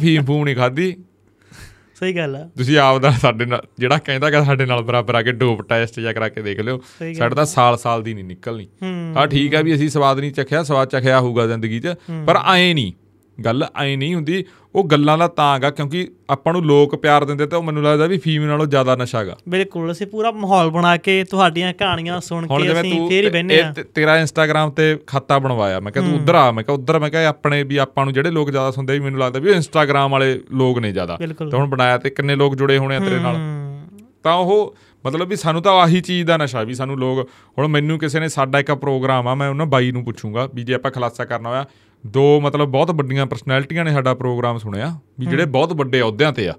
ਫੀਮ 0.00 0.24
ਫੂਮ 0.24 0.44
ਨਹੀਂ 0.44 0.56
ਖਾਦੀ 0.56 0.96
ਸਹੀ 2.00 2.16
ਗੱਲ 2.16 2.36
ਆ। 2.36 2.48
ਤੁਸੀਂ 2.56 2.78
ਆਪ 2.78 2.98
ਦਾ 2.98 3.10
ਸਾਡੇ 3.10 3.44
ਨਾਲ 3.44 3.62
ਜਿਹੜਾ 3.78 3.98
ਕਹਿੰਦਾ 3.98 4.30
ਕਿ 4.30 4.44
ਸਾਡੇ 4.44 4.66
ਨਾਲ 4.66 4.82
ਬਰਾਬਰ 4.82 5.14
ਆ 5.14 5.22
ਕੇ 5.22 5.32
ਡੋਪ 5.32 5.62
ਟੈਸਟ 5.62 6.00
ਜਾਂ 6.00 6.14
ਕਰਾ 6.14 6.28
ਕੇ 6.28 6.42
ਦੇਖ 6.42 6.60
ਲਿਓ। 6.60 6.80
ਸਾਡੇ 7.18 7.34
ਤਾਂ 7.34 7.44
ਸਾਲ 7.44 7.76
ਸਾਲ 7.76 8.02
ਦੀ 8.02 8.14
ਨਹੀਂ 8.14 8.24
ਨਿਕਲਣੀ। 8.24 8.68
ਹਾਂ। 8.82 9.26
ਠੀਕ 9.26 9.54
ਆ 9.54 9.60
ਵੀ 9.60 9.74
ਅਸੀਂ 9.74 9.88
ਸਵਾਦ 9.88 10.20
ਨਹੀਂ 10.20 10.32
ਚਖਿਆ 10.32 10.62
ਸਵਾਦ 10.62 10.88
ਚਖਿਆ 10.88 11.20
ਹੋਊਗਾ 11.20 11.46
ਜ਼ਿੰਦਗੀ 11.46 11.80
'ਚ 11.80 11.94
ਪਰ 12.26 12.36
ਐ 12.54 12.72
ਨਹੀਂ 12.74 12.92
ਗੱਲ 13.44 13.66
ਐ 13.82 13.96
ਨਹੀਂ 13.96 14.14
ਹੁੰਦੀ 14.14 14.44
ਉਹ 14.74 14.84
ਗੱਲਾਂ 14.84 15.18
ਦਾ 15.18 15.28
ਤਾਂ 15.28 15.56
ਹੈਗਾ 15.56 15.70
ਕਿਉਂਕਿ 15.70 16.08
ਆਪਾਂ 16.30 16.52
ਨੂੰ 16.52 16.64
ਲੋਕ 16.64 16.96
ਪਿਆਰ 16.96 17.24
ਦਿੰਦੇ 17.24 17.46
ਤੇ 17.46 17.56
ਉਹ 17.56 17.62
ਮੈਨੂੰ 17.62 17.82
ਲੱਗਦਾ 17.82 18.06
ਵੀ 18.06 18.18
ਫੀਮ 18.18 18.44
ਨਾਲੋਂ 18.44 18.66
ਜ਼ਿਆਦਾ 18.66 18.96
ਨਸ਼ਾ 18.96 19.18
ਹੈਗਾ। 19.18 19.36
ਬਿਲਕੁਲ 19.48 19.92
ਅਸੀਂ 19.92 20.06
ਪੂਰਾ 20.06 20.30
ਮਾਹੌਲ 20.30 20.70
ਬਣਾ 20.70 20.96
ਕੇ 20.96 21.24
ਤੁਹਾਡੀਆਂ 21.24 21.72
ਕਹਾਣੀਆਂ 21.74 22.20
ਸੁਣ 22.20 22.46
ਕੇ 22.46 22.80
ਅਸੀਂ 22.80 23.08
ਫੇਰ 23.08 23.36
ਹੀ 23.36 23.40
ਇਹ 23.54 23.64
ਆ 23.64 23.72
ਤੇਰਾ 23.94 24.18
ਇੰਸਟਾਗ੍ਰam 24.18 24.70
ਤੇ 24.70 24.98
ਖਾਤਾ 25.06 25.38
ਬਣਵਾਇਆ 25.38 25.80
ਮੈਂ 25.80 25.92
ਕਿਹਾ 25.92 26.04
ਤੂੰ 26.04 26.14
ਉਧਰ 26.14 26.34
ਆ 26.34 26.50
ਮੈਂ 26.50 26.64
ਕਿਹਾ 26.64 26.74
ਉਧਰ 26.74 26.98
ਮੈਂ 26.98 27.10
ਕਿਹਾ 27.10 27.28
ਆਪਣੇ 27.28 27.62
ਵੀ 27.62 27.76
ਆਪਾਂ 27.76 28.04
ਨੂੰ 28.04 28.14
ਜਿਹੜੇ 28.14 28.30
ਲੋਕ 28.30 28.50
ਜ਼ਿਆਦਾ 28.50 28.70
ਸੁਣਦੇ 28.70 28.92
ਵੀ 28.92 29.00
ਮੈਨੂੰ 29.00 29.20
ਲੱਗਦਾ 29.20 29.40
ਵੀ 29.40 29.50
ਉਹ 29.50 29.54
ਇੰਸਟਾਗ੍ਰam 29.54 30.08
ਵਾਲੇ 30.08 30.40
ਲੋਕ 30.52 30.78
ਨੇ 30.78 30.92
ਜ਼ਿਆਦਾ। 30.92 31.16
ਤੇ 31.16 31.56
ਹੁਣ 31.56 31.66
ਬਣਾਇਆ 31.66 31.98
ਤੇ 31.98 32.10
ਕਿੰਨੇ 32.10 32.36
ਲੋਕ 32.36 32.56
ਜੁੜੇ 32.56 32.78
ਹੋਣੇ 32.78 32.96
ਆ 32.96 33.00
ਤੇਰੇ 33.00 33.18
ਨਾਲ। 33.18 33.36
ਤਾਂ 34.22 34.34
ਉਹ 34.34 34.76
ਮਤਲਬ 35.06 35.28
ਵੀ 35.28 35.36
ਸਾਨੂੰ 35.36 35.62
ਤਾਂ 35.62 35.72
ਆਹੀ 35.72 36.00
ਚੀਜ਼ 36.00 36.26
ਦਾ 36.26 36.36
ਨਸ਼ਾ 36.36 36.62
ਵੀ 36.62 36.74
ਸਾਨੂੰ 36.74 36.98
ਲੋਕ 36.98 37.28
ਹੁਣ 37.58 37.66
ਮੈਨੂੰ 37.68 37.98
ਕਿਸੇ 37.98 38.20
ਨੇ 38.20 38.28
ਸਾਡਾ 38.28 38.60
ਇੱਕ 38.60 38.72
ਪ੍ਰੋਗਰਾਮ 38.72 39.28
ਆ 39.28 39.34
ਮੈਂ 39.34 39.48
ਉਹਨਾਂ 39.48 39.66
ਬਾਈ 39.66 39.92
ਨੂੰ 39.92 40.04
ਪੁੱਛੂੰਗਾ 40.04 40.48
ਵੀ 40.54 40.62
ਜੇ 40.62 40.74
ਆਪਾਂ 40.74 40.90
ਖਲਾਸਾ 40.90 41.24
ਕਰਨਾ 41.24 41.48
ਹੋਇਆ 41.48 41.64
ਦੋ 42.04 42.40
ਮਤਲਬ 42.40 42.68
ਬਹੁਤ 42.68 42.90
ਵੱਡੀਆਂ 42.90 43.26
ਪਰਸਨੈਲਿਟੀਆਂ 43.26 43.84
ਨੇ 43.84 43.90
ਸਾਡਾ 43.90 44.14
ਪ੍ਰੋਗਰਾਮ 44.14 44.58
ਸੁਣਿਆ 44.58 44.98
ਵੀ 45.20 45.26
ਜਿਹੜੇ 45.26 45.44
ਬਹੁਤ 45.44 45.72
ਵੱਡੇ 45.72 46.00
ਅਹੁਦਿਆਂ 46.00 46.32
ਤੇ 46.32 46.48
ਆ। 46.48 46.54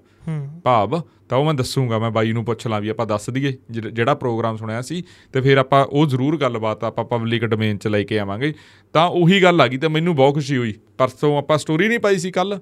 ਭਾਵ 0.64 1.02
ਤਾਂ 1.30 1.38
ਉਹ 1.38 1.46
ਮੈਂ 1.46 1.54
ਦੱਸੂਗਾ 1.54 2.00
ਮੈਂ 2.00 2.12
ਬਾਈ 2.12 2.32
ਨੂੰ 2.34 2.46
ਪੁੱਛ 2.46 2.68
ਲਾਂ 2.68 2.82
ਵੀ 2.82 2.90
ਆਪਾਂ 2.90 3.06
ਦੱਸ 3.06 3.30
ਦਈਏ 3.30 3.54
ਜਿਹ- 3.72 3.90
ਜਿਹੜਾ 3.90 4.14
ਪ੍ਰੋਗਰਾਮ 4.14 4.58
ਸੁਣਿਆ 4.58 4.82
ਸੀ 4.82 5.04
ਤੇ 5.34 5.42
ਫਿਰ 5.42 5.58
ਆਪਾਂ 5.58 5.86
ਉਹ 5.86 6.06
ਜ਼ਰੂਰ 6.08 6.38
ਗੱਲਬਾਤ 6.38 6.84
ਆਪਾਂ 6.84 7.06
ਪਬਲਿਕ 7.06 7.46
ਡੋਮੇਨ 7.46 7.78
'ਚ 7.78 7.88
ਲੈ 7.88 8.04
ਕੇ 8.04 8.20
ਆਵਾਂਗੇ। 8.20 8.54
ਤਾਂ 8.94 9.08
ਉਹੀ 9.08 9.44
ਗੱਲ 9.44 9.62
ਆ 9.62 9.68
ਗਈ 9.68 9.78
ਤੇ 9.78 9.88
ਮੈਨੂੰ 9.88 10.16
ਬਹੁਤ 10.16 10.34
ਖੁਸ਼ੀ 10.34 10.58
ਹੋਈ। 10.58 10.74
ਪਰਸੋਂ 10.98 11.38
ਆਪਾਂ 11.38 11.58
ਸਟੋਰੀ 11.58 11.88
ਨਹੀਂ 11.88 12.00
ਪਾਈ 12.00 12.18
ਸੀ 12.18 12.32
ਕੱਲ 12.32 12.60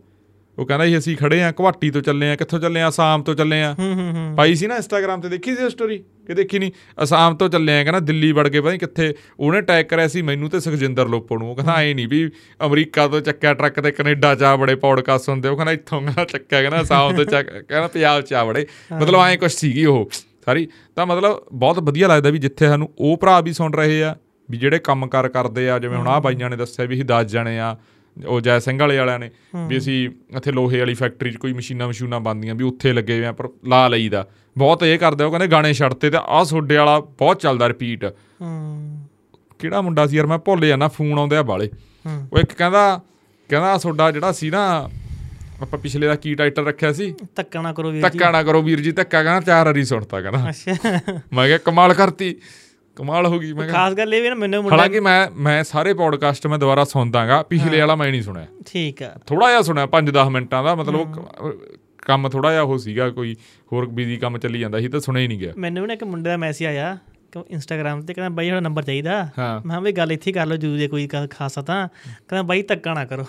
ਉਹ 0.60 0.66
ਕਹਿੰਦਾ 0.66 0.86
ਸੀ 0.86 0.98
ਅਸੀਂ 0.98 1.18
ਖੜੇ 1.18 1.44
ਆ 1.44 1.52
ਗੁਹਾਟੀ 1.52 1.90
ਤੋਂ 1.90 2.02
ਚੱਲੇ 2.02 2.30
ਆ 2.30 2.36
ਕਿੱਥੋਂ 2.36 2.60
ਚੱਲੇ 2.60 2.82
ਆ? 2.82 2.90
ਅਸਾਮ 2.90 3.24
ਤੋਂ 3.24 3.36
ਚੱਲੇ 3.36 3.64
ਆ। 3.64 3.76
ਹੂੰ 3.80 3.94
ਹੂੰ 3.94 4.14
ਹੂੰ। 4.14 4.36
ਪਾਈ 4.36 4.56
ਸੀ 4.56 4.68
ਨਾ 4.68 4.76
ਇੰਸਟਾਗ੍ਰam 4.76 5.22
ਤੇ 5.22 5.30
ਦੇਖੀ 5.30 5.56
ਸੀ 5.56 5.70
ਸਟੋਰੀ 5.70 5.98
ਕਿ 5.98 6.34
ਦੇਖੀ 6.34 6.60
ਨਹੀਂ 6.60 6.72
ਅਸਾਮ 7.04 7.36
ਤੋਂ 7.36 7.50
ਚੱਲੇ 7.50 7.80
ਆ 7.80 7.84
ਕਹਿੰਦਾ 7.84 8.00
ਦਿੱਲੀ 8.00 8.32
ਵੜ 8.32 8.48
ਕੇ 8.48 8.62
ਪਤਾ 8.62 8.78
ਕਿੱਥੇ। 8.78 9.16
ਉਹਨੇ 9.40 9.62
ਟੈਗ 9.62 9.86
ਕਰਿਆ 9.86 10.08
ਸੀ 10.08 10.22
ਮੈਨੂੰ 10.22 10.50
ਤੇ 10.50 10.60
ਸੁਖਜਿੰਦਰ 10.60 11.08
ਲੋਪੋ 11.08 11.38
ਨੂੰ। 11.38 11.52
ਉਹ 11.52 11.56
ਕਹਿੰਦਾ 11.56 11.74
ਐ 11.74 11.94
ਨਹੀਂ 11.94 12.08
ਵੀ 12.08 12.32
ਅਮਰੀਕਾ 12.66 13.08
ਤੋਂ 13.08 13.22
ਚੱਕਿਆ 13.22 13.54
ਟਰੱਕ 13.54 13.80
ਤੇ 13.80 13.92
ਕੈਨੇਡਾ 13.92 14.36
ਜਾ 14.36 14.56
ਬੜੇ 14.56 14.76
ਪੌਡਕਾਸਟ 14.76 15.30
ਹੁੰਦੇ। 15.30 15.50
ਉਹ 15.50 15.56
ਕਹਿੰਦਾ 15.56 15.72
ਇੱਥੋਂ 15.72 16.02
ਕਹਿੰਦਾ 16.02 16.26
ਚੱਕਿਆ 16.26 16.62
ਕਹਿੰਦਾ 16.62 16.82
ਅਸਾਮ 16.82 17.16
ਤੋਂ 17.16 17.26
ਚੱਕ 17.26 17.48
ਕਹਿੰਦਾ 17.50 17.88
ਪੰਜਾਬ 17.88 18.22
ਚ 18.22 18.34
ਆ 18.34 18.46
ਬੜੇ 18.46 18.68
ਮਤਲਬ 19.02 19.20
ਐਂ 19.20 19.38
ਕੁਛ 19.38 19.52
ਸੀਗੀ 19.52 19.86
ਉਹ। 19.86 20.10
ਸਾਰੀ। 20.46 20.68
ਤਾਂ 20.96 21.06
ਮਤਲਬ 21.06 21.46
ਬਹੁਤ 21.54 21.80
ਵਧੀਆ 21.80 22.08
ਲੱਗਦਾ 22.08 22.30
ਵੀ 22.30 22.38
ਜਿੱਥੇ 22.38 22.68
ਸਾਨੂੰ 22.68 22.90
ਉਹ 23.00 23.18
ਭਰਾ 23.18 23.42
ਵੀ 23.42 23.54
ਸੁਣ 23.54 23.74
ਰਹੇ 23.74 24.04
ਆ 24.04 24.16
ਵੀ 24.52 24.58
ਜਿਹੜੇ 24.58 24.80
ਕੰਮ 24.80 25.08
ਕਾਰ 25.08 25.28
ਕਰਦੇ 25.28 25.70
ਆ 25.70 25.80
ਜਿਵੇਂ 25.80 25.98
ਹੁਣ 25.98 26.08
ਆ 26.08 26.20
ਬਾਈਆਂ 26.20 26.50
ਨੇ 26.50 26.56
ਦੱਸਿਆ 26.56 26.86
ਵੀ 26.86 26.96
ਅਸੀਂ 26.96 27.06
10 27.06 27.24
ਜਣੇ 27.24 27.60
ਆ। 27.60 27.78
ਉਹ 28.28 28.42
ਜੈ 28.42 28.60
ਸਿੰਘ 28.60 28.80
ਵਾਲੇ 28.80 28.98
ਵਾਲਿਆਂ 28.98 29.20
ਨੇ 29.20 29.30
ਵੀ 29.70 29.78
ਅਸੀਂ 29.78 30.10
ਇੱਥੇ 30.38 30.52
ਲੋਹੇ 30.52 30.80
ਵਾਲੀ 30.80 30.94
ਫੈਕਟਰੀ 30.94 31.32
'ਚ 31.32 31.38
ਕੋਈ 31.38 31.54
ਮਸ਼ੀਨਾਂ 31.54 31.88
ਮਸ਼ੂਨਾਂ 31.88 32.20
ਬਣਦੀਆਂ 32.20 32.56
ਵੀ 32.56 32.64
ਉੱਥੇ 32.64 32.94
ਲੱਗੇ 32.94 33.18
ਹੋਏ 33.18 33.26
ਆ 33.26 33.32
ਪਰ 33.32 33.50
ਲਾ 33.68 33.88
ਲਈਦਾ। 33.88 34.28
ਬਹੁਤ 34.58 34.84
ਇਹ 34.84 35.00
ਕਰਦੇ 35.00 35.24
ਉਹ 35.24 35.30
ਕਹਿੰਦੇ 35.32 35.48
ਗਾਣੇ 35.48 35.74
ਛੱਡਤੇ 35.74 36.10
ਤੇ 36.10 36.18
ਆਹ 36.22 36.44
ਸੋਡੇ 36.44 36.78
ਵਾਲਾ 36.78 37.00
ਬਹੁਤ 37.00 37.42
ਚੱਲਦਾ 37.42 37.68
ਰਿਪੀਟ 37.68 38.06
ਹੂੰ। 38.42 39.08
ਕਿਹੜਾ 39.60 39.82
ਮੁੰਡਾ 39.82 40.08
ਸੀ 40.08 40.18
ਯਾਰ 40.18 40.26
ਮੈਂ 40.28 40.38
ਭੁੱਲ 40.38 40.66
ਜਾਂਦਾ 40.68 40.88
ਫੋਨ 40.88 41.20
ਆਉਂਦੇ 41.20 41.38
ਆ 41.38 41.42
ਬਾਲੇ। 41.44 41.70
ਉਹ 42.34 42.40
ਇੱਕ 42.40 42.54
ਕਹਿੰਦਾ 42.54 43.02
ਕਹਿੰਦਾ 43.50 43.78
ਸੋਡਾ 43.78 44.12
ਜਿਹੜਾ 44.12 44.32
ਸੀ 44.32 44.50
ਨਾ 44.50 44.90
ਆਪਾਂ 45.62 45.80
ਪਿਛਲੇ 45.80 46.08
ਦਾ 46.08 46.16
ਕੀ 46.16 46.36
ਟਾਈਟਲ 46.36 46.66
ਰੱਖਿਆ 46.66 46.94
ਸੀ? 46.94 47.14
ਧੱਕਾ 47.36 47.62
ਨਾ 47.62 47.74
ਕਰੋ 47.74 47.92
ਵੀਰ 47.92 47.96
ਜੀ। 47.96 48.02
ਧੱਕਾ 48.02 48.32
ਨਾ 48.32 48.44
ਕਰੋ 48.44 48.62
ਵੀਰ 48.62 48.80
ਜੀ 48.80 48.92
ਧੱਕਾ 48.92 49.24
ਕਹਿੰਦਾ 49.24 49.42
ਚਾਰ 49.42 49.66
ਵਾਰੀ 49.66 49.84
ਸੁਣਤਾ 49.84 50.22
ਕਹਿੰਦਾ। 50.22 50.50
ਅੱਛਾ। 50.50 50.74
ਮੈਂ 51.34 51.48
ਕਿਹਾ 51.48 51.58
ਕਮਾਲ 51.58 51.94
ਕਰਤੀ। 51.94 52.36
ਕਮਾਲ 52.96 53.26
ਹੋ 53.26 53.40
ਗਈ 53.40 53.54
ਮੈਂ 53.54 53.68
ਖਾਸ 53.68 53.94
ਗੱਲ 53.94 54.14
ਇਹ 54.14 54.22
ਵੀ 54.22 54.30
ਨਾ 54.30 54.36
ਮੈਨੂੰ 54.36 54.64
ਮੁੰਡਾ 54.64 54.76
ਹਾਲਾਂਕਿ 54.76 55.00
ਮੈਂ 55.00 55.28
ਮੈਂ 55.32 55.64
ਸਾਰੇ 55.64 55.94
ਪੋਡਕਾਸਟ 55.94 56.48
ਮੈਂ 56.48 56.58
ਦੁਬਾਰਾ 56.60 56.84
ਸੁਣਦਾਗਾ 56.84 57.42
ਪਿਛਲੇ 57.44 57.80
ਵਾਲਾ 57.80 57.96
ਮੈਂ 57.96 58.12
ਨਹੀਂ 58.12 58.22
ਸੁਣਿਆ। 58.22 58.46
ਠੀਕ 58.66 59.04
ਆ। 59.04 59.16
ਥੋੜਾ 59.26 59.50
ਜਿਹਾ 59.50 59.62
ਸੁਣਿਆ 59.62 59.88
5-10 59.96 60.30
ਮਿੰਟਾਂ 60.30 60.64
ਦਾ 60.64 60.76
ਮਤਲਬ 60.76 61.20
ਕੰਮ 62.06 62.30
ਥੋੜਾ 62.30 62.50
ਜਿਹਾ 62.52 62.62
ਉਹ 62.62 62.78
ਸੀਗਾ 62.78 63.10
ਕੋਈ 63.10 63.36
ਹੋਰ 63.74 63.86
ਬਿਜ਼ੀ 63.86 64.18
ਕੰਮ 64.18 64.38
ਚੱਲੀ 64.38 64.60
ਜਾਂਦਾ 64.60 64.80
ਸੀ 64.80 64.88
ਤਾਂ 64.88 65.00
ਸੁਣਿਆ 65.00 65.24
ਹੀ 65.24 65.28
ਨਹੀਂ 65.28 65.40
ਗਿਆ। 65.40 65.54
ਮੈਨੂੰ 65.58 65.84
ਵੀ 65.84 65.88
ਨਾ 65.88 65.94
ਇੱਕ 65.94 66.04
ਮੁੰਡੇ 66.04 66.30
ਦਾ 66.30 66.38
ਮੈਸੇਜ 66.38 66.68
ਆਇਆ। 66.68 66.98
ਕਿ 67.36 67.54
ਇੰਸਟਾਗ੍ਰam 67.54 68.06
ਤੇ 68.06 68.14
ਕਹਿੰਦਾ 68.14 68.30
ਬਾਈ 68.30 68.50
ਤੁਹਾਡਾ 68.50 68.60
ਨੰਬਰ 68.60 68.84
ਚਾਹੀਦਾ। 68.84 69.30
ਮੈਂ 69.40 69.60
ਕਿਹਾ 69.60 69.80
ਵੀ 69.80 69.92
ਗੱਲ 69.92 70.12
ਇੱਥੇ 70.12 70.32
ਕਰ 70.32 70.46
ਲਓ 70.46 70.56
ਜੂ 70.56 70.78
ਜੇ 70.78 70.88
ਕੋਈ 70.88 71.08
ਖਾਸ 71.30 71.60
ਆ 71.60 71.62
ਤਾਂ। 71.62 71.88
ਕਹਿੰਦਾ 72.28 72.42
ਬਾਈ 72.42 72.62
ਧੱਕਾ 72.62 72.94
ਨਾ 72.94 73.06
ਕਰੋ। 73.06 73.24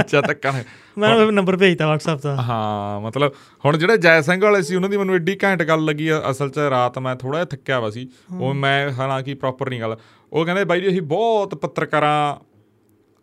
ਅੱਛਾ 0.00 0.20
ਧੱਕਾ 0.20 0.50
ਨਾ- 0.50 0.62
ਮੈਂ 0.98 1.14
ਉਹ 1.14 1.32
ਨੰਬਰ 1.32 1.56
ਭੇਜਤਾ 1.56 1.94
WhatsApp 1.94 2.22
ਦਾ। 2.22 2.42
ਹਾਂ 2.42 3.00
ਮਤਲਬ 3.00 3.32
ਹੁਣ 3.64 3.78
ਜਿਹੜੇ 3.78 3.96
ਜੈ 3.96 4.20
ਸਿੰਘ 4.20 4.42
ਵਾਲੇ 4.44 4.62
ਸੀ 4.62 4.76
ਉਹਨਾਂ 4.76 4.88
ਦੀ 4.88 4.96
ਮੈਨੂੰ 4.96 5.14
ਐਡੀ 5.14 5.38
ਘੈਂਟ 5.44 5.62
ਗੱਲ 5.62 5.84
ਲੱਗੀ 5.84 6.08
ਆ, 6.08 6.22
ਅਸਲ 6.30 6.50
'ਚ 6.50 6.58
ਰਾਤ 6.58 6.98
ਮੈਂ 6.98 7.16
ਥੋੜਾ 7.16 7.38
ਜਿਹਾ 7.38 7.44
ਥੱਕਿਆ 7.44 7.80
ਵਾ 7.80 7.90
ਸੀ। 7.90 8.08
ਉਹ 8.38 8.54
ਮੈਂ 8.54 8.92
ਹਾਲਾਂਕਿ 8.92 9.34
ਪ੍ਰੋਪਰ 9.34 9.70
ਨਹੀਂ 9.70 9.80
ਗੱਲ। 9.80 9.96
ਉਹ 10.32 10.44
ਕਹਿੰਦੇ 10.44 10.64
ਬਾਈ 10.64 10.80
ਜੀ 10.80 10.88
ਅਸੀਂ 10.88 11.02
ਬਹੁਤ 11.02 11.54
ਪੱਤਰਕਾਰਾਂ 11.54 12.47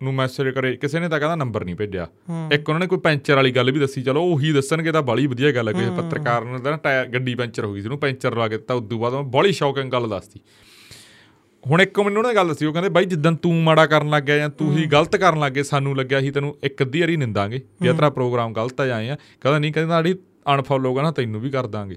ਨੂੰ 0.02 0.14
ਮੈਸੇਜ 0.14 0.50
ਕਰੇ 0.50 0.76
ਕਿਸੇ 0.76 1.00
ਨੇ 1.00 1.10
ਤਾਂ 1.10 1.20
ਕਹਿੰਦਾ 1.20 1.36
ਨੰਬਰ 1.36 1.66
ਨਹੀਂ 1.66 1.76
ਭੇਜਿਆ। 1.76 2.08
ਇੱਕ 2.52 2.70
ਉਹਨਾਂ 2.70 2.80
ਨੇ 2.80 2.88
ਕੋਈ 2.88 3.00
ਪੈਂਚਰ 3.00 3.36
ਵਾਲੀ 3.36 3.52
ਗੱਲ 3.52 3.72
ਵੀ 3.72 3.80
ਦੱਸੀ 3.80 4.02
ਚਲੋ 4.04 4.24
ਉਹੀ 4.24 4.52
ਦੱਸਣਗੇ 4.52 4.91
ਤਾਂ 4.91 5.02
ਬਾਲੀ 5.02 5.28
ਵਧੀਆ 5.28 5.52
ਗੱਲ 5.52 5.68
ਹੈ 5.68 5.74
ਕਿਸੇ 5.74 5.89
ਪੱਤਰਕਾਰ 5.91 6.46
ਨੇ 6.46 6.58
ਤਾਂ 6.58 6.72
ਨਾ 6.72 6.78
ਟਾਇਰ 6.78 7.08
ਗੱਡੀ 7.08 7.36
ਪੈਂਚਰ 7.36 7.66
ਹੋ 7.66 7.74
ਗਈ 7.74 7.82
ਸੀ 7.82 7.88
ਉਹਨੂੰ 7.88 8.00
ਪੈਂਚਰ 8.00 8.36
ਲਾ 8.36 8.48
ਕੇ 8.48 8.58
ਦਿੱਤਾ 8.58 8.74
ਉਦੋਂ 8.74 9.00
ਬਾਅਦ 9.00 9.14
ਉਹ 9.14 9.24
ਬੜੀ 9.24 9.52
ਸ਼ੌਕਿੰਗ 9.52 9.91
ਗੱਲ 9.91 10.08
ਦੱਸਤੀ। 10.10 10.39
ਹੁਣ 11.64 11.82
ਇੱਕ 11.82 12.00
ਮੈਨੂੰ 12.00 12.22
ਉਹਨੇ 12.22 12.34
ਗੱਲ 12.36 12.48
ਦੱਸੀ 12.48 12.66
ਉਹ 12.66 12.74
ਕਹਿੰਦੇ 12.74 12.89
ਬਾਈ 12.89 13.06
ਜਿੱਦਣ 13.06 13.36
ਤੂੰ 13.36 13.54
ਮਾੜਾ 13.64 13.86
ਕਰਨ 13.86 14.10
ਲੱਗ 14.10 14.24
ਗਿਆ 14.24 14.38
ਜਾਂ 14.38 14.50
ਤੂੰ 14.50 14.76
ਹੀ 14.78 14.86
ਗਲਤ 14.86 15.16
ਕਰਨ 15.16 15.39
ਲੱਗੇ 15.39 15.64
ਸਾਨੂੰ 15.64 15.96
ਲੱਗਿਆ 15.98 16.20
ਸੀ 16.22 16.32
ਤੈਨੂੰ 16.32 16.56
ਇੱਕ 16.64 16.82
ਅੱਧੀ 16.84 17.02
ਵਾਰੀ 17.02 17.16
ਨਿੰਦਾਂਗੇ 17.18 17.56
ਇਹ 17.56 17.93
ਤੇਰਾ 17.93 18.10
ਪ੍ਰੋਗਰਾਮ 18.10 18.54
ਗਲਤ 18.54 18.82
ਆ 18.82 18.86
ਜਾਏ 18.86 19.10
ਆ। 19.10 19.16
ਕਹਿੰਦਾ 19.41 19.60
ਨਹੀਂ 19.60 19.74
ਕਹਿੰਦਾ 19.74 19.96
ਆੜੀ 19.96 20.16
ਅਨਫੋਲੋ 20.56 20.93
ਕਰਨਾ 20.93 21.12
ਤੈਨੂੰ 21.12 21.41
ਵੀ 21.41 21.50
ਕਰ 21.50 21.68
ਦਾਂਗੇ। 21.68 21.96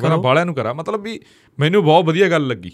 ਕਹਿੰਦਾ 0.00 0.16
ਬਾਲਿਆਂ 0.16 0.46
ਨੂੰ 0.46 0.54
ਕਰਾ। 0.54 0.72
ਮਤਲਬ 0.72 1.02
ਵੀ 1.02 1.20
ਮੈਨੂੰ 1.58 1.84
ਬਹੁਤ 1.84 2.04
ਵਧੀਆ 2.04 2.28
ਗੱਲ 2.28 2.46
ਲੱਗੀ। 2.46 2.70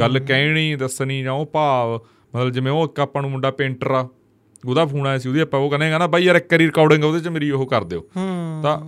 ਗੱਲ 0.00 0.18
ਕਹਿਣੀ 0.18 0.74
ਦੱਸਣੀ 0.76 1.22
ਜਾਂ 1.22 1.32
ਉਹ 1.32 1.46
ਭਾਵ 1.46 2.00
ਮਤਲਬ 2.36 2.50
ਜਿਵੇਂ 2.50 2.72
ਉਹ 2.72 2.84
ਇੱਕ 2.84 3.00
ਆਪਾਂ 3.00 3.22
ਨੂੰ 3.22 3.30
ਮੁੰਡਾ 3.30 3.50
ਪੇਂਟਰ 3.50 3.90
ਆ 3.90 4.08
ਉਹਦਾ 4.66 4.84
ਫੋਨ 4.86 5.06
ਆਇਆ 5.06 5.18
ਸੀ 5.18 5.28
ਉਹਦੀ 5.28 5.40
ਆਪਾਂ 5.40 5.60
ਉਹ 5.60 5.70
ਕਹਿੰਦੇ 5.70 5.88
ਕਹਿੰਦਾ 5.88 6.06
ਬਾਈ 6.06 6.22
ਯਾਰ 6.22 6.36
ਇੱਕ 6.36 6.52
ਵਾਰੀ 6.52 6.66
ਰਿਕਾਰਡਿੰਗ 6.66 7.04
ਉਹਦੇ 7.04 7.20
ਚ 7.20 7.28
ਮੇਰੀ 7.28 7.50
ਉਹ 7.50 7.66
ਕਰ 7.66 7.84
ਦਿਓ। 7.84 8.00
ਤਾਂ 8.62 8.78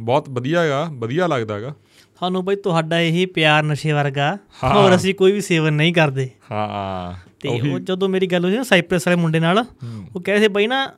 ਬਹੁਤ 0.00 0.28
ਵਧੀਆ 0.30 0.60
ਹੈਗਾ 0.62 0.86
ਵਧੀਆ 0.92 1.26
ਲੱਗਦਾ 1.26 1.54
ਹੈਗਾ। 1.54 1.74
ਸਾਨੂੰ 2.20 2.44
ਬਈ 2.44 2.56
ਤੁਹਾਡਾ 2.56 3.00
ਇਹੀ 3.00 3.26
ਪਿਆਰ 3.26 3.62
ਨਸ਼ੇ 3.62 3.92
ਵਰਗਾ 3.92 4.38
ਹੋਰ 4.64 4.94
ਅਸੀਂ 4.96 5.14
ਕੋਈ 5.14 5.32
ਵੀ 5.32 5.40
ਸੇਵਨ 5.40 5.72
ਨਹੀਂ 5.72 5.92
ਕਰਦੇ। 5.94 6.28
ਹਾਂ। 6.50 7.14
ਤੇ 7.40 7.48
ਉਹ 7.48 7.78
ਜਦੋਂ 7.78 8.08
ਮੇਰੀ 8.08 8.26
ਗੱਲ 8.26 8.44
ਹੋਈ 8.44 8.56
ਨਾ 8.56 8.62
ਸਾਈਪ੍ਰਸ 8.62 9.08
ਵਾਲੇ 9.08 9.20
ਮੁੰਡੇ 9.20 9.40
ਨਾਲ 9.40 9.58
ਉਹ 10.16 10.20
ਕਹਿੰਦੇ 10.20 10.42
ਸੀ 10.42 10.48
ਬਈ 10.48 10.66
ਨਾ 10.66 10.92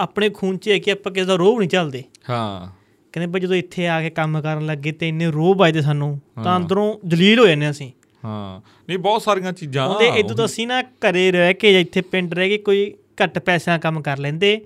ਆਪਣੇ 0.00 0.28
ਖੂਨ 0.28 0.56
'ਚ 0.56 0.68
ਹੈ 0.68 0.78
ਕਿ 0.78 0.90
ਆਪਾਂ 0.92 1.12
ਕਿਸੇ 1.12 1.26
ਦਾ 1.26 1.34
ਰੋਹ 1.34 1.58
ਨਹੀਂ 1.58 1.68
ਚੱਲਦੇ 1.68 2.02
ਹਾਂ। 2.30 2.68
ਕਹਿੰਦੇ 3.12 3.32
ਬਈ 3.32 3.40
ਜਦੋਂ 3.40 3.56
ਇੱਥੇ 3.56 3.86
ਆ 3.88 4.00
ਕੇ 4.02 4.10
ਕੰਮ 4.10 4.40
ਕਰਨ 4.40 4.66
ਲੱਗੇ 4.66 4.92
ਤੇ 4.92 5.08
ਇੰਨੇ 5.08 5.26
ਰੋਹ 5.26 5.54
ਵੱਜਦੇ 5.54 5.80
ਸਾਨੂੰ 5.80 6.20
ਤਾਂ 6.44 6.56
ਅੰਦਰੋਂ 6.56 7.08
ਜਲੀਲ 7.08 7.38
ਹੋ 7.38 7.46
ਜਾਂਦੇ 7.46 7.70
ਅਸੀਂ। 7.70 7.90
ਹਾਂ। 8.24 8.60
ਨਹੀਂ 8.88 8.98
ਬਹੁਤ 8.98 9.22
ਸਾਰੀਆਂ 9.22 9.52
ਚੀਜ਼ਾਂ 9.52 9.88
ਉਹਦੇ 9.88 10.06
ਇਦੋਂ 10.08 10.36
ਤਾਂ 10.36 10.44
ਅਸੀਂ 10.44 10.66
ਨਾ 10.66 10.82
ਘਰੇ 10.82 11.32
ਰਹਿ 11.32 11.54
ਕੇ 11.54 11.80
ਇੱਥੇ 11.80 12.00
ਪਿੰਡ 12.00 12.34
ਰਹਿ 12.34 12.48
ਕੇ 12.48 12.58
ਕੋਈ 12.58 12.94
ਘੱਟ 13.24 13.38
ਪੈਸਿਆਂ 13.38 13.78
ਕੰਮ 13.78 14.02
ਕਰ 14.02 14.18
ਲੈਂਦੇ 14.18 14.60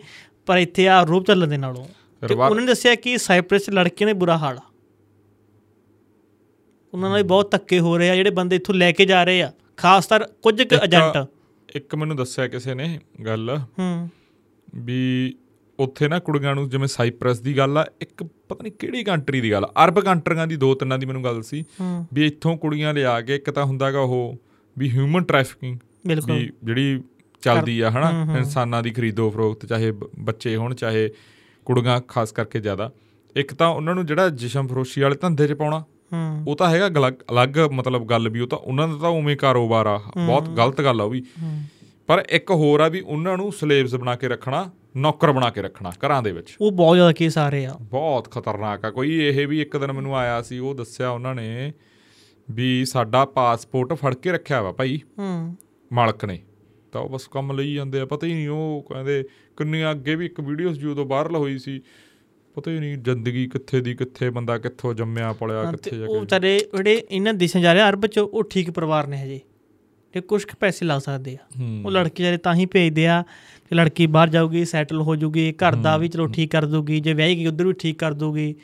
ਪਰ 0.46 0.56
ਇੱਥੇ 0.58 0.88
ਆ 0.88 1.02
ਰੂਪ 1.02 1.26
ਚੱਲਣ 1.26 1.46
ਦੇ 1.46 1.56
ਨਾਲੋਂ। 1.56 1.84
ਤੇ 2.28 2.34
ਉਹਨਾਂ 2.34 2.60
ਨੇ 2.60 2.66
ਦੱਸਿਆ 2.66 2.94
ਕਿ 2.94 3.18
ਸਾਈਪ੍ਰਸ 3.18 3.70
ਲੜਕੀਆਂ 3.70 4.06
ਦੇ 4.06 4.12
ਬੁਰਾ 4.12 4.38
ਹਾਲ 4.38 4.58
ਆ। 4.58 4.62
ਉਹਨਾਂ 6.94 7.10
ਨਾਲ 7.10 7.22
ਬਹੁਤ 7.22 7.50
ਧੱਕੇ 7.50 7.78
ਹੋ 7.80 7.98
ਰਹੇ 7.98 8.10
ਆ 8.10 8.14
ਜਿਹੜੇ 8.14 8.30
ਬੰਦੇ 8.30 8.56
ਇੱਥੋਂ 8.56 8.74
ਲੈ 8.74 8.92
ਕੇ 8.92 9.04
ਜਾ 9.04 9.24
ਰਹੇ 9.24 9.42
ਆ 9.42 9.52
ਖਾਸ 9.76 10.06
ਕਰ 10.06 10.24
ਕੁਝ 10.42 10.60
ਏਜੰਟ। 10.60 11.26
ਇੱਕ 11.76 11.94
ਮੈਨੂੰ 11.94 12.16
ਦੱਸਿਆ 12.16 12.48
ਕਿਸੇ 12.48 12.74
ਨੇ 12.74 13.00
ਗੱਲ 13.26 13.58
ਹੂੰ। 13.78 14.08
ਵੀ 14.74 15.34
ਉੱਥੇ 15.82 16.08
ਨਾ 16.08 16.18
ਕੁੜੀਆਂ 16.18 16.54
ਨੂੰ 16.54 16.68
ਜਿਵੇਂ 16.68 16.88
ਸਾਈਪ੍ਰਸ 16.88 17.40
ਦੀ 17.40 17.56
ਗੱਲ 17.56 17.78
ਆ 17.78 17.84
ਇੱਕ 18.02 18.22
ਪਤਾ 18.22 18.62
ਨਹੀਂ 18.62 18.72
ਕਿਹੜੀ 18.72 19.02
ਕੰਟਰੀ 19.04 19.40
ਦੀ 19.40 19.50
ਗੱਲ 19.52 19.66
ਅਰਬ 19.84 20.00
ਕੰਟਰੀਆਂ 20.00 20.46
ਦੀ 20.46 20.56
ਦੋ 20.56 20.74
ਤਿੰਨਾਂ 20.74 20.98
ਦੀ 20.98 21.06
ਮੈਨੂੰ 21.06 21.24
ਗੱਲ 21.24 21.42
ਸੀ 21.42 21.64
ਵੀ 22.14 22.26
ਇੱਥੋਂ 22.26 22.56
ਕੁੜੀਆਂ 22.56 22.94
ਲਿਆ 22.94 23.20
ਕੇ 23.20 23.36
ਇੱਕ 23.36 23.50
ਤਾਂ 23.50 23.64
ਹੁੰਦਾਗਾ 23.64 24.00
ਉਹ 24.00 24.36
ਵੀ 24.76 24.90
ਹਿਊਮਨ 24.90 25.24
ਟ੍ਰੈਫਿਕਿੰਗ 25.24 25.78
ਬਿਲਕੁਲ। 26.06 26.32
ਵੀ 26.32 26.50
ਜਿਹੜੀ 26.64 27.00
ਚੱਲਦੀ 27.42 27.80
ਆ 27.80 27.90
ਹਨਾ 27.90 28.10
ਇਨਸਾਨਾਂ 28.38 28.82
ਦੀ 28.82 28.90
ਖਰੀਦੋ 28.90 29.30
ਫਰੋਖਤ 29.30 29.66
ਚਾਹੇ 29.66 29.92
ਬੱਚੇ 30.18 30.56
ਹੋਣ 30.56 30.74
ਚਾਹੇ 30.74 31.08
ਕੁੜੀਆਂ 31.66 32.00
ਖਾਸ 32.08 32.32
ਕਰਕੇ 32.32 32.60
ਜ਼ਿਆਦਾ। 32.60 32.90
ਇੱਕ 33.36 33.54
ਤਾਂ 33.54 33.68
ਉਹਨਾਂ 33.68 33.94
ਨੂੰ 33.94 34.06
ਜਿਹੜਾ 34.06 34.28
ਜਿਸ਼ਮ 34.28 34.66
ਫਰੋਸ਼ੀ 34.66 35.00
ਵਾਲੇ 35.00 35.16
ਧੰਦੇ 35.16 35.46
'ਚ 35.48 35.52
ਪਾਉਣਾ 35.52 35.84
ਉਹ 36.46 36.56
ਤਾਂ 36.56 36.68
ਹੈਗਾ 36.70 36.88
ਅਲੱਗ 37.30 37.58
ਮਤਲਬ 37.72 38.04
ਗੱਲ 38.06 38.28
ਵੀ 38.28 38.40
ਉਹ 38.40 38.48
ਤਾਂ 38.48 38.58
ਉਹਨਾਂ 38.58 38.88
ਦਾ 38.88 38.98
ਤਾਂ 38.98 39.08
ਉਵੇਂ 39.08 39.36
ਕਾਰੋਬਾਰ 39.36 39.86
ਆ 39.86 39.96
ਬਹੁਤ 40.16 40.48
ਗਲਤ 40.48 40.80
ਗੱਲ 40.80 41.00
ਆ 41.00 41.04
ਉਹ 41.04 41.10
ਵੀ। 41.10 41.22
ਪਰ 42.06 42.22
ਇੱਕ 42.30 42.50
ਹੋਰ 42.50 42.80
ਆ 42.80 42.88
ਵੀ 42.88 43.00
ਉਹਨਾਂ 43.00 43.36
ਨੂੰ 43.36 43.52
ਸਲੇਵਸ 43.52 43.94
ਬਣਾ 43.94 44.14
ਕੇ 44.16 44.28
ਰੱਖਣਾ 44.28 44.70
ਨੌਕਰ 44.96 45.32
ਬਣਾ 45.32 45.50
ਕੇ 45.50 45.62
ਰੱਖਣਾ 45.62 45.90
ਘਰਾਂ 45.90 46.22
ਦੇ 46.22 46.32
ਵਿੱਚ। 46.32 46.56
ਉਹ 46.60 46.72
ਬਹੁਤ 46.72 46.96
ਜ਼ਿਆਦਾ 46.96 47.12
ਕੇਸ 47.12 47.38
ਆ 47.38 47.48
ਰਹੇ 47.48 47.66
ਆ। 47.66 47.74
ਬਹੁਤ 47.80 48.30
ਖਤਰਨਾਕ 48.30 48.84
ਆ। 48.84 48.90
ਕੋਈ 48.90 49.16
ਇਹ 49.16 49.48
ਵੀ 49.48 49.62
ਇੱਕ 49.62 49.76
ਦਿਨ 49.76 49.92
ਮੈਨੂੰ 49.92 50.16
ਆਇਆ 50.16 50.42
ਸੀ 50.42 50.58
ਉਹ 50.58 50.74
ਦੱਸਿਆ 50.74 51.10
ਉਹਨਾਂ 51.10 51.34
ਨੇ 51.34 51.72
ਵੀ 52.50 52.84
ਸਾਡਾ 52.84 53.24
ਪਾਸਪੋਰਟ 53.24 53.92
ਫੜ 53.92 54.14
ਕੇ 54.14 54.32
ਰੱਖਿਆ 54.32 54.62
ਵਾ 54.62 54.72
ਭਾਈ। 54.72 55.00
ਹੂੰ। 55.18 55.56
ਮਾਲਕ 55.92 56.24
ਨੇ। 56.24 56.42
ਤਾਂ 56.92 57.00
ਉਹ 57.00 57.08
ਬਸ 57.08 57.28
ਕੰਮ 57.28 57.52
ਲਈ 57.52 57.74
ਜਾਂਦੇ 57.74 58.00
ਆ 58.00 58.06
ਪਤਾ 58.06 58.26
ਹੀ 58.26 58.34
ਨਹੀਂ 58.34 58.48
ਉਹ 58.48 58.86
ਕਹਿੰਦੇ 58.88 59.24
ਕਿੰਨੀਆਂ 59.56 59.90
ਅੱਗੇ 59.92 60.14
ਵੀ 60.14 60.26
ਇੱਕ 60.26 60.40
ਵੀਡੀਓਸ 60.40 60.76
ਜਦੋਂ 60.76 61.06
ਵਾਇਰਲ 61.06 61.36
ਹੋਈ 61.36 61.58
ਸੀ। 61.58 61.80
ਪਤਾ 62.54 62.70
ਹੀ 62.70 62.78
ਨਹੀਂ 62.78 62.98
ਜ਼ਿੰਦਗੀ 62.98 63.46
ਕਿੱਥੇ 63.46 63.80
ਦੀ 63.80 63.94
ਕਿੱਥੇ 63.94 64.30
ਬੰਦਾ 64.30 64.58
ਕਿੱਥੋਂ 64.58 64.94
ਜੰਮਿਆ 64.94 65.32
ਪਲਿਆ 65.32 65.70
ਕਿੱਥੇ 65.70 65.98
ਜਾ 65.98 66.06
ਉਹ 66.06 66.14
ਕੇ 66.14 66.20
ਵਿਚਾਰੇ 66.20 66.58
ਜਿਹੜੇ 66.76 67.06
ਇਹਨਾਂ 67.10 67.34
ਦੇਸ਼ਾਂ 67.34 67.60
ਜਾ 67.60 67.72
ਰਹੇ 67.72 67.82
ਅਰਬ 67.82 68.06
ਚ 68.06 68.18
ਉਹ 68.18 68.44
ਠੀਕ 68.44 68.70
ਪਰਿਵਾਰ 68.70 69.06
ਨੇ 69.06 69.16
ਹਜੇ। 69.22 69.40
ਤੇ 70.14 70.20
ਕੁਝ 70.20 70.42
ਕੁ 70.44 70.56
ਪੈਸੇ 70.60 70.86
ਲਾ 70.86 70.98
ਸਕਦੇ 70.98 71.34
ਆ। 71.34 71.62
ਉਹ 71.84 71.90
ਲੜਕੀ 71.90 72.22
ਜਿਹੜੇ 72.22 72.36
ਤਾਂ 72.36 72.54
ਹੀ 72.54 72.66
ਭੇਜਦੇ 72.66 73.06
ਆ 73.06 73.22
ਕਿ 73.70 73.74
ਲੜਕੀ 73.74 74.06
ਬਾਹਰ 74.06 74.28
ਜਾਊਗੀ 74.28 74.64
ਸੈਟਲ 74.64 75.00
ਹੋ 75.00 75.16
ਜਾਊਗੀ 75.16 75.52
ਘਰ 75.52 75.74
ਦਾ 75.74 75.96
ਵੀ 75.96 76.08
ਚਲੋ 76.08 76.26
ਠੀਕ 76.26 76.50
ਕਰ 76.50 76.64
ਦੂਗੀ 76.64 77.00
ਜੇ 77.00 77.12
ਵਿਆਹੀ 77.12 77.36
ਗਈ 77.36 77.46
ਉਧਰ 77.46 77.66
ਵੀ 77.66 77.72
ਠੀਕ 77.72 77.98
ਕਰ 77.98 78.12
ਦੂਗੀ। 78.12 78.54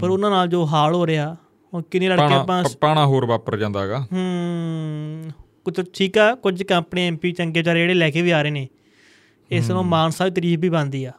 ਪਰ 0.00 0.10
ਉਹਨਾਂ 0.10 0.30
ਨਾਲ 0.30 0.48
ਜੋ 0.48 0.64
ਹਾਲ 0.66 0.94
ਹੋ 0.94 1.06
ਰਿਹਾ 1.06 1.36
ਉਹ 1.72 1.82
ਕਿੰਨੀ 1.82 2.08
ਲੜਕੀਆਂ 2.08 2.44
ਪਾਣਾ 2.44 2.60
ਆਪਾਂ 2.60 2.76
ਪਾਣਾ 2.80 3.06
ਹੋਰ 3.06 3.24
ਵਾਪਰ 3.26 3.56
ਜਾਂਦਾਗਾ 3.56 3.98
ਹੂੰ। 4.12 5.30
ਕੁਝ 5.64 5.80
ਠੀਕ 5.94 6.18
ਆ 6.18 6.34
ਕੁਝ 6.34 6.62
ਕੰਪਨੀ 6.62 7.06
ਐਮਪੀ 7.06 7.32
ਚੰਗੇ 7.32 7.60
ਵਿਚਾਰੇ 7.60 7.80
ਜਿਹੜੇ 7.80 7.94
ਲੈ 7.94 8.10
ਕੇ 8.10 8.22
ਵੀ 8.22 8.30
ਆ 8.30 8.42
ਰਹੇ 8.42 8.50
ਨੇ। 8.50 8.68
ਇਸ 9.50 9.70
ਨੂੰ 9.70 9.84
ਮਾਨ 9.86 10.10
ਸਾਹਿਬ 10.10 10.34
ਤਾਰੀਫ 10.34 10.60
ਵੀ 10.60 10.68
ਬਣਦੀ 10.68 11.04
ਆ। 11.04 11.12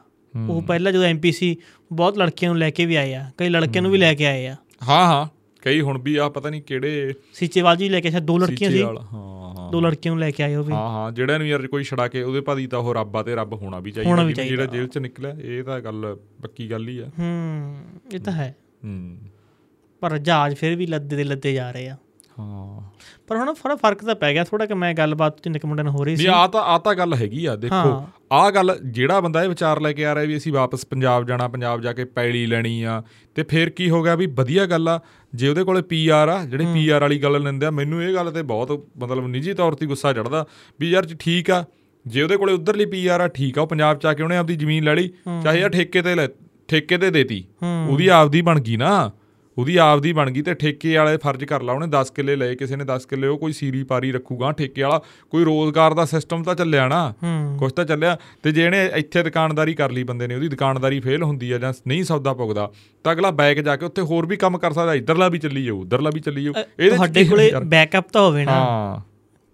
ਉਹ 0.48 0.62
ਪਹਿਲਾਂ 0.62 0.92
ਜਦੋਂ 0.92 1.04
ਐਮਪੀ 1.04 1.32
ਸੀ 1.32 1.56
ਬਹੁਤ 1.92 2.18
ਲੜਕੀਆਂ 2.18 2.50
ਨੂੰ 2.50 2.58
ਲੈ 2.58 2.70
ਕੇ 2.70 2.86
ਵੀ 2.86 2.94
ਆਏ 2.96 3.14
ਆ 3.14 3.30
ਕਈ 3.38 3.48
ਲੜਕਿਆਂ 3.48 3.82
ਨੂੰ 3.82 3.90
ਵੀ 3.90 3.98
ਲੈ 3.98 4.14
ਕੇ 4.14 4.26
ਆਏ 4.26 4.46
ਆ। 4.46 4.56
ਹਾਂ 4.88 5.06
ਹਾਂ। 5.06 5.26
ਕਈ 5.64 5.80
ਹੁਣ 5.80 5.98
ਵੀ 5.98 6.16
ਆ 6.16 6.28
ਪਤਾ 6.28 6.50
ਨਹੀਂ 6.50 6.62
ਕਿਹੜੇ 6.62 7.14
ਸੀਚੇਵਾਲ 7.32 7.76
ਜੀ 7.76 7.88
ਲੈ 7.88 8.00
ਕੇ 8.00 8.10
ਸ਼ਾਇਦ 8.10 8.24
ਦੋ 8.24 8.38
ਲੜਕੀਆਂ 8.38 8.70
ਸੀ। 8.70 8.82
ਹਾਂ 8.82 8.94
ਹਾਂ 8.94 9.72
ਦੋ 9.72 9.80
ਲੜਕੀਆਂ 9.80 10.14
ਨੂੰ 10.14 10.20
ਲੈ 10.20 10.30
ਕੇ 10.30 10.42
ਆਏ 10.42 10.54
ਉਹ 10.54 10.64
ਵੀ। 10.64 10.72
ਹਾਂ 10.72 10.88
ਹਾਂ 10.88 11.12
ਜਿਹੜਾ 11.12 11.38
ਨੂੰ 11.38 11.46
ਯਾਰ 11.46 11.66
ਕੋਈ 11.66 11.84
ਛੜਾ 11.84 12.08
ਕੇ 12.08 12.22
ਉਹਦੇ 12.22 12.40
ਭਾਦੀ 12.40 12.66
ਤਾਂ 12.66 12.78
ਉਹ 12.78 12.94
ਰੱਬ 12.94 13.16
ਆ 13.16 13.22
ਤੇ 13.22 13.34
ਰੱਬ 13.34 13.52
ਹੋਣਾ 13.52 13.78
ਵੀ 13.78 13.90
ਚਾਹੀਦਾ 13.90 14.24
ਵੀ 14.24 14.32
ਜਿਹੜਾ। 14.32 14.66
ਜੇਲ੍ਹ 14.66 14.88
ਚ 14.88 14.98
ਨਿਕਲਿਆ 14.98 15.36
ਇਹ 15.40 15.64
ਤਾਂ 15.64 15.80
ਗੱਲ 15.80 16.16
ਪੱਕੀ 16.42 16.70
ਗੱਲ 16.70 16.88
ਹੀ 16.88 16.98
ਆ। 16.98 17.06
ਹੂੰ 17.18 17.76
ਇਹ 18.14 18.20
ਤਾਂ 18.20 18.32
ਹੈ। 18.32 18.56
ਹੂੰ। 18.84 19.18
ਪਰ 20.00 20.18
ਜਹਾਜ਼ 20.18 20.54
ਫਿਰ 20.54 20.76
ਵੀ 20.76 20.86
ਲੱਦੇ 20.86 21.16
ਦੇ 21.16 21.24
ਲੱਦੇ 21.24 21.52
ਜਾ 21.52 21.70
ਰਹੇ 21.70 21.88
ਆ। 21.88 21.96
ਹਾਂ। 22.38 22.90
ਪਰ 23.26 23.36
ਹੁਣ 23.36 23.54
ਥੋੜਾ 23.54 23.74
ਫ਼ਰਕ 23.74 24.04
ਤਾਂ 24.04 24.14
ਪੈ 24.14 24.32
ਗਿਆ 24.32 24.44
ਥੋੜਾ 24.44 24.66
ਕਿ 24.66 24.74
ਮੈਂ 24.74 24.94
ਗੱਲਬਾਤ 24.94 25.40
ਤੇ 25.40 25.50
ਨਿਕ 25.50 25.66
ਮੁੰਡੇ 25.66 25.82
ਨਾਲ 25.82 25.92
ਹੋ 25.92 26.04
ਰਹੀ 26.04 26.12
ਵੀ 26.12 26.16
ਸੀ। 26.16 26.26
ਆ 26.26 26.46
ਤਾਂ 26.46 26.62
ਆ 26.62 26.78
ਤਾਂ 26.78 26.94
ਗੱਲ 26.94 27.14
ਹੈਗੀ 27.14 27.46
ਆ 27.46 27.56
ਦੇਖੋ। 27.56 28.06
ਆ 28.32 28.50
ਗੱਲ 28.50 28.78
ਜਿਹੜਾ 28.84 29.20
ਬੰਦਾ 29.20 29.44
ਇਹ 29.44 29.48
ਵਿਚਾਰ 29.48 29.80
ਲੈ 29.80 29.92
ਕੇ 29.92 30.06
ਆ 30.06 30.14
ਰਿਹਾ 30.14 30.24
ਵੀ 30.24 30.36
ਅਸੀਂ 30.36 30.52
ਵਾਪਸ 30.52 30.86
ਪੰਜਾਬ 30.86 31.26
ਜਾਣਾ 31.26 31.48
ਪੰਜਾਬ 31.48 31.80
ਜਾ 31.80 31.92
ਕੇ 31.92 32.04
ਪੈਲੀ 32.04 32.46
ਲੈਣੀ 32.46 32.82
ਆ 32.82 33.02
ਤੇ 33.34 33.42
ਫੇਰ 33.42 33.70
ਕੀ 33.70 33.90
ਹੋ 33.90 34.02
ਗਿਆ 34.02 34.14
ਵੀ 34.14 34.26
ਵਧੀਆ 34.26 34.66
ਗੱਲ 34.66 34.88
ਆ 34.88 35.00
ਜੇ 35.34 35.48
ਉਹਦੇ 35.48 35.64
ਕੋਲੇ 35.64 35.82
ਪੀਆਰ 35.82 36.28
ਆ 36.28 36.44
ਜਿਹੜੇ 36.44 36.64
ਪੀਆਰ 36.74 37.00
ਵਾਲੀ 37.00 37.18
ਗੱਲ 37.18 37.42
ਲੈਂਦੇ 37.42 37.66
ਆ 37.66 37.70
ਮੈਨੂੰ 37.70 38.02
ਇਹ 38.02 38.14
ਗੱਲ 38.14 38.30
ਤੇ 38.30 38.42
ਬਹੁਤ 38.42 38.86
ਮਤਲਬ 38.98 39.26
ਨਿੱਜੀ 39.26 39.52
ਤੌਰ 39.52 39.74
ਤੇ 39.74 39.86
ਗੁੱਸਾ 39.86 40.12
ਚੜਦਾ 40.12 40.44
ਵੀ 40.80 40.90
ਯਾਰ 40.90 41.04
ਜੀ 41.04 41.16
ਠੀਕ 41.18 41.50
ਆ 41.50 41.64
ਜੇ 42.06 42.22
ਉਹਦੇ 42.22 42.36
ਕੋਲੇ 42.36 42.52
ਉਧਰਲੀ 42.52 42.84
ਪੀਆਰ 42.84 43.20
ਆ 43.20 43.28
ਠੀਕ 43.28 43.58
ਆ 43.58 43.62
ਉਹ 43.62 43.66
ਪੰਜਾਬ 43.66 43.98
ਚ 43.98 44.06
ਆ 44.06 44.12
ਕੇ 44.12 44.22
ਉਹਨੇ 44.22 44.36
ਆਪਦੀ 44.36 44.56
ਜ਼ਮੀਨ 44.56 44.84
ਲੈ 44.84 44.94
ਲਈ 44.94 45.08
ਚਾਹੇ 45.42 45.62
ਆ 45.62 45.68
ਠੇਕੇ 45.68 46.02
ਤੇ 46.02 46.14
ਲੈ 46.14 46.26
ਠੇਕੇ 46.68 46.98
ਤੇ 46.98 47.10
ਦੇਤੀ 47.10 47.44
ਉਹਦੀ 47.90 48.06
ਆਪਦੀ 48.08 48.40
ਬਣ 48.42 48.60
ਗਈ 48.60 48.76
ਨਾ। 48.76 49.10
ਉਹਦੀ 49.58 49.76
ਆਪਦੀ 49.76 50.12
ਬਣ 50.12 50.30
ਗਈ 50.30 50.42
ਤੇ 50.42 50.54
ਠੇਕੇ 50.54 50.96
ਵਾਲੇ 50.96 51.16
ਫਰਜ਼ 51.16 51.44
ਕਰ 51.44 51.62
ਲਾ 51.62 51.72
ਉਹਨੇ 51.72 51.86
10 51.86 52.12
ਕਿੱਲੇ 52.14 52.36
ਲਏ 52.36 52.54
ਕਿਸੇ 52.54 52.76
ਨੇ 52.76 52.84
10 52.84 53.06
ਕਿੱਲੇ 53.08 53.28
ਉਹ 53.28 53.38
ਕੋਈ 53.38 53.52
ਸੀਰੀ 53.52 53.84
ਪਾਰੀ 53.84 54.12
ਰੱਖੂਗਾ 54.12 54.52
ਠੇਕੇ 54.52 54.82
ਵਾਲਾ 54.82 55.02
ਕੋਈ 55.30 55.44
ਰੋਜ਼ਗਾਰ 55.44 55.94
ਦਾ 55.94 56.04
ਸਿਸਟਮ 56.04 56.42
ਤਾਂ 56.42 56.54
ਚੱਲਿਆ 56.54 56.88
ਨਾ 56.88 57.14
ਕੁਛ 57.58 57.72
ਤਾਂ 57.72 57.84
ਚੱਲਿਆ 57.84 58.18
ਤੇ 58.42 58.52
ਜੇ 58.52 58.64
ਇਹਨੇ 58.64 58.90
ਇੱਥੇ 58.94 59.22
ਦੁਕਾਨਦਾਰੀ 59.22 59.74
ਕਰ 59.74 59.90
ਲਈ 59.90 60.02
ਬੰਦੇ 60.02 60.26
ਨੇ 60.26 60.34
ਉਹਦੀ 60.34 60.48
ਦੁਕਾਨਦਾਰੀ 60.48 61.00
ਫੇਲ 61.00 61.22
ਹੁੰਦੀ 61.22 61.52
ਆ 61.52 61.58
ਜਾਂ 61.58 61.72
ਨਹੀਂ 61.88 62.04
ਸੌਦਾ 62.04 62.34
ਪੁੱਗਦਾ 62.34 62.70
ਤਾਂ 63.04 63.12
ਅਗਲਾ 63.12 63.30
ਬੈਕ 63.30 63.60
ਜਾ 63.60 63.76
ਕੇ 63.76 63.84
ਉੱਥੇ 63.86 64.02
ਹੋਰ 64.02 64.26
ਵੀ 64.26 64.36
ਕੰਮ 64.36 64.58
ਕਰ 64.58 64.72
ਸਕਦਾ 64.72 64.94
ਇਧਰਲਾ 64.94 65.28
ਵੀ 65.28 65.38
ਚੱਲੀ 65.38 65.64
ਜਾਊ 65.64 65.80
ਉਧਰਲਾ 65.80 66.10
ਵੀ 66.14 66.20
ਚੱਲੀ 66.20 66.44
ਜਾਊ 66.44 66.52
ਇਹਦੇ 66.80 66.96
ਤੁਹਾਡੇ 66.96 67.24
ਕੋਲੇ? 67.24 67.52
ਬੈਕਅਪ 67.64 68.08
ਤਾਂ 68.12 68.22
ਹੋਵੇ 68.22 68.44
ਨਾ। 68.44 68.52
ਹਾਂ। 68.52 69.00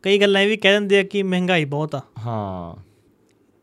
ਕਈ 0.02 0.18
ਗੱਲਾਂ 0.18 0.42
ਇਹ 0.42 0.48
ਵੀ 0.48 0.56
ਕਹਿ 0.56 0.72
ਦਿੰਦੇ 0.72 0.98
ਆ 0.98 1.02
ਕਿ 1.02 1.22
ਮਹਿੰਗਾਈ 1.22 1.64
ਬਹੁਤ 1.64 1.94
ਆ। 1.94 2.00
ਹਾਂ। 2.26 2.89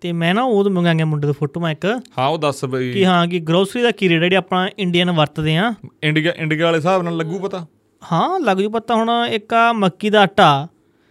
ਤੇ 0.02 0.12
ਮੈਂ 0.12 0.34
ਨਾ 0.34 0.44
ਉਹ 0.44 0.70
ਮੰਗਾਈਆਂ 0.70 1.06
ਮੁੰਡੇ 1.06 1.28
ਤੋਂ 1.28 1.34
ਫੋਟੋਆਂ 1.34 1.72
ਇੱਕ। 1.72 2.00
ਹਾਂ 2.18 2.28
ਉਹ 2.28 2.38
ਦੱਸ 2.38 2.66
ਬਈ। 2.66 2.94
ਕਿ 2.94 3.06
ਹਾਂ 3.06 3.28
ਕਿ 3.28 3.40
ਗਰੋਸਰੀ 3.40 3.82
ਦਾ 3.82 3.92
ਕੀ 3.92 4.10
ਰੇਟ 4.10 4.22
ਜਿਹੜੀ 4.22 4.36
ਆਪਾਂ 4.36 4.70
ਇੰਡੀਅਨ 4.80 5.12
ਵਰਤਦੇ 5.12 5.58
ਆ 5.58 5.74
ਇੰਡੀਆ 6.04 6.34
ਇੰਡੀਆ 6.38 6.66
ਵਾਲੇ 6.66 6.78
ਹਿਸਾਬ 6.78 7.02
ਨਾਲ 7.02 7.18
ਲੱਗੂ 7.18 7.40
ਪਤਾ? 7.40 7.66
ਹਾਂ 8.12 8.40
ਲੱਗ 8.40 8.58
ਜੂ 8.58 8.70
ਪਤਾ 8.70 8.96
ਹੁਣ 8.96 9.12
ਇੱਕ 9.30 9.54
ਆ 9.54 9.74
ਮੱਕੀ 9.74 10.10
ਦਾ 10.10 10.22
ਆਟਾ। 10.22 10.68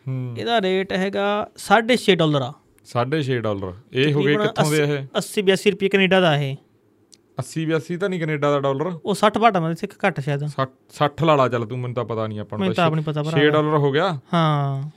ਹੂੰ। 0.08 0.34
ਇਹਦਾ 0.38 0.60
ਰੇਟ 0.60 0.92
ਹੈਗਾ 0.92 1.48
6.5 1.58 2.14
ਡਾਲਰ 2.16 2.42
ਆ। 2.42 2.52
6.5 2.86 3.40
ਡਾਲਰ। 3.40 3.72
ਇਹ 3.92 4.12
ਹੋ 4.12 4.22
ਗਏ 4.22 4.36
ਕਿੱਥੋਂ 4.36 4.70
ਦੇ 4.70 4.76
ਇਹ? 4.76 5.06
80 5.18 5.42
82 5.42 5.70
ਰੁਪਏ 5.70 5.88
ਕੈਨੇਡਾ 5.88 6.20
ਦਾ 6.20 6.36
ਇਹ। 6.36 6.56
80 7.38 7.64
82 7.64 7.96
ਤਾਂ 7.96 8.08
ਨਹੀਂ 8.08 8.20
ਕੈਨੇਡਾ 8.20 8.50
ਦਾ 8.50 8.60
ਡਾਲਰ। 8.60 8.86
ਉਹ 9.04 9.14
60 9.14 9.38
ਭਾਟਾ 9.38 9.60
ਮੈਂ 9.60 9.74
ਸਿੱਖ 9.74 9.94
ਘੱਟ 10.06 10.20
ਸ਼ਾਇਦ। 10.20 10.46
60 10.46 10.68
60 10.92 11.24
ਲਾਲਾ 11.24 11.48
ਚੱਲ 11.48 11.66
ਤੂੰ 11.66 11.78
ਮੈਨੂੰ 11.78 11.94
ਤਾਂ 11.94 12.04
ਪਤਾ 12.04 12.26
ਨਹੀਂ 12.26 12.40
ਆਪਾਂ 12.40 12.58
ਨੂੰ 12.58 12.64
ਮੈਨੂੰ 12.64 12.74
ਤਾਂ 12.74 12.84
ਆਪ 12.84 12.94
ਨਹੀਂ 12.94 13.04
ਪਤਾ 13.04 13.22
6 13.22 13.30
ਭਰਾ 13.30 13.50
ਡਾਲਰ 13.50 13.76
ਹੋ 13.76 13.92
ਗਿਆ। 13.92 14.18
ਹਾਂ। 14.34 14.90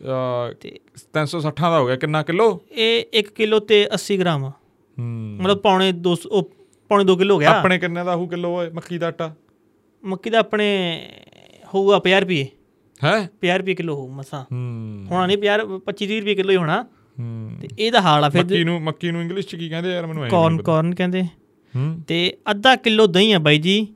360 0.00 1.70
ਦਾ 1.70 1.78
ਹੋ 1.78 1.86
ਗਿਆ 1.86 1.96
ਕਿੰਨਾ 1.96 2.22
ਕਿਲੋ? 2.22 2.60
ਇਹ 2.70 3.04
1 3.14 3.32
ਕਿਲੋ 3.34 3.58
ਤੇ 3.58 3.88
80 3.94 4.16
ਗ੍ਰਾਮ। 4.16 4.44
ਹੂੰ। 4.44 5.38
ਮਤਲਬ 5.40 5.58
ਪੌਣੇ 5.58 5.92
200 5.92 6.28
ਉਹ 6.30 6.50
ਪੌਣੇ 6.88 7.04
2 7.04 7.16
ਕਿਲੋ 7.16 7.34
ਹੋ 7.34 7.38
ਗਿਆ। 7.38 7.50
ਆਪਣੇ 7.50 7.78
ਕਿੰਨੇ 7.78 8.04
ਦਾ 8.04 8.16
ਹੋਊ 8.16 8.26
ਕਿਲੋ 8.26 8.56
ਓਏ 8.56 8.70
ਮੱਕੀ 8.70 8.98
ਦਾ 8.98 9.06
ਆਟਾ? 9.06 9.34
ਮੱਕੀ 10.04 10.30
ਦਾ 10.30 10.38
ਆਪਣੇ 10.38 10.68
ਹੋਊਗਾ 11.74 11.98
50 11.98 12.20
ਰੁਪਏ। 12.20 12.46
ਹੈ? 13.04 13.28
50 13.40 13.58
ਰੁਪਏ 13.58 13.74
ਕਿਲੋ 13.74 13.94
ਹੋਊ 13.94 14.08
ਮਸਾ। 14.08 14.46
ਹੂੰ। 14.52 15.06
ਹੋਣਾ 15.10 15.26
ਨਹੀਂ 15.26 15.38
50 15.38 15.64
25 15.86 16.06
30 16.06 16.20
ਰੁਪਏ 16.20 16.34
ਕਿਲੋ 16.34 16.50
ਹੀ 16.50 16.56
ਹੋਣਾ। 16.56 16.82
ਹੂੰ। 17.18 17.52
ਤੇ 17.60 17.68
ਇਹਦਾ 17.78 18.00
ਹਾਲ 18.00 18.24
ਆ 18.24 18.28
ਫਿਰ 18.28 18.44
ਮੱਕੀ 18.44 18.64
ਨੂੰ 18.64 18.82
ਮੱਕੀ 18.82 19.10
ਨੂੰ 19.10 19.20
ਇੰਗਲਿਸ਼ 19.20 19.46
ਚ 19.46 19.56
ਕੀ 19.56 19.68
ਕਹਿੰਦੇ 19.68 19.90
ਯਾਰ 19.90 20.06
ਮੈਨੂੰ 20.06 20.24
ਐ 20.24 20.28
ਕਾਰਨ 20.28 20.62
ਕਾਰਨ 20.62 20.94
ਕਹਿੰਦੇ। 20.94 21.22
ਹੂੰ। 21.76 22.02
ਤੇ 22.06 22.36
ਅੱਧਾ 22.50 22.76
ਕਿਲੋ 22.76 23.06
ਦਹੀਂ 23.06 23.34
ਆ 23.34 23.38
ਬਾਈ 23.38 23.58
ਜੀ 23.58 23.86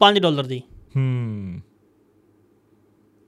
5 0.00 0.20
ਡਾਲਰ 0.20 0.44
ਦੀ। 0.44 0.62
ਹੂੰ। 0.96 1.60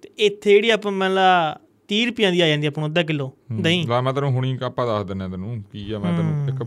ਤੇ 0.03 0.11
ਇੱਥੇ 0.19 0.53
ਜਿਹੜੀ 0.53 0.71
ਆਪਾਂ 0.71 0.93
ਮੰਨ 0.93 1.15
ਲਾ 1.15 1.61
30 1.89 2.07
ਰੁਪਈਆਂ 2.07 2.33
ਦੀ 2.33 2.41
ਆ 2.41 2.49
ਜਾਂਦੀ 2.49 2.67
ਆਪਾਂ 2.67 2.81
ਨੂੰ 2.81 2.89
ਅੱਧਾ 2.91 3.03
ਕਿਲੋ 3.03 3.33
ਦਹੀਂ। 3.61 3.89
ਲੈ 3.89 4.01
ਮੈਂ 4.01 4.13
ਤੈਨੂੰ 4.13 4.31
ਹੁਣੀ 4.31 4.57
ਕਾਪਾ 4.57 4.87
ਦੱਸ 4.87 5.07
ਦਿੰਦਾ 5.07 5.29
ਤੈਨੂੰ 5.29 5.63
ਕੀ 5.73 5.93
ਆ 5.93 5.99
ਮੈਂ 5.99 6.17
ਤੈਨੂੰ 6.17 6.49
ਇੱਕ 6.49 6.67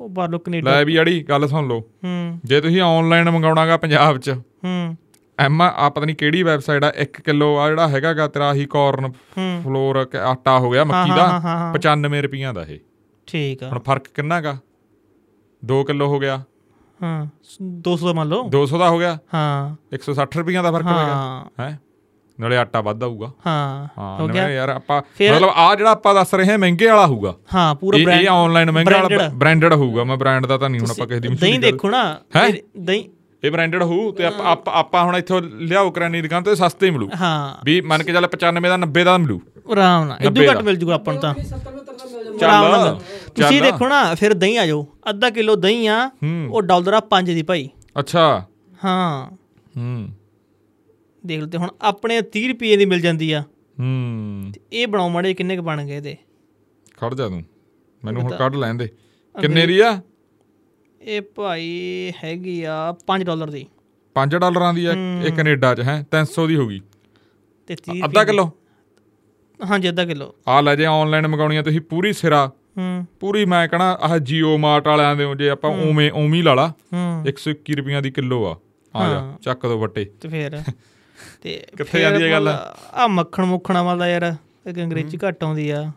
ਉਹ 0.00 0.08
ਬਾਹਰੋਂ 0.08 0.40
ਕੈਨੇਡਾ 0.40 0.70
ਲੈ 0.70 0.84
ਵੀ 0.84 0.96
ਆੜੀ 0.96 1.22
ਗੱਲ 1.22 1.48
ਸੁਣ 1.48 1.68
ਲਓ। 1.68 1.80
ਹੂੰ। 1.80 2.40
ਜੇ 2.44 2.60
ਤੁਸੀਂ 2.60 2.80
ਆਨਲਾਈਨ 2.80 3.30
ਮੰਗਾਉਣਾਗਾ 3.30 3.76
ਪੰਜਾਬ 3.76 4.18
ਚ 4.18 4.30
ਹੂੰ। 4.64 4.96
ਐਮ 5.38 5.62
ਆ 5.62 5.88
ਪਤਾ 5.88 6.06
ਨਹੀਂ 6.06 6.16
ਕਿਹੜੀ 6.16 6.42
ਵੈਬਸਾਈਟ 6.42 6.84
ਆ 6.84 6.92
1 6.98 7.20
ਕਿਲੋ 7.24 7.56
ਆ 7.58 7.68
ਜਿਹੜਾ 7.68 7.88
ਹੈਗਾਗਾ 7.88 8.28
ਤੇਰਾ 8.28 8.48
ਆਹੀ 8.48 8.66
ਕਾਰਨ 8.66 9.04
ਹੂੰ। 9.06 9.62
ਫਲੋਰ 9.64 10.08
ਆਟਾ 10.22 10.58
ਹੋ 10.58 10.70
ਗਿਆ 10.70 10.84
ਮੱਕੀ 10.84 11.10
ਹਾਂ, 11.10 11.16
ਦਾ 11.16 11.28
ਹਾਂ, 11.28 11.40
ਹਾਂ, 11.40 11.56
ਹਾਂ। 11.58 11.72
95 11.74 12.22
ਰੁਪਈਆਂ 12.22 12.54
ਦਾ 12.54 12.62
ਇਹ। 12.68 12.78
ਠੀਕ 13.26 13.62
ਆ। 13.62 13.68
ਹੁਣ 13.68 13.78
ਫ਼ਰਕ 13.78 14.08
ਕਿੰਨਾ 14.08 14.40
ਗਾ 14.40 14.58
2 15.64 15.84
ਕਿਲੋ 15.84 16.06
ਹੋ 16.06 16.18
ਗਿਆ। 16.18 16.42
ਹਾਂ। 17.02 17.26
200 17.62 18.06
ਦਾ 18.06 18.12
ਮੰਨ 18.12 18.28
ਲਓ। 18.28 18.48
200 18.48 18.78
ਦਾ 18.78 18.88
ਹੋ 18.90 18.98
ਗਿਆ। 18.98 19.18
ਹਾਂ। 19.34 19.76
160 19.92 20.36
ਰੁਪਈਆਂ 20.36 20.62
ਦਾ 20.62 20.70
ਫ਼ਰਕ 20.72 20.86
ਹੋ। 20.86 20.92
ਗਿਆ 20.92 21.04
ਹਾਂ 21.04 21.44
ਹੈ? 21.60 21.78
ਨਾਲੇ 22.40 22.56
ਆਟਾ 22.56 22.80
ਵੱਧ 22.80 23.02
ਆਊਗਾ। 23.02 23.32
ਹਾਂ 23.46 23.88
ਹਾਂ 23.98 24.28
ਗਿਆ। 24.28 24.50
ਯਾਰ 24.50 24.68
ਆਪਾਂ 24.68 25.02
ਮਤਲਬ 25.34 25.50
ਆ 25.54 25.74
ਜਿਹੜਾ 25.74 25.90
ਆਪਾਂ 25.90 26.14
ਦੱਸ 26.14 26.34
ਰਹੇ 26.34 26.50
ਹਾਂ 26.50 26.58
ਮਹਿੰਗੇ 26.58 26.86
ਵਾਲਾ 26.86 27.06
ਹੋਊਗਾ। 27.06 27.34
ਹਾਂ 27.54 27.74
ਪੂਰਾ 27.74 27.98
ਬ੍ਰਾਂਡ 28.04 28.20
ਇਹ 28.20 28.28
ਆਨਲਾਈਨ 28.28 28.70
ਮਹਿੰਗਾ 28.70 29.02
ਵਾਲਾ। 29.02 29.28
ਬ੍ਰਾਂਡਡ 29.28 29.72
ਹੋਊਗਾ। 29.72 30.04
ਮੈਂ 30.04 30.16
ਬ੍ਰਾਂਡ 30.16 30.46
ਦਾ 30.46 30.58
ਤਾਂ 30.58 30.70
ਨਹੀਂ 30.70 30.80
ਹੁਣ 30.80 30.90
ਆਪਾਂ 30.90 31.06
ਕਿਸੇ 31.06 31.20
ਦੀ 31.20 31.28
ਕਰ- 31.28 31.60
ਦੇਖੋ 31.60 31.90
ਨਾ। 31.90 32.18
ਦਹੀਂ 32.78 33.04
ਇਹ 33.44 33.50
ਬ੍ਰਾਂਡਡ 33.50 33.82
ਹੋਊ 33.82 34.12
ਤੇ 34.12 34.24
ਆਪਾਂ 34.24 34.74
ਆਪਾਂ- 34.74 35.06
ਹੁਣ 35.06 35.16
ਇੱਥੋਂ 35.16 35.42
ਲਿਆਓ 35.42 35.90
ਕਰਾਨੀ 35.90 36.22
ਦੁਕਾਨ 36.22 36.42
ਤੇ 36.42 36.54
ਸਸਤੇ 36.54 36.86
ਹੀ 36.86 36.90
ਮਿਲੂ। 36.90 37.10
ਹਾਂ। 37.20 37.54
ਵੀ 37.64 37.80
ਮੰਨ 37.80 38.02
ਕੇ 38.02 38.12
ਚੱਲ 38.12 38.26
95 38.26 38.68
ਦਾ 38.68 38.76
90 38.76 39.04
ਦਾ 39.04 39.18
ਮਿਲੂ। 39.18 39.40
ਆਰਾਮ 39.72 40.04
ਨਾਲ। 40.04 40.16
ਇਦੋਂ 40.20 40.30
90 40.32 40.48
ਘੱਟ 40.48 40.54
ਦਾ। 40.54 40.60
ਮਿਲ 40.60 40.76
ਜੂਗਾ 40.76 40.94
ਆਪਾਂ 40.94 41.14
ਨੂੰ 41.14 41.22
ਤਾਂ। 41.22 41.34
70 41.34 41.44
75 41.44 41.80
ਦਾ 42.24 42.30
ਮਿਲ 42.30 42.70
ਜਾਂਦਾ 42.70 42.84
ਚੱਲ। 42.84 42.98
ਤੁਸੀਂ। 43.36 43.62
ਦੇਖੋ 43.62 43.88
ਨਾ 43.88 44.14
ਫਿਰ 44.14 44.34
ਦਹੀਂ 44.34 44.58
ਆ 44.58 44.66
ਜਾਓ। 44.66 44.86
ਅੱਧਾ 45.10 45.30
ਕਿਲੋ 45.30 45.56
ਦਹੀਂ 45.56 45.88
ਆ 45.88 46.10
ਉਹ 46.50 46.62
ਡਾਲਰ 46.62 46.94
ਆ 46.94 47.00
5 47.00 47.34
ਦੀ 47.34 47.42
ਭਾਈ। 47.42 47.68
ਅੱਛਾ। 47.98 48.44
ਹਾਂ। 48.84 49.26
ਹੂੰ। 49.76 50.08
ਦੇਖ 51.28 51.40
ਲਓ 51.40 51.46
ਤੇ 51.46 51.58
ਹੁਣ 51.58 51.68
ਆਪਣੇ 51.82 52.18
30 52.18 52.48
ਰੁਪਏ 52.48 52.76
ਦੀ 52.76 52.84
ਮਿਲ 52.84 53.00
ਜਾਂਦੀ 53.00 53.32
ਆ। 53.32 53.40
ਹੂੰ। 53.80 54.52
ਤੇ 54.54 54.60
ਇਹ 54.72 54.86
ਬਣਾਓ 54.86 55.08
ਮਾੜੇ 55.08 55.34
ਕਿੰਨੇ 55.34 55.56
ਕ 55.56 55.60
ਬਣ 55.60 55.84
ਗਏ 55.84 55.96
ਇਹਦੇ? 55.96 56.16
ਖੜ 56.96 57.14
ਜਾ 57.14 57.28
ਤੂੰ। 57.28 57.42
ਮੈਨੂੰ 58.04 58.22
ਹੁਣ 58.22 58.32
ਕੱਢ 58.32 58.54
ਲੈਣ 58.56 58.74
ਦੇ। 58.74 58.88
ਕਿੰਨੇ 59.40 59.66
ਦੀ 59.66 59.80
ਆ? 59.80 60.00
ਇਹ 61.02 61.22
ਭਾਈ 61.22 62.12
ਹੈਗੀ 62.24 62.62
ਆ 62.62 62.96
5 63.06 63.24
ਡਾਲਰ 63.24 63.50
ਦੀ। 63.50 63.66
5 64.14 64.38
ਡਾਲਰਾਂ 64.38 64.74
ਦੀ 64.74 64.86
ਆ 64.86 64.92
ਇਹ 65.26 65.32
ਕੈਨੇਡਾ 65.32 65.74
'ਚ 65.74 65.80
ਹੈ? 65.80 66.06
300 66.10 66.46
ਦੀ 66.46 66.56
ਹੋ 66.56 66.66
ਗਈ। 66.66 66.80
ਤੇ 67.66 67.74
30 67.74 68.04
ਅੱਧਾ 68.04 68.24
ਕਿਲੋ? 68.24 68.50
ਹਾਂਜੀ 69.64 69.88
ਅੱਧਾ 69.88 70.04
ਕਿਲੋ। 70.04 70.34
ਆ 70.48 70.60
ਲੈ 70.60 70.76
ਜੇ 70.76 70.86
ਆਨਲਾਈਨ 70.86 71.26
ਮੰਗਾਉਣੀਆਂ 71.26 71.62
ਤੁਸੀਂ 71.62 71.80
ਪੂਰੀ 71.80 72.12
ਸਿਰਾ। 72.12 72.52
ਹੂੰ। 72.78 73.06
ਪੂਰੀ 73.20 73.44
ਮੈਂ 73.44 73.68
ਕਹਣਾ 73.68 73.98
ਆਹ 74.00 74.18
ਜੀਓ 74.18 74.58
ਮਾਰਟ 74.58 74.86
ਵਾਲਿਆਂ 74.86 75.16
ਦੇ 75.16 75.26
ਜੇ 75.38 75.50
ਆਪਾਂ 75.50 75.70
ਉਵੇਂ 75.70 76.10
ਉਵੇਂ 76.10 76.34
ਹੀ 76.34 76.42
ਲਾ 76.42 76.54
ਲਾ। 76.54 76.72
ਹੂੰ। 76.92 77.24
121 77.26 77.74
ਰੁਪਈਆਂ 77.74 78.02
ਦੀ 78.02 78.10
ਕਿਲੋ 78.10 78.44
ਆ। 78.46 78.56
ਆ 78.96 79.08
ਜਾ 79.08 79.38
ਚੱਕ 79.42 79.66
ਦੋ 79.66 79.78
ਵੱਟੇ। 79.78 80.04
ਤੇ 80.04 80.28
ਫਿਰ? 80.28 80.62
ਤੇ 81.42 81.66
ਕਿੱਥੇ 81.76 82.00
ਜਾਂਦੀ 82.00 82.24
ਹੈ 82.24 82.30
ਗੱਲ? 82.30 82.48
ਆ 82.94 83.06
ਮੱਖਣ 83.06 83.44
ਮੁੱਖਣਾ 83.44 83.82
ਵਾਲਾ 83.82 84.08
ਯਾਰ 84.08 84.34
ਇੱਕ 84.66 84.78
ਅੰਗਰੇਜ਼ੀ 84.78 85.18
ਘੱਟ 85.28 85.44
ਆਉਂਦੀ 85.44 85.70
ਆ। 85.70 85.92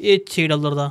ਇਹ 0.00 0.18
6 0.26 0.46
ਡਾਲਰ 0.46 0.74
ਦਾ। 0.74 0.90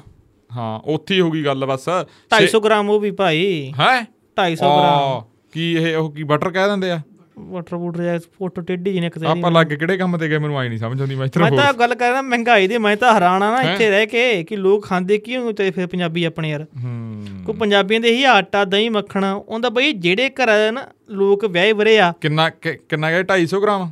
ਹਾਂ 0.58 0.80
ਉੱਥੇ 0.80 1.16
ਹੀ 1.16 1.22
ਹੋ 1.22 1.32
ਗਈ 1.32 1.46
ਗੱਲ 1.46 1.66
ਬਸ। 1.66 1.90
250 2.32 2.60
ਗ੍ਰਾਮ 2.60 2.90
ਉਹ 2.90 3.00
ਵੀ 3.00 3.12
ਭਾਈ। 3.12 3.74
ਹੈ? 3.80 4.02
250 4.38 4.56
ਗ੍ਰਾਮ। 4.56 5.22
ਕੀ 5.52 5.74
ਇਹ 5.74 5.98
ਉਹ 5.98 6.12
ਕੀ 6.12 6.24
ਬਟਰ 6.24 6.50
ਕਹਿ 6.50 6.68
ਦਿੰਦੇ 6.68 6.92
ਆ? 6.92 7.02
ਵਾਟਰ 7.40 7.78
ਬੂਟਰ 7.78 8.04
ਜਾਂ 8.04 8.20
ਫੋਟੋ 8.20 8.62
ਟੇਢੀ 8.62 8.94
ਜਿਹਨੇ 8.94 9.10
ਕਿਤੇ 9.10 9.26
ਆਪਾਂ 9.26 9.52
ਲੱਗ 9.52 9.68
ਕਿਹੜੇ 9.68 9.98
ਕੰਮ 9.98 10.18
ਤੇ 10.18 10.30
ਗਏ 10.30 10.38
ਮੈਨੂੰ 10.38 10.60
ਆਈ 10.60 10.70
ਨਹੀਂ 10.70 10.80
ਸਮਝ 10.80 11.02
ਆਉਂਦੀ 11.02 11.16
ਮੈਂ 11.16 11.28
ਮੈਂ 11.40 11.52
ਤਾਂ 11.52 11.74
ਗੱਲ 11.74 11.96
ਕਰਦਾ 11.96 12.22
ਮਹਿੰਗਾਈ 12.22 12.68
ਦੀ 12.68 12.78
ਮੈਂ 12.78 12.98
ਤਾਂ 12.98 13.14
ਹੈਰਾਨ 13.14 13.44
ਆ 13.44 13.52
ਨਾ 13.52 13.72
ਇੱਥੇ 13.72 13.90
ਰਹਿ 13.90 14.06
ਕੇ 14.06 14.44
ਕਿ 14.44 14.56
ਲੋਕ 14.56 14.86
ਖਾਂਦੇ 14.86 15.18
ਕੀ 15.18 15.38
ਹੋਣ 15.38 15.54
ਤੇ 15.54 15.72
ਫਿਰ 15.72 15.88
ਪੰਜਾਬੀ 15.88 16.24
ਆਪਣੇ 16.24 16.50
ਯਾਰ। 16.50 16.64
ਹੂੰ। 16.64 17.26
ਕੋ 17.46 17.54
ਪੰਜਾਬੀਆਂ 17.54 18.00
ਦੇ 18.00 18.16
ਹੀ 18.16 18.24
ਆਟਾ 18.24 18.66
ਦਹੀਂ 18.66 18.92
ਮੱਖਣ 18.92 19.26
ਉਹਦਾ 19.26 19.70
ਬਈ 19.70 19.92
ਜਿਹੜੇ 19.94 20.30
ਘਰ 20.30 20.72
ਨਾ 20.72 20.88
ਲੋਕ 21.10 21.46
ਵਿਆਹੇ 21.46 21.72
ਵਰੇ 21.72 22.00
ਆ। 22.00 22.14
ਕਿੰਨਾ 22.22 22.50
ਕਿੰਨਾ 22.50 23.12
ਗਿਆ 23.12 23.20
250 23.22 23.62
ਗ੍ਰਾਮ? 23.62 23.92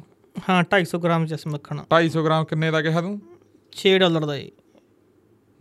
ਹਾਂ 0.50 0.64
250 0.64 1.00
ਗ੍ਰਾਮ 1.04 1.26
ਜਸ 1.26 1.48
ਮੱਖਣ। 1.48 1.76
250 1.76 2.24
ਗ੍ਰਾਮ 2.24 2.46
ਕਿੰਨੇ 2.46 2.72
ਦਾ 2.72 2.82
ਕਿਹਾ 2.82 3.02
ਤੂੰ? 3.02 3.20
6 3.74 3.98
ਡਾਲਰ 3.98 4.26
ਦਾ 4.26 4.38
ਜੀ 4.38 4.52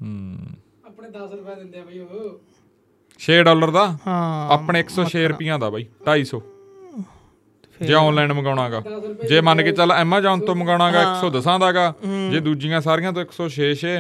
ਹੂੰ। 0.03 0.39
ਆਪਣੇ 0.87 1.09
10 1.09 1.37
ਰੁਪਏ 1.37 1.55
ਦਿੰਦੇ 1.55 1.79
ਆ 1.79 1.85
ਬਈ 1.85 1.99
ਉਹ। 1.99 2.41
6 3.21 3.43
ਡਾਲਰ 3.43 3.71
ਦਾ? 3.71 3.99
ਹਾਂ। 4.07 4.49
ਆਪਣੇ 4.49 4.81
106 4.81 5.27
ਰੁਪਈਆਂ 5.29 5.59
ਦਾ 5.59 5.71
ਬਾਈ 5.71 5.87
250 6.07 6.41
ਜੇ 7.85 7.95
ਆਨਲਾਈਨ 7.95 8.33
ਮੰਗਾਉਣਾਗਾ। 8.33 8.83
ਜੇ 9.29 9.41
ਮੰਨ 9.41 9.63
ਕੇ 9.63 9.73
ਚੱਲ 9.73 9.93
Amazon 9.93 10.45
ਤੋਂ 10.47 10.55
ਮੰਗਾਉਣਾਗਾ 10.55 11.03
110 11.21 11.59
ਦਾਗਾ 11.61 11.93
ਜੇ 12.31 12.41
ਦੂਜੀਆਂ 12.41 12.81
ਸਾਰੀਆਂ 12.81 13.13
ਤੋਂ 13.13 13.25
106 13.25 13.71
6 13.81 13.95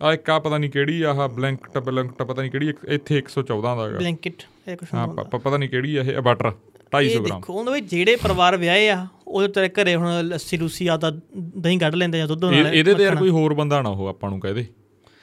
ਆ 0.00 0.12
ਇੱਕ 0.12 0.30
ਆ 0.30 0.38
ਪਤਾ 0.38 0.58
ਨਹੀਂ 0.58 0.70
ਕਿਹੜੀ 0.70 1.02
ਆਹ 1.02 1.20
ਬਲੈਂਕਟ 1.30 1.78
ਬਲੈਂਕਟ 1.84 2.22
ਪਤਾ 2.22 2.40
ਨਹੀਂ 2.42 2.50
ਕਿਹੜੀ 2.50 2.72
ਇੱਥੇ 2.90 3.20
114 3.20 3.76
ਦਾਗਾ 3.76 3.98
ਬਲੈਂਕਟ 3.98 4.42
ਇਹ 4.68 4.76
ਕੁਛ 4.76 4.94
ਹਾਂ 4.94 5.06
ਪਤਾ 5.36 5.56
ਨਹੀਂ 5.56 5.68
ਕਿਹੜੀ 5.68 5.96
ਆ 5.96 6.02
ਇਹ 6.04 6.20
ਬਟਰ 6.22 6.50
250 6.92 7.08
ਇਹ 7.08 7.20
ਗ੍ਰਾਮ। 7.20 7.40
ਦੇਖੋ 7.40 7.52
ਉਹਨਾਂ 7.54 7.72
ਵਿੱਚ 7.72 7.86
ਜਿਹੜੇ 7.86 8.16
ਪਰਿਵਾਰ 8.16 8.56
ਵਿਆਹੇ 8.56 8.88
ਆ 8.90 9.06
ਉਹ 9.28 9.48
ਤੇਰੇ 9.48 9.68
ਘਰੇ 9.74 9.94
ਹੁਣ 9.94 10.28
ਲੱਸੀ 10.28 10.56
ਲੂਸੀ 10.56 10.86
ਆਦਾ 10.88 11.10
ਦਹੀਂ 11.58 11.78
ਕੱਢ 11.78 11.94
ਲੈਂਦੇ 11.94 12.18
ਜਾਂ 12.18 12.26
ਦੁੱਧ 12.28 12.44
ਨਾਲ 12.44 12.74
ਇਹਦੇ 12.74 12.94
ਤੇ 12.94 13.02
ਯਾਰ 13.04 13.16
ਕੋਈ 13.16 13.30
ਹੋਰ 13.30 13.54
ਬੰਦਾ 13.54 13.80
ਨਾ 13.82 13.88
ਉਹ 13.90 14.06
ਆਪਾਂ 14.08 14.30
ਨੂੰ 14.30 14.40
ਕਹਦੇ 14.40 14.64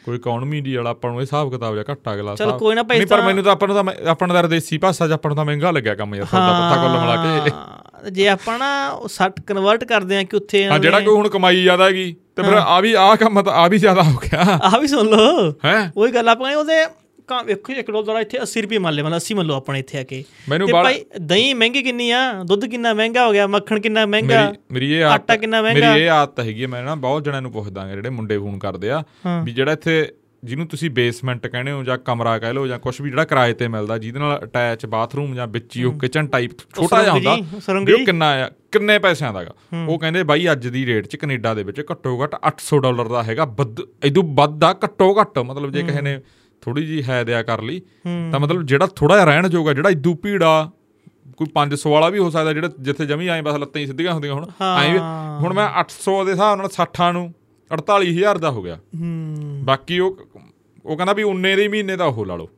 ਕੋਈ 0.06 0.16
ਇਕਨੋਮੀ 0.16 0.62
ਦੀ 0.62 0.76
ਵਾਲਾ 0.76 0.90
ਆਪਾਂ 0.90 1.10
ਨੂੰ 1.12 1.20
ਇਹ 1.20 1.26
ਹਿਸਾਬ 1.26 1.52
ਕਿਤਾਬ 1.52 1.76
ਜਾਂ 1.76 1.84
ਘੱਟਾ 1.92 2.14
ਅਗਲਾ 2.14 2.36
ਚਲ। 2.36 2.52
ਕੋਈ 2.52 2.76
ਨਾ 2.76 2.84
ਭਾਈ 2.84 2.98
ਨਹੀਂ 2.98 3.08
ਪਰ 3.08 3.22
ਮੈਨੂੰ 3.22 3.44
ਤਾਂ 3.44 3.52
ਆਪਾਂ 3.52 3.68
ਨੂੰ 3.68 3.76
ਤਾਂ 3.76 3.84
ਮੈਂ- 3.84 3.96
ਆਪਾਂ 4.08 4.28
ਨੂੰ 4.28 4.36
ਤਾਂ 4.36 4.44
ਦੇਸੀ 4.44 4.78
ਭਾਸ਼ਾ 4.78 5.08
'ਚ 5.08 5.12
ਆਪਾਂ 5.12 5.30
ਨੂੰ 5.30 5.36
ਤਾਂ 5.36 5.46
ਮਹਿੰਗਾ 5.46 5.72
ਲੱਗਿਆ 5.72 5.96
ਕੰਮ 5.96 6.16
ਯਾਰ 6.16 6.26
ਸੌਦਾ 6.26 6.52
ਪੱਤਾ 6.52 6.82
ਕੁੱਲ 6.82 7.00
ਮਿਲਾ 7.00 7.16
ਕੇ। 7.44 8.12
ਜੇ 8.12 8.28
ਆਪਾਂ 8.28 8.58
ਨਾ 8.60 8.90
ਉਹ 8.90 9.08
ਸੱਟ 9.08 9.40
ਕਨਵਰਟ 9.40 9.84
ਕਰਦੇ 9.84 10.18
ਆ 10.18 10.24
ਕਿ 10.24 10.38
ਉੱਥੇ 10.38 10.66
ਹਾਂ 10.68 10.80
ਜਿਹੜਾ 10.80 11.00
ਕੋਈ 11.00 11.14
ਹੁਣ 11.16 11.28
ਕਮਾਈ 11.30 11.62
ਜ਼ਿਆਦਾ 11.62 11.86
ਹੈਗੀ 11.86 12.16
ਤੇ 12.36 12.44
ਫਿਰ 12.44 12.54
ਆ 12.54 12.80
ਵੀ 12.80 12.94
ਆ 12.94 13.16
ਕੰਮ 13.16 13.42
ਤਾਂ 13.42 13.54
ਆ 13.54 13.68
ਵੀ 13.68 13.78
ਜ਼ਿਆਦਾ 13.78 14.04
ਹੋ 14.04 14.18
ਗਿਆ। 14.18 14.60
ਆ 14.64 14.78
ਵੀ 14.80 14.88
ਸੁਣ 14.88 15.08
ਲਓ। 15.08 15.52
ਹੈ? 15.66 15.92
ਉਹੀ 15.98 16.12
ਗੱਲ 16.12 16.30
ਆਪਾਂ 16.30 16.56
ਉਹਦੇ 16.56 16.84
ਕਾਂ 17.28 17.44
ਵੇਖੋ 17.44 17.74
ਇੱਕ 17.74 17.92
ਡਾਲਰ 17.92 18.20
ਇੱਥੇ 18.22 18.38
80 18.40 18.62
ਰੁਪਏ 18.62 18.78
ਮੰਨ 18.78 18.94
ਲੈ 18.94 19.04
ਮਤਲਬ 19.04 19.18
80 19.18 19.36
ਮੰਨ 19.36 19.48
ਲਓ 19.48 19.56
ਆਪਣੇ 19.56 19.80
ਇੱਥੇ 19.80 19.98
ਆ 20.00 20.04
ਕੇ। 20.04 20.24
ਮੈਨੂੰ 20.50 20.68
ਤੇ 20.68 20.74
ਭਾਈ 20.74 21.04
ਦਹੀਂ 21.22 21.56
ਮਹਿੰਗੀ 21.56 21.82
ਕਿੰਨੀ 21.84 22.10
ਆ? 22.12 22.20
ਦੁੱਧ 22.44 22.66
ਕਿੰਨਾ 22.66 22.94
ਮਹਿੰਗਾ 22.94 23.26
ਹੋ 23.28 23.32
ਗਿਆ? 23.32 23.48
ਮੱਖਣ 23.48 23.80
ਕਿੰਨਾ 23.80 24.06
ਮਹਿੰਗਾ? 24.06 24.54
ਮੇਰੀ 24.72 24.92
ਇਹ 24.94 25.04
ਆਟਾ 25.04 25.36
ਕਿੰਨਾ 25.36 25.62
ਮਹਿੰਗਾ? 25.62 25.94
ਮੇਰੀ 25.94 26.04
ਇਹ 26.04 26.10
ਆਦਤ 26.10 26.40
ਹੈਗੀ 26.40 26.66
ਮੈਂ 26.66 26.84
ਨਾ 26.84 26.96
ਬਹੁਤ 26.96 27.24
ਜਣਿਆਂ 27.24 27.42
ਨੂੰ 27.42 27.52
ਪੁੱਛਦਾ 27.52 27.88
ਜਿਹੜੇ 27.88 28.10
ਮੁੰਡੇ 28.10 28.38
ਫੋਨ 28.38 28.60
ਕਰਦੇ 28.60 28.92
ਆ। 28.92 29.04
ਵੀ 29.46 29.52
ਜਿਹੜਾ 29.52 29.72
ਇੱਥੇ 29.72 30.08
ਜਿਹਨੂੰ 30.44 30.68
ਤੁਸੀਂ 30.68 30.90
ਬੇਸਮੈਂਟ 30.90 31.46
ਕਹਿੰਦੇ 31.48 31.72
ਹੋ 31.72 31.84
ਜਾਂ 31.84 31.98
ਕਮਰਾ 31.98 32.38
ਕਹਿ 32.40 32.54
ਲਓ 32.54 32.68
ਜਾਂ 32.68 32.78
ਕੁਝ 32.80 32.94
ਵੀ 33.02 33.10
ਜਿਹੜਾ 33.10 33.24
ਕਿਰਾਏ 33.26 33.54
ਤੇ 33.54 33.68
ਮਿਲਦਾ 33.68 33.98
ਜਿਹਦੇ 33.98 34.20
ਨਾਲ 34.20 34.40
ਅਟੈਚ 34.44 34.86
ਬਾਥਰੂਮ 34.86 35.34
ਜਾਂ 35.36 35.48
ਵਿੱਚ 35.48 35.78
ਹੀ 35.78 35.84
ਉਹ 35.84 35.94
ਕਿਚਨ 36.00 36.28
ਟਾਈਪ 36.28 36.52
ਛੋਟਾ 36.76 37.02
ਜਿਹਾ 37.04 37.14
ਹੁੰਦਾ 37.14 37.36
ਵੀ 37.86 37.94
ਉਹ। 37.94 38.06
ਕਿੰਨਾ 38.06 38.30
ਆ 38.44 38.50
ਕਿੰਨੇ 38.72 38.98
ਪੈਸਿਆਂ 39.00 39.34
ਦਾਗਾ 39.34 39.54
ਉਹ 39.88 40.00
ਕਹਿੰਦੇ 40.00 40.24
ਬਾਈ 40.24 40.52
ਅੱਜ 40.52 40.68
ਦੀ 40.68 40.86
ਰੇਟ 40.86 41.08
'ਚ 41.08 41.16
ਕੈਨੇਡਾ 41.16 41.54
ਦੇ 41.54 41.64
ਵਿੱਚ 41.64 41.82
ਘੱਟੋ 41.92 42.24
ਘੱਟ 42.24 42.36
800 42.50 42.80
ਡਾਲਰ 42.82 43.08
ਦਾ 43.08 43.24
ਹੈਗਾ 43.24 43.46
ਵੱਧ 43.46 43.82
ਇਦੋਂ 44.06 44.24
ਵੱਧ 44.24 44.60
ਦਾ 44.60 44.74
ਘੱਟੋ 44.74 45.14
ਘੱਟ। 45.22 45.40
ਮਤਲਬ 45.40 45.72
ਜੇ 45.72 45.84
ਕਿਸੇ 45.84 46.02
ਨੇ 46.02 46.20
ਥੋੜੀ 46.66 46.86
ਜੀ 46.86 47.04
ਹੈ 47.04 47.24
ਦਿਆ 47.24 47.44
ਕਰ 47.44 47.62
ਲਈ। 47.62 47.82
ਤਾਂ 48.32 48.40
ਮਤਲਬ 48.40 48.64
ਜਿਹੜਾ 48.64 48.88
ਥੋੜਾ 48.88 49.16
ਜਿਹਾ 49.16 49.26
ਰਹਿਣ 49.26 49.48
ਜੋਗਾ 49.50 49.74
ਜਿਹੜਾ 49.74 49.90
ਇਦੋਂ 49.90 50.16
ਭੀੜਾ 50.16 50.72
ਕੋਈ 51.38 51.48
500 51.54 51.92
ਵਾਲਾ 51.92 52.10
ਵੀ 52.10 52.20
ਹੋ 52.20 52.30
ਸਕਦਾ 52.30 52.54
ਜਿਹੜਾ 52.54 52.70
ਜਿੱਥੇ 52.80 53.06
ਜਮੀ 53.06 53.28
ਆਏ 53.28 53.42
ਬਸ 53.42 53.56
ਲੱਤਾਂ 53.56 53.82
ਹੀ 53.82 53.88
ਸਿੱਧੀਆਂ 53.88 54.14
ਹੁੰਦੀਆਂ 54.14 54.34
ਹੁਣ। 54.34 54.46
ਐਂ 54.84 55.00
ਹੁਣ 55.40 55.54
ਮੈਂ 55.54 55.68
800 55.80 56.24
ਦੇ 56.26 56.32
ਹਿਸਾਬ 56.32 56.58
ਨਾਲ 56.58 56.70
60 56.72 57.12
ਨੂੰ 57.14 57.26
48000 57.72 58.38
ਦਾ 58.38 58.52
ਹੋ 58.52 58.62
ਗਿਆ। 58.64 58.76
ਹੂੰ। 58.76 59.62
ਬਾਕੀ 59.64 60.00
ਉਹ 60.00 60.18
ਉਹ 60.86 60.98
ਕਹਿੰਦਾ 60.98 61.14
ਵੀ 61.14 61.24
ਉਨੇ 61.24 61.56
ਦੇ 61.56 61.64
ਹੀ 61.64 61.68
ਮਹੀਨੇ 61.68 61.96
ਦਾ 61.96 62.06
ਉਹ 62.06 62.26
ਲਾ 62.26 62.36
ਲਓ। 62.36 62.50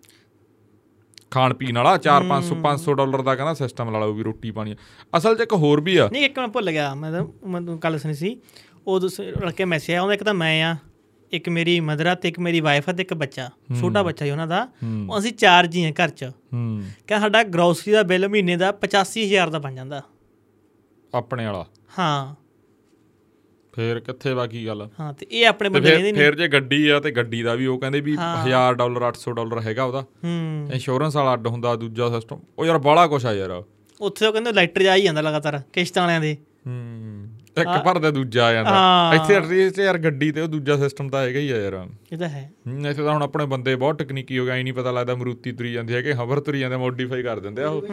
ਖਾਣ 1.32 1.54
ਪੀਣ 1.54 1.78
ਵਾਲਾ 1.78 1.98
4 1.98 2.24
500 2.30 2.56
500 2.64 2.94
ਡਾਲਰ 2.96 3.22
ਦਾ 3.22 3.36
ਕਹਿੰਦਾ 3.36 3.54
ਸਿਸਟਮ 3.54 3.90
ਲਾ 3.92 4.00
ਲਓ 4.00 4.14
ਵੀ 4.14 4.24
ਰੋਟੀ 4.24 4.52
ਪਾਣੀ। 4.52 4.76
ਅਸਲ 5.18 5.36
'ਚ 5.36 5.42
ਇੱਕ 5.42 5.54
ਹੋਰ 5.54 5.82
ਵੀ 5.82 5.98
ਆ। 5.98 6.10
ਨਹੀਂ 6.12 6.26
ਇੱਕ 6.26 6.40
ਮੈਂ 6.40 6.48
ਭੁੱਲ 6.48 6.72
ਗਿਆ। 6.72 6.94
ਮੈਂ 6.96 7.12
ਤਾਂ 7.12 7.78
ਕੱਲ 7.78 7.98
ਸੁਣੀ 8.00 8.14
ਸੀ। 8.14 8.38
ਉਹ 8.88 9.00
ਲੜਕੇ 9.22 9.66
ਮੈਸੇਜ 9.66 9.92
ਆਇਆ 9.92 10.02
ਉਹਦਾ 10.02 10.14
ਇੱਕ 10.14 10.24
ਤਾਂ 10.24 10.34
ਮੈਂ 10.34 10.64
ਆ। 10.64 10.76
ਇੱਕ 11.32 11.50
ਮੇਰੀ 11.50 11.80
ਮਦਰ 11.80 12.06
ਆ 12.06 12.16
ਤੇ 12.16 12.30
ਇੱਕ 12.30 12.40
ਮੇਰੀ 12.40 12.60
ਵਾਈਫ 12.60 12.90
ਆ 12.90 12.94
ਤੇ 12.94 13.02
ਇੱਕ 13.02 13.14
ਬੱਚਾ 13.14 13.50
ਛੋਟਾ 13.82 14.04
ਬੱਚਾ 14.04 14.26
ਹੀ 14.26 14.32
ਉਹਨਾਂ 14.32 14.48
ਦਾ 14.48 14.68
ਉਹ 15.10 15.20
ਅਸੀਂ 15.20 15.32
ਚਾਰ 15.32 15.66
ਜੀ 15.66 15.86
ਆ 15.86 15.92
ਘਰ 15.92 16.10
'ਚ। 16.10 16.24
ਹੂੰ। 16.24 16.84
ਕਹਿੰਦਾ 17.08 17.20
ਸਾਡਾ 17.20 17.44
ਗਰੋਸਰੀ 17.44 17.94
ਦਾ 17.94 18.04
ਬਿੱਲ 18.04 18.28
ਮਹੀਨੇ 18.28 18.56
ਦਾ 18.56 18.72
85000 18.72 19.50
ਦਾ 19.50 19.60
ਬਣ 19.60 19.76
ਜਾਂਦਾ। 19.76 20.02
ਆਪਣੇ 21.14 21.46
ਵਾਲਾ? 21.46 21.66
ਹਾਂ। 22.00 22.36
ਫੇਰ 23.74 24.00
ਕਿੱਥੇ 24.00 24.34
ਬਾਕੀ 24.34 24.68
ਗੱਲ? 24.68 24.90
ਹਾਂ 25.00 25.14
ਤੇ 25.14 25.26
ਇਹ 25.32 25.48
ਆਪਣੇ 25.48 25.70
ਬੰਦੇ 25.70 25.90
ਰਹਿੰਦੇ 25.92 26.12
ਨਹੀਂ 26.12 26.22
ਫਿਰ 26.22 26.36
ਜੇ 26.36 26.48
ਗੱਡੀ 26.48 26.90
ਆ 26.90 27.00
ਤੇ 27.00 27.12
ਗੱਡੀ 27.12 27.42
ਦਾ 27.44 27.54
ਵੀ 27.54 27.66
ਉਹ 27.66 27.80
ਕਹਿੰਦੇ 27.80 28.02
ਵੀ 28.02 28.18
1000 28.46 28.74
ਡਾਲਰ 28.76 29.04
800 29.04 29.34
ਡਾਲਰ 29.34 29.62
ਹੈਗਾ 29.62 29.84
ਉਹਦਾ। 29.84 30.02
ਹੂੰ। 30.02 30.70
ਇੰਸ਼ੋਰੈਂਸ 30.74 31.16
ਵਾਲਾ 31.16 31.34
ਅੱਡ 31.34 31.48
ਹੁੰਦਾ 31.48 31.76
ਦੂਜਾ 31.76 32.10
ਸਿਸਟਮ 32.10 32.40
ਉਹ 32.60 32.66
ਯਾਰ 32.66 32.78
ਬਾਹਲਾ 32.78 33.08
ਕੁਛ 33.08 33.26
ਆ 33.26 33.34
ਯਾਰ। 33.34 33.64
ਉੱਥੇ 34.02 34.26
ਉਹ 34.28 34.32
ਕਹਿੰਦੇ 34.32 34.52
ਲਾਈਟਰ 34.52 34.84
ਜਾ 34.84 34.96
ਹੀ 34.96 35.02
ਜਾਂਦਾ 35.02 35.22
ਲਗਾਤਾਰ 35.22 35.62
ਕਿਸ਼ਤਾਂ 35.74 36.04
ਵਾਲਿਆਂ 36.04 36.22
ਦੇ। 36.22 36.38
ਹੂੰ। 36.68 37.27
ਇੱਕ 37.62 37.70
ਭਰਦਾ 37.86 38.12
ਦੂਜਾ 38.12 38.46
ਆ 38.46 38.54
ਜਾਂਦਾ। 38.54 39.12
ਇੱਥੇ 39.16 39.36
ਐਟਲੀਸਟ 39.36 39.80
ਯਾਰ 39.80 39.98
ਗੱਡੀ 39.98 40.32
ਤੇ 40.32 40.42
ਉਹ 40.42 40.48
ਦੂਜਾ 40.48 40.78
ਸਿਸਟਮ 40.78 41.10
ਤਾਂ 41.10 41.22
ਹੈਗਾ 41.24 41.40
ਹੀ 41.40 41.50
ਆ 41.52 41.58
ਯਾਰ। 41.58 41.74
ਇਹ 42.14 42.18
ਤਾਂ 42.18 42.30
ਹੈ। 42.30 42.50
ਇੱਥੇ 42.80 43.04
ਤਾਂ 43.04 43.14
ਹੁਣ 43.14 43.24
ਆਪਣੇ 43.24 43.46
ਬੰਦੇ 43.46 43.76
ਬਹੁਤ 43.76 43.98
ਟੈਕਨੀਕੀ 44.00 44.40
ਹੋ 44.40 44.46
ਗਏ 44.46 44.64
ਨਹੀਂ 44.64 44.74
ਪਤਾ 44.74 44.92
ਲੱਗਦਾ 44.92 45.16
ਮਰੂਤੀ 45.16 45.52
ਤੁਰੀ 45.52 45.74
ਜਾਂਦੀ 45.74 45.94
ਹੈ 45.94 46.02
ਕਿ 46.02 46.14
ਹਵਰ 46.14 46.40
ਤੁਰੀ 46.40 46.60
ਜਾਂਦੇ 46.60 46.78
ਮੋਡੀਫਾਈ 46.78 47.24
ਕਰ 47.24 47.40
ਦਿੰਦੇ 47.40 47.64
ਆ 47.64 47.70
ਉਹ। 47.70 47.88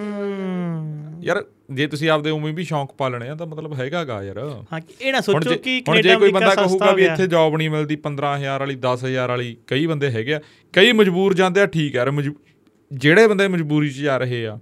ਯਾਰ 1.22 1.42
ਜੇ 1.70 1.86
ਤੁਸੀਂ 1.86 2.10
ਆਪਦੇ 2.10 2.30
ਉਵੇਂ 2.30 2.52
ਵੀ 2.54 2.64
ਸ਼ੌਂਕ 2.64 2.90
ਪਾਲਣੇ 2.98 3.28
ਆ 3.28 3.34
ਤਾਂ 3.34 3.46
ਮਤਲਬ 3.46 3.74
ਹੈਗਾਗਾ 3.74 4.22
ਯਾਰ। 4.22 4.38
ਹਾਂ 4.72 4.80
ਇਹ 5.00 5.12
ਨਾ 5.12 5.20
ਸੋਚੋ 5.20 5.56
ਕਿ 5.56 5.82
ਹੁਣ 5.88 5.96
ਜੇ 5.96 6.02
ਕੈਨੇਡਾ 6.02 6.18
ਕੋਈ 6.18 6.32
ਬੰਦਾ 6.32 6.54
ਕਹੂਗਾ 6.54 6.92
ਵੀ 6.92 7.04
ਇੱਥੇ 7.04 7.26
ਜੌਬ 7.26 7.56
ਨਹੀਂ 7.56 7.70
ਮਿਲਦੀ 7.70 7.96
15000 8.08 8.58
ਵਾਲੀ 8.60 8.76
10000 8.80 9.28
ਵਾਲੀ 9.28 9.56
ਕਈ 9.66 9.86
ਬੰਦੇ 9.86 10.10
ਹੈਗੇ 10.10 10.34
ਆ 10.34 10.40
ਕਈ 10.74 10.92
ਮਜਬੂਰ 10.92 11.34
ਜਾਂਦੇ 11.34 11.60
ਆ 11.60 11.66
ਠੀਕ 11.66 11.94
ਯਾਰ 11.94 12.10
ਜਿਹੜੇ 12.92 13.26
ਬੰਦੇ 13.26 13.48
ਮਜਬੂਰੀ 13.48 13.90
'ਚ 13.90 14.00
ਜਾ 14.00 14.16
ਰਹੇ 14.16 14.46
ਆ 14.46 14.58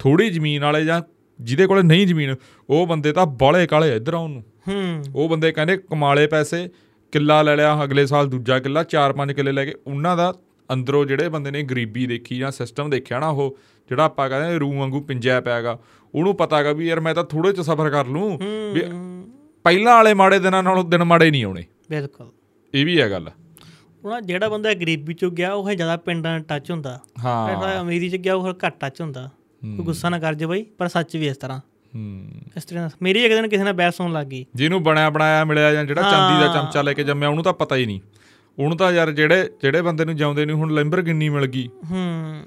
ਥੋੜੀ 0.00 0.28
ਜ਼ਮੀਨ 0.30 0.62
ਵਾਲੇ 0.64 0.84
ਜਾਂ 0.84 1.00
ਜਿਹਦੇ 1.40 1.66
ਕੋਲੇ 1.66 1.82
ਨਹੀਂ 1.82 2.06
ਜ਼ਮੀਨ 2.06 2.36
ਉਹ 2.70 2.86
ਬੰਦੇ 2.86 3.12
ਤਾਂ 3.12 3.26
ਬਾਲੇ 3.26 3.66
ਕਾਲੇ 3.66 3.96
ਇੱਧਰ 3.96 4.14
ਆਉਣ 4.14 4.30
ਨੂੰ। 4.30 4.44
ਹੂੰ। 4.68 5.04
ਉਹ 5.14 5.28
ਬੰਦੇ 5.28 5.52
ਕਹਿੰਦੇ 5.52 5.76
ਕਮਾਲੇ 5.76 6.26
ਪੈਸੇ 6.26 6.68
ਕਿੱਲਾ 7.12 7.42
ਲੈ 7.42 7.56
ਲਿਆ 7.56 7.84
ਅਗਲੇ 7.84 8.06
ਸਾਲ 8.06 8.28
ਦੂਜਾ 8.28 8.58
ਕਿੱਲਾ 8.58 8.82
4-5 8.82 9.34
ਕਿੱਲੇ 9.34 9.52
ਲੈ 9.52 9.64
ਕੇ। 9.64 9.74
ਉਹਨਾਂ 9.86 10.16
ਦਾ 10.16 10.34
ਅੰਦਰੋਂ 10.72 11.06
ਜਿਹੜੇ 11.06 11.28
ਬੰਦੇ 11.28 11.50
ਨੇ 11.50 11.62
ਗਰੀਬੀ 11.62 12.06
ਦੇਖੀ 12.06 12.38
ਜਾਂ 12.38 12.50
ਸਿਸਟਮ 12.50 12.90
ਦੇਖਿਆ 12.90 13.18
ਨਾ 13.18 13.28
ਉਹ 13.28 13.58
ਜਿਹੜਾ 13.88 14.04
ਆਪਾਂ 14.04 14.28
ਕਹਿੰਦੇ 14.28 14.58
ਰੂ 14.58 14.72
ਵਾਂਗੂ 14.72 15.00
ਪਿੰਜਿਆ 15.00 15.40
ਪਿਆਗਾ 15.40 15.78
ਉਹਨੂੰ 16.14 16.36
ਪਤਾਗਾ 16.36 16.72
ਵੀ 16.72 16.86
ਯਾਰ 16.86 17.00
ਮੈਂ 17.00 17.14
ਤਾਂ 17.14 17.24
ਥੋੜੇ 17.24 17.52
ਚ 17.52 17.60
ਸਫ਼ਰ 17.60 17.90
ਕਰ 17.90 18.06
ਲੂੰ। 18.06 18.38
ਵੀ 18.74 18.82
ਪਹਿਲਾਂ 19.64 19.94
ਵਾਲੇ 19.94 20.14
ਮਾੜੇ 20.14 20.38
ਦਿਨਾਂ 20.38 20.62
ਨਾਲੋਂ 20.62 20.84
ਦਿਨ 20.84 21.04
ਮਾੜੇ 21.04 21.30
ਨਹੀਂ 21.30 21.44
ਆਉਣੇ। 21.44 21.64
ਬਿਲਕੁਲ। 21.90 22.30
ਇਹ 22.74 22.86
ਵੀ 22.86 23.00
ਹੈ 23.00 23.10
ਗੱਲ। 23.10 23.30
ਉਹਨਾਂ 24.04 24.22
ਜਿਹੜਾ 24.22 24.48
ਬੰਦਾ 24.48 24.74
ਗਰੀਬੀ 24.74 25.14
ਚੋਂ 25.14 25.30
ਗਿਆ 25.30 25.52
ਉਹ 25.52 25.68
ਹੈ 25.68 25.74
ਜ਼ਿਆਦਾ 25.74 25.96
ਪਿੰਡਾਂ 25.96 26.32
ਨਾਲ 26.32 26.40
ਟੱਚ 26.40 26.70
ਹੁੰਦਾ। 26.70 27.00
ਹਾਂ। 27.24 27.80
ਅਮੀਰੀ 27.80 28.08
ਚ 28.08 28.16
ਗਿਆ 28.16 28.34
ਉਹ 28.34 28.52
ਘੱਟ 28.66 28.80
ਟੱਚ 28.80 29.00
ਹੁੰਦਾ। 29.00 29.30
ਕੋਈ 29.64 29.84
ਗੁੱਸਾ 29.84 30.08
ਨਾ 30.08 30.18
ਕਰ 30.18 30.34
ਜੇ 30.34 30.46
ਬਈ 30.46 30.62
ਪਰ 30.62 30.88
ਸੱਚ 30.88 31.16
ਵੀ 31.16 31.26
ਇਸ 31.26 31.36
ਤਰ੍ਹਾਂ। 31.36 31.58
ਹੂੰ। 31.94 32.28
ਇਸ 32.56 32.64
ਤਰ੍ਹਾਂ 32.64 32.90
ਮੇਰੀ 33.02 33.24
ਇੱਕ 33.24 33.34
ਦਿਨ 33.34 33.48
ਕਿਸੇ 33.48 33.64
ਨਾਲ 33.64 33.72
ਬਹਿਸ 33.72 34.00
ਹੋਣ 34.00 34.12
ਲੱਗ 34.12 34.26
ਗਈ। 34.26 34.46
ਜਿਹਨੂੰ 34.54 34.82
ਬਣਿਆ 34.82 35.10
ਬਣਾਇਆ 35.10 35.44
ਮਿਲਿਆ 35.44 35.72
ਜਾਂ 35.72 35.84
ਜਿਹੜਾ 35.84 36.02
ਚਾਂਦੀ 36.02 36.46
ਦਾ 36.46 36.54
ਚਮਚਾ 36.54 36.82
ਲੈ 36.82 36.92
ਕੇ 36.92 37.04
ਜੰਮਿਆ 37.04 37.28
ਉਹਨੂੰ 37.28 37.44
ਤਾਂ 37.44 37.52
ਪਤਾ 37.52 37.76
ਹੀ 37.76 37.86
ਨਹੀਂ। 37.86 38.00
ਉਹਨੂੰ 38.58 38.76
ਤਾਂ 38.76 38.92
ਯਾਰ 38.92 39.10
ਜਿਹੜੇ 39.10 39.50
ਜਿਹੜੇ 39.62 39.82
ਬੰਦੇ 39.82 40.04
ਨੂੰ 40.04 40.16
ਜਿਉਂਦੇ 40.16 40.44
ਨੂੰ 40.44 40.58
ਹੁਣ 40.58 40.74
ਲੈਂਬਰਗਿਨੀ 40.74 41.28
ਮਿਲ 41.28 41.46
ਗਈ। 41.46 41.68
ਹੂੰ। 41.90 42.42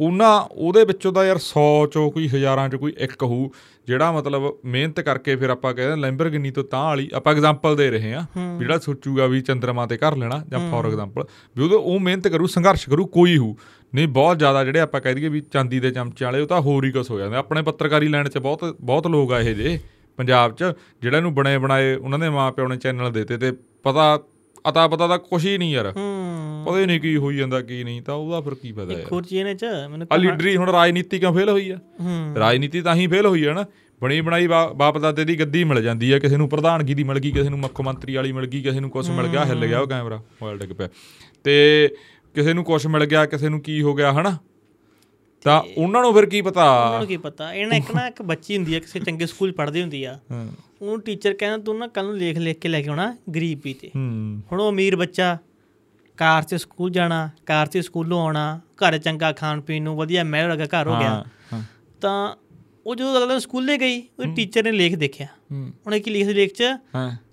ਉਹਨਾਂ 0.00 0.40
ਉਹਦੇ 0.40 0.84
ਵਿੱਚੋਂ 0.84 1.12
ਤਾਂ 1.12 1.24
ਯਾਰ 1.24 1.38
100 1.38 1.86
ਚੋਂ 1.86 2.10
ਕੋਈ 2.10 2.28
ਹਜ਼ਾਰਾਂ 2.28 2.68
ਚ 2.68 2.76
ਕੋਈ 2.76 2.94
ਇੱਕ 2.98 3.22
ਹੋਊ 3.22 3.48
ਜਿਹੜਾ 3.86 4.12
ਮਤਲਬ 4.12 4.54
ਮਿਹਨਤ 4.64 5.00
ਕਰਕੇ 5.00 5.36
ਫਿਰ 5.36 5.50
ਆਪਾਂ 5.50 5.74
ਕਹਿੰਦੇ 5.74 5.96
ਲੈਂਬਰਗਿਨੀ 5.96 6.50
ਤੋਂ 6.50 6.64
ਤਾਂ 6.64 6.84
ਵਾਲੀ 6.84 7.10
ਆਪਾਂ 7.14 7.32
ਐਗਜ਼ਾਮਪਲ 7.32 7.76
ਦੇ 7.76 7.90
ਰਹੇ 7.90 8.14
ਹਾਂ। 8.14 8.52
ਵੀ 8.52 8.58
ਜਿਹੜਾ 8.58 8.78
ਸੋਚੂਗਾ 8.78 9.26
ਵੀ 9.26 9.40
ਚੰਦਰਮਾ 9.40 9.86
ਤੇ 9.86 9.96
ਘਰ 9.96 10.16
ਲੈਣਾ 10.16 10.44
ਜਾਂ 10.48 10.70
ਫੋਰ 10.70 10.86
ਐਗਜ਼ਾਮਪਲ 10.86 11.24
ਵੀ 11.56 11.64
ਉਹਦੇ 11.64 11.76
ਉਹ 11.76 12.00
ਮਿਹਨਤ 12.00 12.28
ਕਰੂ 12.28 12.46
ਸੰਘਰਸ਼ 12.46 12.88
ਕਰੂ 12.88 13.06
ਕੋਈ 13.06 13.36
ਹੋਊ। 13.36 13.54
ਨਹੀਂ 13.94 14.08
ਬਹੁਤ 14.08 14.38
ਜ਼ਿਆਦਾ 14.38 14.64
ਜਿਹੜੇ 14.64 14.80
ਆਪਾਂ 14.80 15.00
ਕਹਿ 15.00 15.14
ਦਈਏ 15.14 15.28
ਵੀ 15.28 15.40
ਚਾਂਦੀ 15.40 15.80
ਦੇ 15.80 15.90
ਚਮਚੇ 15.90 16.24
ਵਾਲੇ 16.24 16.40
ਉਹ 16.40 16.46
ਤਾਂ 16.46 16.60
ਹੋਰ 16.60 16.84
ਹੀ 16.84 16.90
ਕੁਛ 16.90 17.10
ਹੋ 17.10 17.18
ਜਾਂਦੇ 17.18 17.36
ਆਪਣੇ 17.36 17.62
ਪੱਤਰਕਾਰੀ 17.62 18.08
ਲਾਈਨ 18.08 18.28
'ਚ 18.28 18.38
ਬਹੁਤ 18.38 18.76
ਬਹੁਤ 18.80 19.06
ਲੋਕ 19.06 19.32
ਆ 19.32 19.40
ਇਹ 19.40 19.54
ਜੇ 19.54 19.78
ਪੰਜਾਬ 20.16 20.54
'ਚ 20.54 20.64
ਜਿਹੜਾ 21.02 21.20
ਨੂੰ 21.20 21.34
ਬਣੇ 21.34 21.58
ਬਣਾਏ 21.58 21.94
ਉਹਨਾਂ 21.94 22.18
ਦੇ 22.18 22.28
ਮਾਪਿਆਂ 22.28 22.68
ਨੇ 22.68 22.76
ਚੈਨਲ 22.76 23.12
ਦਿੱਤੇ 23.12 23.36
ਤੇ 23.36 23.52
ਪਤਾ 23.82 24.20
ਅਤਾ 24.68 24.88
ਪਤਾ 24.88 25.08
ਤਾਂ 25.08 25.18
ਕੁਛ 25.18 25.44
ਹੀ 25.44 25.58
ਨਹੀਂ 25.58 25.72
ਯਾਰ। 25.72 25.92
ਹੂੰ। 25.96 26.64
ਪਤਾ 26.66 26.80
ਹੀ 26.80 26.86
ਨਹੀਂ 26.86 27.00
ਕੀ 27.00 27.16
ਹੋਈ 27.16 27.36
ਜਾਂਦਾ 27.36 27.60
ਕੀ 27.60 27.84
ਨਹੀਂ 27.84 28.02
ਤਾਂ 28.02 28.14
ਉਹਦਾ 28.14 28.40
ਫਿਰ 28.40 28.54
ਕੀ 28.54 28.72
ਪਤਾ 28.72 28.92
ਯਾਰ। 28.92 29.00
ਇੱਕ 29.00 29.12
ਹੋਰ 29.12 29.22
ਚੀਜ਼ 29.22 29.42
ਨੇ 29.42 29.54
ਚ 29.54 29.64
ਮੈਨੂੰ 29.90 30.06
ਆ 30.12 30.16
ਲੀਡਰੀ 30.16 30.56
ਹੁਣ 30.56 30.68
ਰਾਜਨੀਤੀ 30.70 31.18
ਕਿਉਂ 31.18 31.32
ਫੇਲ 31.34 31.48
ਹੋਈ 31.48 31.70
ਆ? 31.70 31.78
ਹੂੰ। 32.00 32.36
ਰਾਜਨੀਤੀ 32.36 32.80
ਤਾਂ 32.80 32.94
ਹੀ 32.94 33.06
ਫੇਲ 33.06 33.26
ਹੋਈ 33.26 33.44
ਆ 33.44 33.52
ਨਾ। 33.52 33.64
ਬਣੀ 34.02 34.20
ਬਣਾਈ 34.20 34.46
ਬਾਪ 34.46 34.98
ਦਾਦੇ 34.98 35.24
ਦੀ 35.24 35.40
ਗੱਦੀ 35.40 35.64
ਮਿਲ 35.64 35.82
ਜਾਂਦੀ 35.82 36.12
ਆ 36.12 36.18
ਕਿਸੇ 36.18 36.36
ਨੂੰ 36.36 36.48
ਪ੍ਰਧਾਨਗੀ 36.48 36.94
ਦੀ 36.94 37.04
ਮਿਲ 37.04 37.18
ਗਈ 37.18 37.30
ਕਿਸੇ 37.30 37.48
ਨੂੰ 37.48 37.58
ਮੁੱਖ 37.58 37.80
ਮੰਤਰੀ 37.80 38.14
ਵਾਲੀ 38.14 38.32
ਮਿਲ 38.32 38.46
ਗਈ 38.46 38.62
ਕਿਸੇ 38.62 38.80
ਨੂੰ 38.80 38.90
ਕੁਝ 38.90 39.10
ਮਿਲ 39.10 39.26
ਗਿਆ 39.26 39.44
ਹਿੱਲ 39.44 39.66
ਗਿਆ 39.66 39.80
ਉਹ 39.80 39.86
ਕੈਮਰਾ 39.86 40.16
ਮੋਬਾਈਲ 40.16 40.58
ਡਿੱਗ 40.58 40.70
ਪਿਆ। 40.70 40.88
ਤੇ 41.44 41.88
ਕਿਸੇ 42.34 42.52
ਨੂੰ 42.52 42.64
ਕੁਝ 42.64 42.86
ਮਿਲ 42.86 43.04
ਗਿਆ 43.04 43.26
ਕਿਸੇ 43.26 43.48
ਨੂੰ 43.48 43.60
ਕੀ 43.60 43.82
ਹੋ 43.82 43.94
ਗਿਆ 43.94 44.12
ਹਨਾ? 44.12 44.36
ਤਾਂ 45.42 45.62
ਉਹਨਾਂ 45.76 46.02
ਨੂੰ 46.02 46.14
ਫਿਰ 46.14 46.26
ਕੀ 46.26 46.42
ਪਤਾ? 46.42 46.84
ਉਹਨਾਂ 46.86 46.98
ਨੂੰ 46.98 47.08
ਕੀ 47.08 47.16
ਪਤਾ? 47.16 47.54
ਇਹਨਾਂ 47.54 47.76
ਇੱਕ 47.76 47.94
ਨਾ 47.94 48.06
ਇੱਕ 48.06 48.22
ਬੱਚੀ 48.22 48.56
ਹੁੰਦੀ 48.56 48.74
ਆ 48.74 48.78
ਕਿਸੇ 48.78 49.00
ਚੰਗੇ 49.00 49.26
ਸਕੂਲ 49.26 49.52
ਪੜ੍ਹਦੀ 49.52 49.82
ਹੁੰਦੀ 49.82 50.04
ਆ। 50.04 50.18
ਹਾਂ। 50.30 50.48
ਉਹਨੂੰ 50.82 51.00
ਟੀਚਰ 51.00 51.34
ਕਹਿੰਦਾ 51.34 51.58
ਤੂੰ 51.58 51.78
ਨਾ 51.78 51.86
ਕੱਲ 51.86 52.04
ਨੂੰ 52.04 52.16
ਲਿਖ 52.16 52.38
ਲਿਖ 52.38 52.58
ਕੇ 52.58 52.68
ਲੈ 52.68 52.82
ਕੇ 52.82 52.88
ਆਉਣਾ 52.88 53.16
ਗਰੀਬੀ 53.34 53.74
ਤੇ। 53.74 53.88
ਹੂੰ। 53.96 54.42
ਹੁਣ 54.52 54.60
ਉਹ 54.60 54.70
ਅਮੀਰ 54.70 54.96
ਬੱਚਾ 54.96 55.38
ਕਾਰ 56.16 56.42
'ਚ 56.42 56.54
ਸਕੂਲ 56.54 56.90
ਜਾਣਾ 56.90 57.30
ਕਾਰ 57.46 57.66
'ਚ 57.66 57.78
ਸਕੂਲੋਂ 57.78 58.20
ਆਉਣਾ 58.20 58.60
ਘਰ 58.66 58.98
ਚੰਗਾ 58.98 59.32
ਖਾਣ 59.32 59.60
ਪੀਣ 59.60 59.82
ਨੂੰ 59.82 59.96
ਵਧੀਆ 59.96 60.24
ਮਹਿਲ 60.24 60.48
ਵਰਗਾ 60.48 60.64
ਘਰ 60.64 60.88
ਹੋ 60.88 60.98
ਗਿਆ। 60.98 61.24
ਤਾਂ 62.00 62.36
ਉਹ 62.86 62.94
ਜਦੋਂ 62.94 63.24
ਅਗਲੇ 63.24 63.40
ਸਕੂਲੇ 63.40 63.78
ਗਈ 63.78 64.02
ਉਹ 64.18 64.34
ਟੀਚਰ 64.34 64.64
ਨੇ 64.64 64.72
ਲੇਖ 64.72 64.96
ਦੇਖਿਆ। 64.96 65.26
ਹੂੰ। 65.52 65.72
ਉਹਨੇ 65.86 66.00
ਕੀ 66.00 66.10
ਲਿਖਿਆ 66.10 66.32
ਲੇਖ 66.32 66.52
'ਚ? 66.52 66.62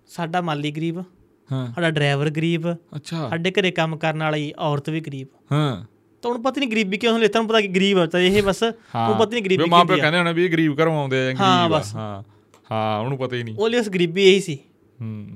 ਸਾਡਾ 0.07 0.41
ਮਾਲੀ 0.41 0.71
ਗਰੀਬ। 0.71 1.03
ਸਾਡਾ 1.49 1.89
ਡਰਾਈਵਰ 1.91 2.29
ਗਰੀਬ 2.29 2.67
ਅੱਛਾ। 2.95 3.29
ਸਾਡੇ 3.29 3.51
ਘਰੇ 3.51 3.71
ਕੰਮ 3.71 3.97
ਕਰਨ 3.97 4.23
ਵਾਲੀ 4.23 4.53
ਔਰਤ 4.59 4.89
ਵੀ 4.89 4.99
ਗਰੀਬ। 4.99 5.27
ਹਾਂ। 5.51 5.85
ਤਾਂ 6.23 6.29
ਉਹਨੂੰ 6.31 6.43
ਪਤਾ 6.43 6.59
ਨਹੀਂ 6.59 6.69
ਗਰੀਬੀ 6.69 6.97
ਕਿਉਂ 6.97 7.11
ਹੁੰਦੀ 7.13 7.27
ਤੁਹਾਨੂੰ 7.27 7.49
ਪਤਾ 7.49 7.61
ਕਿ 7.61 7.67
ਗਰੀਬ 7.67 7.99
ਆ 7.99 8.05
ਤਾਂ 8.05 8.19
ਇਹ 8.19 8.41
ਬਸ 8.43 8.63
ਉਹਨੂੰ 8.63 9.17
ਪਤਾ 9.17 9.31
ਨਹੀਂ 9.31 9.43
ਗਰੀਬੀ 9.43 9.63
ਕੀ 9.63 9.69
ਮਾਂ 9.69 9.79
ਹੁੰਦੀ 9.79 9.93
ਪਿਓ 9.93 10.01
ਕਹਿੰਦੇ 10.01 10.17
ਹੋਣੇ 10.17 10.33
ਵੀ 10.33 10.45
ਇਹ 10.45 10.49
ਗਰੀਬ 10.51 10.79
ਘਰੋਂ 10.81 10.97
ਆਉਂਦੇ 10.99 11.17
ਆ 11.19 11.31
ਜਾਂ 11.31 11.35
ਹਾਂ, 11.45 11.59
ਗਰੀਬ 11.61 11.73
ਆ। 11.75 11.79
ਬਸ। 11.79 11.95
ਹਾਂ। 11.95 12.23
ਹਾਂ 12.71 12.99
ਉਹਨੂੰ 12.99 13.17
ਪਤਾ 13.17 13.35
ਹੀ 13.35 13.43
ਨਹੀਂ 13.43 13.55
ਉਹ 13.57 13.69
ਲਈ 13.69 13.79
ਉਸ 13.79 13.89
ਗਰੀਬੀ 13.89 14.23
ਇਹੀ 14.23 14.39
ਸੀ। 14.41 14.57
ਹੂੰ। 15.01 15.27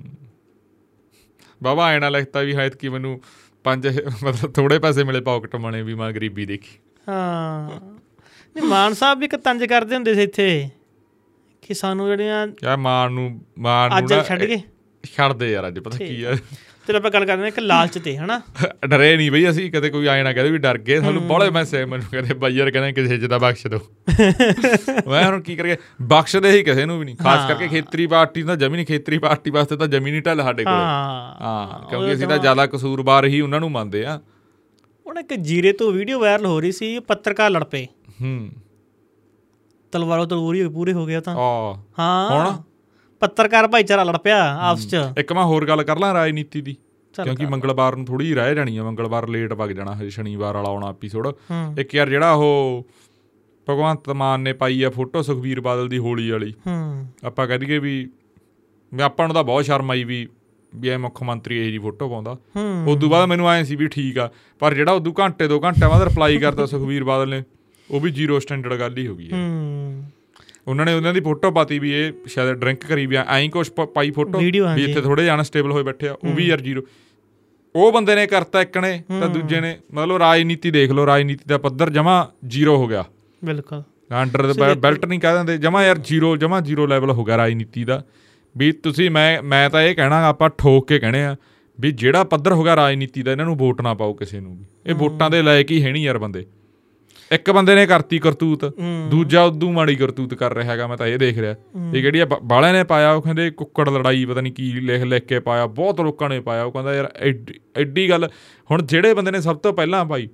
ਬਾਬਾ 1.63 1.91
ਐਣਾ 1.91 2.09
ਲਿਖਤਾ 2.09 2.39
ਵੀ 2.39 2.55
ਹਾਇਤ 2.55 2.75
ਕੀ 2.75 2.89
ਮੈਨੂੰ 2.89 3.19
ਪੰਜ 3.65 3.87
ਮਤਲਬ 4.23 4.51
ਥੋੜੇ 4.51 4.79
ਪੈਸੇ 4.79 5.03
ਮਿਲੇ 5.03 5.21
ਪਾਕਟ 5.21 5.55
ਮਣੇ 5.55 5.81
ਵੀ 5.81 5.93
ਮੈਂ 5.93 6.11
ਗਰੀਬੀ 6.11 6.45
ਦੇਖੀ। 6.45 6.77
ਹਾਂ। 7.09 7.69
ਨਹੀਂ 8.55 8.63
ਮਾਨ 8.63 8.93
ਸਾਹਿਬ 8.93 9.19
ਵੀ 9.19 9.25
ਇੱਕ 9.25 9.35
ਤੰਜ 9.35 9.63
ਕਰਦੇ 9.63 9.95
ਹੁੰਦੇ 9.95 10.13
ਸੀ 10.15 10.21
ਇੱਥੇ 10.23 10.69
ਕਿ 11.61 11.73
ਸਾਨੂੰ 11.73 12.07
ਜਿਹੜੀਆਂ 12.07 12.47
ਯਾਰ 12.63 12.77
ਮਾਂ 12.77 13.09
ਨੂੰ 13.09 13.41
ਮਾਂ 13.59 13.89
ਨੂੰ 13.89 13.97
ਅੱਜ 13.97 14.13
ਛੱਡ 14.27 14.43
ਗਏ। 14.43 14.61
ਛੱਡ 15.03 15.33
ਦੇ 15.33 15.51
ਯਾਰ 15.51 15.67
ਅੱਜ 15.67 15.79
ਪਤਾ 15.79 15.97
ਕੀ 15.97 16.23
ਆ? 16.23 16.35
ਚਲੋ 16.87 16.97
ਆਪਾਂ 16.97 17.11
ਗੱਲ 17.11 17.25
ਕਰਦੇ 17.25 17.41
ਹਾਂ 17.41 17.47
ਇੱਕ 17.47 17.59
ਲਾਲਚ 17.59 17.97
ਤੇ 17.97 18.17
ਹਨਾ? 18.17 18.41
ਡਰੇ 18.87 19.17
ਨਹੀਂ 19.17 19.31
ਬਈ 19.31 19.49
ਅਸੀਂ 19.49 19.71
ਕਦੇ 19.71 19.89
ਕੋਈ 19.89 20.07
ਆਏ 20.07 20.23
ਨਾ 20.23 20.33
ਕਹਦੇ 20.33 20.51
ਵੀ 20.51 20.57
ਡਰ 20.57 20.77
ਗਏ 20.77 20.99
ਸਾਨੂੰ 20.99 21.27
ਬੜੇ 21.27 21.49
ਮੈਸੇਜ 21.49 21.83
ਮੈਨੂੰ 21.83 22.05
ਕਹਿੰਦੇ 22.11 22.33
ਬਾਈ 22.33 22.53
ਯਾਰ 22.53 22.71
ਕਹਿੰਦੇ 22.71 22.91
ਕਿਸੇ 22.91 23.17
ਚ 23.17 23.25
ਦਾ 23.25 23.37
ਬਖਸ਼ 23.37 23.67
ਦਿਓ 23.67 23.79
ਮੈਂ 25.07 25.25
ਹੁਣ 25.25 25.41
ਕੀ 25.41 25.55
ਕਰੀਏ 25.55 25.77
ਬਖਸ਼ਦੇ 26.01 26.51
ਹੀ 26.51 26.63
ਕਿਸੇ 26.63 26.85
ਨੂੰ 26.85 26.99
ਵੀ 26.99 27.05
ਨਹੀਂ 27.05 27.15
ਖਾਸ 27.15 27.47
ਕਰਕੇ 27.47 27.67
ਖੇਤਰੀ 27.67 28.07
ਪਾਰਟੀ 28.07 28.43
ਤਾਂ 28.43 28.55
ਜਮੀ 28.55 28.75
ਨਹੀਂ 28.75 28.85
ਖੇਤਰੀ 28.85 29.17
ਪਾਰਟੀ 29.17 29.51
ਵਾਸਤੇ 29.51 29.77
ਤਾਂ 29.77 29.87
ਜਮੀ 29.87 30.11
ਨਹੀਂ 30.11 30.21
ਢੱਲ 30.21 30.41
ਸਾਡੇ 30.43 30.63
ਕੋਲ। 30.63 30.73
ਹਾਂ। 30.73 31.35
ਹਾਂ 31.41 31.89
ਕਿਉਂਕਿ 31.89 32.13
ਅਸੀਂ 32.13 32.27
ਤਾਂ 32.27 32.37
ਜ਼ਿਆਦਾ 32.37 32.65
ਕਸੂਰਵਾਰ 32.65 33.25
ਹੀ 33.25 33.41
ਉਹਨਾਂ 33.41 33.59
ਨੂੰ 33.59 33.71
ਮੰਨਦੇ 33.71 34.05
ਆ। 34.05 34.19
ਹੁਣ 35.07 35.19
ਇੱਕ 35.19 35.33
ਜੀਰੇ 35.33 35.71
ਤੋਂ 35.71 35.91
ਵੀਡੀਓ 35.91 36.19
ਵਾਇਰਲ 36.19 36.45
ਹੋ 36.45 36.59
ਰਹੀ 36.59 36.71
ਸੀ 36.71 36.99
ਪੱਤਰਕਾਰ 36.99 37.49
ਲੜ 37.49 37.63
ਪਏ। 37.63 37.87
ਹੂੰ। 38.21 38.49
ਤਲਵਾਰੋਂ 39.91 40.27
ਤਲਵੂਰੀ 40.27 40.67
ਪੂਰੇ 40.67 40.93
ਹੋ 40.93 41.05
ਗਿਆ 41.05 41.21
ਤਾਂ। 41.21 41.35
ਹਾਂ। 41.99 42.29
ਹੁਣ? 42.29 42.57
ਪੱਤਰਕਾਰ 43.23 43.67
ਭਾਈਚਾਰਾ 43.67 44.03
ਲੜ 44.03 44.17
ਪਿਆ 44.17 44.57
ਆਪਸ 44.59 44.87
ਚ। 44.87 44.95
ਇੱਕ 45.17 45.33
ਮੈਂ 45.33 45.43
ਹੋਰ 45.43 45.67
ਗੱਲ 45.67 45.83
ਕਰ 45.83 45.99
ਲਾਂ 45.99 46.13
ਰਾਜਨੀਤੀ 46.13 46.61
ਦੀ 46.61 46.75
ਕਿਉਂਕਿ 47.13 47.45
ਮੰਗਲਵਾਰ 47.45 47.95
ਨੂੰ 47.95 48.05
ਥੋੜੀ 48.05 48.33
ਰਹਿ 48.33 48.55
ਜਾਣੀ 48.55 48.77
ਆ 48.77 48.83
ਮੰਗਲਵਾਰ 48.83 49.27
ਲੇਟ 49.27 49.53
ਵਗ 49.53 49.69
ਜਾਣਾ 49.69 49.95
ਹਜੇ 49.95 50.09
ਸ਼ਨੀਵਾਰ 50.09 50.55
ਵਾਲਾ 50.55 50.69
ਆਉਣਾ 50.69 50.89
ਐਪੀਸੋਡ 50.89 51.27
ਇੱਕ 51.79 51.95
ਯਾਰ 51.95 52.09
ਜਿਹੜਾ 52.09 52.31
ਉਹ 52.31 52.87
ਭਗਵੰਤ 53.69 54.09
ਮਾਨ 54.09 54.39
ਨੇ 54.39 54.53
ਪਾਈ 54.53 54.83
ਆ 54.83 54.89
ਫੋਟੋ 54.89 55.21
ਸੁਖਵੀਰ 55.21 55.61
ਬਾਦਲ 55.61 55.87
ਦੀ 55.87 55.97
ਹੋਲੀ 55.97 56.29
ਵਾਲੀ। 56.31 56.53
ਹੂੰ। 56.67 57.07
ਆਪਾਂ 57.25 57.47
ਕਹਿ 57.47 57.57
ਦਈਏ 57.57 57.77
ਵੀ 57.79 58.09
ਮੈਂ 58.93 59.05
ਆਪਾਂ 59.05 59.27
ਨੂੰ 59.27 59.33
ਤਾਂ 59.33 59.43
ਬਹੁਤ 59.43 59.65
ਸ਼ਰਮ 59.65 59.91
ਆਈ 59.91 60.03
ਵੀ 60.03 60.27
ਵੀ 60.75 60.89
ਇਹ 60.89 60.97
ਮੁੱਖ 60.97 61.23
ਮੰਤਰੀ 61.23 61.57
ਇਹ 61.57 61.71
ਜੀ 61.71 61.77
ਫੋਟੋ 61.77 62.09
ਪਾਉਂਦਾ। 62.09 62.37
ਹੂੰ। 62.55 62.85
ਉਦੋਂ 62.87 63.09
ਬਾਅਦ 63.09 63.29
ਮੈਨੂੰ 63.29 63.49
ਆਏ 63.49 63.63
ਸੀ 63.63 63.75
ਵੀ 63.75 63.87
ਠੀਕ 63.87 64.19
ਆ 64.19 64.29
ਪਰ 64.59 64.73
ਜਿਹੜਾ 64.73 64.91
ਉਦੋਂ 64.91 65.13
ਘੰਟੇ 65.19 65.47
ਦੋ 65.47 65.59
ਘੰਟੇ 65.59 65.87
ਬਾਅਦ 65.87 66.01
ਰਿਪਲਾਈ 66.01 66.37
ਕਰਦਾ 66.37 66.65
ਸੁਖਵੀਰ 66.65 67.03
ਬਾਦਲ 67.03 67.29
ਨੇ 67.29 67.43
ਉਹ 67.91 68.01
ਵੀ 68.01 68.11
ਜ਼ੀਰੋ 68.11 68.39
ਸਟੈਂਡਰਡ 68.39 68.79
ਗੱਲ 68.79 68.97
ਹੀ 68.97 69.07
ਹੋ 69.07 69.15
ਗਈ 69.15 69.31
ਹੈ। 69.31 69.37
ਹੂੰ। 69.37 70.03
ਉਹਨਾਂ 70.67 70.85
ਨੇ 70.85 70.93
ਉਹਨਾਂ 70.93 71.13
ਦੀ 71.13 71.19
ਫੋਟੋ 71.19 71.51
ਪਾਤੀ 71.51 71.79
ਵੀ 71.79 71.91
ਇਹ 71.91 72.13
ਸ਼ਾਇਦ 72.27 72.51
ਡਰਿੰਕ 72.51 72.85
ਕਰੀ 72.85 73.05
ਵੀ 73.05 73.15
ਐਂ 73.15 73.49
ਕੁਛ 73.49 73.71
ਪ- 73.71 73.85
ਪਾਈ 73.85 74.11
ਫੋਟੋ 74.11 74.39
ਵੀ। 74.75 74.83
ਇੱਥੇ 74.83 75.01
ਥੋੜੇ 75.01 75.23
ਜਿਹਾ 75.23 75.35
ਅਨਸਟੇਬਲ 75.35 75.71
ਹੋਏ 75.71 75.83
ਬੈਠੇ 75.83 76.07
ਆ 76.07 76.13
ਉਹ 76.13 76.33
ਵੀ 76.33 76.43
ਯਾਰ 76.47 76.61
ਜ਼ੀਰੋ। 76.61 76.81
ਉਹ 77.75 77.91
ਬੰਦੇ 77.91 78.15
ਨੇ 78.15 78.27
ਕਰਤਾ 78.27 78.61
ਇੱਕ 78.61 78.77
ਨੇ 78.77 79.03
ਤਾਂ 79.19 79.29
ਦੂਜੇ 79.29 79.61
ਨੇ 79.61 79.77
ਮਤਲਬ 79.93 80.15
ਰਾਜਨੀਤੀ 80.17 80.71
ਦੇਖ 80.71 80.91
ਲਓ 80.91 81.05
ਰਾਜਨੀਤੀ 81.05 81.43
ਦਾ 81.47 81.57
ਪੱਧਰ 81.57 81.89
ਜਮਾ 81.89 82.31
ਜ਼ੀਰੋ 82.47 82.77
ਹੋ 82.77 82.87
ਗਿਆ। 82.87 83.05
ਬਿਲਕੁਲ। 83.45 83.83
ਅੰਡਰ 84.21 84.53
ਦਾ 84.53 84.73
ਬੈਲਟ 84.73 85.05
ਨਹੀਂ 85.05 85.19
ਕਹਿ 85.19 85.33
ਦਿੰਦੇ 85.33 85.57
ਜਮਾ 85.57 85.85
ਯਾਰ 85.85 85.97
ਜ਼ੀਰੋ 85.97 86.37
ਜਮਾ 86.37 86.59
ਜ਼ੀਰੋ 86.59 86.85
ਲੈਵਲ 86.87 87.11
ਹੋ 87.11 87.23
ਗਿਆ 87.23 87.37
ਰਾਜਨੀਤੀ 87.37 87.83
ਦਾ। 87.83 88.03
ਵੀ 88.57 88.71
ਤੁਸੀਂ 88.71 89.11
ਮੈਂ 89.11 89.43
ਮੈਂ 89.43 89.69
ਤਾਂ 89.69 89.81
ਇਹ 89.81 89.95
ਕਹਿਣਾ 89.95 90.25
ਆਪਾਂ 90.25 90.49
ਠੋਕ 90.57 90.87
ਕੇ 90.87 90.99
ਕਹਿਣੇ 90.99 91.25
ਆ 91.25 91.35
ਵੀ 91.79 91.91
ਜਿਹੜਾ 91.91 92.23
ਪੱਧਰ 92.23 92.51
ਹੋ 92.51 92.63
ਗਿਆ 92.63 92.75
ਰਾਜਨੀਤੀ 92.75 93.23
ਦਾ 93.23 93.31
ਇਹਨਾਂ 93.31 93.45
ਨੂੰ 93.45 93.57
ਵੋਟ 93.57 93.81
ਨਾ 93.81 93.93
ਪਾਓ 93.93 94.13
ਕਿਸੇ 94.13 94.39
ਨੂੰ 94.39 94.57
ਵੀ। 94.57 94.65
ਇਹ 94.85 94.95
ਵੋਟਾਂ 94.95 95.29
ਦੇ 95.29 95.41
ਲਾਇਕ 95.41 95.71
ਹੀ 95.71 95.83
ਹੈ 95.83 95.91
ਨਹੀਂ 95.91 96.03
ਯਾਰ 96.03 96.17
ਬੰਦੇ। 96.17 96.45
ਇੱਕ 97.33 97.49
ਬੰਦੇ 97.51 97.75
ਨੇ 97.75 97.85
ਕਰਤੀ 97.85 98.17
ਕਰਤੂਤ 98.19 98.63
ਦੂਜਾ 99.09 99.43
ਉਦੋਂ 99.43 99.71
ਮਾੜੀ 99.73 99.95
ਕਰਤੂਤ 99.95 100.33
ਕਰ 100.33 100.53
ਰਿਹਾ 100.53 100.71
ਹੈਗਾ 100.71 100.87
ਮੈਂ 100.87 100.97
ਤਾਂ 100.97 101.07
ਇਹ 101.07 101.17
ਦੇਖ 101.17 101.37
ਰਿਹਾ। 101.37 101.53
ਇਹ 101.87 102.01
ਕਿਹੜੀ 102.01 102.19
ਆ 102.19 102.25
ਬਾਲਿਆਂ 102.43 102.73
ਨੇ 102.73 102.83
ਪਾਇਆ 102.83 103.11
ਉਹ 103.11 103.21
ਕਹਿੰਦੇ 103.21 103.49
ਕੁੱਕੜ 103.51 103.87
ਲੜਾਈ 103.89 104.25
ਪਤਾ 104.25 104.41
ਨਹੀਂ 104.41 104.53
ਕੀ 104.53 104.71
ਲਿਖ 104.81 105.03
ਲਿਖ 105.03 105.25
ਕੇ 105.25 105.39
ਪਾਇਆ 105.39 105.65
ਬਹੁਤ 105.73 106.01
ਲੋਕਾਂ 106.01 106.29
ਨੇ 106.29 106.39
ਪਾਇਆ 106.39 106.63
ਉਹ 106.63 106.71
ਕਹਿੰਦਾ 106.71 106.93
ਯਾਰ 106.93 107.11
ਐਡੀ- 107.21 107.59
ਐਡੀ 107.77 108.09
ਗੱਲ 108.09 108.27
ਹੁਣ 108.69 108.81
ਜਿਹੜੇ 108.85 109.13
ਬੰਦੇ 109.13 109.31
ਨੇ 109.31 109.41
ਸਭ 109.41 109.57
ਤੋਂ 109.57 109.73
ਪਹਿਲਾਂ 109.73 110.03
ਪਾਈ 110.05 110.27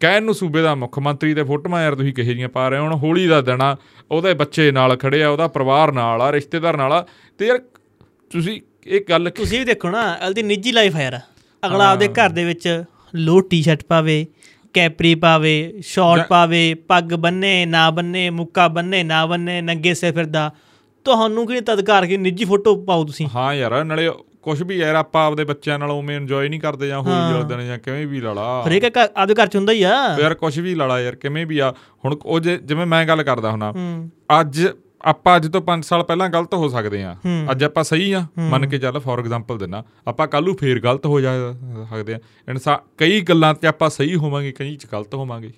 ਕਹਿਣ 0.00 0.22
ਨੂੰ 0.24 0.34
ਸੂਬੇ 0.34 0.62
ਦਾ 0.62 0.74
ਮੁੱਖ 0.74 0.98
ਮੰਤਰੀ 0.98 1.34
ਤੇ 1.34 1.42
ਫੋਟੋਆਂ 1.42 1.82
ਯਾਰ 1.82 1.94
ਤੁਸੀਂ 1.94 2.12
ਕਿਹੇ 2.14 2.34
ਜੀਆਂ 2.34 2.48
ਪਾ 2.48 2.68
ਰਹੇ 2.68 2.78
ਹੋ 2.78 2.84
ਹੁਣ 2.84 2.94
ਹੋਲੀ 2.98 3.26
ਦਾ 3.26 3.40
ਦਿਨ 3.40 3.62
ਆ 3.62 3.74
ਉਹਦੇ 4.10 4.34
ਬੱਚੇ 4.34 4.70
ਨਾਲ 4.72 4.96
ਖੜੇ 4.96 5.22
ਆ 5.22 5.28
ਉਹਦਾ 5.28 5.46
ਪਰਿਵਾਰ 5.48 5.92
ਨਾਲ 5.92 6.22
ਆ 6.22 6.30
ਰਿਸ਼ਤੇਦਾਰ 6.32 6.76
ਨਾਲ 6.76 6.92
ਆ 6.92 7.04
ਤੇ 7.40 7.46
ਯਾਰ 7.46 7.58
ਤੁਸੀਂ 8.30 8.60
ਇਹ 8.86 9.00
ਗੱਲ 9.08 9.30
ਤੁਸੀਂ 9.30 9.58
ਵੀ 9.58 9.64
ਦੇਖੋ 9.64 9.90
ਨਾ 9.90 10.02
ਇਹਦੀ 10.28 10.42
ਨਿੱਜੀ 10.42 10.72
ਲਾਈਫ 10.72 10.94
ਹੈ 10.96 11.02
ਯਾਰ। 11.02 11.18
ਅਗਲਾ 11.62 11.90
ਆਪਦੇ 11.90 12.08
ਘਰ 12.08 12.28
ਦੇ 12.28 12.44
ਵਿੱਚ 12.44 12.68
ਲੋ 13.14 13.40
ਟੀ-ਸ਼ਰਟ 13.40 13.82
ਪਾਵੇ 13.84 14.24
ਕੈਪਰੀ 14.76 15.14
ਪਾਵੇ 15.14 15.52
ਸ਼ਾਰਟ 15.84 16.26
ਪਾਵੇ 16.28 16.62
ਪੱਗ 16.88 17.14
ਬੰਨੇ 17.16 17.54
ਨਾ 17.66 17.88
ਬੰਨੇ 17.90 18.28
ਮੁੱਕਾ 18.30 18.68
ਬੰਨੇ 18.68 19.02
ਨਾ 19.02 19.24
ਬੰਨੇ 19.26 19.60
ਨੰਗੇ 19.62 19.94
ਸੇ 19.94 20.12
ਫਿਰਦਾ। 20.12 20.50
ਤੁਹਾਨੂੰ 21.06 21.46
ਕਿਹਨੇ 21.46 21.60
ਤਦਕਾਰ 21.62 22.06
ਕੀ 22.06 22.16
ਨਿੱਜੀ 22.18 22.44
ਫੋਟੋ 22.44 22.74
ਪਾਓ 22.84 23.04
ਤੁਸੀਂ? 23.04 23.26
ਹਾਂ 23.34 23.52
ਯਾਰ 23.54 23.82
ਨਾਲੇ 23.84 24.10
ਕੁਝ 24.42 24.62
ਵੀ 24.62 24.76
ਯਾਰ 24.76 24.94
ਆਪਾਂ 24.94 25.24
ਆਪਦੇ 25.26 25.44
ਬੱਚਿਆਂ 25.44 25.78
ਨਾਲ 25.78 25.90
ਉਵੇਂ 25.90 26.16
ਇੰਜੋਏ 26.16 26.48
ਨਹੀਂ 26.48 26.60
ਕਰਦੇ 26.60 26.88
ਜਾਂ 26.88 27.00
ਹੋਲੀ 27.00 27.32
ਵਾਲੇ 27.32 27.44
ਦਿਨ 27.44 27.66
ਜਾਂ 27.66 27.78
ਕਿਵੇਂ 27.78 28.06
ਵੀ 28.06 28.20
ਲੜਾ 28.20 28.64
ਹਰੇਕ 28.66 28.84
ਆਪਦੇ 28.98 29.34
ਘਰ 29.34 29.46
ਚ 29.46 29.56
ਹੁੰਦਾ 29.56 29.72
ਹੀ 29.72 29.82
ਆ। 29.82 29.94
ਯਾਰ 30.20 30.34
ਕੁਝ 30.34 30.58
ਵੀ 30.60 30.74
ਲੜਾ 30.74 31.00
ਯਾਰ 31.00 31.14
ਕਿਵੇਂ 31.14 31.46
ਵੀ 31.46 31.58
ਆ। 31.58 31.72
ਹੁਣ 32.04 32.16
ਉਹ 32.24 32.40
ਜਿਵੇਂ 32.40 32.86
ਮੈਂ 32.86 33.04
ਗੱਲ 33.06 33.22
ਕਰਦਾ 33.22 33.50
ਹੁਣਾ 33.50 33.72
ਅੱਜ 34.40 34.66
ਆਪਾਂ 35.06 35.36
ਅੱਜ 35.36 35.46
ਤੋਂ 35.48 35.60
5 35.66 35.82
ਸਾਲ 35.82 36.02
ਪਹਿਲਾਂ 36.02 36.28
ਗਲਤ 36.28 36.54
ਹੋ 36.54 36.68
ਸਕਦੇ 36.68 37.02
ਆ। 37.02 37.16
ਅੱਜ 37.50 37.64
ਆਪਾਂ 37.64 37.84
ਸਹੀ 37.84 38.12
ਆ 38.12 38.26
ਮੰਨ 38.38 38.66
ਕੇ 38.68 38.78
ਚੱਲ 38.78 38.98
ਫੋਰ 39.00 39.20
ਐਗਜ਼ਾਮਪਲ 39.20 39.58
ਦਿੰਨਾ 39.58 39.82
ਆਪਾਂ 40.08 40.26
ਕੱਲ੍ਹ 40.28 40.46
ਨੂੰ 40.46 40.56
ਫੇਰ 40.56 40.80
ਗਲਤ 40.80 41.06
ਹੋ 41.06 41.20
ਜਾ 41.20 41.34
ਸਕਦੇ 41.90 42.14
ਆ 42.14 42.18
ਇਨਸਾ 42.48 42.80
ਕਈ 42.98 43.20
ਗੱਲਾਂ 43.20 43.54
ਤੇ 43.54 43.68
ਆਪਾਂ 43.68 43.90
ਸਹੀ 43.90 44.14
ਹੋਵਾਂਗੇ 44.14 44.52
ਕਈ 44.52 44.74
ਚ 44.76 44.86
ਗਲਤ 44.92 45.14
ਹੋਵਾਂਗੇ। 45.14 45.50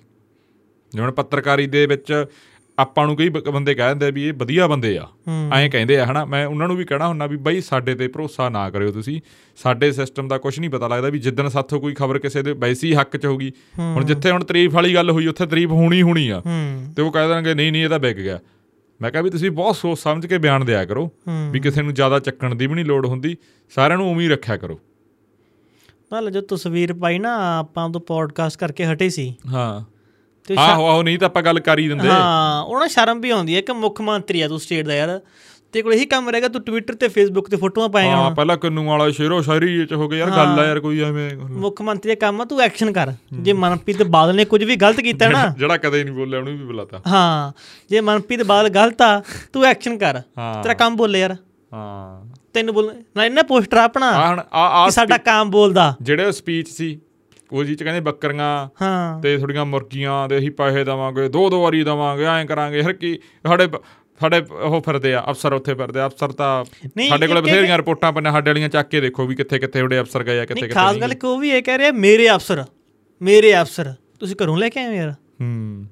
ਜਿਵੇਂ 0.93 1.11
ਪੱਤਰਕਾਰੀ 1.11 1.67
ਦੇ 1.67 1.85
ਵਿੱਚ 1.85 2.25
ਆਪਾਂ 2.77 3.05
ਨੂੰ 3.07 3.15
ਕਈ 3.17 3.29
ਬੰਦੇ 3.29 3.73
ਕਹਿ 3.75 3.89
ਦਿੰਦੇ 3.89 4.05
ਆ 4.05 4.09
ਵੀ 4.09 4.23
ਇਹ 4.27 4.33
ਵਧੀਆ 4.33 4.67
ਬੰਦੇ 4.67 4.97
ਆ। 4.97 5.07
ਐਂ 5.53 5.69
ਕਹਿੰਦੇ 5.69 5.99
ਆ 5.99 6.05
ਹਨਾ। 6.05 6.23
ਮੈਂ 6.25 6.45
ਉਹਨਾਂ 6.47 6.67
ਨੂੰ 6.67 6.77
ਵੀ 6.77 6.83
ਕਹਿਣਾ 6.85 7.07
ਹੁੰਨਾ 7.07 7.25
ਵੀ 7.25 7.37
ਬਾਈ 7.37 7.61
ਸਾਡੇ 7.61 7.95
ਤੇ 7.95 8.07
ਭਰੋਸਾ 8.07 8.49
ਨਾ 8.49 8.69
ਕਰਿਓ 8.69 8.91
ਤੁਸੀਂ। 8.91 9.19
ਸਾਡੇ 9.63 9.91
ਸਿਸਟਮ 9.91 10.27
ਦਾ 10.27 10.37
ਕੁਝ 10.37 10.59
ਨਹੀਂ 10.59 10.69
ਪਤਾ 10.69 10.87
ਲੱਗਦਾ 10.87 11.09
ਵੀ 11.09 11.19
ਜਿੱਦਣ 11.19 11.47
ਸਾਥੋਂ 11.49 11.79
ਕੋਈ 11.81 11.93
ਖਬਰ 11.93 12.19
ਕਿਸੇ 12.19 12.41
ਦੇ 12.41 12.53
ਵੈਸੀ 12.53 12.93
ਹੱਕ 12.95 13.17
ਚ 13.17 13.25
ਹੋਗੀ 13.25 13.51
ਹੁਣ 13.79 14.05
ਜਿੱਥੇ 14.05 14.31
ਹੁਣ 14.31 14.43
ਤਾਰੀਫ 14.43 14.73
ਵਾਲੀ 14.73 14.93
ਗੱਲ 14.95 15.11
ਹੋਈ 15.11 15.27
ਉੱਥੇ 15.27 15.45
ਤਾਰੀਫ 15.45 15.71
ਹੋਣੀ 15.71 16.01
ਹੋਣੀ 16.01 16.29
ਆ। 16.29 16.41
ਤੇ 16.95 17.01
ਉਹ 17.01 17.11
ਕਹਿ 17.11 17.27
ਦੇਣਗੇ 17.27 17.53
ਨਹੀਂ 17.53 17.71
ਨਹੀਂ 17.71 17.83
ਇਹ 17.83 17.89
ਤਾਂ 17.89 17.99
ਵਿਕ 17.99 18.17
ਗਿਆ। 18.17 18.39
ਮੈਂ 19.01 19.11
ਕਿਹਾ 19.11 19.23
ਵੀ 19.23 19.29
ਤੁਸੀਂ 19.29 19.51
ਬਹੁਤ 19.51 19.75
ਸੋਚ 19.75 19.99
ਸਮਝ 19.99 20.25
ਕੇ 20.25 20.37
ਬਿਆਨ 20.37 20.65
ਦਿਆ 20.65 20.85
ਕਰੋ। 20.85 21.11
ਵੀ 21.51 21.59
ਕਿਸੇ 21.59 21.81
ਨੂੰ 21.81 21.93
ਜ਼ਿਆਦਾ 21.93 22.19
ਚੱਕਣ 22.19 22.55
ਦੀ 22.55 22.67
ਵੀ 22.67 22.73
ਨਹੀਂ 22.75 22.85
ਲੋੜ 22.85 23.05
ਹੁੰਦੀ 23.07 23.37
ਸਾਰਿਆਂ 23.69 23.97
ਨੂੰ 23.97 24.11
ਉਵੇਂ 24.11 24.21
ਹੀ 24.21 24.29
ਰੱਖਿਆ 24.29 24.57
ਕਰੋ। 24.57 24.79
ਨਾਲ 26.11 26.31
ਜੋ 26.31 26.41
ਤਸਵੀਰ 26.41 26.93
ਪਾਈ 26.93 27.19
ਨਾ 27.19 27.59
ਆਪਾਂ 27.59 27.85
ਉਹ 27.85 27.99
ਪੋਡਕਾਸਟ 27.99 28.59
ਕਰਕੇ 28.59 28.85
ਹਟੇ 28.85 29.09
ਸੀ। 29.09 29.35
ਹਾਂ। 29.47 29.99
ਆਹੋ 30.59 30.87
ਆਹੋ 30.87 31.03
ਨਹੀਂ 31.03 31.19
ਤਾਂ 31.19 31.27
ਆਪਾਂ 31.27 31.41
ਗੱਲ 31.43 31.59
ਕਰ 31.59 31.79
ਹੀ 31.79 31.87
ਦਿੰਦੇ। 31.87 32.07
ਹਾਂ 32.07 32.63
ਉਹਨਾਂ 32.63 32.87
ਸ਼ਰਮ 32.87 33.21
ਵੀ 33.21 33.29
ਆਉਂਦੀ 33.29 33.55
ਹੈ 33.55 33.61
ਕਿ 33.61 33.73
ਮੁੱਖ 33.73 34.01
ਮੰਤਰੀ 34.01 34.41
ਆ 34.41 34.47
ਤੂੰ 34.47 34.59
ਸਟੇਟ 34.59 34.85
ਦਾ 34.85 34.95
ਯਾਰ। 34.95 35.21
ਤੇ 35.71 35.81
ਕੋਲ 35.81 35.93
ਇਹੀ 35.93 36.05
ਕੰਮ 36.05 36.29
ਰਹੇਗਾ 36.29 36.47
ਤੂੰ 36.47 36.61
ਟਵਿੱਟਰ 36.61 36.93
ਤੇ 36.93 37.07
ਫੇਸਬੁੱਕ 37.07 37.49
ਤੇ 37.49 37.57
ਫੋਟੋਆਂ 37.57 37.89
ਪਾਏਗਾ 37.89 38.11
ਹਾਂ 38.11 38.31
ਪਹਿਲਾਂ 38.31 38.57
ਕੰਨੂ 38.57 38.83
ਵਾਲਾ 38.83 39.09
ਸ਼ੇਰੋ 39.11 39.41
ਸ਼ਾਇਰੀ 39.41 39.85
ਚ 39.85 39.93
ਹੋ 39.93 40.07
ਗਿਆ 40.07 40.19
ਯਾਰ 40.19 40.29
ਗੱਲ 40.29 40.59
ਆ 40.59 40.65
ਯਾਰ 40.67 40.79
ਕੋਈ 40.79 41.01
ਐਵੇਂ। 41.01 41.29
ਮੁੱਖ 41.37 41.81
ਮੰਤਰੀ 41.81 42.09
ਦਾ 42.09 42.15
ਕੰਮ 42.15 42.41
ਆ 42.41 42.45
ਤੂੰ 42.45 42.61
ਐਕਸ਼ਨ 42.61 42.91
ਕਰ। 42.91 43.11
ਜੇ 43.33 43.53
ਮਨਪ੍ਰੀਤ 43.53 44.03
ਬਾਦਲ 44.03 44.35
ਨੇ 44.35 44.45
ਕੁਝ 44.45 44.63
ਵੀ 44.63 44.75
ਗਲਤ 44.75 45.01
ਕੀਤਾ 45.01 45.29
ਨਾ। 45.29 45.47
ਜਿਹੜਾ 45.57 45.77
ਕਦੇ 45.77 46.03
ਨਹੀਂ 46.03 46.13
ਬੋਲਿਆ 46.13 46.39
ਉਹਨੂੰ 46.39 46.57
ਵੀ 46.57 46.65
ਬੁਲਾਤਾ। 46.65 47.01
ਹਾਂ 47.07 47.51
ਜੇ 47.89 48.01
ਮਨਪ੍ਰੀਤ 48.01 48.43
ਬਾਦਲ 48.43 48.69
ਗਲਤ 48.69 49.01
ਆ 49.01 49.23
ਤੂੰ 49.53 49.65
ਐਕਸ਼ਨ 49.65 49.97
ਕਰ। 49.97 50.19
ਤੇਰਾ 50.63 50.73
ਕੰਮ 50.73 50.95
ਬੋਲੇ 50.95 51.19
ਯਾਰ। 51.19 51.35
ਹਾਂ। 51.73 52.33
ਤੈਨੂੰ 52.53 52.73
ਬੋਲ 52.73 52.95
ਨਾ 53.17 53.25
ਇਹਨਾਂ 53.25 53.43
ਪੋਸਟਰ 53.43 53.77
ਆਪਣਾ 53.77 54.09
ਆ 54.09 54.29
ਹੁਣ 54.29 54.39
ਆ 54.53 54.67
ਆ 54.67 54.85
ਕਿ 54.85 54.91
ਸਾਡਾ 54.91 55.17
ਕੰਮ 55.17 55.51
ਬੋਲਦਾ। 55.51 55.95
ਜਿਹੜੇ 56.01 56.31
ਸਪੀਚ 56.31 56.69
ਸੀ 56.69 56.99
ਉਹ 57.51 57.63
ਜੀ 57.63 57.75
ਚ 57.75 57.83
ਕਹਿੰਦੇ 57.83 57.99
ਬੱਕਰੀਆਂ 58.01 58.67
ਹਾਂ। 58.81 59.21
ਤੇ 59.21 59.37
ਥੋੜੀਆਂ 59.37 59.65
ਮੁਰਗੀਆਂ 59.65 60.27
ਦੇ 60.27 60.37
ਅਸੀਂ 60.37 60.51
ਪੈਸੇ 60.51 60.83
ਦਵਾਂਗੇ 60.83 61.29
ਦੋ 61.29 61.49
ਦੋ 61.49 61.63
ਵਾਰੀ 61.63 61.83
ਦਵਾਂਗੇ 61.83 62.25
ਐਂ 62.25 62.45
ਕਰਾਂਗੇ 62.45 62.83
ਹਰ 62.83 62.93
ਕੀ 62.93 63.19
ਸਾਡੇ 63.47 63.67
ਸਾਡੇ 64.21 64.41
ਉਹ 64.51 64.81
ਫਿਰਦੇ 64.81 65.13
ਆ 65.13 65.23
ਅਫਸਰ 65.29 65.53
ਉੱਥੇ 65.53 65.73
ਫਿਰਦੇ 65.73 65.99
ਆ। 65.99 66.07
ਅਫਸਰ 66.07 66.31
ਤਾਂ 66.31 66.65
ਸਾਡੇ 67.09 67.27
ਕੋਲ 67.27 67.41
ਬਥੇਰੀਆਂ 67.41 67.77
ਰਿਪੋਰਟਾਂ 67.77 68.11
ਪੰਨੇ 68.13 68.31
ਸਾਡੇ 68.31 68.49
ਵਾਲੀਆਂ 68.49 68.69
ਚੱਕ 68.69 68.89
ਕੇ 68.89 69.01
ਦੇਖੋ 69.01 69.25
ਵੀ 69.25 69.35
ਕਿੱਥੇ 69.35 69.59
ਕਿੱਥੇ 69.59 69.81
ਉਹਦੇ 69.81 69.99
ਅਫਸਰ 69.99 70.23
ਗਏ 70.23 70.39
ਆ 70.39 70.45
ਕਿੱਥੇ 70.45 70.61
ਕਿੱਥੇ 70.61 70.73
ਖਾਸ 70.73 70.95
ਗੱਲ 70.95 71.13
ਕਿ 71.13 71.37
ਵੀ 71.39 71.49
ਇਹ 71.49 71.63
ਕਹਿ 71.63 71.77
ਰਿਹਾ 71.77 71.91
ਮੇਰੇ 71.91 72.29
ਅਫਸਰ 72.35 72.63
ਮੇਰੇ 73.21 73.61
ਅਫਸਰ 73.61 73.93
ਤੁਸੀਂ 74.19 74.35
ਘਰੋਂ 74.43 74.57
ਲੈ 74.57 74.69
ਕੇ 74.69 74.79
ਆਏ 74.79 74.95
ਯਾਰ? 74.97 75.11
ਹੂੰ। 75.11 75.85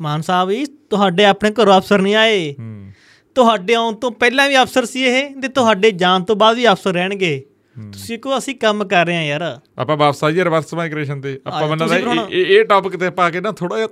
ਮਾਨ 0.00 0.22
ਸਾਹਿਬ 0.22 0.50
ਜੀ 0.50 0.64
ਤੁਹਾਡੇ 0.64 1.24
ਆਪਣੇ 1.24 1.50
ਘਰੋਂ 1.50 1.78
ਅਫਸਰ 1.78 2.00
ਨਹੀਂ 2.00 2.14
ਆਏ। 2.14 2.54
ਹੂੰ। 2.58 2.92
ਤੁਹਾਡੇ 3.34 3.74
ਆਉਣ 3.74 3.94
ਤੋਂ 3.94 4.10
ਪਹਿਲਾਂ 4.10 4.48
ਵੀ 4.48 4.62
ਅਫਸਰ 4.62 4.84
ਸੀ 4.84 5.02
ਇਹ 5.02 5.30
ਤੇ 5.30 5.48
ਤੁਹਾਡੇ 5.48 5.90
ਜਾਣ 5.90 6.24
ਤੋਂ 6.24 6.36
ਬਾਅਦ 6.36 6.56
ਵੀ 6.56 6.68
ਅਫਸਰ 6.68 6.92
ਰਹਿਣਗੇ। 6.92 7.44
ਤੁਸੀਂ 7.92 8.18
ਕੋ 8.18 8.38
ਅਸੀਂ 8.38 8.54
ਕੰਮ 8.54 8.84
ਕਰ 8.84 9.06
ਰਹੇ 9.06 9.16
ਹਾਂ 9.16 9.22
ਯਾਰ। 9.22 9.60
ਆਪਾਂ 9.78 9.96
ਵਾਪਸ 9.96 10.24
ਆਈਏ 10.24 10.44
ਰਿਵਰਸ 10.44 10.74
ਮਾਈਗ੍ਰੇਸ਼ਨ 10.74 11.20
ਤੇ। 11.20 11.40
ਆਪਾਂ 11.46 11.68
ਬੰਦਾ। 11.68 11.96
ਇਹ 12.30 12.46
ਇਹ 12.46 12.64
ਟੌਪਿਕ 12.64 12.96
ਤੇ 12.96 13.10
ਪਾ 13.10 13.30
ਕੇ 13.30 13.40
ਨਾ 13.40 13.52
ਥੋੜਾ 13.52 13.76
ਜਿਹਾ 13.76 13.88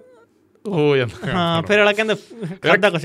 ਹੋ 0.69 0.97
ਜਾਂਦਾ 0.97 1.33
ਹਾਂ 1.33 1.63
ਫਿਰ 1.63 1.79
ਵਾਲਾ 1.79 1.93
ਕਹਿੰਦਾ 1.93 2.15
ਕਰਦਾ 2.63 2.91
ਕੁਛ 2.91 3.05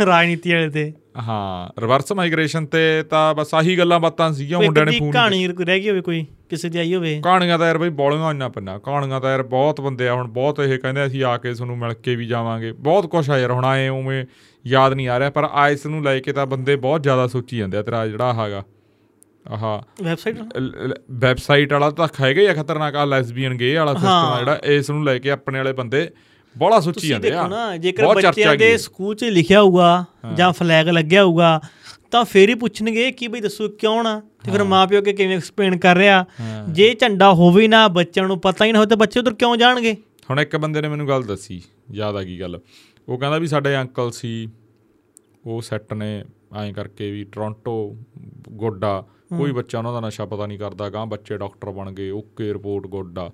ਰਾਜਨੀਤੀ 0.00 0.52
ਵਾਲੇ 0.52 0.68
ਤੇ 0.68 0.92
ਹਾਂ 1.18 1.80
ਰਿਵਰਸ 1.80 2.12
ਮਾਈਗ੍ਰੇਸ਼ਨ 2.12 2.66
ਤੇ 2.66 3.02
ਤਾਂ 3.10 3.34
ਬਸ 3.34 3.54
ਆਹੀ 3.54 3.78
ਗੱਲਾਂ 3.78 4.00
ਬਾਤਾਂ 4.00 4.32
ਸੀਗੀਆਂ 4.32 4.60
ਮੁੰਡਿਆਂ 4.60 4.86
ਨੇ 4.86 4.98
ਫੋਨ 4.98 5.10
ਕਹਾਣੀ 5.10 5.46
ਰਹਿ 5.46 5.80
ਗਈ 5.80 5.90
ਹੋਵੇ 5.90 6.00
ਕੋਈ 6.00 6.24
ਕਿਸੇ 6.50 6.68
ਦੀ 6.68 6.78
ਆਈ 6.78 6.94
ਹੋਵੇ 6.94 7.20
ਕਹਾਣੀਆਂ 7.20 7.58
ਤਾਂ 7.58 7.66
ਯਾਰ 7.66 7.78
ਬਈ 7.78 7.88
ਬੋਲੀਆਂ 7.88 8.30
ਇੰਨਾ 8.30 8.48
ਪੰਨਾ 8.48 8.78
ਕਹਾਣੀਆਂ 8.78 9.20
ਤਾਂ 9.20 9.30
ਯਾਰ 9.30 9.42
ਬਹੁਤ 9.42 9.80
ਬੰਦੇ 9.80 10.08
ਆ 10.08 10.14
ਹੁਣ 10.14 10.28
ਬਹੁਤ 10.28 10.60
ਇਹ 10.60 10.78
ਕਹਿੰਦੇ 10.78 11.06
ਅਸੀਂ 11.06 11.24
ਆ 11.24 11.36
ਕੇ 11.36 11.54
ਤੁਹਾਨੂੰ 11.54 11.78
ਮਿਲ 11.78 11.94
ਕੇ 11.94 12.16
ਵੀ 12.16 12.26
ਜਾਵਾਂਗੇ 12.26 12.72
ਬਹੁਤ 12.72 13.06
ਕੁਛ 13.06 13.30
ਆ 13.30 13.38
ਯਾਰ 13.38 13.50
ਹੁਣ 13.50 13.64
ਆਏ 13.64 13.88
ਉਵੇਂ 13.88 14.24
ਯਾਦ 14.66 14.92
ਨਹੀਂ 14.92 15.08
ਆ 15.08 15.18
ਰਿਹਾ 15.18 15.30
ਪਰ 15.30 15.48
ਆਇਸ 15.52 15.86
ਨੂੰ 15.86 16.02
ਲੈ 16.04 16.18
ਕੇ 16.20 16.32
ਤਾਂ 16.32 16.46
ਬੰਦੇ 16.46 16.76
ਬਹੁਤ 16.76 17.02
ਜ਼ਿਆਦਾ 17.02 17.26
ਸੋਚੀ 17.26 17.58
ਜਾਂਦੇ 17.58 17.78
ਆ 17.78 17.82
ਤੇਰਾ 17.82 18.06
ਜਿਹੜਾ 18.06 18.32
ਹੈਗਾ 18.34 18.62
ਆਹਾ। 19.46 19.80
ਵੈਬਸਾਈਟ 20.02 20.36
ਵੈਬਸਾਈਟ 21.20 21.72
ਵਾਲਾ 21.72 21.90
ਤਾਂ 21.90 22.08
ਹੈਗਾ 22.20 22.40
ਹੀ 22.40 22.46
ਆ 22.46 22.54
ਖਤਰਨਾਕ 22.54 22.94
ਆ 22.94 23.04
ਲੈਸਬੀਅਨ 23.04 23.56
ਗੇ 23.56 23.74
ਵਾਲਾ 23.76 23.92
ਸਿਸਟਮ 23.94 24.08
ਆ। 24.08 24.38
ਜਿਹੜਾ 24.38 24.58
ਇਸ 24.66 24.90
ਨੂੰ 24.90 25.04
ਲੈ 25.04 25.18
ਕੇ 25.18 25.30
ਆਪਣੇ 25.30 25.58
ਵਾਲੇ 25.58 25.72
ਬੰਦੇ 25.72 26.08
ਬੜਾ 26.56 26.80
ਸੋਚੀ 26.80 27.08
ਜਾਂਦੇ 27.08 27.30
ਆ। 27.32 27.46
ਨਾ 27.48 27.76
ਜੇਕਰ 27.76 28.06
ਬੱਚਿਆਂ 28.14 28.56
ਦੇ। 28.56 28.76
ਸਕੂਲ 28.78 29.14
'ਚ 29.14 29.24
ਲਿਖਿਆ 29.24 29.62
ਹੋਊਗਾ 29.62 30.04
ਜਾਂ 30.36 30.52
ਫਲੈਗ 30.52 30.88
ਲੱਗਿਆ 30.88 31.24
ਹੋਊਗਾ 31.24 31.60
ਤਾਂ 32.10 32.24
ਫੇਰ 32.24 32.48
ਹੀ 32.48 32.54
ਪੁੱਛਣਗੇ 32.54 33.10
ਕਿ 33.12 33.28
ਬਈ 33.28 33.40
ਦੱਸੋ 33.40 33.68
ਕਿਉਂ 33.70 34.02
ਨਾ? 34.04 34.20
ਤੇ 34.44 34.50
ਫਿਰ 34.50 34.64
ਮਾਪਿਓ 34.64 35.00
ਕੇ 35.02 35.12
ਕਿਵੇਂ 35.12 35.36
ਐਕਸਪਲੇਨ 35.36 35.76
ਕਰ 35.78 35.96
ਰਿਹਾ। 35.96 36.24
ਜੇ 36.68 36.92
ਝੰਡਾ 36.94 37.32
ਹੋਵੇ 37.34 37.66
ਨਾ 37.68 37.86
ਬੱਚਿਆਂ 37.88 38.26
ਨੂੰ 38.26 38.38
ਪਤਾ 38.40 38.64
ਹੀ 38.64 38.72
ਨਾ 38.72 38.78
ਹੋਵੇ 38.78 38.88
ਤਾਂ 38.88 38.96
ਬੱਚੇ 38.96 39.20
ਉਧਰ 39.20 39.34
ਕਿਉਂ 39.34 39.56
ਜਾਣਗੇ? 39.56 39.96
ਹੁਣ 40.30 40.40
ਇੱਕ 40.40 40.56
ਬੰਦੇ 40.56 40.80
ਨੇ 40.80 40.88
ਮੈਨੂੰ 40.88 41.08
ਗੱਲ 41.08 41.22
ਦੱਸੀ 41.22 41.60
ਯਾਦ 41.92 42.16
ਆ 42.16 42.22
ਗਈ 42.22 42.38
ਗੱਲ। 42.40 42.60
ਉਹ 43.08 43.18
ਕਹਿੰਦਾ 43.18 43.38
ਵੀ 43.38 43.46
ਸਾਡੇ 43.46 43.76
ਅੰਕਲ 43.76 44.10
ਸੀ 44.10 44.48
ਉਹ 45.46 45.60
ਸੈੱਟ 45.62 45.92
ਨੇ 45.94 46.24
ਐਂ 46.56 46.72
ਕਰਕੇ 46.72 47.10
ਵੀ 47.10 47.24
ਟੋਰਾਂਟੋ 47.24 47.74
ਗੋਡਾ 48.52 49.04
ਕੋਈ 49.38 49.52
ਬੱਚਾ 49.52 49.78
ਉਹਨਾਂ 49.78 49.92
ਦਾ 49.92 50.00
ਨਸ਼ਾ 50.00 50.24
ਪਤਾ 50.24 50.46
ਨਹੀਂ 50.46 50.58
ਕਰਦਾ 50.58 50.88
ਗਾਂ 50.88 51.06
ਬੱਚੇ 51.06 51.38
ਡਾਕਟਰ 51.38 51.70
ਬਣ 51.70 51.92
ਗਏ 51.92 52.10
ਓਕੇ 52.10 52.52
ਰਿਪੋਰਟ 52.52 52.86
ਗੋਡਾ 52.86 53.30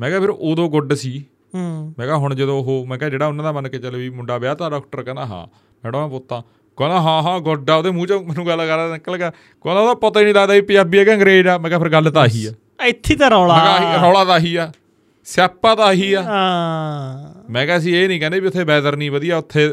ਮੈਂ 0.00 0.08
ਕਿਹਾ 0.08 0.20
ਫਿਰ 0.20 0.30
ਉਦੋਂ 0.30 0.68
ਗੁੱਡ 0.68 0.94
ਸੀ। 0.94 1.24
ਹੂੰ। 1.54 1.94
ਮੈਂ 1.98 2.06
ਕਿਹਾ 2.06 2.16
ਹੁਣ 2.16 2.34
ਜਦੋਂ 2.34 2.64
ਉਹ 2.64 2.86
ਮੈਂ 2.86 2.98
ਕਿਹਾ 2.98 3.10
ਜਿਹੜਾ 3.10 3.26
ਉਹਨਾਂ 3.26 3.44
ਦਾ 3.44 3.52
ਮੰਨ 3.52 3.68
ਕੇ 3.68 3.78
ਚੱਲ 3.78 3.96
ਵੀ 3.96 4.10
ਮੁੰਡਾ 4.10 4.38
ਵਿਆਹ 4.38 4.54
ਤਾਂ 4.54 4.70
ਡਾਕਟਰ 4.70 5.02
ਕਹਿੰਦਾ 5.02 5.26
ਹਾਂ। 5.26 5.46
ਮੈਡਮ 5.84 6.08
ਪੁੱਤਾਂ 6.08 6.42
ਕਹਿੰਦਾ 6.76 7.00
ਹਾਂ 7.00 7.22
ਹਾਂ 7.22 7.40
ਗੋਡਾ 7.40 7.76
ਉਹਦੇ 7.76 7.90
ਮੂੰਹ 7.90 8.06
ਚੋਂ 8.06 8.24
ਮੈਨੂੰ 8.24 8.46
ਗੱਲ 8.46 8.66
ਕਰਦਾ 8.66 8.92
ਨਿਕਲ 8.92 9.16
ਗਿਆ। 9.16 9.30
ਕਹਿੰਦਾ 9.30 9.80
ਉਹਦਾ 9.80 9.94
ਪਤਾ 9.94 10.20
ਹੀ 10.20 10.24
ਨਹੀਂ 10.24 10.34
ਲੱਗਦਾ 10.34 10.54
ਵੀ 10.54 10.60
ਪੰਜਾਬੀ 10.60 10.98
ਹੈ 10.98 11.04
ਕਿ 11.04 11.14
ਅੰਗਰੇਜ਼ 11.14 11.48
ਆ। 11.48 11.58
ਮੈਂ 11.58 11.70
ਕਿਹਾ 11.70 11.78
ਫਿਰ 11.78 11.88
ਗੱਲ 11.88 12.10
ਤਾਂ 12.10 12.22
ਆਹੀ 12.22 12.46
ਆ। 12.46 12.52
ਇੱਥੇ 12.86 13.16
ਤਾਂ 13.16 13.30
ਰੌਲਾ। 13.30 13.80
ਮੈਂ 13.80 13.98
ਰੌਲਾ 13.98 14.24
ਤਾਂ 14.24 14.34
ਆਹੀ 14.34 14.56
ਆ। 14.56 14.72
ਸਿਆਪਾ 15.24 15.74
ਤਾਂ 15.74 15.86
ਆਹੀ 15.86 16.12
ਆ। 16.12 16.22
ਹਾਂ। 16.22 17.52
ਮੈਂ 17.52 17.66
ਕਿਹਾ 17.66 17.78
ਸੀ 17.78 17.96
ਇਹ 17.96 18.08
ਨਹੀਂ 18.08 18.20
ਕਹਿੰਦੇ 18.20 18.40
ਵੀ 18.40 18.46
ਉੱਥੇ 18.46 18.64
ਵੈਦਰ 18.64 18.96
ਨਹੀਂ 18.96 19.10
ਵਧੀਆ 19.10 19.36
ਉੱਥੇ 19.36 19.68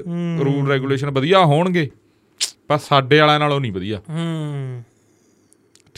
ਰੂਲ 0.45 0.67
ਰੈਗੂਲੇਸ਼ਨ 0.67 1.09
ਵਧੀਆ 1.11 1.39
ਹੋਣਗੇ। 1.45 1.89
ਪਰ 2.67 2.77
ਸਾਡੇ 2.77 3.19
ਵਾਲਿਆਂ 3.19 3.39
ਨਾਲੋਂ 3.39 3.61
ਨਹੀਂ 3.61 3.71
ਵਧੀਆ। 3.71 4.01
ਹੂੰ। 4.09 4.83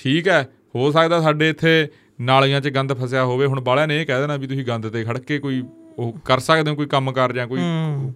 ਠੀਕ 0.03 0.27
ਹੈ 0.27 0.41
ਹੋ 0.75 0.91
ਸਕਦਾ 0.91 1.21
ਸਾਡੇ 1.21 1.49
ਇੱਥੇ 1.49 1.87
ਨਾਲੀਆਂ 2.21 2.59
'ਚ 2.61 2.69
ਗੰਦ 2.75 2.93
ਫਸਿਆ 2.93 3.23
ਹੋਵੇ। 3.25 3.45
ਹੁਣ 3.45 3.59
ਬਾਲਿਆਂ 3.61 3.87
ਨੇ 3.87 3.99
ਇਹ 4.01 4.05
ਕਹਿ 4.05 4.19
ਦੇਣਾ 4.21 4.35
ਵੀ 4.37 4.47
ਤੁਸੀਂ 4.47 4.65
ਗੰਦ 4.65 4.87
ਤੇ 4.93 5.03
ਖੜ 5.03 5.17
ਕੇ 5.19 5.37
ਕੋਈ 5.39 5.61
ਉਹ 5.99 6.13
ਕਰ 6.25 6.39
ਸਕਦੇ 6.39 6.69
ਹੋ 6.71 6.75
ਕੋਈ 6.75 6.85
ਕੰਮ 6.87 7.11
ਕਰ 7.11 7.33
ਜਾਂ 7.33 7.47
ਕੋਈ। 7.47 7.59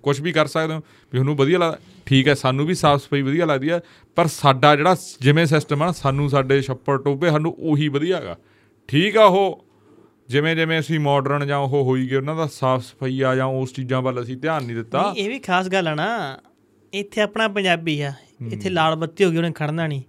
ਕੁਝ 0.04 0.20
ਵੀ 0.22 0.32
ਕਰ 0.32 0.48
ਸਕਦੇ 0.48 0.74
ਹੋ 0.74 0.82
ਵੀ 1.14 1.20
ਉਹਨੂੰ 1.20 1.36
ਵਧੀਆ 1.38 1.58
ਲੱਗਦਾ 1.60 1.78
ਠੀਕ 2.06 2.28
ਹੈ 2.28 2.34
ਸਾਨੂੰ 2.34 2.66
ਵੀ 2.66 2.74
ਸਾਫ਼ 2.74 3.04
ਸਫ਼ਾਈ 3.04 3.22
ਵਧੀਆ 3.22 3.46
ਲੱਗਦੀ 3.46 3.70
ਆ 3.70 3.80
ਪਰ 4.18 4.28
ਸਾਡਾ 4.28 4.76
ਜਿਹੜਾ 4.76 4.96
ਜਿਵੇਂ 5.22 5.46
ਸਿਸਟਮ 5.46 5.84
ਆ 5.84 5.92
ਸਾਨੂੰ 5.92 6.30
ਸਾਡੇ 6.30 6.62
ਛੱਪੜ 6.62 6.98
ਟੋਬੇ 7.04 7.30
ਸਾਨੂੰ 7.32 7.56
ਉਹੀ 7.60 7.88
ਵਧੀਆ 7.88 8.18
ਹੈਗਾ। 8.18 8.36
ਠੀਕ 8.90 9.18
ਆ 9.18 9.26
ਉਹ 9.26 9.66
ਜਿਵੇਂ 10.30 10.56
ਜਿਵੇਂ 10.56 10.80
ਅਸੀਂ 10.80 11.00
ਮਾਡਰਨ 11.00 11.46
ਜਾਂ 11.48 11.58
ਉਹ 11.58 11.84
ਹੋਈ 11.86 12.08
ਗਏ 12.10 12.16
ਉਹਨਾਂ 12.16 12.36
ਦਾ 12.36 12.48
ਸਾਫ਼ 12.54 12.84
ਸਫ਼ਾਈ 12.86 13.22
ਆ 13.22 13.36
ਜਾਂ 13.36 13.46
ਉਸ 13.62 13.74
ਚੀਜ਼ਾਂ 13.74 14.02
ਵੱਲ 14.02 14.22
ਅਸੀਂ 14.22 14.38
ਧਿਆਨ 14.38 14.64
ਨਹੀਂ 14.64 14.76
ਦਿੱਤਾ। 14.76 15.14
ਇਹ 15.18 15.30
ਵੀ 15.30 15.40
ਖਾਸ 15.40 15.70
ਗੱਲ 15.70 15.88
ਆ 15.88 15.96
ਨਾ 15.96 16.08
ਇੱਥੇ 16.94 17.22
ਆਪਣਾ 17.22 17.48
ਪੰਜਾਬੀ 17.48 18.00
ਆ 18.02 18.14
ਇੱਥੇ 18.52 18.70
ਲਾਲ 18.70 18.96
ਬੱਤੀ 18.96 19.24
ਹੋ 19.24 19.30
ਗਈ 19.32 19.38
ਉਹਨੇ 19.38 19.52
ਖੜਨਾ 19.56 19.88
ਨਹੀਂ। 19.88 20.02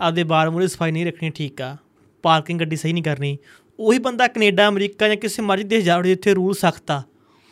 ਆਪਦੇ 0.00 0.24
ਬਾਰ 0.24 0.50
ਮੂਰੇ 0.50 0.66
ਸਫ਼ਾਈ 0.68 0.90
ਨਹੀਂ 0.92 1.06
ਰੱਖਣੀ 1.06 1.30
ਠੀਕ 1.30 1.62
ਆ 1.62 1.76
ਪਾਰਕਿੰਗ 2.22 2.60
ਗੱਡੀ 2.60 2.76
ਸਹੀ 2.76 2.92
ਨਹੀਂ 2.92 3.04
ਕਰਨੀ। 3.04 3.38
ਉਹੀ 3.80 3.98
ਬੰਦਾ 3.98 4.28
ਕੈਨੇਡਾ 4.28 4.68
ਅਮਰੀਕਾ 4.68 5.08
ਜਾਂ 5.08 5.16
ਕਿਸੇ 5.16 5.42
ਮਰਜ਼ੀ 5.42 5.64
ਦੇਸ਼ 5.64 5.84
ਜਾਵੇ 5.84 6.08
ਜਿੱਥੇ 6.08 6.34
ਰੂਲ 6.34 6.54
ਸਖਤ 6.54 6.90
ਆ 6.90 7.02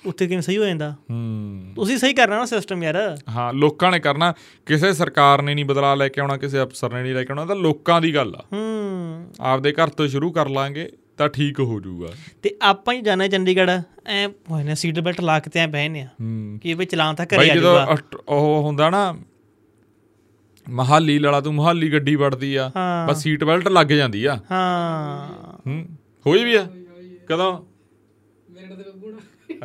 ਉੱਥੇ 0.07 0.27
ਕਿਵੇਂ 0.27 0.43
ਸਹੀ 0.43 0.59
ਹੋ 0.59 0.65
ਜਾਂਦਾ? 0.65 0.95
ਹੂੰ। 1.11 1.73
ਤੁਸੀਂ 1.77 1.99
ਸਹੀ 1.99 2.15
ਕਰਨਾ 2.15 2.39
ਨਾ 2.39 2.45
ਸਿਸਟਮ 2.45 2.85
ਯਾਰ। 2.85 3.19
ਹਾਂ 3.29 3.53
ਲੋਕਾਂ 3.53 3.93
ਨੇ 3.93 3.99
ਕਰਨਾ 3.99 4.35
ਕਿਸੇ 4.67 4.93
ਸਰਕਾਰ 4.93 5.43
ਨੇ 5.43 5.55
ਨਹੀਂ 5.55 5.65
ਬਦਲਾ 5.65 5.95
ਲੈ 5.95 6.09
ਕੇ 6.09 6.21
ਆਉਣਾ 6.21 6.37
ਕਿਸੇ 6.37 6.63
ਅਫਸਰ 6.63 6.95
ਨੇ 6.95 7.03
ਨਹੀਂ 7.03 7.15
ਲੈ 7.15 7.25
ਕੇ 7.25 7.33
ਆਉਣਾ 7.33 7.45
ਤਾਂ 7.45 7.57
ਲੋਕਾਂ 7.57 8.01
ਦੀ 8.01 8.15
ਗੱਲ 8.15 8.35
ਆ। 8.35 8.45
ਹੂੰ। 8.53 9.33
ਆਪਦੇ 9.41 9.73
ਘਰ 9.73 9.89
ਤੋਂ 9.89 10.09
ਸ਼ੁਰੂ 10.09 10.33
ਕਰ 10.33 10.49
ਲਾਂਗੇ 10.49 10.93
ਤਾਂ 11.19 11.29
ਠੀਕ 11.29 11.61
ਹੋ 11.61 11.81
ਜਾਊਗਾ। 11.81 12.09
ਤੇ 12.43 12.57
ਆਪਾਂ 12.63 12.95
ਹੀ 12.95 13.01
ਜਾਣਾ 13.01 13.29
ਚੰਡੀਗੜ੍ਹ 13.29 13.71
ਐ 14.07 14.29
ਹੋਏ 14.51 14.65
ਨੇ 14.65 14.75
ਸੀਟ 14.75 15.01
ਬੈਲਟ 15.01 15.21
ਲਾ 15.21 15.41
ਕੇ 15.41 15.51
ਤੇ 15.51 15.61
ਐ 15.61 15.67
ਬਹਿਨੇ 15.67 16.01
ਆ। 16.03 16.09
ਕਿ 16.63 16.75
ਵੀ 16.75 16.85
ਚਲਾਨ 16.85 17.15
ਤਾਂ 17.15 17.27
ਘਰੇ 17.27 17.51
ਆ 17.51 17.55
ਜਦੋਂ 17.55 17.77
ਜਾਊਗਾ। 17.77 17.95
ਅਸਟ- 17.95 18.19
ਉਹ 18.29 18.63
ਹੁੰਦਾ 18.63 18.91
ਨਾ 18.91 19.17
ਮਹਾਲੀ 20.71 21.19
ਲਾਲਾ 21.19 21.41
ਤੂੰ 21.41 21.55
ਮਹਾਲੀ 21.55 21.93
ਗੱਡੀ 21.93 22.15
ਵੜਦੀ 22.17 22.57
ਆ। 22.57 22.71
ਬਸ 23.09 23.23
ਸੀਟ 23.23 23.45
ਬੈਲਟ 23.45 23.69
ਲੱਗ 23.69 23.87
ਜਾਂਦੀ 23.87 24.25
ਆ। 24.25 24.39
ਹਾਂ। 24.51 25.59
ਹੂੰ 25.67 25.87
ਹੋਈ 26.27 26.45
ਵੀ 26.45 26.55
ਆ? 26.55 26.67
ਕਦੋਂ? 27.29 27.65
ਮੇਰੇ 28.51 28.67
ਤੇ 28.67 28.91
ਬੱਬੂ 28.91 29.13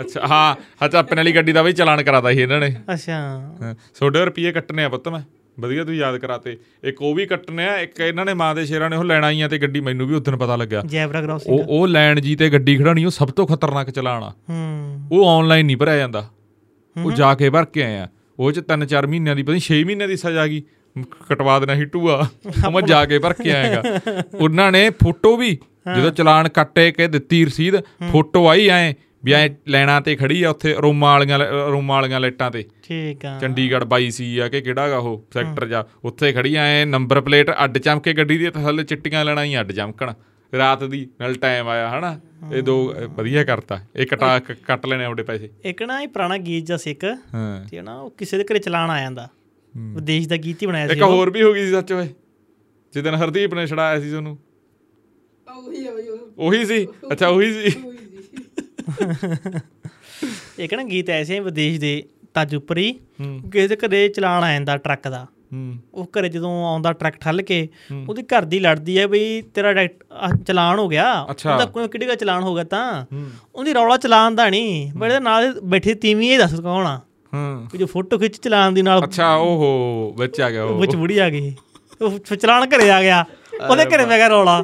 ਅੱਛਾ 0.01 0.27
ਹਾਂ 0.27 0.55
ਅੱਛਾ 0.85 0.99
ਆਪਣੇ 0.99 1.15
ਵਾਲੀ 1.15 1.35
ਗੱਡੀ 1.35 1.51
ਦਾ 1.51 1.61
ਵੀ 1.61 1.73
ਚਲਾਨ 1.73 2.03
ਕਰਾਤਾ 2.03 2.31
ਸੀ 2.31 2.41
ਇਹਨਾਂ 2.41 2.59
ਨੇ। 2.59 2.75
ਅੱਛਾ। 2.93 3.13
ਹਾਂ, 3.13 3.75
ਤੁਹਾਡੇ 3.99 4.25
ਰੁਪਏ 4.25 4.51
ਕੱਟਨੇ 4.51 4.83
ਆ 4.83 4.89
ਪੁੱਤ 4.89 5.07
ਮੈਂ। 5.07 5.21
ਵਧੀਆ 5.59 5.83
ਤੂੰ 5.83 5.95
ਯਾਦ 5.95 6.17
ਕਰਾਤੇ। 6.17 6.57
ਇੱਕ 6.83 7.01
ਉਹ 7.01 7.15
ਵੀ 7.15 7.25
ਕੱਟਨੇ 7.25 7.67
ਆ 7.67 7.77
ਇੱਕ 7.77 7.99
ਇਹਨਾਂ 7.99 8.25
ਨੇ 8.25 8.33
ਮਾਂ 8.33 8.55
ਦੇ 8.55 8.65
ਸ਼ੇਰਾਂ 8.65 8.89
ਨੇ 8.89 8.95
ਉਹ 8.97 9.03
ਲੈਣਾ 9.03 9.31
ਹੀ 9.31 9.41
ਆ 9.41 9.47
ਤੇ 9.47 9.57
ਗੱਡੀ 9.57 9.79
ਮੈਨੂੰ 9.79 10.07
ਵੀ 10.07 10.15
ਉਦੋਂ 10.15 10.37
ਪਤਾ 10.37 10.55
ਲੱਗਿਆ। 10.55 10.81
ਜੈਬਰਾ 10.85 11.21
ਕ੍ਰਾਸਿੰਗ 11.21 11.59
ਉਹ 11.59 11.65
ਉਹ 11.79 11.87
ਲੈਣ 11.87 12.19
ਜੀ 12.19 12.35
ਤੇ 12.35 12.49
ਗੱਡੀ 12.49 12.77
ਖੜਾਣੀ 12.77 13.05
ਉਹ 13.05 13.09
ਸਭ 13.09 13.27
ਤੋਂ 13.27 13.47
ਖਤਰਨਾਕ 13.47 13.89
ਚਲਾਨ 13.89 14.23
ਆ। 14.23 14.29
ਹੂੰ। 14.29 15.07
ਉਹ 15.11 15.29
ਆਨਲਾਈਨ 15.29 15.65
ਨਹੀਂ 15.65 15.77
ਭਰਿਆ 15.77 15.97
ਜਾਂਦਾ। 15.97 16.29
ਉਹ 17.03 17.11
ਜਾ 17.11 17.35
ਕੇ 17.35 17.49
ਭਰ 17.49 17.65
ਕੇ 17.65 17.83
ਆਏ 17.83 17.97
ਆ। 17.97 18.07
ਉਹ 18.39 18.51
ਚ 18.51 18.59
3-4 18.59 19.07
ਮਹੀਨਿਆਂ 19.07 19.35
ਦੀ 19.35 19.43
ਪਤਾ 19.43 19.51
ਨਹੀਂ 19.51 19.61
6 19.61 19.83
ਮਹੀਨਿਆਂ 19.85 20.07
ਦੀ 20.07 20.17
ਸਜ਼ਾ 20.17 20.47
ਗਈ। 20.47 20.63
ਕਟਵਾ 21.29 21.59
ਦੇਣਾ 21.59 21.75
ਸੀ 21.75 21.85
ਟੂਆ। 21.85 22.27
ਉਹ 22.67 22.71
ਮੈਂ 22.71 22.81
ਜਾ 22.81 23.05
ਕੇ 23.05 23.19
ਭਰ 23.19 23.33
ਕੇ 23.33 23.51
ਆਏਗਾ 23.51 23.83
ਉਹਨਾਂ 24.35 24.71
ਨੇ 24.71 24.89
ਫੋਟੋ 24.89 25.37
ਵੀ 25.37 25.57
ਜਦੋਂ 25.95 26.11
ਚਲਾਨ 26.11 26.49
ਕੱਟੇ 26.49 26.91
ਕੇ 26.91 27.07
ਦਿੱਤੀ 27.07 27.45
ਰਸੀਦ 27.45 27.75
ਫੋਟੋ 28.11 28.47
ਆਈ 28.47 28.67
ਐ 28.67 28.93
ਵੀ 29.25 29.33
ਐ 29.33 29.49
ਲੈਣਾ 29.67 29.99
ਤੇ 29.99 30.15
ਖੜੀ 30.15 30.43
ਆ 30.43 30.49
ਉੱਥੇ 30.49 30.73
ਰੋਮਾਂ 30.73 31.11
ਵਾਲੀਆਂ 31.13 31.39
ਰੋਮਾਂ 31.71 32.01
ਵਾਲੀਆਂ 32.01 32.19
ਲਾਈਟਾਂ 32.19 32.51
ਤੇ। 32.51 32.65
ਠੀਕ 32.83 33.25
ਆ। 33.25 33.39
ਚੰਡੀਗੜ੍ਹ 33.39 33.85
22 33.85 34.09
ਸੀ 34.09 34.37
ਆ 34.37 34.47
ਕਿ 34.47 34.61
ਕਿਹੜਾ 34.61 34.89
ਗਾ 34.89 34.97
ਉਹ 34.97 35.25
ਸੈਕਟਰ 35.33 35.67
ਜਾ। 35.67 35.85
ਉੱਥੇ 36.03 36.33
ਖੜੀ 36.33 36.55
ਐ 36.55 36.85
ਨੰਬਰ 36.85 37.21
ਪਲੇਟ 37.21 37.51
ਅੱਡ 37.63 37.77
ਚਮਕੇ 37.77 38.13
ਗੱਡੀ 38.13 38.37
ਦੀ 38.37 38.49
ਥੱਲੇ 38.49 38.83
ਚਿੱਟੀਆਂ 38.83 39.25
ਲੈਣਾ 39.25 39.43
ਹੀ 39.43 39.59
ਅੱਡ 39.59 39.71
ਚਮਕਣ। 39.71 40.13
ਰਾਤ 40.57 40.83
ਦੀ 40.83 41.09
ਨਾਲ 41.19 41.33
ਟਾਈਮ 41.33 41.67
ਆਇਆ 41.67 41.99
ਹਨਾ? 41.99 42.19
ਇਹ 42.53 42.63
ਦੋ 42.63 42.93
ਵਧੀਆ 43.09 43.43
ਕਰਤਾ। 43.43 43.79
ਇਹ 43.95 44.05
ਕਟਾ 44.07 44.39
ਕੱਟ 44.39 44.85
ਲੈਣੇ 44.85 45.05
ਆਪਦੇ 45.05 45.23
ਪੈਸੇ। 45.23 45.49
ਇੱਕ 45.65 45.83
ਨਾ 45.83 46.01
ਇਹ 46.01 46.07
ਪੁਰਾਣਾ 46.07 46.37
ਗੀਤ 46.37 46.65
ਜਿਹਾ 46.65 46.77
ਸੀ 46.77 46.91
ਇੱਕ 46.91 47.05
ਹਾਂ। 47.33 47.65
ਤੇ 47.71 47.81
ਨਾ 47.81 47.95
ਉਹ 47.95 48.11
ਕਿਸੇ 48.11 48.37
ਦੇ 48.37 48.43
ਘਰੇ 48.43 48.59
ਚਲਾਣ 48.59 48.89
ਆ 48.89 49.01
ਜਾਂਦਾ। 49.01 49.29
ਵਿਦੇਸ਼ 49.73 50.27
ਦਾ 50.27 50.37
ਗੀਤ 50.37 50.61
ਹੀ 50.61 50.67
ਬਣਾਇਆ 50.67 50.87
ਸੀ 50.87 50.93
ਇੱਕ। 50.93 51.01
ਹੋਰ 51.03 51.29
ਵੀ 51.29 51.43
ਹੋ 51.43 51.53
ਗਈ 51.53 51.65
ਸੀ 51.65 51.71
ਸੱਚ 51.71 51.91
ਓਏ। 51.93 52.07
ਜਿੱਦਣ 52.93 53.15
ਹਰਦੀਪ 53.15 53.53
ਨੇ 53.53 53.65
ਛੜਾਇਆ 53.67 53.99
ਸੀ 53.99 54.09
ਤੁਹਾਨੂੰ 54.09 54.37
ਉਹੀ 55.47 55.85
ਆ 55.87 55.91
ਬਈ 55.91 56.07
ਉਹ 56.07 56.45
ਉਹੀ 56.47 56.65
ਸੀ? 56.65 56.85
ਅੱਛਾ 57.11 57.27
ਉਹੀ 57.27 57.51
ਸੀ? 57.53 57.71
ਉਹੀ 57.85 57.97
ਸੀ। 57.97 59.51
ਇੱਕ 60.59 60.73
ਨਾ 60.73 60.83
ਗੀਤ 60.83 61.09
ਐਸੇ 61.09 61.39
ਵਿਦੇਸ਼ 61.39 61.79
ਦੇ 61.79 62.03
ਤਜ 62.33 62.55
ਉੱਪਰ 62.55 62.77
ਹੀ। 62.77 62.91
ਕਿਸੇ 63.21 63.67
ਦੇ 63.67 63.75
ਘਰੇ 63.75 64.07
ਚਲਾਣ 64.07 64.43
ਆ 64.43 64.51
ਜਾਂਦਾ 64.53 64.77
ਟਰੱਕ 64.77 65.07
ਦਾ। 65.07 65.25
ਉਹ 65.93 66.09
ਘਰੇ 66.15 66.29
ਜਦੋਂ 66.29 66.51
ਆਉਂਦਾ 66.65 66.91
ਟਰੱਕ 66.93 67.15
ਠੱਲ 67.15 67.41
ਕੇ 67.41 67.67
ਉਹਦੀ 68.07 68.23
ਘਰ 68.23 68.45
ਦੀ 68.45 68.59
ਲੜਦੀ 68.59 68.97
ਹੈ 68.99 69.07
ਬਈ 69.07 69.41
ਤੇਰਾ 69.53 69.85
ਚਲਾਨ 70.47 70.79
ਹੋ 70.79 70.87
ਗਿਆ। 70.87 71.11
ਉਹਦਾ 71.21 71.65
ਕੋਈ 71.65 71.87
ਕਿਹੜੀ 71.87 72.05
ਦਾ 72.05 72.15
ਚਲਾਨ 72.15 72.43
ਹੋ 72.43 72.55
ਗਿਆ 72.55 72.63
ਤਾਂ? 72.63 73.05
ਉਹਦੀ 73.55 73.73
ਰੌਲਾ 73.73 73.97
ਚਲਾਨ 73.97 74.35
ਦਾ 74.35 74.49
ਨਹੀਂ। 74.49 74.91
ਬੜੇ 74.93 75.19
ਨਾਲ 75.19 75.53
ਬੈਠੀ 75.63 75.93
ਤੀਵੀਂ 75.95 76.31
ਇਹ 76.31 76.39
ਦੱਸ 76.39 76.59
ਕੌਣ 76.59 76.87
ਆ? 76.87 76.99
ਹਾਂ। 77.33 77.55
ਵੀ 77.73 77.77
ਜੋ 77.77 77.85
ਫੋਟੋ 77.85 78.17
ਖਿੱਚ 78.17 78.37
ਚਲਾਨ 78.37 78.73
ਦੀ 78.73 78.81
ਨਾਲ 78.81 79.03
ਅੱਛਾ 79.03 79.35
ਓਹੋ 79.35 80.13
ਵਿੱਚ 80.19 80.41
ਆ 80.41 80.49
ਗਿਆ 80.51 80.63
ਉਹ 80.63 80.79
ਵਿੱਚ 80.79 80.95
ਬੁੜੀ 80.95 81.17
ਆ 81.17 81.29
ਗਈ। 81.29 81.53
ਉਹ 82.01 82.35
ਚਲਾਨ 82.35 82.67
ਘਰੇ 82.69 82.89
ਆ 82.91 83.01
ਗਿਆ। 83.01 83.25
ਉਹਦੇ 83.69 83.85
ਘਰੇ 83.85 84.05
ਮੈਂ 84.05 84.17
ਕਿਹਾ 84.17 84.27
ਰੌਲਾ। 84.27 84.63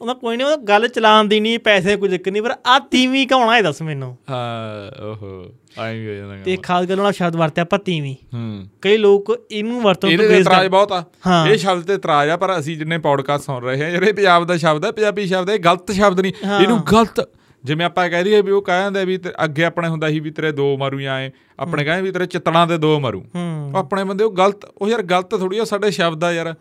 ਉਹਦਾ 0.00 0.14
ਕੋਈ 0.14 0.36
ਨਹੀਂ 0.36 0.46
ਉਹ 0.46 0.56
ਗੱਲ 0.58 0.88
ਚਲਾਨ 0.88 1.28
ਦੀ 1.28 1.38
ਨਹੀਂ 1.40 1.58
ਪੈਸੇ 1.58 1.96
ਕੋਈ 1.96 2.08
ਜ਼ਿਕਰ 2.08 2.30
ਨਹੀਂ 2.30 2.42
ਪਰ 2.42 2.54
ਆ 2.66 2.78
ਤੀਵੀਂ 2.78 3.26
ਆ 3.32 3.56
ਇਹ 3.58 3.62
ਦੱਸ 3.62 3.82
ਮੈਨੂੰ? 3.82 4.16
ਹਾਂ 4.30 5.04
ਓਹੋ 5.04 5.52
ਆਈ 5.78 5.98
ਵੀ 5.98 6.16
ਜਾਂਦਾ 6.16 6.36
ਤੇ 6.44 6.56
ਖਾਸ 6.56 6.86
ਗੱਲ 6.86 6.98
ਉਹਨਾਂ 6.98 7.12
ਸ਼ਬਦ 7.12 7.36
ਵਰਤਿਆ 7.36 7.62
ਆਪਾਂ 7.62 7.78
ਤੀਵੀਂ। 7.78 8.14
ਹੂੰ। 8.34 8.66
ਕਈ 8.82 8.96
ਲੋਕ 8.96 9.46
ਇਹਨੂੰ 9.50 9.80
ਵਰਤੋਂ 9.82 10.10
ਤੋਂ 10.10 10.18
ਤੇ 10.18 10.24
ਗ੍ਰੇਜ਼ 10.28 10.40
ਇਤਰਾਜ਼ 10.40 10.62
ਕਰ 10.62 10.68
ਬਹੁਤ 10.68 10.92
ਆ। 10.92 11.02
ਇਹ 11.48 11.56
ਸ਼ਬਦ 11.56 11.82
ਤੇ 11.82 11.94
ਇਤਰਾਜ਼ 11.94 12.30
ਆ 12.30 12.36
ਪਰ 12.36 12.58
ਅਸੀਂ 12.58 12.76
ਜਿੰਨੇ 12.76 12.98
ਪੌਡਕਾਸਟ 12.98 13.44
ਸੁਣ 13.44 13.62
ਰਹੇ 13.64 13.82
ਹਾਂ 13.84 13.90
ਜਿਹੜੇ 13.90 14.12
ਪੰਜਾਬ 14.12 14.46
ਦਾ 14.46 14.56
ਸ਼ਬਦ 14.56 14.84
ਹੈ 14.84 14.90
ਪੰਜਾਬੀ 14.90 15.26
ਸ਼ਬਦ 15.26 15.50
ਹੈ 15.50 15.54
ਇਹ 15.54 15.60
ਗਲਤ 15.60 15.92
ਸ਼ਬਦ 15.92 16.20
ਨਹੀਂ 16.20 16.32
ਇਹਨੂੰ 16.62 16.78
ਗਲਤ 16.92 17.28
ਜਿਵੇਂ 17.64 17.86
ਆਪਾਂ 17.86 18.10
ਕਹਿ 18.10 18.24
ਦਈਏ 18.24 18.42
ਵੀ 18.42 18.50
ਉਹ 18.50 18.62
ਕਹਿ 18.62 18.78
ਜਾਂਦੇ 18.78 19.04
ਵੀ 19.04 19.18
ਅੱਗੇ 19.44 19.64
ਆਪਣੇ 19.64 19.88
ਹੁੰਦਾ 19.88 20.08
ਸੀ 20.08 20.20
ਵੀ 20.20 20.30
ਤੇਰੇ 20.30 20.52
ਦੋ 20.52 20.76
ਮਾਰੂ 20.76 21.00
ਜਾਂ 21.00 21.20
ਐ। 21.20 21.30
ਆਪਣੇ 21.58 21.84
ਕਹਿੰਦੇ 21.84 22.02
ਵੀ 22.02 22.10
ਤੇਰੇ 22.10 22.26
ਚਿੱਤੜਾਂ 22.26 22.66
ਤੇ 22.66 22.78
ਦੋ 22.78 23.00
ਮਾਰੂ। 23.00 23.24
ਉਹ 23.72 23.76
ਆਪਣੇ 23.76 24.04
ਬੰਦੇ 24.04 24.24
ਉਹ 24.24 24.36
ਗਲਤ 24.36 24.64
ਉਹ 24.78 24.88
ਯਾਰ 24.88 25.02
ਗਲਤ 25.02 25.38
ਥੋੜੀ 25.38 25.58
ਆ 25.58 25.64
ਸਾਡੇ 25.64 25.90
ਸ਼ਬਦ 25.90 26.24
ਆ 26.24 26.32
ਯਾਰ। 26.32 26.54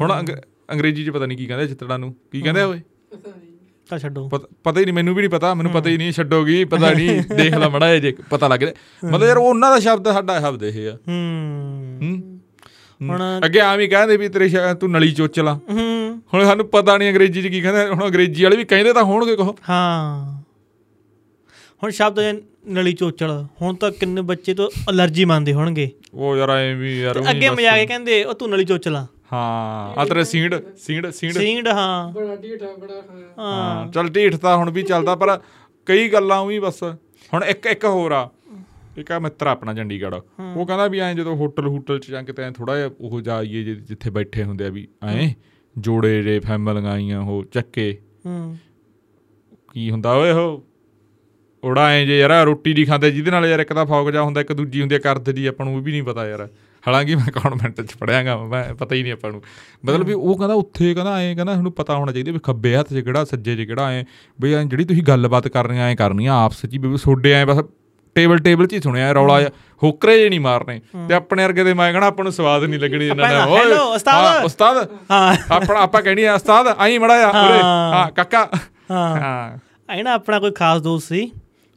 ਹੁਣ 0.00 0.18
ਅੰਗ- 0.20 0.40
ਅੰਗਰੇਜ਼ੀ 0.72 1.04
'ਚ 1.04 1.10
ਪਤਾ 1.10 1.26
ਨਹੀਂ 1.26 1.38
ਕੀ 1.38 1.46
ਕਹਿੰਦੇ 1.46 1.66
ਚਿੱਤੜਾਂ 1.66 1.98
ਨੂੰ। 1.98 2.16
ਕੀ 2.32 2.40
ਕਹਿੰਦੇ 2.40 2.62
ਓਏ? 2.62 2.80
ਤਾਂ 3.90 3.98
ਛੱਡੋ। 3.98 4.28
ਪਤ- 4.28 4.78
ਹੀ 4.78 4.84
ਨਹੀਂ 4.84 4.94
ਮੈਨੂੰ 4.94 5.14
ਵੀ 5.14 5.22
ਨਹੀਂ 5.22 5.30
ਪਤਾ 5.30 5.54
ਮੈਨੂੰ 5.54 5.72
ਪਤਾ 5.72 5.90
ਹੀ 5.90 5.96
ਨਹੀਂ 5.96 6.12
ਛੱਡੋਗੀ 6.12 6.64
ਪਤਾ 6.64 6.90
ਨਹੀਂ 6.90 7.22
ਦੇਖ 7.36 7.54
ਲਾ 7.54 7.68
ਮੜਾ 7.68 7.98
ਜੇ 7.98 8.16
ਪਤਾ 8.30 8.48
ਲੱਗ 8.48 8.62
ਰਿਹਾ। 8.62 8.72
ਮਤਲਬ 9.10 9.28
ਯਾਰ 9.28 9.36
ਉਹਨਾਂ 9.36 9.70
ਦਾ 9.70 9.78
ਸ਼ਬਦ 9.78 10.12
ਸਾਡਾ 10.12 10.40
ਸ਼ਬਦ 10.40 10.62
ਇਹ 10.62 10.90
ਆ। 10.90 10.98
ਹੂੰ। 11.08 12.40
ਹੁਣ 13.02 13.22
ਅੱਗੇ 13.44 13.60
ਆਮ 13.60 13.80
ਹੀ 13.80 13.88
ਕਹਿੰਦੇ 13.88 14.16
ਵੀ 14.16 14.28
ਤੇਰੇ 14.28 14.50
ਤੂੰ 14.80 14.90
ਨਲੀ 14.90 15.12
ਚੋਚਲਾ। 15.12 15.60
ਹੁਣ 16.34 16.44
ਸਾਨੂੰ 16.44 16.66
ਪਤਾ 16.66 16.96
ਨਹੀਂ 16.96 17.10
ਅੰਗਰੇਜ਼ੀ 17.10 17.42
'ਚ 17.42 17.46
ਕੀ 17.46 17.60
ਕਹਿੰਦੇ 17.60 17.88
ਹੁਣ 17.88 18.06
ਅੰਗਰੇਜ਼ੀ 18.06 18.44
ਵਾਲੇ 18.44 18.56
ਵੀ 18.56 18.64
ਕਹਿੰਦੇ 18.64 18.92
ਤਾਂ 18.92 19.04
ਹੋਣਗੇ 19.04 19.36
ਕੋ 19.36 19.56
ਹਾਂ। 19.68 20.39
ਹੁਣ 21.82 21.90
ਸ਼ਬਦ 21.90 22.18
ਹੈ 22.18 22.32
ਨਲੀ 22.68 22.92
ਚੋਚਲ 22.92 23.44
ਹੁਣ 23.62 23.74
ਤਾਂ 23.74 23.90
ਕਿੰਨੇ 23.90 24.20
ਬੱਚੇ 24.20 24.54
ਤੋਂ 24.54 24.70
ਅਲਰਜੀ 24.90 25.24
ਮੰਨਦੇ 25.24 25.52
ਹੋਣਗੇ। 25.52 25.90
ਉਹ 26.14 26.36
ਯਾਰ 26.36 26.50
ਐ 26.50 26.74
ਵੀ 26.74 27.00
ਯਾਰ 27.00 27.30
ਅੱਗੇ 27.30 27.50
ਮਜ਼ਾਕ 27.50 27.74
ਕੇ 27.74 27.86
ਕਹਿੰਦੇ 27.86 28.24
ਉਹ 28.24 28.34
ਤੂੰ 28.34 28.50
ਨਲੀ 28.50 28.64
ਚੋਚਲਾ 28.64 29.06
ਹਾਂ 29.32 30.00
ਆ 30.00 30.04
ਤੇਰੇ 30.04 30.24
ਸੀਂਡ 30.24 30.54
ਸੀਂਡ 30.76 31.10
ਸੀਂਡ। 31.10 31.32
ਸਿੰਗਡ 31.32 31.68
ਹਾਂ। 31.68 32.12
ਬੜਾ 32.12 32.36
ਢੀਠਾ 32.36 32.66
ਬੜਾ 32.66 33.02
ਹਾਂ। 33.38 33.92
ਚਲ 33.92 34.08
ਢੀਠ 34.08 34.36
ਤਾਂ 34.36 34.56
ਹੁਣ 34.56 34.70
ਵੀ 34.70 34.82
ਚੱਲਦਾ 34.82 35.14
ਪਰ 35.14 35.40
ਕਈ 35.86 36.08
ਗੱਲਾਂ 36.08 36.38
ਉਹੀ 36.38 36.58
ਬਸ। 36.58 36.82
ਹੁਣ 37.34 37.44
ਇੱਕ 37.44 37.66
ਇੱਕ 37.66 37.84
ਹੋਰ 37.84 38.12
ਆ। 38.12 38.30
ਇੱਕ 38.98 39.12
ਆ 39.12 39.18
ਮਿੱਤਰ 39.18 39.46
ਆਪਣਾ 39.46 39.74
ਚੰਡੀਗੜ੍ਹ। 39.74 40.16
ਉਹ 40.56 40.66
ਕਹਿੰਦਾ 40.66 40.86
ਵੀ 40.86 40.98
ਐਂ 40.98 41.14
ਜਦੋਂ 41.14 41.36
ਹੋਟਲ 41.36 41.66
ਹੋਟਲ 41.66 41.98
ਚ 41.98 42.10
ਜਾਂ 42.10 42.22
ਕਿਤੇ 42.22 42.42
ਐਂ 42.42 42.52
ਥੋੜਾ 42.52 42.76
ਜਿਹਾ 42.76 42.90
ਉਹ 43.00 43.20
ਜਾਈਏ 43.20 43.62
ਜਿੱਥੇ 43.62 44.10
ਬੈਠੇ 44.10 44.44
ਹੁੰਦੇ 44.44 44.66
ਆ 44.66 44.68
ਵੀ 44.68 44.88
ਐਂ 45.02 45.30
ਜੋੜੇ 45.78 46.22
ਜੇ 46.22 46.40
ਫੈਮਲੀਆਂ 46.40 46.92
ਆਈਆਂ 46.92 47.20
ਉਹ 47.20 47.44
ਚੱਕੇ। 47.44 47.98
ਹੂੰ। 48.26 48.58
ਕੀ 49.72 49.90
ਹੁੰਦਾ 49.90 50.12
ਓਏ 50.12 50.30
ਉਹ? 50.30 50.64
ਉਹੜਾ 51.64 51.90
ਐ 51.90 52.04
ਜੇ 52.04 52.18
ਯਾਰ 52.18 52.44
ਰੋਟੀ 52.44 52.74
ਨਹੀਂ 52.74 52.86
ਖਾਂਦੇ 52.86 53.10
ਜਿਹਦੇ 53.10 53.30
ਨਾਲ 53.30 53.46
ਯਾਰ 53.46 53.60
ਇੱਕ 53.60 53.72
ਤਾਂ 53.72 53.86
ਫੌਗ 53.86 54.10
ਜਾ 54.10 54.22
ਹੁੰਦਾ 54.22 54.40
ਇੱਕ 54.40 54.52
ਦੂਜੀ 54.52 54.80
ਹੁੰਦੀ 54.80 54.94
ਆ 54.94 54.98
ਕਰਦ 54.98 55.30
ਦੀ 55.30 55.46
ਆਪਾਂ 55.46 55.66
ਨੂੰ 55.66 55.76
ਉਹ 55.76 55.80
ਵੀ 55.80 55.92
ਨਹੀਂ 55.92 56.02
ਪਤਾ 56.02 56.28
ਯਾਰ। 56.28 56.48
ਹਾਲਾਂਕਿ 56.86 57.14
ਮੈਂ 57.14 57.32
ਕਨਵੈਂਟ 57.32 57.80
ਚ 57.80 57.94
ਪੜਿਆਗਾ 58.00 58.36
ਮੈਂ 58.36 58.74
ਪਤਾ 58.74 58.94
ਹੀ 58.94 59.02
ਨਹੀਂ 59.02 59.12
ਆਪਾਂ 59.12 59.32
ਨੂੰ। 59.32 59.42
ਮਤਲਬ 59.86 60.06
ਵੀ 60.06 60.12
ਉਹ 60.12 60.36
ਕਹਿੰਦਾ 60.38 60.54
ਉੱਥੇ 60.54 60.94
ਕਹਿੰਦਾ 60.94 61.18
ਐ 61.18 61.34
ਕਹਿੰਦਾ 61.34 61.52
ਤੁਹਾਨੂੰ 61.52 61.72
ਪਤਾ 61.72 61.94
ਹੋਣਾ 61.94 62.12
ਚਾਹੀਦਾ 62.12 62.32
ਵੀ 62.32 62.38
ਖੱਬੇ 62.42 62.76
ਹੱਥ 62.76 62.88
'ਚ 62.88 63.00
ਕਿਹੜਾ 63.00 63.24
ਸੱਜੇ 63.24 63.56
'ਚ 63.56 63.60
ਕਿਹੜਾ 63.60 63.90
ਐ 63.92 64.04
ਵੀ 64.40 64.54
ਐਂ 64.54 64.64
ਜਿਹੜੀ 64.64 64.84
ਤੁਸੀਂ 64.84 65.02
ਗੱਲਬਾਤ 65.02 65.48
ਕਰਨੀਆਂ 65.48 65.88
ਐ 65.88 65.94
ਕਰਨੀਆਂ 65.94 66.44
ਆਪਸ 66.44 66.66
'ਚ 66.66 66.76
ਵੀ 66.76 66.96
ਸੋਡੇ 66.96 67.32
ਐ 67.32 67.44
ਬਸ 67.44 67.58
ਟੇਬਲ 68.14 68.38
ਟੇਬਲ 68.38 68.66
'ਚ 68.66 68.72
ਹੀ 68.72 68.80
ਸੁਣਿਆ 68.80 69.12
ਰੌਲਾ 69.12 69.40
ਹੋਕਰੇ 69.82 70.18
ਜੇ 70.18 70.28
ਨਹੀਂ 70.28 70.40
ਮਾਰਨੇ। 70.40 70.80
ਤੇ 71.08 71.14
ਆਪਣੇ 71.14 71.44
ਵਰਗੇ 71.44 71.64
ਦੇ 71.64 71.74
ਮੈਂ 71.74 71.92
ਕਹਣਾ 71.92 72.06
ਆਪਾਂ 72.06 72.24
ਨੂੰ 72.24 72.32
ਸਵਾਦ 72.32 72.64
ਨਹੀਂ 72.64 72.80
ਲੱਗਣੀ 72.80 73.06
ਇਹਨਾਂ 73.06 73.28
ਦਾ 73.28 73.44
hello, 73.44 73.80
ਉਸਤਾਦ। 73.94 74.36
ਹਾਂ, 74.36 74.44
ਉਸਤਾਦ। 74.44 74.88
ਹਾਂ। 75.10 75.36
ਆਪਣਾ 75.50 75.80
ਆਪਾਂ 75.80 76.02
ਕਹਿਣੀ 76.02 76.24
ਆ 76.24 76.34
ਉਸਤਾਦ 76.34 76.66
ਆਈ 76.66 76.98
ਮੜਾ 76.98 77.30
ਆ 77.30 77.32
ਹਾਂ। 77.32 78.10
ਕਾਕਾ। 78.10 78.48
ਹਾਂ। 78.90 79.20
ਹਾਂ। 79.20 79.58
ਐ 79.88 80.02
ਨਾ 80.02 80.12
ਆਪਣਾ 80.12 80.40
ਕੋਈ 80.40 80.50
ਖਾਸ 80.50 80.80
ਦੋਸਤ 80.80 81.08
ਸੀ? 81.08 81.32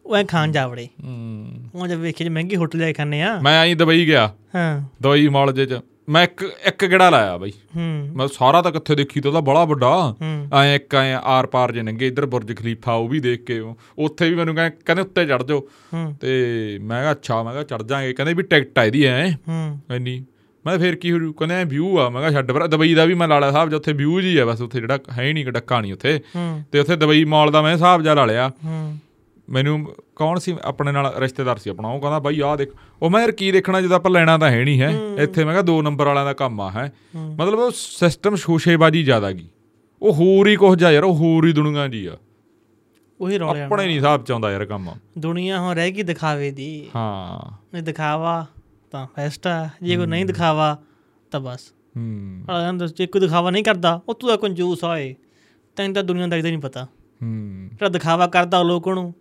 ਉਹ 0.06 0.24
ਖਾਣ 0.24 0.51
ਜਾਵੜੇ 0.51 0.88
ਹੂੰ। 1.04 1.47
ਉਹ 1.76 1.88
ਜਦ 1.88 1.95
ਵੇਖੇ 1.95 2.24
ਜੇ 2.24 2.30
ਮਹਿੰਗੀ 2.30 2.56
ਹੋਟਲ 2.56 2.80
ਜਾ 2.80 2.86
ਕੇ 2.86 2.93
ਖਾਂਦੇ 2.93 3.22
ਆ। 3.22 3.39
ਮੈਂ 3.41 3.60
ਆਈ 3.60 3.74
ਦੁਬਈ 3.74 4.06
ਗਿਆ। 4.06 4.34
ਹਾਂ। 4.56 4.82
ਦੁਬਈ 5.01 5.28
ਮਾਲ 5.28 5.54
ਜੇ 5.54 5.66
ਚ। 5.66 5.80
ਮੈਂ 6.10 6.24
ਇੱਕ 6.24 6.51
ਇੱਕ 6.66 6.86
ਗੇੜਾ 6.86 7.10
ਲਾਇਆ 7.10 7.38
ਬਾਈ। 7.38 7.51
ਹੂੰ। 7.76 8.10
ਮੈਂ 8.16 8.28
ਸਾਰਾ 8.28 8.62
ਤਾਂ 8.62 8.72
ਕਿੱਥੇ 8.72 8.95
ਦੇਖੀ 8.95 9.22
ਤਾਂ 9.22 9.32
ਉਹਦਾ 9.32 9.39
ਬੜਾ 9.39 9.66
ਵੱਡਾ। 9.66 10.16
ਐ 10.54 10.76
ਇੱਕ 10.76 10.95
ਐ 10.95 11.14
ਆਰ 11.14 11.45
ਪਾਰ 11.47 11.72
ਜੇ 11.72 11.82
ਨੰਗੇ 11.82 12.08
ਇੱਧਰ 12.08 12.26
ਬੁਰਜ 12.26 12.58
ਖਲੀਫਾ 12.58 12.93
ਉਹ 12.93 13.08
ਵੀ 13.08 13.20
ਦੇਖ 13.20 13.43
ਕੇ 13.43 13.60
ਉੱਥੇ 13.99 14.30
ਵੀ 14.30 14.36
ਮੈਨੂੰ 14.36 14.56
ਕਹਿੰਦੇ 14.56 15.01
ਉੱਤੇ 15.01 15.26
ਚੜ 15.26 15.43
ਜਾਓ। 15.43 15.68
ਤੇ 16.22 16.54
ਮੈਂ 16.82 17.01
ਕਿਹਾ 17.01 17.12
ਅੱਛਾ 17.12 17.43
ਮੈਂ 17.43 17.54
ਕਿਹਾ 17.54 17.64
ਚੜ 17.64 17.84
ਜਾਾਂਗੇ। 17.84 18.14
ਕਹਿੰਦੇ 18.14 18.34
ਵੀ 18.34 18.43
ਟਿਕਟ 18.43 18.80
ਆ 18.80 18.84
ਇਹਦੀ 18.84 19.04
ਐ। 19.04 19.32
ਹੂੰ। 19.32 19.80
ਇੰਨੀ। 19.95 20.26
ਮੈਂ 20.66 20.80
ਫੇਰ 20.80 20.95
ਕੀ 20.95 21.12
ਹੋ 21.12 21.34
ਕਹਿੰਦੇ 21.34 21.56
ਐ 21.56 21.66
ਵਿਊ 21.66 21.97
ਆ। 21.97 22.10
ਮੈਂ 22.10 22.22
ਕਿਹਾ 22.22 22.32
ਛੱਡ 22.32 22.51
ਪਰ 22.51 22.68
ਦੁਬਈ 22.68 22.93
ਦਾ 22.93 23.06
ਵੀ 23.06 23.14
ਮੈਂ 23.14 23.28
ਲਾਲਾ 23.28 23.51
ਸਾਹਿਬ 23.51 23.70
ਜਿੱਥੇ 23.70 23.93
ਵਿਊ 23.93 24.22
ਜੀ 24.22 24.38
ਆ 24.38 24.45
ਬਸ 24.45 24.62
ਉੱਥੇ 24.62 24.80
ਜਿਹੜਾ 24.80 24.99
ਹੈ 25.18 25.24
ਹੀ 25.24 25.34
ਨਹੀਂ 25.34 25.45
ਡੱਕਾ 25.45 25.82
ਨਹੀਂ 25.82 25.93
ਉੱਥੇ। 25.93 26.20
ਤੇ 26.72 26.80
ਉੱਥੇ 26.80 26.95
ਦੁਬਈ 26.95 27.26
ਮਾਲ 27.26 27.51
ਦਾ 27.51 27.62
ਮੈਂ 27.62 27.74
ਹਿਸਾਬ 27.74 28.01
ਜਾ 28.01 28.14
ਲਾ 28.14 28.26
ਲਿਆ। 28.26 28.51
ਹੂੰ। 28.66 28.97
ਮੈਨੂੰ 29.54 29.95
ਕੌਣ 30.16 30.39
ਸੀ 30.39 30.58
ਆਪਣੇ 30.62 30.91
ਨਾਲ 30.91 31.14
ਰਿਸ਼ਤੇਦਾਰ 31.18 31.58
ਸੀ 31.58 31.70
ਆਪਣਾ? 31.70 31.88
ਉਹ 31.88 31.99
ਕਹਿੰਦਾ 31.99 32.20
ਬਾਈ 32.20 32.39
ਆਹ 32.39 32.58
ਦੇਖ 32.58 32.72
ਉਹ 33.01 33.10
ਮੈਂ 33.10 33.22
ਯਾਰ 33.22 33.32
ਕੀ 33.32 33.51
ਦੇਖਣਾ 33.51 33.82
ਜਦੋਂ 33.82 33.95
ਆਪਾਂ 33.95 34.12
ਲੈਣਾ 34.12 34.38
ਤਾਂ 34.38 34.51
ਹੈ 34.51 34.64
ਨਹੀਂ 34.64 34.82
ਹੈ। 34.82 34.99
ਇੱਥੇ 35.20 35.43
ਮੈਂ 35.43 35.54
ਕਿਹਾ 35.54 35.62
ਦੋ 35.62 35.82
ਨੰਬਰ 35.82 36.06
ਵਾਲਿਆਂ 36.06 36.26
ਦਾ 36.26 36.34
ਕੰਮ 36.34 36.62
ਆ 36.62 36.72
ਹੈ। 36.72 36.93
ਮਤਲਬ 37.16 37.60
ਉਹ 37.60 37.72
ਸਿਸਟਮ 37.76 38.36
ਸ਼ੋਸ਼ੇਬਾਜੀ 38.36 39.04
ਜ਼ਿਆਦਾ 39.04 39.32
ਗਈ 39.32 39.49
ਉਹ 40.01 40.14
ਹੋਰ 40.14 40.47
ਹੀ 40.47 40.56
ਕੁਝ 40.56 40.80
ਜਾ 40.80 40.91
ਯਾਰ 40.91 41.04
ਉਹ 41.04 41.16
ਹੋਰ 41.16 41.45
ਹੀ 41.45 41.54
ਦੁਨੀਆ 41.54 41.88
ਜੀ 41.88 42.06
ਆ। 42.06 42.18
ਉਹੀ 43.22 43.39
ਰੌਲੇ। 43.39 43.62
ਆਪਣੇ 43.62 43.86
ਨਹੀਂ 43.86 43.97
ਹਿਸਾਬ 43.97 44.24
ਚ 44.24 44.32
ਆਉਂਦਾ 44.32 44.51
ਯਾਰ 44.51 44.66
ਕੰਮ। 44.66 44.91
ਦੁਨੀਆ 45.18 45.62
ਹੁਣ 45.62 45.76
ਰਹਿ 45.76 45.91
ਗਈ 45.91 46.04
ਦਿਖਾਵੇ 46.04 46.51
ਦੀ। 46.51 46.89
ਹਾਂ। 46.95 47.56
ਨਹੀਂ 47.74 47.84
ਦਿਖਾਵਾ 47.84 48.45
ਤਾਂ 48.91 49.08
ਫੈਸਟ 49.16 49.47
ਜੇ 49.82 49.95
ਕੋਈ 49.95 50.06
ਨਹੀਂ 50.06 50.26
ਦਿਖਾਵਾ 50.26 50.80
ਤਾਂ 51.32 51.39
ਬਸ। 51.39 51.74
ਹੂੰ। 51.97 52.43
ਅਗਰ 52.43 52.88
ਜੇ 52.88 53.08
ਕੋਈ 53.08 53.22
ਦਿਖਾਵਾ 53.22 53.51
ਨਹੀਂ 53.51 53.64
ਕਰਦਾ 53.64 54.01
ਉਹ 54.10 54.14
ਤੂੰ 54.14 54.30
ਤਾਂ 54.30 54.38
ਕੰਜੂਸ 54.38 54.84
ਹੋਏ 54.84 55.16
ਤੈਨੂੰ 55.76 55.95
ਤਾਂ 55.95 56.04
ਦੁਨੀਆਦਾਰੀ 56.04 56.41
ਦਾ 56.41 56.49
ਨਹੀਂ 56.49 56.60
ਪਤਾ। 56.60 56.84
ਹੂੰ। 57.24 57.68
ਜਿਹੜਾ 57.72 57.89
ਦਿਖਾਵਾ 57.89 58.28
ਕਰਦਾ 58.28 58.64
ਲੋਕਾਂ 58.64 58.95
ਨੂੰ 58.95 59.14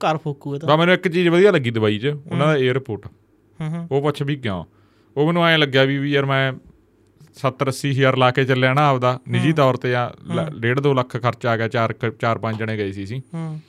ਘਰ 0.00 0.16
ਫੋਕੂ 0.16 0.54
ਇਹ 0.54 0.60
ਤਾਂ। 0.60 0.68
ਬਾ 0.68 0.76
ਮੈਨੂੰ 0.76 0.94
ਇੱਕ 0.94 1.08
ਚੀਜ਼ 1.08 1.28
ਵਧੀਆ 1.28 1.50
ਲੱਗੀ 1.50 1.70
ਦੁਬਈ 1.70 1.98
'ਚ 1.98 2.06
ਉਹਨਾਂ 2.06 2.46
ਦਾ 2.46 2.72
에어ਪੋਰਟ 2.72 3.06
ਹੂੰ 3.06 3.68
ਹੂੰ। 3.68 3.88
ਉਹ 3.90 4.02
ਪੁੱਛ 4.02 4.22
ਵੀ 4.22 4.36
ਗਿਆ 4.36 4.64
ਉਹ 5.16 5.26
ਮੈਨੂੰ 5.26 5.46
ਐਂ 5.46 5.58
ਲੱਗਿਆ 5.58 5.84
ਵੀ 5.84 6.10
ਯਾਰ 6.12 6.24
ਮੈਂ 6.24 6.52
70 7.42 7.68
80 7.68 7.90
ਹਜ਼ਾਰ 7.90 8.16
ਲਾ 8.16 8.30
ਕੇ 8.30 8.44
ਚੱਲਿਆ 8.44 8.74
ਨਾ 8.74 8.88
ਆਪਦਾ 8.88 9.20
ਨਿੱਜੀ 9.28 9.52
ਤੌਰ 9.52 9.76
ਤੇ 9.76 9.94
ਆ 9.94 10.12
1.5 10.30 10.82
2 10.82 10.94
ਲੱਖ 10.94 11.16
ਖਰਚ 11.16 11.46
ਆ 11.46 11.56
ਗਿਆ 11.56 11.68
ਚਾਰ 11.68 11.94
ਚਾਰ 12.20 12.38
ਪੰਜ 12.38 12.58
ਜਣੇ 12.58 12.76
ਗਏ 12.76 12.92
ਸੀ 12.92 13.06
ਸੀ 13.06 13.22
ਹੂੰ। 13.34 13.60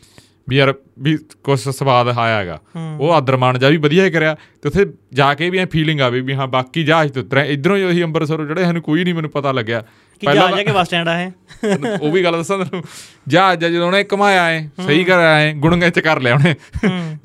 ਵੀ 0.50 0.56
ਯਾਰ 0.56 0.74
ਵੀ 1.00 1.18
ਕੁਛ 1.44 1.60
ਸਵਾਦ 1.70 2.08
ਆਇਆ 2.08 2.38
ਹੈਗਾ। 2.38 2.60
ਹੂੰ। 2.76 2.98
ਉਹ 3.00 3.12
ਆਦਰਮਾਨ 3.14 3.60
ਜਾ 3.60 3.70
ਵੀ 3.70 3.78
ਵਧੀਆ 3.78 4.06
ਹੀ 4.06 4.12
ਕਰਿਆ। 4.12 4.36
ਤੇ 4.62 4.70
ਉੱਥੇ 4.70 4.86
ਜਾ 5.14 5.34
ਕੇ 5.34 5.50
ਵੀ 5.50 5.58
ਐ 5.58 5.66
ਫੀਲਿੰਗ 5.66 6.02
ਆਵੇ 6.02 6.22
ਵੀ 6.22 6.34
ਹਾਂ 6.34 6.48
ਬਾਕੀ 6.48 6.84
ਜਹਾਜ਼ 6.84 7.14
ਤੋਂ 7.14 7.24
ਉਤਰਿਆ। 7.24 7.44
ਇਧਰੋਂ 7.44 7.78
ਹੀ 7.78 7.84
ਉਹੀ 7.84 8.04
ਅੰਮ੍ਰਿਤਸਰੋਂ 8.04 8.46
ਜਿਹੜੇ 8.46 8.64
ਸਾਨੂੰ 8.64 8.82
ਕੋਈ 8.82 9.04
ਨਹੀਂ 9.04 9.14
ਮੈਨੂੰ 9.14 9.32
ਪਤਾ 9.32 9.52
ਲੱਗਿਆ। 9.52 9.84
ਕਿ 10.20 10.28
ਜਾ 10.34 10.52
ਜਾ 10.52 10.64
ਕੇ 10.64 10.72
ਬੱਸ 10.72 10.88
ਸਟੈਂਡ 10.88 11.08
ਆ 11.08 11.22
ਇਹ। 11.22 11.32
ਤਾਂ- 11.32 12.00
ਉਹ 12.02 12.12
ਵੀ 12.12 12.24
ਗੱਲ 12.24 12.34
ਦੱਸਾਂ 12.34 12.58
ਤੈਨੂੰ। 12.60 12.84
ਜਹਾਜ਼ 13.28 13.66
ਆ 13.66 13.70
ਜਦੋਂ 13.70 13.88
ਉਹਨੇ 13.88 14.06
ਘਮਾਇਆ 14.14 14.46
ਐ 14.46 14.62
ਸਹੀ 14.62 15.04
ਕਰਿਆ 15.04 15.36
ਐ 15.36 15.54
ਗੁਣਗੇ 15.54 15.90
ਚ 15.90 16.00
ਕਰ 16.00 16.20
ਲਿਆ 16.22 16.36
ਉਹਨੇ। 16.36 16.56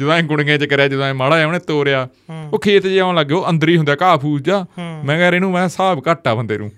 ਜਦੋਂ 0.00 0.12
ਐ 0.12 0.22
ਗੁਣਗੇ 0.22 0.58
ਚ 0.58 0.64
ਕਰਿਆ 0.64 0.88
ਜਦੋਂ 0.88 1.04
ਐ 1.04 1.12
ਮਾੜਾ 1.12 1.36
ਐ 1.36 1.44
ਉਹਨੇ 1.44 1.58
ਤੋਰਿਆ। 1.58 2.08
ਉਹ 2.52 2.58
ਖੇਤ 2.58 2.86
ਜਿਹਾ 2.86 3.04
ਆਉਣ 3.04 3.14
ਲੱਗੇ 3.14 3.34
ਉਹ 3.34 3.50
ਅੰਦਰ 3.50 3.68
ਹੀ 3.68 3.76
ਹੁੰਦਾ 3.76 3.96
ਘਾਹ 4.02 4.18
ਫੂਸ 4.18 4.40
ਜਾ। 4.40 4.66
ਮੈਂ 4.78 5.16
ਕਿਹਾ 5.16 5.18
ਯਾਰ 5.18 5.34
ਇਹਨੂੰ 5.34 5.52
ਮੈਂ 5.52 5.64
ਹਿਸਾਬ 5.64 6.02
ਘੱਟ 6.10 6.28
ਬੰਦੇ 6.28 6.58
ਨੂੰ। 6.58 6.72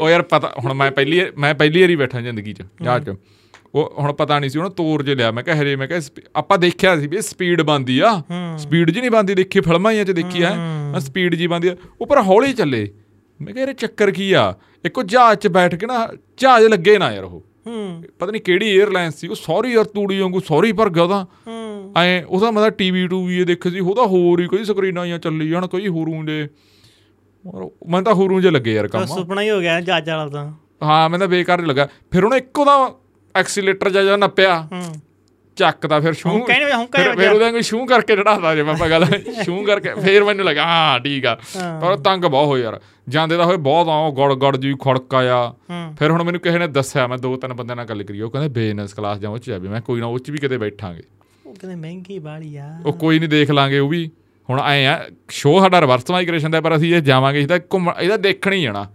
ਉਹ 0.00 0.10
ਯਾਰ 0.10 0.22
ਪਤਾ 0.22 0.52
ਹੁਣ 0.64 0.74
ਮੈਂ 0.74 0.92
ਪਹਿਲੀ 0.92 1.22
ਮੈਂ 1.38 1.54
ਪਹਿਲੀ 1.54 1.80
ਵਾਰੀ 1.80 1.96
ਬੈਠਾ 1.96 2.20
ਜ਼ਿੰਦਗੀ 2.20 2.52
'ਚ 2.52 2.62
ਜਹਾਜ਼ 2.82 3.10
'ਚ। 3.10 3.16
ਉਹ 3.74 3.94
ਹੁਣ 3.98 4.12
ਪਤਾ 4.12 4.38
ਨਹੀਂ 4.38 4.50
ਸੀ 4.50 4.58
ਉਹਨੂੰ 4.58 4.72
ਤੋਰ 4.72 5.02
ਜੇ 5.02 5.14
ਲਿਆ। 5.14 5.30
ਮੈਂ 5.30 5.42
ਕਿਹਾ 5.42 5.56
ਹਰੇ 5.56 5.76
ਮੈਂ 5.76 5.88
ਕਿਹਾ 5.88 6.00
ਆਪਾਂ 6.36 6.58
ਦੇਖਿਆ 6.58 7.00
ਸੀ 7.00 7.06
ਵੀ 7.06 7.22
ਸਪੀਡ 7.22 7.62
ਬੰਦੀ 7.62 8.00
ਆ। 8.00 8.22
ਸਪੀਡ 8.58 8.90
ਜੀ 8.90 9.00
ਨਹੀਂ 9.00 9.10
ਬੰਦੀ 9.10 9.34
ਦੇਖੀ 9.34 9.60
ਫਿਲਮਾਂ 9.60 9.92
ਹੀ 9.92 10.04
'ਚ 10.04 10.10
ਦੇਖੀ 10.10 10.42
ਆ। 10.42 10.56
ਸਪੀਡ 10.98 11.34
ਜੀ 11.34 11.46
ਬੰਦੀ 11.46 11.68
ਆ। 11.68 11.76
ਉਹ 12.00 12.06
ਪਰ 12.06 12.20
ਹੌਲੀ 12.22 12.52
ਚੱਲੇ। 12.52 12.88
ਮੈਂ 13.42 13.54
ਕਿਹਾ 13.54 13.66
ਇਹ 13.66 13.74
ਚੱਕਰ 13.74 14.10
ਕੀ 14.10 14.32
ਆ? 14.32 14.54
ਇੱਕੋ 14.84 15.02
ਜਹਾਜ਼ 15.02 15.38
'ਚ 15.38 15.48
ਬੈਠ 15.48 15.74
ਕੇ 15.74 15.86
ਨਾ 15.86 16.08
ਜਹਾਜ਼ 16.38 16.66
ਲੱਗੇ 16.66 16.98
ਨਾ 16.98 17.12
ਯਾਰ 17.12 17.24
ਉਹ। 17.24 17.44
ਹੂੰ। 17.66 18.04
ਪਤਾ 18.18 18.32
ਨਹੀਂ 18.32 18.42
ਕਿਹੜੀ 18.42 18.80
에ਅਰਲਾਈਨ 18.80 19.10
ਸੀ 19.10 19.28
ਉਹ 19.28 19.34
ਸੌਰੀ 19.34 19.72
ਯਾਰ 19.72 19.84
ਤੂੜੀ 19.84 20.20
ਵਾਂਗੂ 20.20 20.40
ਸੌਰੀ 20.40 20.72
ਭਰ 20.72 20.90
ਗਿਆ 20.90 21.02
ਉਹਦਾ। 21.02 21.26
ਹੂੰ। 21.46 21.92
ਐ 21.98 22.22
ਉਹਦਾ 22.22 22.50
ਮਤਲਬ 22.50 22.68
ਟੀਵੀ 22.68 23.08
ਟੂਵੀ 23.08 23.40
ਇਹ 23.40 23.46
ਦੇਖੇ 23.46 23.70
ਸੀ 23.70 23.80
ਉਹਦਾ 23.80 24.06
ਹੋਰ 24.06 24.40
ਹੀ 24.40 24.46
ਕੋਈ 24.46 24.64
ਸਕਰੀਨਾਂ 24.64 25.02
ਆਈਆਂ 25.02 25.18
ਚੱਲੀ 25.18 25.48
ਜਾਣ 25.48 25.66
ਕੋਈ 25.66 25.88
ਹੋਰੂ 25.88 26.24
ਜੇ। 26.24 26.48
ਔਰ 27.54 27.70
ਮੈਂ 27.88 28.02
ਤਾਂ 28.02 28.14
ਹੋਰੂ 28.14 28.40
ਜੇ 28.40 28.50
ਲੱਗੇ 28.50 28.74
ਯਾਰ 28.74 28.88
ਤਾਂ 28.88 29.06
ਕੰਮ 29.06 29.16
ਸੁਪਨਾ 29.16 29.42
ਹੀ 29.42 29.50
ਹੋ 29.50 29.60
ਗਿਆ 29.60 29.80
ਜੱਜ 29.80 30.10
ਵਾਲਾ 30.10 30.28
ਤਾਂ। 30.28 30.52
ਹਾਂ 30.82 31.08
ਮੈਨੂੰ 31.08 31.28
ਤਾਂ 31.28 31.28
ਬੇਕਾਰ 31.28 31.62
ਲੱਗਾ। 31.62 31.88
ਫਿਰ 32.10 32.24
ਉਹਨੇ 32.24 32.36
ਇੱਕੋ 32.36 32.64
ਦਾ 32.64 32.94
ਐਕਸੀਲੇਟਰ 33.36 33.90
ਜਾ 33.90 34.02
ਜਾ 34.02 34.16
ਨੱਪਿਆ। 34.16 34.68
ਹੂੰ। 34.72 34.82
ਚੱਕਦਾ 35.58 36.00
ਫਿਰ 36.00 36.12
ਸ਼ੂ 36.12 36.30
ਹੁਂਕਾ 36.30 36.54
ਹੀ 36.54 36.58
ਨਹੀਂ- 36.58 36.74
ਹੁਂਕਾ 36.74 36.98
ਹੀ 37.02 37.08
ਫਿਰ- 37.16 37.32
ਉਹਦੇ 37.34 37.50
ਨੂੰ 37.50 37.62
ਸ਼ੂ 37.62 37.86
ਕਰਕੇ 37.86 38.16
ਚੜਾਦਾ 38.16 38.54
ਜੇ 38.54 38.62
ਪਾਪਾ 38.64 38.88
ਗੱਲ। 38.88 39.04
ਸ਼ੂ 39.44 39.64
ਕਰਕੇ 39.64 39.94
ਫਿਰ 39.94 40.24
ਮੈਨੂੰ 40.24 40.44
ਲੱਗਾ 40.46 40.64
ਹਾਂ 40.64 41.00
ਠੀਕ 41.00 41.26
ਆ। 41.26 41.38
ਹਾਂ। 41.56 41.80
ਪਰ 41.80 41.96
ਤੰਗ 41.96 42.24
ਬਹੁਤ 42.24 42.46
ਹੋਏ 42.46 42.62
ਯਾਰ। 42.62 42.80
ਜਾਂਦੇ 43.08 43.36
ਦਾ 43.36 43.44
ਹੋਏ 43.44 43.56
ਬਹੁਤ 43.56 43.88
ਆ 43.88 43.92
ਉਹ 43.92 44.16
ਗੜ 44.16 44.34
ਗੜ 44.34 44.56
ਜੀ 44.56 44.74
ਖੜਕ 44.84 45.14
ਹੂੰ। 45.14 45.94
ਫਿਰ 45.98 46.10
ਹੁਣ 46.10 46.22
ਮੈਨੂੰ 46.22 46.40
ਕਿਸੇ 46.40 46.58
ਨੇ 46.58 46.66
ਦੱਸਿਆ 46.66 47.06
ਮੈਂ 47.06 47.18
ਦੋ 47.18 47.36
ਤਿੰਨ 47.36 47.52
ਬੰਦਿਆਂ 47.52 47.76
ਨਾਲ 47.76 47.86
ਗੱਲ 47.86 48.02
ਕਰੀ। 48.02 48.20
ਉਹ 48.20 48.30
ਕਹਿੰਦੇ 48.30 48.48
ਬਿਜ਼ਨਸ 48.48 48.94
ਕਲਾਸ 48.94 49.18
ਜਾਂ 49.18 49.30
ਉਹ 49.30 49.38
ਚ 49.38 49.46
ਜਾਵੇ 49.46 49.68
ਮੈਂ 49.68 49.80
ਕੋਈ 49.80 50.00
ਨਾ 50.00 50.06
ਉਹ 50.06 50.18
ਚ 50.18 50.30
ਵੀ 50.30 50.38
ਕਿਤੇ 50.38 50.58
ਬੈਠਾਂਗੇ। 50.58 51.02
ਉਹ 51.46 51.54
ਕਹਿੰਦੇ 51.54 51.76
ਮਹਿੰਗੀ 51.76 52.18
ਬਾਲੀ 52.18 52.56
ਆ। 52.56 52.78
ਉਹ 52.86 52.92
ਕੋਈ 52.92 53.18
ਨਹੀਂ 53.18 53.28
ਦੇਖ 53.28 53.50
ਲਾਂਗੇ 53.50 53.78
ਉਹ 53.78 53.88
ਵੀ। 53.88 54.10
ਹੁਣ 54.48 54.60
ਐ 54.60 54.84
ਆ 54.86 54.98
ਸ਼ੋਅ 55.30 55.60
ਸਾਡਾ 55.60 55.80
ਰਿਵਰਸ 55.80 56.10
ਮਾਈਗ੍ਰੇਸ਼ਨ 56.10 56.50
ਦਾ 56.50 56.60
ਪਰ 56.60 56.76
ਅਸੀਂ 56.76 56.94
ਇਹ 56.94 57.00
ਜਾਵਾਂਗੇ 57.00 57.40
ਇਹਦਾ 57.40 57.58
ਘੁੰਮ 57.72 57.90
ਇਹਦਾ 58.00 58.16
ਦੇਖਣ 58.16 58.52
ਹੀ 58.52 58.62
ਜਾਣਾ। 58.62 58.86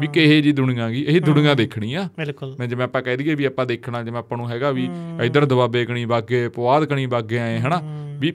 ਵੀ 0.00 0.06
ਕਿਹੇ 0.06 0.40
ਜੀ 0.42 0.52
ਦੁਨੀਆ 0.52 0.88
ਗਈ 0.88 1.04
ਇਹ 1.04 1.20
ਦੁਨੀਆ 1.20 1.54
ਦੇਖਣੀ 1.54 1.94
ਆ। 1.94 2.08
ਮੈਂ 2.58 2.66
ਜਿਵੇਂ 2.66 2.84
ਆਪਾਂ 2.84 3.02
ਕਹਿ 3.02 3.16
ਦਈਏ 3.16 3.34
ਵੀ 3.34 3.44
ਆਪਾਂ 3.44 3.66
ਦੇਖਣਾ 3.66 4.02
ਜਿਵੇਂ 4.02 4.18
ਆਪਾਂ 4.18 4.38
ਨੂੰ 4.38 4.50
ਹੈਗਾ 4.50 4.70
ਵੀ 4.70 4.88
ਇੱਧਰ 5.24 5.44
ਦਬਾਬੇ 5.44 5.84
ਕਣੀ 5.84 6.04
ਬਾਗੇ 6.04 6.48
ਪਵਾਦ 6.48 6.84
ਕਣੀ 6.84 7.06
ਬਾਗੇ 7.06 7.38
ਆਏ 7.38 7.58
ਹਨਾ? 7.58 7.80
ਵੀ 8.18 8.32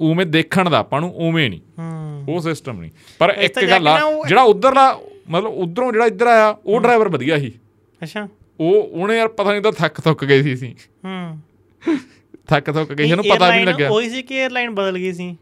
ਉਵੇਂ 0.00 0.26
ਦੇਖਣ 0.26 0.70
ਦਾ 0.70 0.78
ਆਪਾਂ 0.78 1.00
ਨੂੰ 1.00 1.12
ਉਵੇਂ 1.28 1.48
ਨਹੀਂ। 1.50 1.60
ਉਹ 2.28 2.40
ਸਿਸਟਮ 2.40 2.80
ਨਹੀਂ। 2.80 2.90
ਪਰ 3.18 3.34
ਇੱਕ 3.38 3.64
ਗੱਲ 3.64 3.88
ਆ 3.88 3.98
ਜਿਹੜਾ 4.28 4.42
ਉਧਰਲਾ 4.42 4.92
ਮਤਲਬ 5.30 5.52
ਉਧਰੋਂ 5.52 5.92
ਜਿਹੜਾ 5.92 6.06
ਇੱਧਰ 6.06 6.26
ਆਇਆ 6.26 6.56
ਉਹ 6.66 6.80
ਡਰਾਈਵਰ 6.80 7.08
ਵਧੀਆ 7.08 7.38
ਸੀ। 7.38 7.52
ਅੱਛਾ। 8.02 8.28
ਉਹ 8.60 8.82
ਉਹਨੇ 8.82 9.16
ਯਾਰ 9.16 9.28
ਪਤਾ 9.28 9.50
ਨਹੀਂ 9.50 9.62
ਤਾਂ 9.62 9.72
ਥੱਕ 9.72 10.00
ਥੁੱਕ 10.00 10.24
ਗਏ 10.24 10.42
ਸੀ 10.42 10.56
ਸੀ 10.56 10.74
ਹੂੰ। 11.04 11.38
ਥੱਕ 12.46 12.70
ਥੁੱਕ 12.70 12.92
ਗਏ 12.92 13.04
ਸੀ 13.04 13.10
ਉਹਨੂੰ 13.10 13.24
ਪਤਾ 13.30 13.48
ਵੀ 13.50 13.56
ਨਹੀਂ 13.56 13.66
ਲੱਗਿਆ। 13.66 13.88
ਉਹੀ 13.90 14.10
ਸੀ 14.10 14.22
ਕਿ 14.22 14.42
에ਅਰਲਾਈਨ 14.42 14.70
ਬਦਲ 14.70 14.98
ਗਈ 14.98 15.12
ਸੀ। 15.12 15.36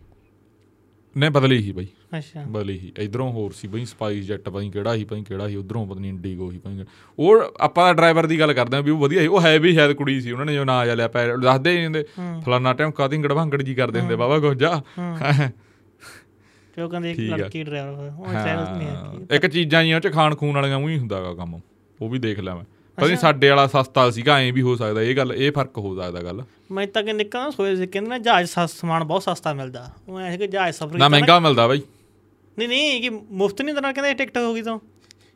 ਨਹੀਂ 1.17 1.31
ਬਦਲੀ 1.31 1.62
ਸੀ 1.62 1.73
ਬਾਈ। 1.73 1.87
ਅੱਛਾ। 2.19 2.43
ਬਦਲੀ 2.45 2.79
ਸੀ। 2.79 2.93
ਇਧਰੋਂ 2.99 3.31
ਹੋਰ 3.33 3.53
ਸੀ 3.53 3.69
ਬਈ 3.69 3.85
ਸਪਾਈਸ 3.85 4.25
ਜੈਟ 4.25 4.49
ਪਈ 4.49 4.71
ਕਿਹੜਾ 4.71 4.97
ਸੀ 4.97 5.05
ਪਈ 5.05 5.23
ਕਿਹੜਾ 5.23 5.49
ਸੀ 5.49 5.57
ਉਧਰੋਂ 5.57 5.87
ਪਤਾ 5.87 6.01
ਨਹੀਂ 6.01 6.11
ਇੰਡੀਗੋ 6.11 6.51
ਸੀ 6.51 6.59
ਪਈ 6.59 6.85
ਉਹ 7.19 7.43
ਆਪਾਂ 7.61 7.93
ਡਰਾਈਵਰ 7.95 8.27
ਦੀ 8.27 8.41
ਗੱਲ 8.41 8.53
ਕਰਦੇ 8.53 8.77
ਆ 8.77 8.81
ਵੀ 8.81 8.91
ਉਹ 8.91 8.99
ਵਧੀਆ 8.99 9.21
ਸੀ। 9.21 9.27
ਉਹ 9.27 9.41
ਹੈ 9.41 9.59
ਵੀ 9.59 9.73
ਸ਼ਾਇਦ 9.73 9.93
ਕੁੜੀ 9.93 10.21
ਸੀ 10.21 10.33
ਉਹਨਾਂ 10.33 10.47
ਨੇ 10.47 10.55
ਜੋ 10.55 10.65
ਨਾਂ 10.65 10.87
ਜਾ 10.87 10.95
ਲਿਆ 10.95 11.09
ਪੈ 11.09 11.27
ਦੱਸਦੇ 11.37 11.71
ਹੀ 11.71 11.77
ਨਹੀਂ 11.77 11.85
ਹੁੰਦੇ। 11.85 12.05
ਫਲਾਨਾ 12.45 12.73
ਟਾਈਮ 12.73 12.91
ਕਾਦੀ 12.91 13.19
ਗੜਵਾਂਗੜ 13.19 13.62
ਜੀ 13.62 13.75
ਕਰਦੇ 13.75 14.01
ਹੁੰਦੇ 14.01 14.17
ਬਾਬਾ 14.17 14.39
ਗੋਜਾ 14.39 14.83
ਤੇ 16.77 16.83
ਉਹ 16.83 16.89
ਕਹਿੰਦੇ 16.89 17.11
ਇੱਕ। 17.11 17.21
ਲੜਕੀ 17.21 17.62
ਡਰਾਈਵਰ 17.62 18.12
ਉਹ 18.19 18.33
ਸੈਨਸ 18.33 18.69
ਨਹੀਂ 18.69 18.89
ਹੈ। 18.89 19.37
ਇੱਕ 19.37 19.47
ਚੀਜ਼ਾਂ 19.47 19.85
ਜੀਆਂ 19.85 20.01
ਚ 20.01 20.12
ਖਾਣ 20.12 20.35
ਖੂਨ 20.35 20.55
ਵਾਲੀਆਂ 20.55 20.77
ਉਹੀ 20.77 20.99
ਹੁੰਦਾਗਾ 20.99 21.35
ਕੰਮ। 21.35 21.61
ਉਹ 22.01 22.09
ਵੀ 22.11 22.19
ਦੇਖ 22.19 22.41
ਲਿਆ 22.41 22.55
ਮੈਂ। 22.55 22.65
ਪਤਾ 22.97 23.14
ਸਾਡੇ 23.14 23.49
ਵਾਲਾ 23.49 23.66
ਸਸਤਾ 23.66 24.11
ਸੀਗਾ 24.11 24.38
ਐਂ 24.38 24.53
ਵੀ 24.53 24.62
ਹੋ 24.62 24.76
ਸਕਦਾ 24.76 25.03
ਇਹ 25.03 25.16
ਗੱਲ 25.16 25.32
ਇਹ 25.32 25.53
ਫ਼ਰਕ 25.53 25.78
ਹੋ 25.78 25.97
ਸਕਦਾ 25.97 26.20
ਗੱਲ। 26.20 26.42
ਮੈਂ 26.70 26.86
ਤਾਂ 26.86 27.03
ਕਿ 27.03 27.12
ਨਿਕਲਣਾ 27.12 27.51
ਸੋਚਿਆ 27.51 27.76
ਸੀ 27.76 27.86
ਕਹਿੰਦੇ 27.86 28.11
ਨਾ 28.11 28.18
ਜਹਾਜ਼ 28.18 28.51
ਸਸ- 28.51 28.80
ਸਮਾਨ 28.80 29.05
ਬਹੁਤ 29.05 29.22
ਸਸਤਾ 29.22 29.53
ਮਿਲਦਾ। 29.53 29.90
ਉਹ 30.09 30.20
ਐਸੇ 30.20 30.38
ਕਿ 30.38 30.47
ਜਹਾਜ਼ 30.47 30.76
ਸਫਰ 30.76 30.97
ਨਾ 30.97 31.09
ਮਹਿੰਗਾ 31.09 31.40
ਮਿਲਦਾ 31.40 31.68
ਬਾਈ। 31.68 31.82
ਨਹੀਂ 32.59 32.68
ਨਹੀਂ 32.68 33.03
ਕਿ 33.03 33.11
ਮੁਫਤ 33.11 33.62
ਨਹੀਂ 33.62 33.74
ਦੇਣਾ 33.74 33.92
ਕਹਿੰਦੇ 33.92 34.14
ਟਿਕਟ 34.14 34.38
ਹੋ 34.38 34.55
ਗਈ 34.55 34.62
ਤਾਂ। 34.62 34.78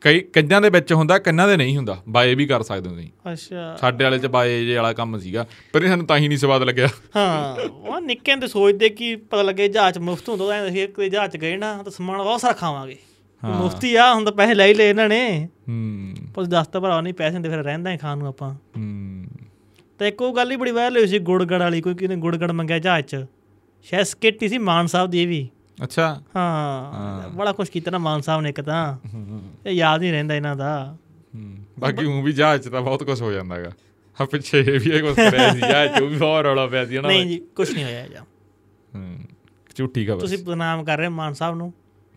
ਕਈ 0.01 0.19
ਕੰਨਾਂ 0.19 0.61
ਦੇ 0.61 0.69
ਵਿੱਚ 0.69 0.93
ਹੁੰਦਾ 0.93 1.19
ਕੰਨਾਂ 1.19 1.47
ਦੇ 1.47 1.57
ਨਹੀਂ 1.57 1.77
ਹੁੰਦਾ 1.77 2.03
ਬਾਏ 2.09 2.35
ਵੀ 2.35 2.45
ਕਰ 2.45 2.63
ਸਕਦੇ 2.63 2.89
ਤੁਸੀਂ। 2.89 3.31
ਅੱਛਾ। 3.31 3.75
ਸਾਡੇ 3.75 4.03
ਵਾਲੇ 4.03 4.19
ਚ 4.19 4.25
ਬਾਏ 4.25 4.65
ਜੇ 4.65 4.75
ਵਾਲਾ 4.75 4.93
ਕੰਮ 4.93 5.19
ਸੀਗਾ 5.19 5.47
ਪਰ 5.73 5.83
ਇਹ 5.83 5.87
ਸਾਨੂੰ 5.87 6.05
ਤਾਂ 6.05 6.17
ਹੀ 6.17 6.27
ਨਹੀਂ 6.27 6.37
ਸਵਾਦ 6.37 6.63
ਲੱਗਿਆ। 6.63 6.87
ਹਾਂ 7.15 7.69
ਉਹ 7.69 8.01
ਨਿੱਕੇ 8.01 8.31
ਹੁੰਦੇ 8.31 8.47
ਸੋਚਦੇ 8.47 8.89
ਕਿ 8.89 9.15
ਪਤਾ 9.15 9.41
ਲੱਗੇ 9.41 9.67
ਜਹਾਜ਼ 9.67 9.97
ਮੁਫਤ 9.97 10.29
ਹੁੰਦਾ 10.29 10.55
ਐਂ 10.55 10.67
ਅਸੀਂ 10.67 10.83
ਇੱਕ 10.83 11.01
ਜਹਾਜ਼ 11.01 11.37
ਗਏ 11.37 11.57
ਨਾ 11.57 11.83
ਤਾਂ 11.83 11.91
ਸਮਾਨ 11.91 12.17
ਬਹੁਤ 12.21 12.41
ਸਾਰਾ 12.41 12.53
ਖਾਵਾਂਗੇ। 12.53 12.97
ਮੁਫਤੀ 13.45 13.95
ਆ 13.95 14.13
ਹੁਣ 14.13 14.25
ਤਾਂ 14.25 14.31
ਪੈਸੇ 14.31 14.53
ਲੈ 14.53 14.67
ਹੀ 14.67 14.73
ਲਏ 14.73 14.89
ਇਹਨਾਂ 14.89 15.09
ਨੇ। 15.09 15.49
ਹੂੰ। 15.69 16.13
ਪਰ 16.33 16.43
ਦੱਸ 16.43 16.67
ਤਾਂ 16.67 16.81
ਭਰਾ 16.81 17.01
ਨਹੀਂ 17.01 17.13
ਪੈਸੇ 17.13 17.33
ਹੁੰਦੇ 17.33 17.49
ਫਿਰ 17.49 17.57
ਰਹਿੰਦਾ 17.57 17.91
ਹੀ 17.91 17.97
ਖਾਣ 17.97 18.17
ਨੂੰ 18.17 18.27
ਆਪਾਂ। 18.27 18.53
ਹੂੰ। 18.53 19.25
ਤੇ 19.99 20.07
ਇੱਕ 20.07 20.21
ਉਹ 20.21 20.35
ਗੱਲ 20.35 20.51
ਹੀ 20.51 20.55
ਬੜੀ 20.55 20.71
ਵਾਇਰਲ 20.71 20.97
ਹੋਈ 20.97 21.07
ਸੀ 21.07 21.19
ਗੁੜਗੜ 21.19 21.59
ਵਾਲੀ 21.59 21.81
ਕੋਈ 21.81 21.93
ਕਿਨੇ 21.93 22.15
ਗੁੜਗੜ 22.15 22.51
ਮੰਗਿਆ 22.51 22.79
ਜਹਾਜ਼ 22.79 23.05
'ਚ। 23.05 23.25
ਸ਼ਾਇਦ 23.83 24.05
ਸਕਿੱਟ 24.05 24.45
ਸੀ 24.45 24.57
ਮਾਨ 24.57 24.87
ਸਾਹਿਬ 24.87 25.09
ਦੀ 25.09 25.21
ਇਹ 25.21 25.27
ਵੀ। 25.27 25.49
ਅੱਛਾ। 25.83 26.21
ਹਾਂ। 26.35 27.29
ਬੜਾ 27.29 27.51
ਕੁਛ 27.51 27.69
ਕੀਤਾ 27.69 27.91
ਨਾ 27.91 27.97
ਮਾਨ 27.97 28.21
ਸਾਹਿਬ 28.21 28.41
ਨੇ 28.41 28.49
ਇੱਕ 28.49 28.61
ਤਾਂ। 28.61 28.97
ਇਹ 29.65 29.71
ਯਾਦ 29.71 30.01
ਨਹੀਂ 30.01 30.11
ਰਹਿੰਦਾ 30.11 30.35
ਇਹਨਾਂ 30.35 30.55
ਦਾ। 30.55 30.97
ਹੂੰ। 31.35 31.55
ਬਾਕੀ 31.79 32.05
ਉਹ 32.05 32.23
ਵੀ 32.23 32.31
ਜਹਾਜ਼ 32.31 32.61
ਚ 32.61 32.67
ਤਾਂ 32.67 32.81
ਬਹੁਤ 32.81 33.03
ਕੁਝ 33.03 33.21
ਹੋ 33.21 33.31
ਜਾਂਦਾ 33.31 33.55
ਹੈਗਾ। 33.55 33.69
ਹਾਂ 34.21 34.27
ਪਿੱਛੇ 34.27 34.59
ਇਹ 34.59 34.79
ਵੀ 34.79 34.99
ਕੁਝ 34.99 35.15
ਕਰਿਆ 35.15 35.53
ਸੀ 35.53 35.61
ਆ 35.61 35.87
ਜੋ 35.87 36.07
ਵੀ 36.07 36.17
ਬਹੁਤ 36.17 36.43
ਰੌਲਾ 36.43 36.67
ਪਿਆ 36.67 36.85
ਸੀ 36.85 36.99
ਨਾ 36.99 37.07
ਨਹੀਂ 37.07 37.25
ਜੀ 37.25 37.41
ਕੁਝ 37.55 37.73
ਨਹੀਂ 37.73 37.83
ਹੋਇਆ 37.83 38.07
ਜਾਂ 38.07 38.21
ਹੂੰ। 38.95 39.17
ਝੂਠੀ 39.75 40.05
ਖਬਰ। 40.05 40.19
ਤੁਸੀਂ 40.19 40.37
ਬਦਨਾਮ 40.37 40.83
ਕਰ 40.83 40.97
ਰਹੇ 40.97 41.07
ਮਾਨ 41.07 41.33
ਸਾਹਿਬ 41.33 41.55
ਨੂੰ। 41.55 41.73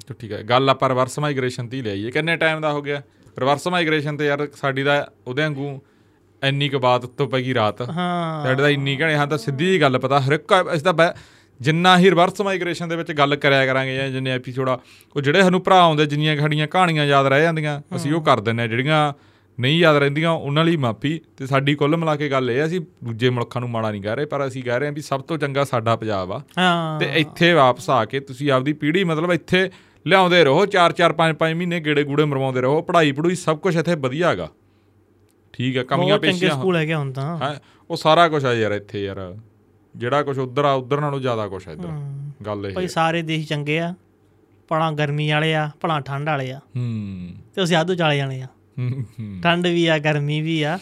ਝੂਠੀ 0.09 0.29
ਖਬਰ 0.29 0.43
ਗੱਲ 0.43 0.71
ਆਪਾਂ 0.71 0.89
ਰਿਵਰਸ 0.89 1.19
ਮਾਈਗ੍ਰੇਸ਼ਨ 1.19 1.69
ਤੇ 1.69 1.77
ਹੀ 1.77 1.83
ਲਿਆਈਏ। 1.83 2.11
ਕਿੰਨੇ 2.11 2.37
ਟਾਈਮ 2.37 2.61
ਦਾ 2.61 2.73
ਹੋ 2.73 2.83
ਗਿਆ? 2.83 3.03
ਰਿਵਰਸ 3.39 3.69
ਮਾਈਗ੍ਰੇਸ਼ਨ 3.69 4.17
ਤੇ 4.17 4.27
ਯਾਰ 4.27 4.49
ਸਾਡੀ 4.55 4.83
ਦਾ 4.83 5.11
ਉਹਦੇ 5.27 5.43
ਵਾਂਗੂ 5.43 5.81
ਇੰਨੀ 6.45 6.69
ਕੁ 6.69 6.79
ਬਾਤ 6.79 7.05
ਉੱਤੋਂ 7.05 7.29
ਪੈ 7.29 7.41
ਗਈ 7.41 7.55
ਰਾਤ। 7.55 7.83
ਹਾਂ। 7.83 8.47
ਸਾਡੇ 8.47 8.63
ਦਾ 8.63 8.69
ਇੰਨੀ 8.69 8.97
ਘਣੇ 8.97 9.15
ਹਾਂ 9.15 9.27
ਤਾਂ 9.27 9.39
ਸਿੱਧੀ 9.39 9.67
ਜਿਹੀ 9.67 9.81
ਗੱਲ 9.81 9.99
ਪਤਾ 9.99 10.21
ਹਰ 10.21 10.33
ਇੱਕ 10.33 10.55
ਇਸ 10.75 10.83
ਦਾ 10.83 11.15
ਜਿੰਨਾ 11.61 11.99
ਹੀ 11.99 12.11
ਰਿਵਰਸ 12.11 12.41
ਮਾਈਗ੍ਰੇਸ਼ਨ 12.41 12.89
ਦੇ 12.89 12.97
ਵਿੱਚ 12.97 13.13
ਗੱਲ 13.13 13.37
ਕਰਿਆ 13.37 13.67
ਕਰਾਂਗੇ 13.67 13.97
ਜਾਂ 13.97 14.09
ਜਿੰਨੇ 14.09 14.31
ਐਪੀਸੋਡ 14.31 14.69
ਉਹ 14.69 15.21
ਜਿਹੜੇ 15.21 15.43
ਸਾਨੂੰ 15.43 15.63
ਭਰਾ 15.63 15.81
ਆਉਂਦੇ 15.81 16.07
ਜਿੰਨੀਆਂ 16.07 16.37
ਸਾਡੀਆਂ 16.37 16.67
ਕਹਾਣੀਆਂ 16.67 17.05
ਯਾਦ 17.05 17.27
ਰਹਿ 17.27 17.43
ਜਾਂਦੀਆਂ 17.43 17.81
ਅਸੀਂ 17.97 18.13
ਉਹ 18.13 18.23
ਕਰ 18.23 18.41
ਦਿੰਨੇ 18.41 18.63
ਆ 18.63 18.67
ਜਿਹੜੀਆਂ 18.67 19.13
ਨਹੀਂ 19.61 19.79
ਯਾਦ 19.79 19.97
ਰਹਿੰਦੀਆਂ 19.97 20.31
ਉਹਨਾਂ 20.31 20.65
ਲਈ 20.65 20.77
ਮਾਫੀ। 20.77 21.21
ਤੇ 21.37 21.47
ਸਾਡੀ 21.47 21.75
ਕੁੱਲ 21.75 21.97
ਮਿਲਾ 21.97 22.17
ਕੇ 22.17 22.29
ਗੱਲ 22.29 22.51
ਇਹ 22.51 22.63
ਆ 22.63 22.67
ਅਸੀਂ 22.67 22.81
ਦੂਜੇ 23.05 23.31
ਮੁਲਕਾਂ 23.31 23.61
ਨੂੰ 23.61 23.71
ਮਾੜਾ 23.71 23.91
ਨਹੀਂ 23.91 24.03
ਕਹਿ 24.03 24.17
ਰਹੇ 24.17 24.25
ਪਰ 24.25 24.47
ਅਸੀਂ 24.47 24.63
ਕਹਿ 24.63 24.79
ਰਹੇ 24.79 24.87
ਹਾਂ 24.87 24.95
ਵੀ 24.95 25.01
ਸਭ 25.01 25.21
ਤੋਂ 25.21 25.39
ਚੰਗਾ 25.39 25.65
ਸਾਡਾ 25.65 25.97
ਪੰਜਾਬ 25.97 26.33
ਆ। 26.33 26.41
ਹਾਂ। 26.59 27.01
ਤੇ 27.01 27.11
ਇੱਥੇ 27.15 27.53
ਵਾਪਸ 27.53 27.91
ਆ 27.91 28.05
ਕੇ 28.05 28.21
ਤੁਸੀਂ 28.21 28.53
ਆਪਦੀ 28.53 28.73
ਪੀੜ੍ਹੀ 28.73 29.05
ਮਤਲਬ 29.05 29.33
ਇੱਥੇ 29.33 29.71
ਲਿਆਉਂਦੇ 30.07 30.43
ਰਹੋ 30.45 30.65
4-4 30.67 31.13
5-5 31.19 31.55
ਮਹੀਨੇ 31.57 31.81
ਗੇੜੇ 31.81 32.05
ਗੂੜੇ 32.05 32.25
ਮਰਵਾਉਂਦੇ 32.25 32.61
ਰਹੋ 32.61 32.81
ਪੜ੍ਹਾਈ 32.83 33.13
ਪੜੂਈ 33.13 33.35
ਸਭ 33.35 33.59
ਕੁਝ 33.59 33.77
ਇੱਥੇ 33.77 33.95
ਵਧੀਆ 33.95 34.29
ਹੈਗਾ। 34.29 34.49
ਠੀਕ 35.55 35.77
ਹੈ 35.77 35.83
ਕਮੀਆਂ 35.83 36.09
ਬਹੁਤ 36.09 36.21
ਚੰਗੇ 36.21 36.33
ਪੇਸ਼ੀਆਂ। 36.33 36.51
ਸਕੂਲ 36.51 36.77
ਹੈਗੇ 36.77 36.95
ਹੁਣ 36.95 37.13
ਤਾਂ। 37.13 37.37
ਹਾਂ 37.39 37.55
ਉਹ 37.91 37.97
ਸਾਰਾ 37.97 38.29
ਕੁਝ 38.29 38.45
ਆ 38.45 38.53
ਯਾਰ 38.55 38.73
ਇੱਥੇ 38.73 39.05
ਯਾਰ। 39.05 39.21
ਜਿਹੜਾ 39.95 40.23
ਕੁਝ 40.23 40.39
ਉਧਰ 40.39 40.65
ਆ 40.65 40.73
ਉਧਰ 40.73 41.01
ਨਾਲੋਂ 41.01 41.21
ਜ਼ਿਆਦਾ 41.21 41.49
ਕੁਝ 41.49 41.69
ਆ 41.69 41.73
ਇੱਧਰ। 41.73 41.89
ਗੱਲ 42.47 42.67
ਇਹ 42.67 42.75
ਭਾਈ। 42.75 42.87
ਸਾਰੇ 42.89 43.23
ਦੇਸ਼ 43.23 43.49
ਚੰਗੇ 43.49 43.79
ਆ 43.81 43.95
ਭਲਾ 44.69 44.91
ਗਰਮੀ 44.91 45.31
ਵਾਲੇ 45.31 45.55
ਆ 45.55 45.71
ਭਲਾ 45.81 46.01
ਠੰਡ 46.01 46.29
ਵਾਲੇ 46.29 46.51
ਆ। 46.53 46.59
ਹੂੰ। 46.77 47.29
ਤੇ 47.55 47.63
ਅਸੀਂ 47.65 47.77
ਆਦੂ 47.77 47.95
ਚਾਲੇ 47.95 48.17
ਜਾਣੇ 48.17 48.41
ਆ। 48.43 48.47
ਠੰਡ 49.43 49.67
ਵੀ 49.67 49.87
ਆ 49.87 49.99
ਗਰਮੀ 49.99 50.41
ਵੀ 50.41 50.63
ਆ। 50.63 50.79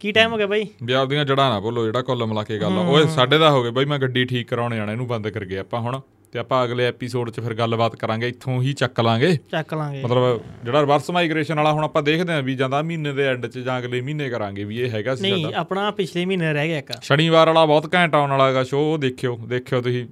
ਕੀ 0.00 0.12
ਟਾਈਮ 0.12 0.32
ਹੋ 0.32 0.36
ਗਿਆ 0.36 0.46
ਬਾਈ? 0.46 0.66
ਵੀ 0.82 0.92
ਆਪਦੀਆਂ 0.92 1.24
ਜੜਾਂ 1.24 1.48
ਨਾ 1.50 1.60
ਭੁੱਲੋ 1.60 1.84
ਜਿਹੜਾ 1.84 2.02
ਕੁੱਲ 2.02 2.24
ਮਿਲਾ 2.26 2.42
ਕੇ 2.42 2.58
ਗੱਲ 2.58 2.72
ਆ। 2.72 2.86
ਓਏ 2.88 3.06
ਸਾਡੇ 3.06 3.38
ਦਾ 3.38 3.50
ਹੋ 3.50 3.62
ਗਿਆ 3.62 3.70
ਬਈ 3.70 3.84
ਮੈਂ 3.84 3.98
ਗੱਡੀ 3.98 4.24
ਠੀਕ 4.24 4.48
ਕਰਾਉਣ 4.48 4.74
ਜਾਣਾ 4.74 4.92
ਇਹਨੂੰ 4.92 5.06
ਬੰਦ 5.06 5.28
ਕਰ 5.28 5.44
ਗਏ 5.44 5.58
ਆਪਾਂ 5.58 5.80
ਹੁਣ। 5.80 6.00
ਤੇ 6.32 6.38
ਆਪਾਂ 6.38 6.64
ਅਗਲੇ 6.64 6.84
ਐਪੀਸੋਡ 6.86 7.30
'ਚ 7.30 7.40
ਫਿਰ 7.40 7.54
ਗੱਲਬਾਤ 7.54 7.96
ਕਰਾਂਗੇ 7.96 8.28
ਇੱਥੋਂ 8.28 8.62
ਹੀ 8.62 8.72
ਚੱਕ 8.72 9.00
ਲਾਂਗੇ। 9.00 9.38
ਚੱਕ 9.50 9.74
ਲਾਂਗੇ। 9.74 10.02
ਮਤਲਬ 10.02 10.40
ਜਿਹੜਾ 10.64 10.80
ਰਿਵਰਸ 10.80 11.10
ਮਾਈਗ੍ਰੇਸ਼ਨ 11.10 11.54
ਵਾਲਾ 11.54 11.72
ਹੁਣ 11.72 11.84
ਆਪਾਂ 11.84 12.02
ਦੇਖਦੇ 12.02 12.32
ਆਂ 12.32 12.42
ਵੀ 12.42 12.54
ਜਾਂਦਾ 12.54 12.82
ਮਹੀਨੇ 12.82 13.12
ਦੇ 13.12 13.26
ਐਂਡ 13.26 13.46
'ਚ 13.46 13.58
ਜਾਂ 13.58 13.78
ਅਗਲੇ 13.78 14.00
ਮਹੀਨੇ 14.00 14.28
ਕਰਾਂਗੇ 14.30 14.64
ਵੀ 14.64 14.80
ਇਹ 14.80 14.90
ਹੈਗਾ 14.90 15.14
ਸੀ 15.14 15.22
ਨਹੀਂ 15.22 15.44
ਸਾਡਾ 15.44 15.58
ਆਪਣਾ 15.58 15.90
ਪਿਛਲੇ 15.90 16.24
ਮਹੀਨੇ 16.24 16.52
ਰਹਿ 16.52 16.68
ਗਿਆ 16.68 16.78
ਇੱਕ। 16.78 16.92
ਸ਼ਨੀਵਾਰ 17.02 17.46
ਵਾਲਾ 17.46 17.66
ਬਹੁਤ 17.66 17.94
ਘੈਂਟ 17.94 18.14
ਆਉਣ 18.14 18.30
ਵਾਲਾ 18.30 18.48
ਹੈਗਾ 18.48 18.64
ਸ਼ੋਅ 18.64 18.80
ਉਹ 18.80 18.98
ਦੇਖਿਓ 18.98 19.36
ਦੇਖਿਓ 19.36 19.80
ਤੁਸੀਂ। 19.80 20.06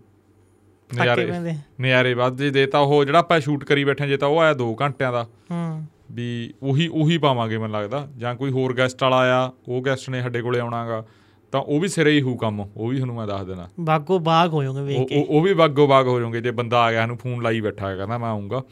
ਪੈਂਦੇ। 0.90 1.54
ਨਜ਼ਾਰੇ 1.80 2.14
ਵੱਧ 2.14 2.36
ਜੇ 2.36 2.50
ਦੇ 2.50 2.66
ਤਾਂ 2.66 2.80
ਉਹ 2.80 3.04
ਜਿਹੜਾ 3.04 3.18
ਆਪਾਂ 3.18 3.40
ਸ਼ੂਟ 3.40 3.64
ਕਰੀ 3.64 3.84
ਬੈਠੇ 3.84 4.06
ਜੇ 4.06 4.16
ਤਾਂ 4.16 4.28
ਉਹ 4.28 4.38
ਆਇਆ 4.38 4.52
2 4.52 4.74
ਘੰਟਿਆਂ 4.80 5.12
ਦਾ। 5.12 5.26
ਹੂੰ। 5.50 5.86
ਵੀ 6.12 6.54
ਉਹੀ 6.62 6.88
ਉਹੀ 6.88 7.18
ਪਾਵਾਂਗੇ 7.18 7.58
ਮੈਨੂੰ 7.58 7.80
ਲੱਗਦਾ 7.80 8.08
ਜਾਂ 8.18 8.34
ਕੋਈ 8.34 8.50
ਹੋਰ 8.50 8.74
ਗੈਸਟ 8.74 9.02
ਵਾਲਾ 9.02 9.16
ਆਇਆ 9.16 9.52
ਉਹ 9.68 9.82
ਗੈਸਟ 9.82 10.10
ਨੇ 10.10 10.22
ਸਾਡੇ 10.22 10.42
ਕੋਲੇ 10.42 10.60
ਆਉਣਾਗਾ 10.60 11.04
ਤਾਂ 11.52 11.60
ਉਹ 11.60 11.80
ਵੀ 11.80 11.88
ਸਿਰੇ 11.88 12.10
ਹੀ 12.10 12.22
ਹੋਊ 12.22 12.36
ਕੰਮ 12.36 12.60
ਉਹ 12.76 12.88
ਵੀ 12.88 12.96
ਤੁਹਾਨੂੰ 12.96 13.16
ਮੈਂ 13.16 13.26
ਦੱਸ 13.26 13.44
ਦੇਣਾ। 13.46 13.68
ਬਾਗੋ 13.80 14.18
ਬਾਗ 14.18 14.52
ਹੋ 14.52 14.62
ਜਾਓਗੇ 14.62 14.80
ਵੇਖ 14.80 15.08
ਕੇ। 15.08 15.26
ਉਹ- 15.28 15.42
ਵੀ 15.42 15.54
ਬਾਗੋ 15.54 15.86
ਬਾਗ 15.86 16.06
ਹੋ 16.08 16.20
ਜਾਓਗੇ 16.20 16.40
ਜੇ 16.40 16.50
ਬੰਦਾ 16.50 16.80
ਆ 16.80 16.90
ਗਿਆ 16.92 17.02
ਇਹਨੂੰ 17.02 17.16
ਫੋਨ 17.16 17.42
ਲਾਈ 17.42 17.60
ਬੈਠਾ 17.60 17.88
ਹੈ 17.88 17.96
ਕਹਿੰਦਾ 17.96 18.18
ਮੈਂ 18.18 18.28
ਆਉਂਗਾ 18.28 18.62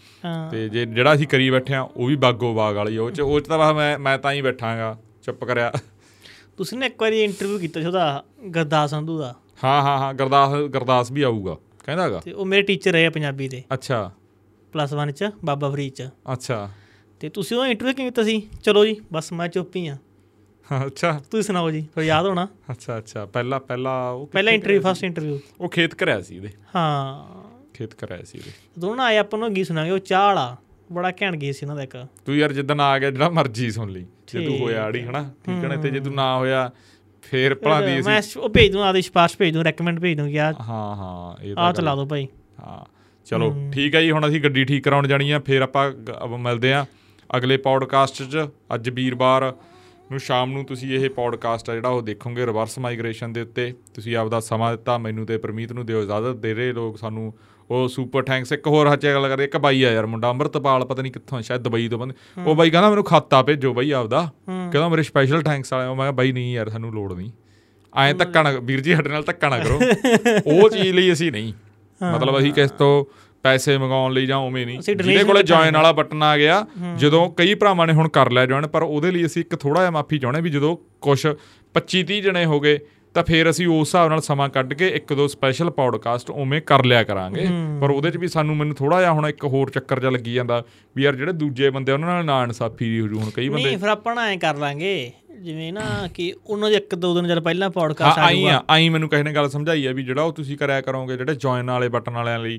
ਤੇ 0.50 0.68
ਜੇ 0.68 0.86
ਜਿਹੜਾ 0.86 1.14
ਅਸੀਂ 1.14 1.26
ਕਰੀ 1.26 1.50
ਬੈਠੇ 1.50 1.74
ਆ 1.74 1.80
ਉਹ 1.82 2.06
ਵੀ 2.06 2.16
ਬਾਗੋ 2.16 2.54
ਬਾਗ 2.54 2.76
ਵਾਲੀ 2.76 2.96
ਉਹ 2.96 3.10
ਚ 3.10 3.20
ਉਹ 3.20 3.40
ਚ 3.40 3.46
ਤਾਂ 3.46 3.74
ਮੈਂ 3.74 3.98
ਮੈਂ 3.98 4.18
ਤਾਂ 4.18 4.32
ਹੀ 4.32 4.40
ਬੈਠਾਂਗਾ 4.42 4.96
ਚੁੱਪ 5.22 5.44
ਕਰਿਆ। 5.44 5.72
ਤੁਸੀਂ 6.56 6.78
ਨੇ 6.78 6.86
ਇੱਕ 6.86 7.02
ਵਾਰੀ 7.02 7.22
ਇੰਟਰਵਿਊ 7.24 7.58
ਕੀਤਾ 7.58 7.80
ਸੀ 7.80 7.86
ਉਹਦਾ 7.86 8.24
ਗੁਰਦਾਸ 8.46 8.90
ਸੰਧੂ 8.90 9.18
ਦਾ। 9.18 9.34
ਹਾਂ 9.64 9.82
ਹਾਂ 9.82 9.98
ਹਾਂ 9.98 10.14
ਗਰਦਾਸ 10.14 10.54
ਗਰਦਾਸ 10.74 11.12
ਵੀ 11.12 11.22
ਆਊਗਾ 11.22 11.56
ਕਹਿੰਦਾਗਾ 11.84 12.20
ਤੇ 12.24 12.32
ਉਹ 12.32 12.46
ਮੇਰੇ 12.46 12.62
ਟੀਚਰ 12.62 12.92
ਰਹੇ 12.92 13.08
ਪੰਜਾਬੀ 13.08 13.48
ਦੇ। 13.48 13.62
ਅੱਛਾ। 13.74 14.10
ਪਲੱਸ 14.72 14.94
1 14.94 15.10
ਚ 15.10 15.30
ਬਾਬਾ 15.44 15.70
ਫਰੀਦ 15.70 15.92
ਚ। 15.92 16.08
ਅੱਛਾ। 16.32 16.68
ਤੇ 17.20 17.28
ਤੁਸੀਂ 17.28 17.56
ਉਹ 17.56 17.66
ਇੰਟਰਵਿਊ 17.66 17.94
ਕਿਵੇਂ 17.94 18.10
ਕੀਤਾ 18.10 18.22
ਸੀ? 18.22 18.48
ਚਲੋ 18.62 18.84
ਜੀ 18.86 18.96
ਬਸ 19.12 19.32
ਮੈਂ 19.32 19.48
ਚੁੱਪ 19.48 19.76
ਹੀ 19.76 19.86
ਆ 19.86 19.96
ਹਾਂ, 20.72 20.86
ਅੱਛਾ। 20.86 21.12
ਤੁਸੀਂ 21.30 21.42
ਸੁਣਾਓ 21.42 21.70
ਜੀ 21.70 21.86
ਫਿਰ 21.94 22.04
ਯਾਦ 22.04 22.26
ਹੋਣਾ? 22.26 22.48
ਅੱਛਾ 22.70 22.98
ਅੱਛਾ। 22.98 23.24
ਪਹਿਲਾ 23.26 23.58
ਪਹਿਲਾ 23.58 24.10
ਉਹ 24.10 24.26
ਪਹਿਲਾ 24.26 24.50
ਇੰਟਰਵਿਊ 24.50 24.80
ਫਸਟ 24.80 25.04
ਇੰਟਰਵਿਊ? 25.04 25.38
ਉਹ 25.60 25.68
ਖੇਤ 25.68 25.94
ਕਰਿਆ 25.94 26.20
ਸੀ 26.20 26.36
ਇਹਦੇ। 26.36 26.48
ਹਾਂ। 26.76 27.24
ਖੇਤ 27.74 27.94
ਕਰਿਆ 27.94 28.22
ਸੀ 28.24 28.38
ਇਹਦੇ। 28.38 28.50
ਦੋਨੋਂ 28.78 29.04
ਆਏ 29.04 29.18
ਆਪਾਂ 29.18 29.38
ਨੂੰ 29.38 29.54
ਗੀਤ 29.54 29.66
ਸੁਣਾਂਗੇ 29.66 29.90
ਉਹ 29.90 29.98
ਚਾਹ 29.98 30.26
ਵਾਲਾ 30.26 30.56
ਬੜਾ 30.92 31.12
ਘੈਂਟ 31.22 31.36
ਗੀਤ 31.36 31.54
ਸੀ 31.54 31.66
ਉਹਨਾਂ 31.66 31.76
ਦਾ 31.76 31.82
ਇੱਕ। 31.82 31.96
ਤੂੰ 32.26 32.36
ਯਾਰ 32.36 32.52
ਜਿੱਦਣ 32.52 32.80
ਆ 32.80 32.98
ਗਿਆ 32.98 33.10
ਜਿਹੜਾ 33.10 33.28
ਮਰਜ਼ੀ 33.28 33.70
ਸੁਣ 33.70 33.90
ਲਈ। 33.90 34.06
ਜੇ 34.28 34.46
ਤੂੰ 34.46 34.58
ਹੋਇਆ 34.58 34.82
ਆੜੀ 34.84 35.02
ਹਨਾ? 35.02 35.22
ਠੀਕ 35.44 35.64
ਹੈ 35.64 35.76
ਤੇ 35.76 35.90
ਜੇ 35.90 36.00
ਤੂੰ 36.00 36.14
ਨਾ 36.14 36.36
ਹੋਇਆ 36.36 36.70
ਫੇਰ 37.22 37.54
ਭਲਾ 37.54 37.80
ਦੀ 37.80 38.00
ਮੈਂ 38.02 38.18
ਅਸੀਂ 38.18 38.40
ਉਹ 38.42 38.48
ਭੇਜ 38.48 38.72
ਦੂੰ 38.72 38.82
ਆਦੇ 38.84 39.00
ਸਿਫਾਰਿਸ਼ 39.02 39.36
ਭੇਜ 39.38 39.54
ਦੂੰ 39.54 39.64
ਰეკਮੈਂਡ 39.64 40.00
ਭੇਜ 40.00 40.16
ਦੂੰ 40.18 40.26
ਆ 40.38 40.52
ਹਾਂ 40.68 40.96
ਹਾਂ 40.96 41.42
ਇਹ 41.42 41.54
ਆਹ 41.58 41.72
ਤਾਂ 41.72 41.72
ਚਲਾ 41.72 41.94
ਦਿਓ 41.94 42.06
ਭਾਈ। 42.06 42.26
ਹਾਂ 42.60 42.84
ਚਲੋ 43.24 43.54
ਠੀਕ 43.72 43.94
ਹੈ 43.94 44.00
ਜੀ 44.02 44.10
ਹੁਣ 44.10 44.28
ਅਸੀਂ 44.28 44.40
ਗੱਡੀ 44.40 44.64
ਠੀਕ 44.64 44.84
ਕਰਾਉਣ 44.84 45.06
ਜਾਣੀ 45.08 45.30
ਆ 45.30 45.38
ਫੇਰ 45.38 45.62
ਆਪਾਂ 45.62 45.90
ਗ- 45.90 46.36
ਮਿਲਦੇ 46.38 46.72
ਆ 46.72 46.84
ਅਗਲੇ 47.36 47.56
ਪੌਡਕਾਸਟ 47.56 48.22
'ਚ। 48.22 48.46
ਅੱਜ 48.74 48.90
ਵੀਰਵਾਰ 48.90 49.52
ਨੂੰ 50.10 50.20
ਸ਼ਾਮ 50.20 50.52
ਨੂੰ 50.52 50.64
ਤੁਸੀਂ 50.64 50.98
ਇਹ 50.98 51.10
ਪੌਡਕਾਸਟ 51.10 51.70
ਆ 51.70 51.74
ਜਿਹੜਾ 51.74 51.88
ਉਹ 51.88 52.02
ਦੇਖੋਗੇ 52.02 52.46
ਰਿਵਰਸ 52.46 52.78
ਮਾਈਗ੍ਰੇਸ਼ਨ 52.78 53.32
ਦੇ 53.32 53.40
ਉੱਤੇ। 53.40 53.74
ਤੁਸੀਂ 53.94 54.16
ਆਪਦਾ 54.16 54.40
ਸਮਾਂ 54.40 54.70
ਦਿੱਤਾ 54.70 54.98
ਮੈਨੂੰ 54.98 55.26
ਤੇ 55.26 55.36
ਪ੍ਰਮੀਤ 55.36 55.72
ਨੂੰ 55.72 55.86
ਦਿਓ 55.86 56.02
ਇਜਾਜ਼ਤ 56.02 56.36
ਦੇ 56.36 56.54
ਰਹੇ 56.54 56.72
ਲੋਕ 56.72 56.98
ਸਾਨੂੰ। 56.98 57.34
ਉਹ 57.70 57.88
ਸੁਪਰ 57.88 58.22
ਥੈਂਕਸ 58.22 58.52
ਇੱਕ 58.52 58.66
ਹੋਰ 58.66 58.92
ਹੱਚੇ 58.92 59.12
ਗੱਲ 59.12 59.28
ਕਰਦੇ 59.28 59.44
ਇੱਕ 59.44 59.56
ਬਾਈ 59.56 59.82
ਆ 59.82 59.90
ਯਾਰ 59.90 60.06
ਮੁੰਡਾ 60.06 60.30
ਅੰਮ੍ਰਿਤਪਾਲ 60.30 60.84
ਪਤਾ 60.84 61.02
ਨਹੀਂ 61.02 61.12
ਕਿੱਥੋਂ 61.12 61.42
ਸ਼ਾਇਦ 61.42 61.62
ਦੁਬਈ 61.62 61.88
ਤੋਂ 61.88 61.98
ਬੰਦੇ। 61.98 62.14
ਉਹ 62.46 62.54
ਬਾਈ 62.54 62.70
ਕਹਿੰਦਾ 62.70 62.88
ਮੈਨੂੰ 62.88 63.04
ਖਾਤਾ 63.04 63.42
ਭੇਜੋ 63.42 63.74
ਬਾਈ 63.74 63.90
ਆਪਦਾ। 63.90 64.30
ਕਹਿੰਦਾ 64.48 64.88
ਮੇਰੇ 64.88 65.02
ਸਪੈਸ਼ਲ 65.02 65.42
ਥੈਂਕਸ 65.42 65.72
ਵਾਲੇ 65.72 65.88
ਮੈਂ 65.88 65.96
ਕਿਹਾ 65.96 66.10
ਬਾਈ 66.10 66.32
ਨਹੀਂ 66.32 66.54
ਯਾਰ 66.54 66.68
ਸਾਨੂੰ 66.68 66.92
ਲੋੜ 66.92 67.12
ਨਹੀਂ। 67.12 67.30
ਐਂ 67.96 68.14
ਧੱਕਾ 68.14 68.42
ਨਾ 68.42 68.50
ਵੀਰ 68.50 68.80
ਜੀ 68.80 68.94
ਸਾਡੇ 68.94 69.10
ਨਾਲ 69.10 69.22
ਧੱਕਾ 69.22 69.48
ਨਾ 69.48 69.58
ਕਰੋ। 69.58 69.80
ਉਹ 70.46 70.70
ਚੀਜ਼ 70.70 70.92
ਲਈ 70.92 71.12
ਅਸੀਂ 71.12 71.32
ਨਹੀਂ। 71.32 71.52
ਮਤਲਬ 72.14 72.38
ਅਸੀਂ 72.38 72.52
ਕਿਸ 72.52 72.70
ਤੋਂ 72.70 73.04
ਪੈਸੇ 73.46 73.76
ਮੰਗਾਉਣ 73.78 74.12
ਲਈ 74.12 74.26
ਜਾਂ 74.26 74.36
ਉਵੇਂ 74.38 74.66
ਨਹੀਂ। 74.66 74.78
ਜਿਹਦੇ 75.08 75.24
ਕੋਲੇ 75.24 75.42
ਜੁਆਇਨ 75.42 75.76
ਵਾਲਾ 75.76 75.92
ਬਟਨ 75.92 76.22
ਆ 76.22 76.36
ਗਿਆ 76.38 76.64
ਜਦੋਂ 76.98 77.28
ਕਈ 77.30 77.54
ਭਰਾਵਾਂ 77.54 77.86
ਨੇ 77.86 77.92
ਹੁਣ 77.92 78.08
ਕਰ 78.08 78.30
ਲਿਆ 78.30 78.46
ਜੁਆਇਨ 78.46 78.66
ਪਰ 78.66 78.82
ਉਹਦੇ 78.82 79.10
ਲਈ 79.10 79.26
ਅਸੀਂ 79.26 79.42
ਇੱਕ 79.42 79.54
ਥੋੜਾ 79.56 79.80
ਜਿਹਾ 79.80 79.90
ਮਾਫੀ 79.90 80.18
ਚਾਹੁੰਦੇ 80.18 80.40
ਵੀ 80.40 80.50
ਜਦੋਂ 80.50 80.76
ਕੁਝ 81.00 81.18
25 81.74 82.02
30 82.10 82.20
ਜਣੇ 82.20 82.44
ਹੋ 82.44 82.60
ਗਏ 82.60 82.78
ਤਾਂ 83.16 83.24
ਫਿਰ 83.24 83.50
ਅਸੀਂ 83.50 83.66
ਉਸ 83.66 83.88
ਹਿਸਾਬ 83.88 84.08
ਨਾਲ 84.08 84.20
ਸਮਾਂ 84.20 84.48
ਕੱਢ 84.48 84.72
ਕੇ 84.74 84.88
ਇੱਕ 84.88 85.12
ਦੋ 85.12 85.26
ਸਪੈਸ਼ਲ 85.28 85.70
ਪੌਡਕਾਸਟ 85.70 86.30
ਉਵੇਂ 86.30 86.60
ਕਰ 86.62 86.84
ਲਿਆ 86.84 87.02
ਕਰਾਂਗੇ। 87.02 87.46
ਪਰ 87.80 87.90
ਉਹਦੇ 87.90 88.10
'ਚ 88.10 88.16
ਵੀ 88.16 88.28
ਸਾਨੂੰ 88.28 88.56
ਮੈਨੂੰ 88.56 88.76
ਥੋੜਾ 88.76 89.00
ਜਿਹਾ 89.00 89.12
ਹੁਣ 89.12 89.28
ਇੱਕ 89.28 89.44
ਹੋਰ 89.44 89.70
ਚੱਕਰ 89.70 90.00
ਜਿਹਾ 90.00 90.10
ਲੱਗੀ 90.10 90.32
ਜਾਂਦਾ 90.34 90.62
ਵੀ 90.96 91.02
ਯਾਰ 91.02 91.14
ਜਿਹੜੇ 91.14 91.32
ਦੂਜੇ 91.32 91.70
ਬੰਦੇ 91.70 91.92
ਉਹਨਾਂ 91.92 92.08
ਨਾਲ 92.08 92.24
ਨਾ 92.24 92.42
ਇਨਸਾਫੀ 92.42 93.00
ਹੋ 93.00 93.06
ਜੂ 93.06 93.18
ਹੁਣ 93.20 93.30
ਕਈ 93.30 93.48
ਬੰਦੇ 93.48 93.64
ਨਹੀਂ 93.64 93.78
ਫਿਰ 93.78 93.88
ਆਪਾਂ 93.88 94.16
ਐ 94.26 94.36
ਕਰ 94.36 94.56
ਲਾਂਗੇ 94.56 95.12
ਜਿਵੇਂ 95.40 95.72
ਨਾ 95.72 95.82
ਕਿ 96.14 96.32
ਉਹਨਾਂ 96.46 96.70
ਦੇ 96.70 96.76
ਇੱਕ 96.76 96.94
ਦੋ 96.94 97.14
ਦਿਨ 97.14 97.28
ਜਦ 97.28 97.38
ਪਹਿਲਾਂ 97.38 97.70
ਪੌਡਕਾਸਟ 97.70 98.18
ਆ 98.18 98.22
ਆਈ 98.22 98.40
ਜਾਊਗਾ 98.40 98.56
ਆ। 98.58 98.62
ਆਈ 98.70 98.88
ਮੈਨੂੰ 98.88 99.08
ਕਿਸੇ 99.08 99.22
ਨੇ 99.22 99.32
ਗੱਲ 99.32 99.48
ਸਮਝਾਈ 99.50 99.86
ਆ 99.86 99.92
ਵੀ 99.92 100.02
ਜਿਹੜਾ 100.02 100.22
ਉਹ 100.22 100.32
ਤੁਸੀਂ 100.32 100.56
ਕਰਿਆ 100.58 100.80
ਕਰੋਗੇ 100.80 101.16
ਜਿਹੜੇ 101.16 101.34
ਜੁਆਇਨ 101.34 101.70
ਵਾਲੇ 101.70 101.88
ਬਟਨ 101.88 102.12
ਵਾਲਿਆਂ 102.12 102.38
ਲਈ 102.38 102.58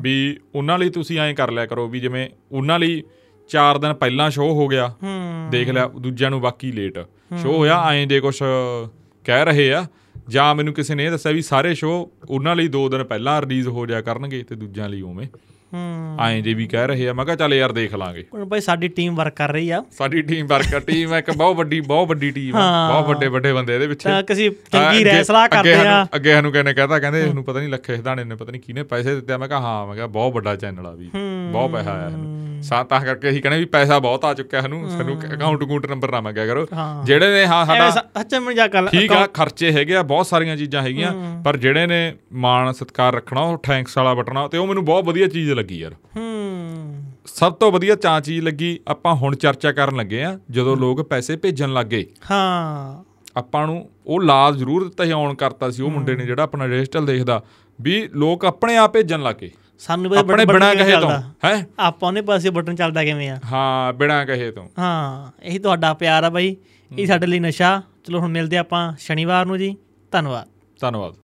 ਵੀ 0.00 0.36
ਉਹਨਾਂ 0.54 0.78
ਲਈ 0.78 0.90
ਤੁਸੀਂ 0.90 1.18
ਐਂ 1.18 1.34
ਕਰ 1.34 1.50
ਲਿਆ 1.50 1.66
ਕਰੋ 1.66 1.88
ਵੀ 1.88 2.00
ਜਿਵੇਂ 2.00 2.28
ਉਹਨਾਂ 2.52 2.78
ਲਈ 2.78 3.02
4 3.50 3.78
ਦਿਨ 3.78 3.94
ਪਹਿਲਾਂ 3.94 4.30
ਸ਼ੋਅ 4.30 4.52
ਹੋ 4.52 4.66
ਗਿਆ। 4.68 4.94
ਦੇਖ 5.50 5.68
ਲਿਆ 5.68 5.88
ਦੂਜਿਆਂ 5.88 6.30
ਨੂੰ 6.30 6.40
ਬਾਕੀ 6.40 6.72
ਲੇਟ 6.72 6.98
ਸ਼ੋਅ 7.42 7.56
ਹੋਇਆ 7.56 7.82
ਐਂ 7.90 8.06
ਜੇ 8.06 8.20
ਕੁਝ 8.20 8.42
ਕਹਿ 9.26 9.44
ਰਹੇ 9.44 9.72
ਆ 9.72 9.86
ਜਾਂ 10.28 10.54
ਮੈਨੂੰ 10.54 10.74
ਕਿਸੇ 10.74 10.94
ਨੇ 10.94 11.10
ਦੱਸਿਆ 11.10 11.32
ਵੀ 11.32 11.42
ਸਾਰੇ 11.42 11.74
ਸ਼ੋਅ 11.74 12.26
ਉਹਨਾਂ 12.30 12.56
ਲਈ 12.56 12.68
2 12.68 12.88
ਦਿਨ 12.88 13.04
ਪਹਿਲਾਂ 13.04 13.40
ਰਿਲੀਜ਼ 13.42 13.68
ਹੋ 13.68 13.86
ਜਾਇਆ 13.86 14.00
ਕਰਨਗੇ 14.00 14.42
ਤੇ 14.42 14.54
ਦੂਜਿਆਂ 14.54 14.88
ਲਈ 14.88 15.00
ਉਵੇਂ। 15.00 15.26
ਹੂੰ। 15.74 16.16
ਐਂ 16.20 16.42
ਜੇ 16.42 16.54
ਵੀ 16.54 16.66
ਕਹਿ 16.66 16.86
ਰਹੇ 16.86 17.08
ਆ 17.08 17.12
ਮੈਂ 17.12 17.24
ਕਿਹਾ 17.24 17.36
ਚੱਲ 17.36 17.54
ਯਾਰ 17.54 17.72
ਦੇਖ 17.72 17.94
ਲਾਂਗੇ। 17.94 18.24
ਹੁਣ 18.34 18.44
ਭਾਈ 18.48 18.60
ਸਾਡੀ 18.60 18.88
ਟੀਮ 18.88 19.14
ਵਰਕ 19.14 19.34
ਕਰ 19.36 19.52
ਰਹੀ 19.52 19.70
ਆ। 19.70 19.82
ਸਾਡੀ 19.98 20.22
ਟੀਮ 20.22 20.46
ਵਰਕ 20.46 20.78
ਟੀਮ 20.78 21.14
ਇੱਕ 21.14 21.30
ਬਹੁਤ 21.30 21.56
ਵੱਡੀ 21.56 21.80
ਬਹੁਤ 21.80 22.08
ਵੱਡੀ 22.08 22.30
ਟੀਮ 22.30 22.56
ਆ। 22.56 22.92
ਬਹੁਤ 22.92 23.08
ਵੱਡੇ 23.08 23.26
ਵੱਡੇ 23.26 23.52
ਬੰਦੇ 23.52 23.74
ਇਹਦੇ 23.74 23.86
ਪਿੱਛੇ 23.86 24.08
ਤਾਂ 24.08 24.22
ਕਿਸੇ 24.22 24.48
ਚੰਗੀ 24.72 25.02
ਅੱਗੇ 25.02 25.22
ਕਰਦੇ 25.50 25.74
ਆ। 25.74 26.06
ਅੱਗੇ 26.16 26.32
ਸਾਨੂੰ 26.32 26.52
ਕਹਿੰਦੇ 26.52 26.74
ਕਹਤਾ 26.74 26.98
ਕਹਿੰਦੇ 26.98 27.22
ਇਹਨੂੰ 27.22 27.44
ਪਤਾ 27.44 27.58
ਨਹੀਂ 27.58 27.68
ਲੱਖੇ 27.68 27.96
ਹਦਾਣੇ 27.96 28.24
ਨੇ 28.24 28.34
ਪਤਾ 28.34 28.52
ਨਹੀਂ 28.52 28.62
ਕਿਹਨੇ 28.62 28.82
ਪੈਸੇ 28.82 29.14
ਦਿੱਤੇ। 29.14 29.36
ਮੈਂ 29.36 29.48
ਕਿਹਾ 29.48 29.60
ਹਾਂ 29.60 29.86
ਮੈਂ 29.86 29.94
ਕਿਹਾ 29.94 30.06
ਬਹੁਤ 30.06 30.34
ਵੱਡਾ 30.34 30.56
ਚੈਨਲ 30.56 30.86
ਆ 30.86 30.90
ਵੀ। 30.90 31.10
ਬਹੁਤ 31.52 31.70
ਪੈਸਾ 31.70 31.92
ਆਇਆ 31.92 32.10
ਸਾਨੂੰ 32.10 32.55
ਸਾ 32.62 32.82
ਤਾਂ 32.82 33.00
ਕਰਕੇ 33.00 33.28
ਅਸੀਂ 33.30 33.42
ਕਹਿੰਦੇ 33.42 33.58
ਵੀ 33.58 33.64
ਪੈਸਾ 33.64 33.98
ਬਹੁਤ 33.98 34.24
ਆ 34.24 34.32
ਚੁੱਕਿਆ 34.34 34.60
ਸਾਨੂੰ 34.60 34.90
ਸਾਨੂੰ 34.90 35.16
ਅਕਾਊਂਟ 35.24 35.62
ਅਕਾਊਂਟ 35.64 35.86
ਨੰਬਰ 35.86 36.10
ਨਾ 36.10 36.20
ਮੰਗਿਆ 36.20 36.46
ਕਰੋ। 36.46 36.66
ਜਿਹੜੇ 37.04 37.30
ਨੇ 37.30 37.46
ਹਾਂ 37.46 37.64
ਸਾਡਾ 37.66 37.88
ਅੱਛਾ 38.20 38.38
ਮੈਨੂੰ 38.40 38.54
ਜਾ 38.54 38.66
ਕਰ 38.68 38.86
ਠੀਕ 38.88 39.12
ਆ 39.12 39.26
ਖਰਚੇ 39.26 39.72
ਹੈਗੇ 39.72 39.96
ਆ 39.96 40.02
ਬਹੁਤ 40.02 40.26
ਸਾਰੀਆਂ 40.26 40.56
ਚੀਜ਼ਾਂ 40.56 40.82
ਹੈਗੀਆਂ 40.82 41.12
ਪਰ 41.42 41.56
ਜਿਹੜੇ 41.56 41.86
ਨੇ 41.86 42.14
ਮਾਣ 42.40 42.72
ਸਤਿਕਾਰ 42.72 43.14
ਰੱਖਣਾ 43.14 43.40
ਉਹ 43.40 43.58
ਥੈਂਕਸ 43.62 43.96
ਵਾਲਾ 43.98 44.14
ਬਟਨਾ 44.14 44.46
ਤੇ 44.48 44.58
ਉਹ 44.58 44.66
ਮੈਨੂੰ 44.66 44.84
ਬਹੁਤ 44.84 45.04
ਵਧੀਆ 45.04 45.26
ਚੀਜ਼ 45.28 45.50
ਲੱਗੀ 45.52 45.78
ਯਾਰ। 45.78 45.94
ਹੂੰ। 46.16 47.04
ਸਭ 47.26 47.52
ਤੋਂ 47.52 47.70
ਵਧੀਆ 47.72 47.94
ਚਾਂ 47.94 48.20
ਚੀਜ਼ 48.20 48.44
ਲੱਗੀ 48.44 48.78
ਆਪਾਂ 48.88 49.14
ਹੁਣ 49.14 49.34
ਚਰਚਾ 49.36 49.72
ਕਰਨ 49.72 49.96
ਲੱਗੇ 49.96 50.22
ਆ 50.24 50.38
ਜਦੋਂ 50.50 50.76
ਲੋਕ 50.76 51.02
ਪੈਸੇ 51.02 51.36
ਭੇਜਣ 51.36 51.72
ਲੱਗੇ 51.72 52.06
ਹਾਂ। 52.30 53.02
ਆਪਾਂ 53.36 53.66
ਨੂੰ 53.66 53.88
ਉਹ 54.06 54.20
ਲਾਲ 54.20 54.56
ਜ਼ਰੂਰ 54.56 54.84
ਦਿੱਤਾ 54.84 55.04
ਸੀ 55.04 55.12
ਔਨ 55.12 55.34
ਕਰਤਾ 55.34 55.70
ਸੀ 55.70 55.82
ਉਹ 55.82 55.90
ਮੁੰਡੇ 55.90 56.14
ਨੇ 56.16 56.24
ਜਿਹੜਾ 56.24 56.42
ਆਪਣਾ 56.42 56.66
ਰਜਿਸਟਰ 56.66 57.00
ਦੇਖਦਾ 57.00 57.40
ਵੀ 57.78 58.08
ਲੋਕ 58.14 58.44
ਆਪਣੇ 58.44 58.76
ਆਪ 58.76 58.92
ਭੇਜਣ 58.92 59.22
ਲੱਗੇ 59.22 59.50
ਸਾਨੂੰ 59.78 60.10
ਵੀ 60.10 60.18
ਆਪਣੇ 60.18 60.44
ਬਿਨਾ 60.44 60.74
ਕਹੇ 60.74 61.00
ਤੋਂ? 61.00 61.10
ਹੈ? 61.44 61.66
ਆਪਾਂ 61.78 62.08
ਉਹਨੇ 62.08 62.20
ਪਾਸੇ 62.20 62.50
ਬਟਨ 62.50 62.74
ਚੱਲਦਾ 62.74 63.04
ਕਿਵੇਂ 63.04 63.30
ਆ? 63.30 63.38
ਹਾਂ 63.52 63.92
ਬਿਨਾ 63.92 64.24
ਕਹੇ 64.24 64.50
ਤੋਂ। 64.50 64.68
ਹਾਂ 64.78 65.30
ਇਹੀ 65.42 65.58
ਤੁਹਾਡਾ 65.58 65.94
ਪਿਆਰ 65.94 66.24
ਆ 66.24 66.30
ਬਾਈ। 66.30 66.56
ਇਹ 66.98 67.06
ਸਾਡੇ 67.06 67.26
ਲਈ 67.26 67.38
ਨਸ਼ਾ। 67.38 67.82
ਚਲੋ 68.04 68.20
ਹੁਣ 68.20 68.28
ਮਿਲਦੇ 68.28 68.56
ਆਪਾਂ 68.56 68.92
ਸ਼ਨੀਵਾਰ 68.98 69.46
ਨੂੰ 69.46 69.58
ਜੀ। 69.58 69.76
ਧੰਨਵਾਦ। 70.12 70.48
ਧੰਨਵਾਦ। 70.80 71.14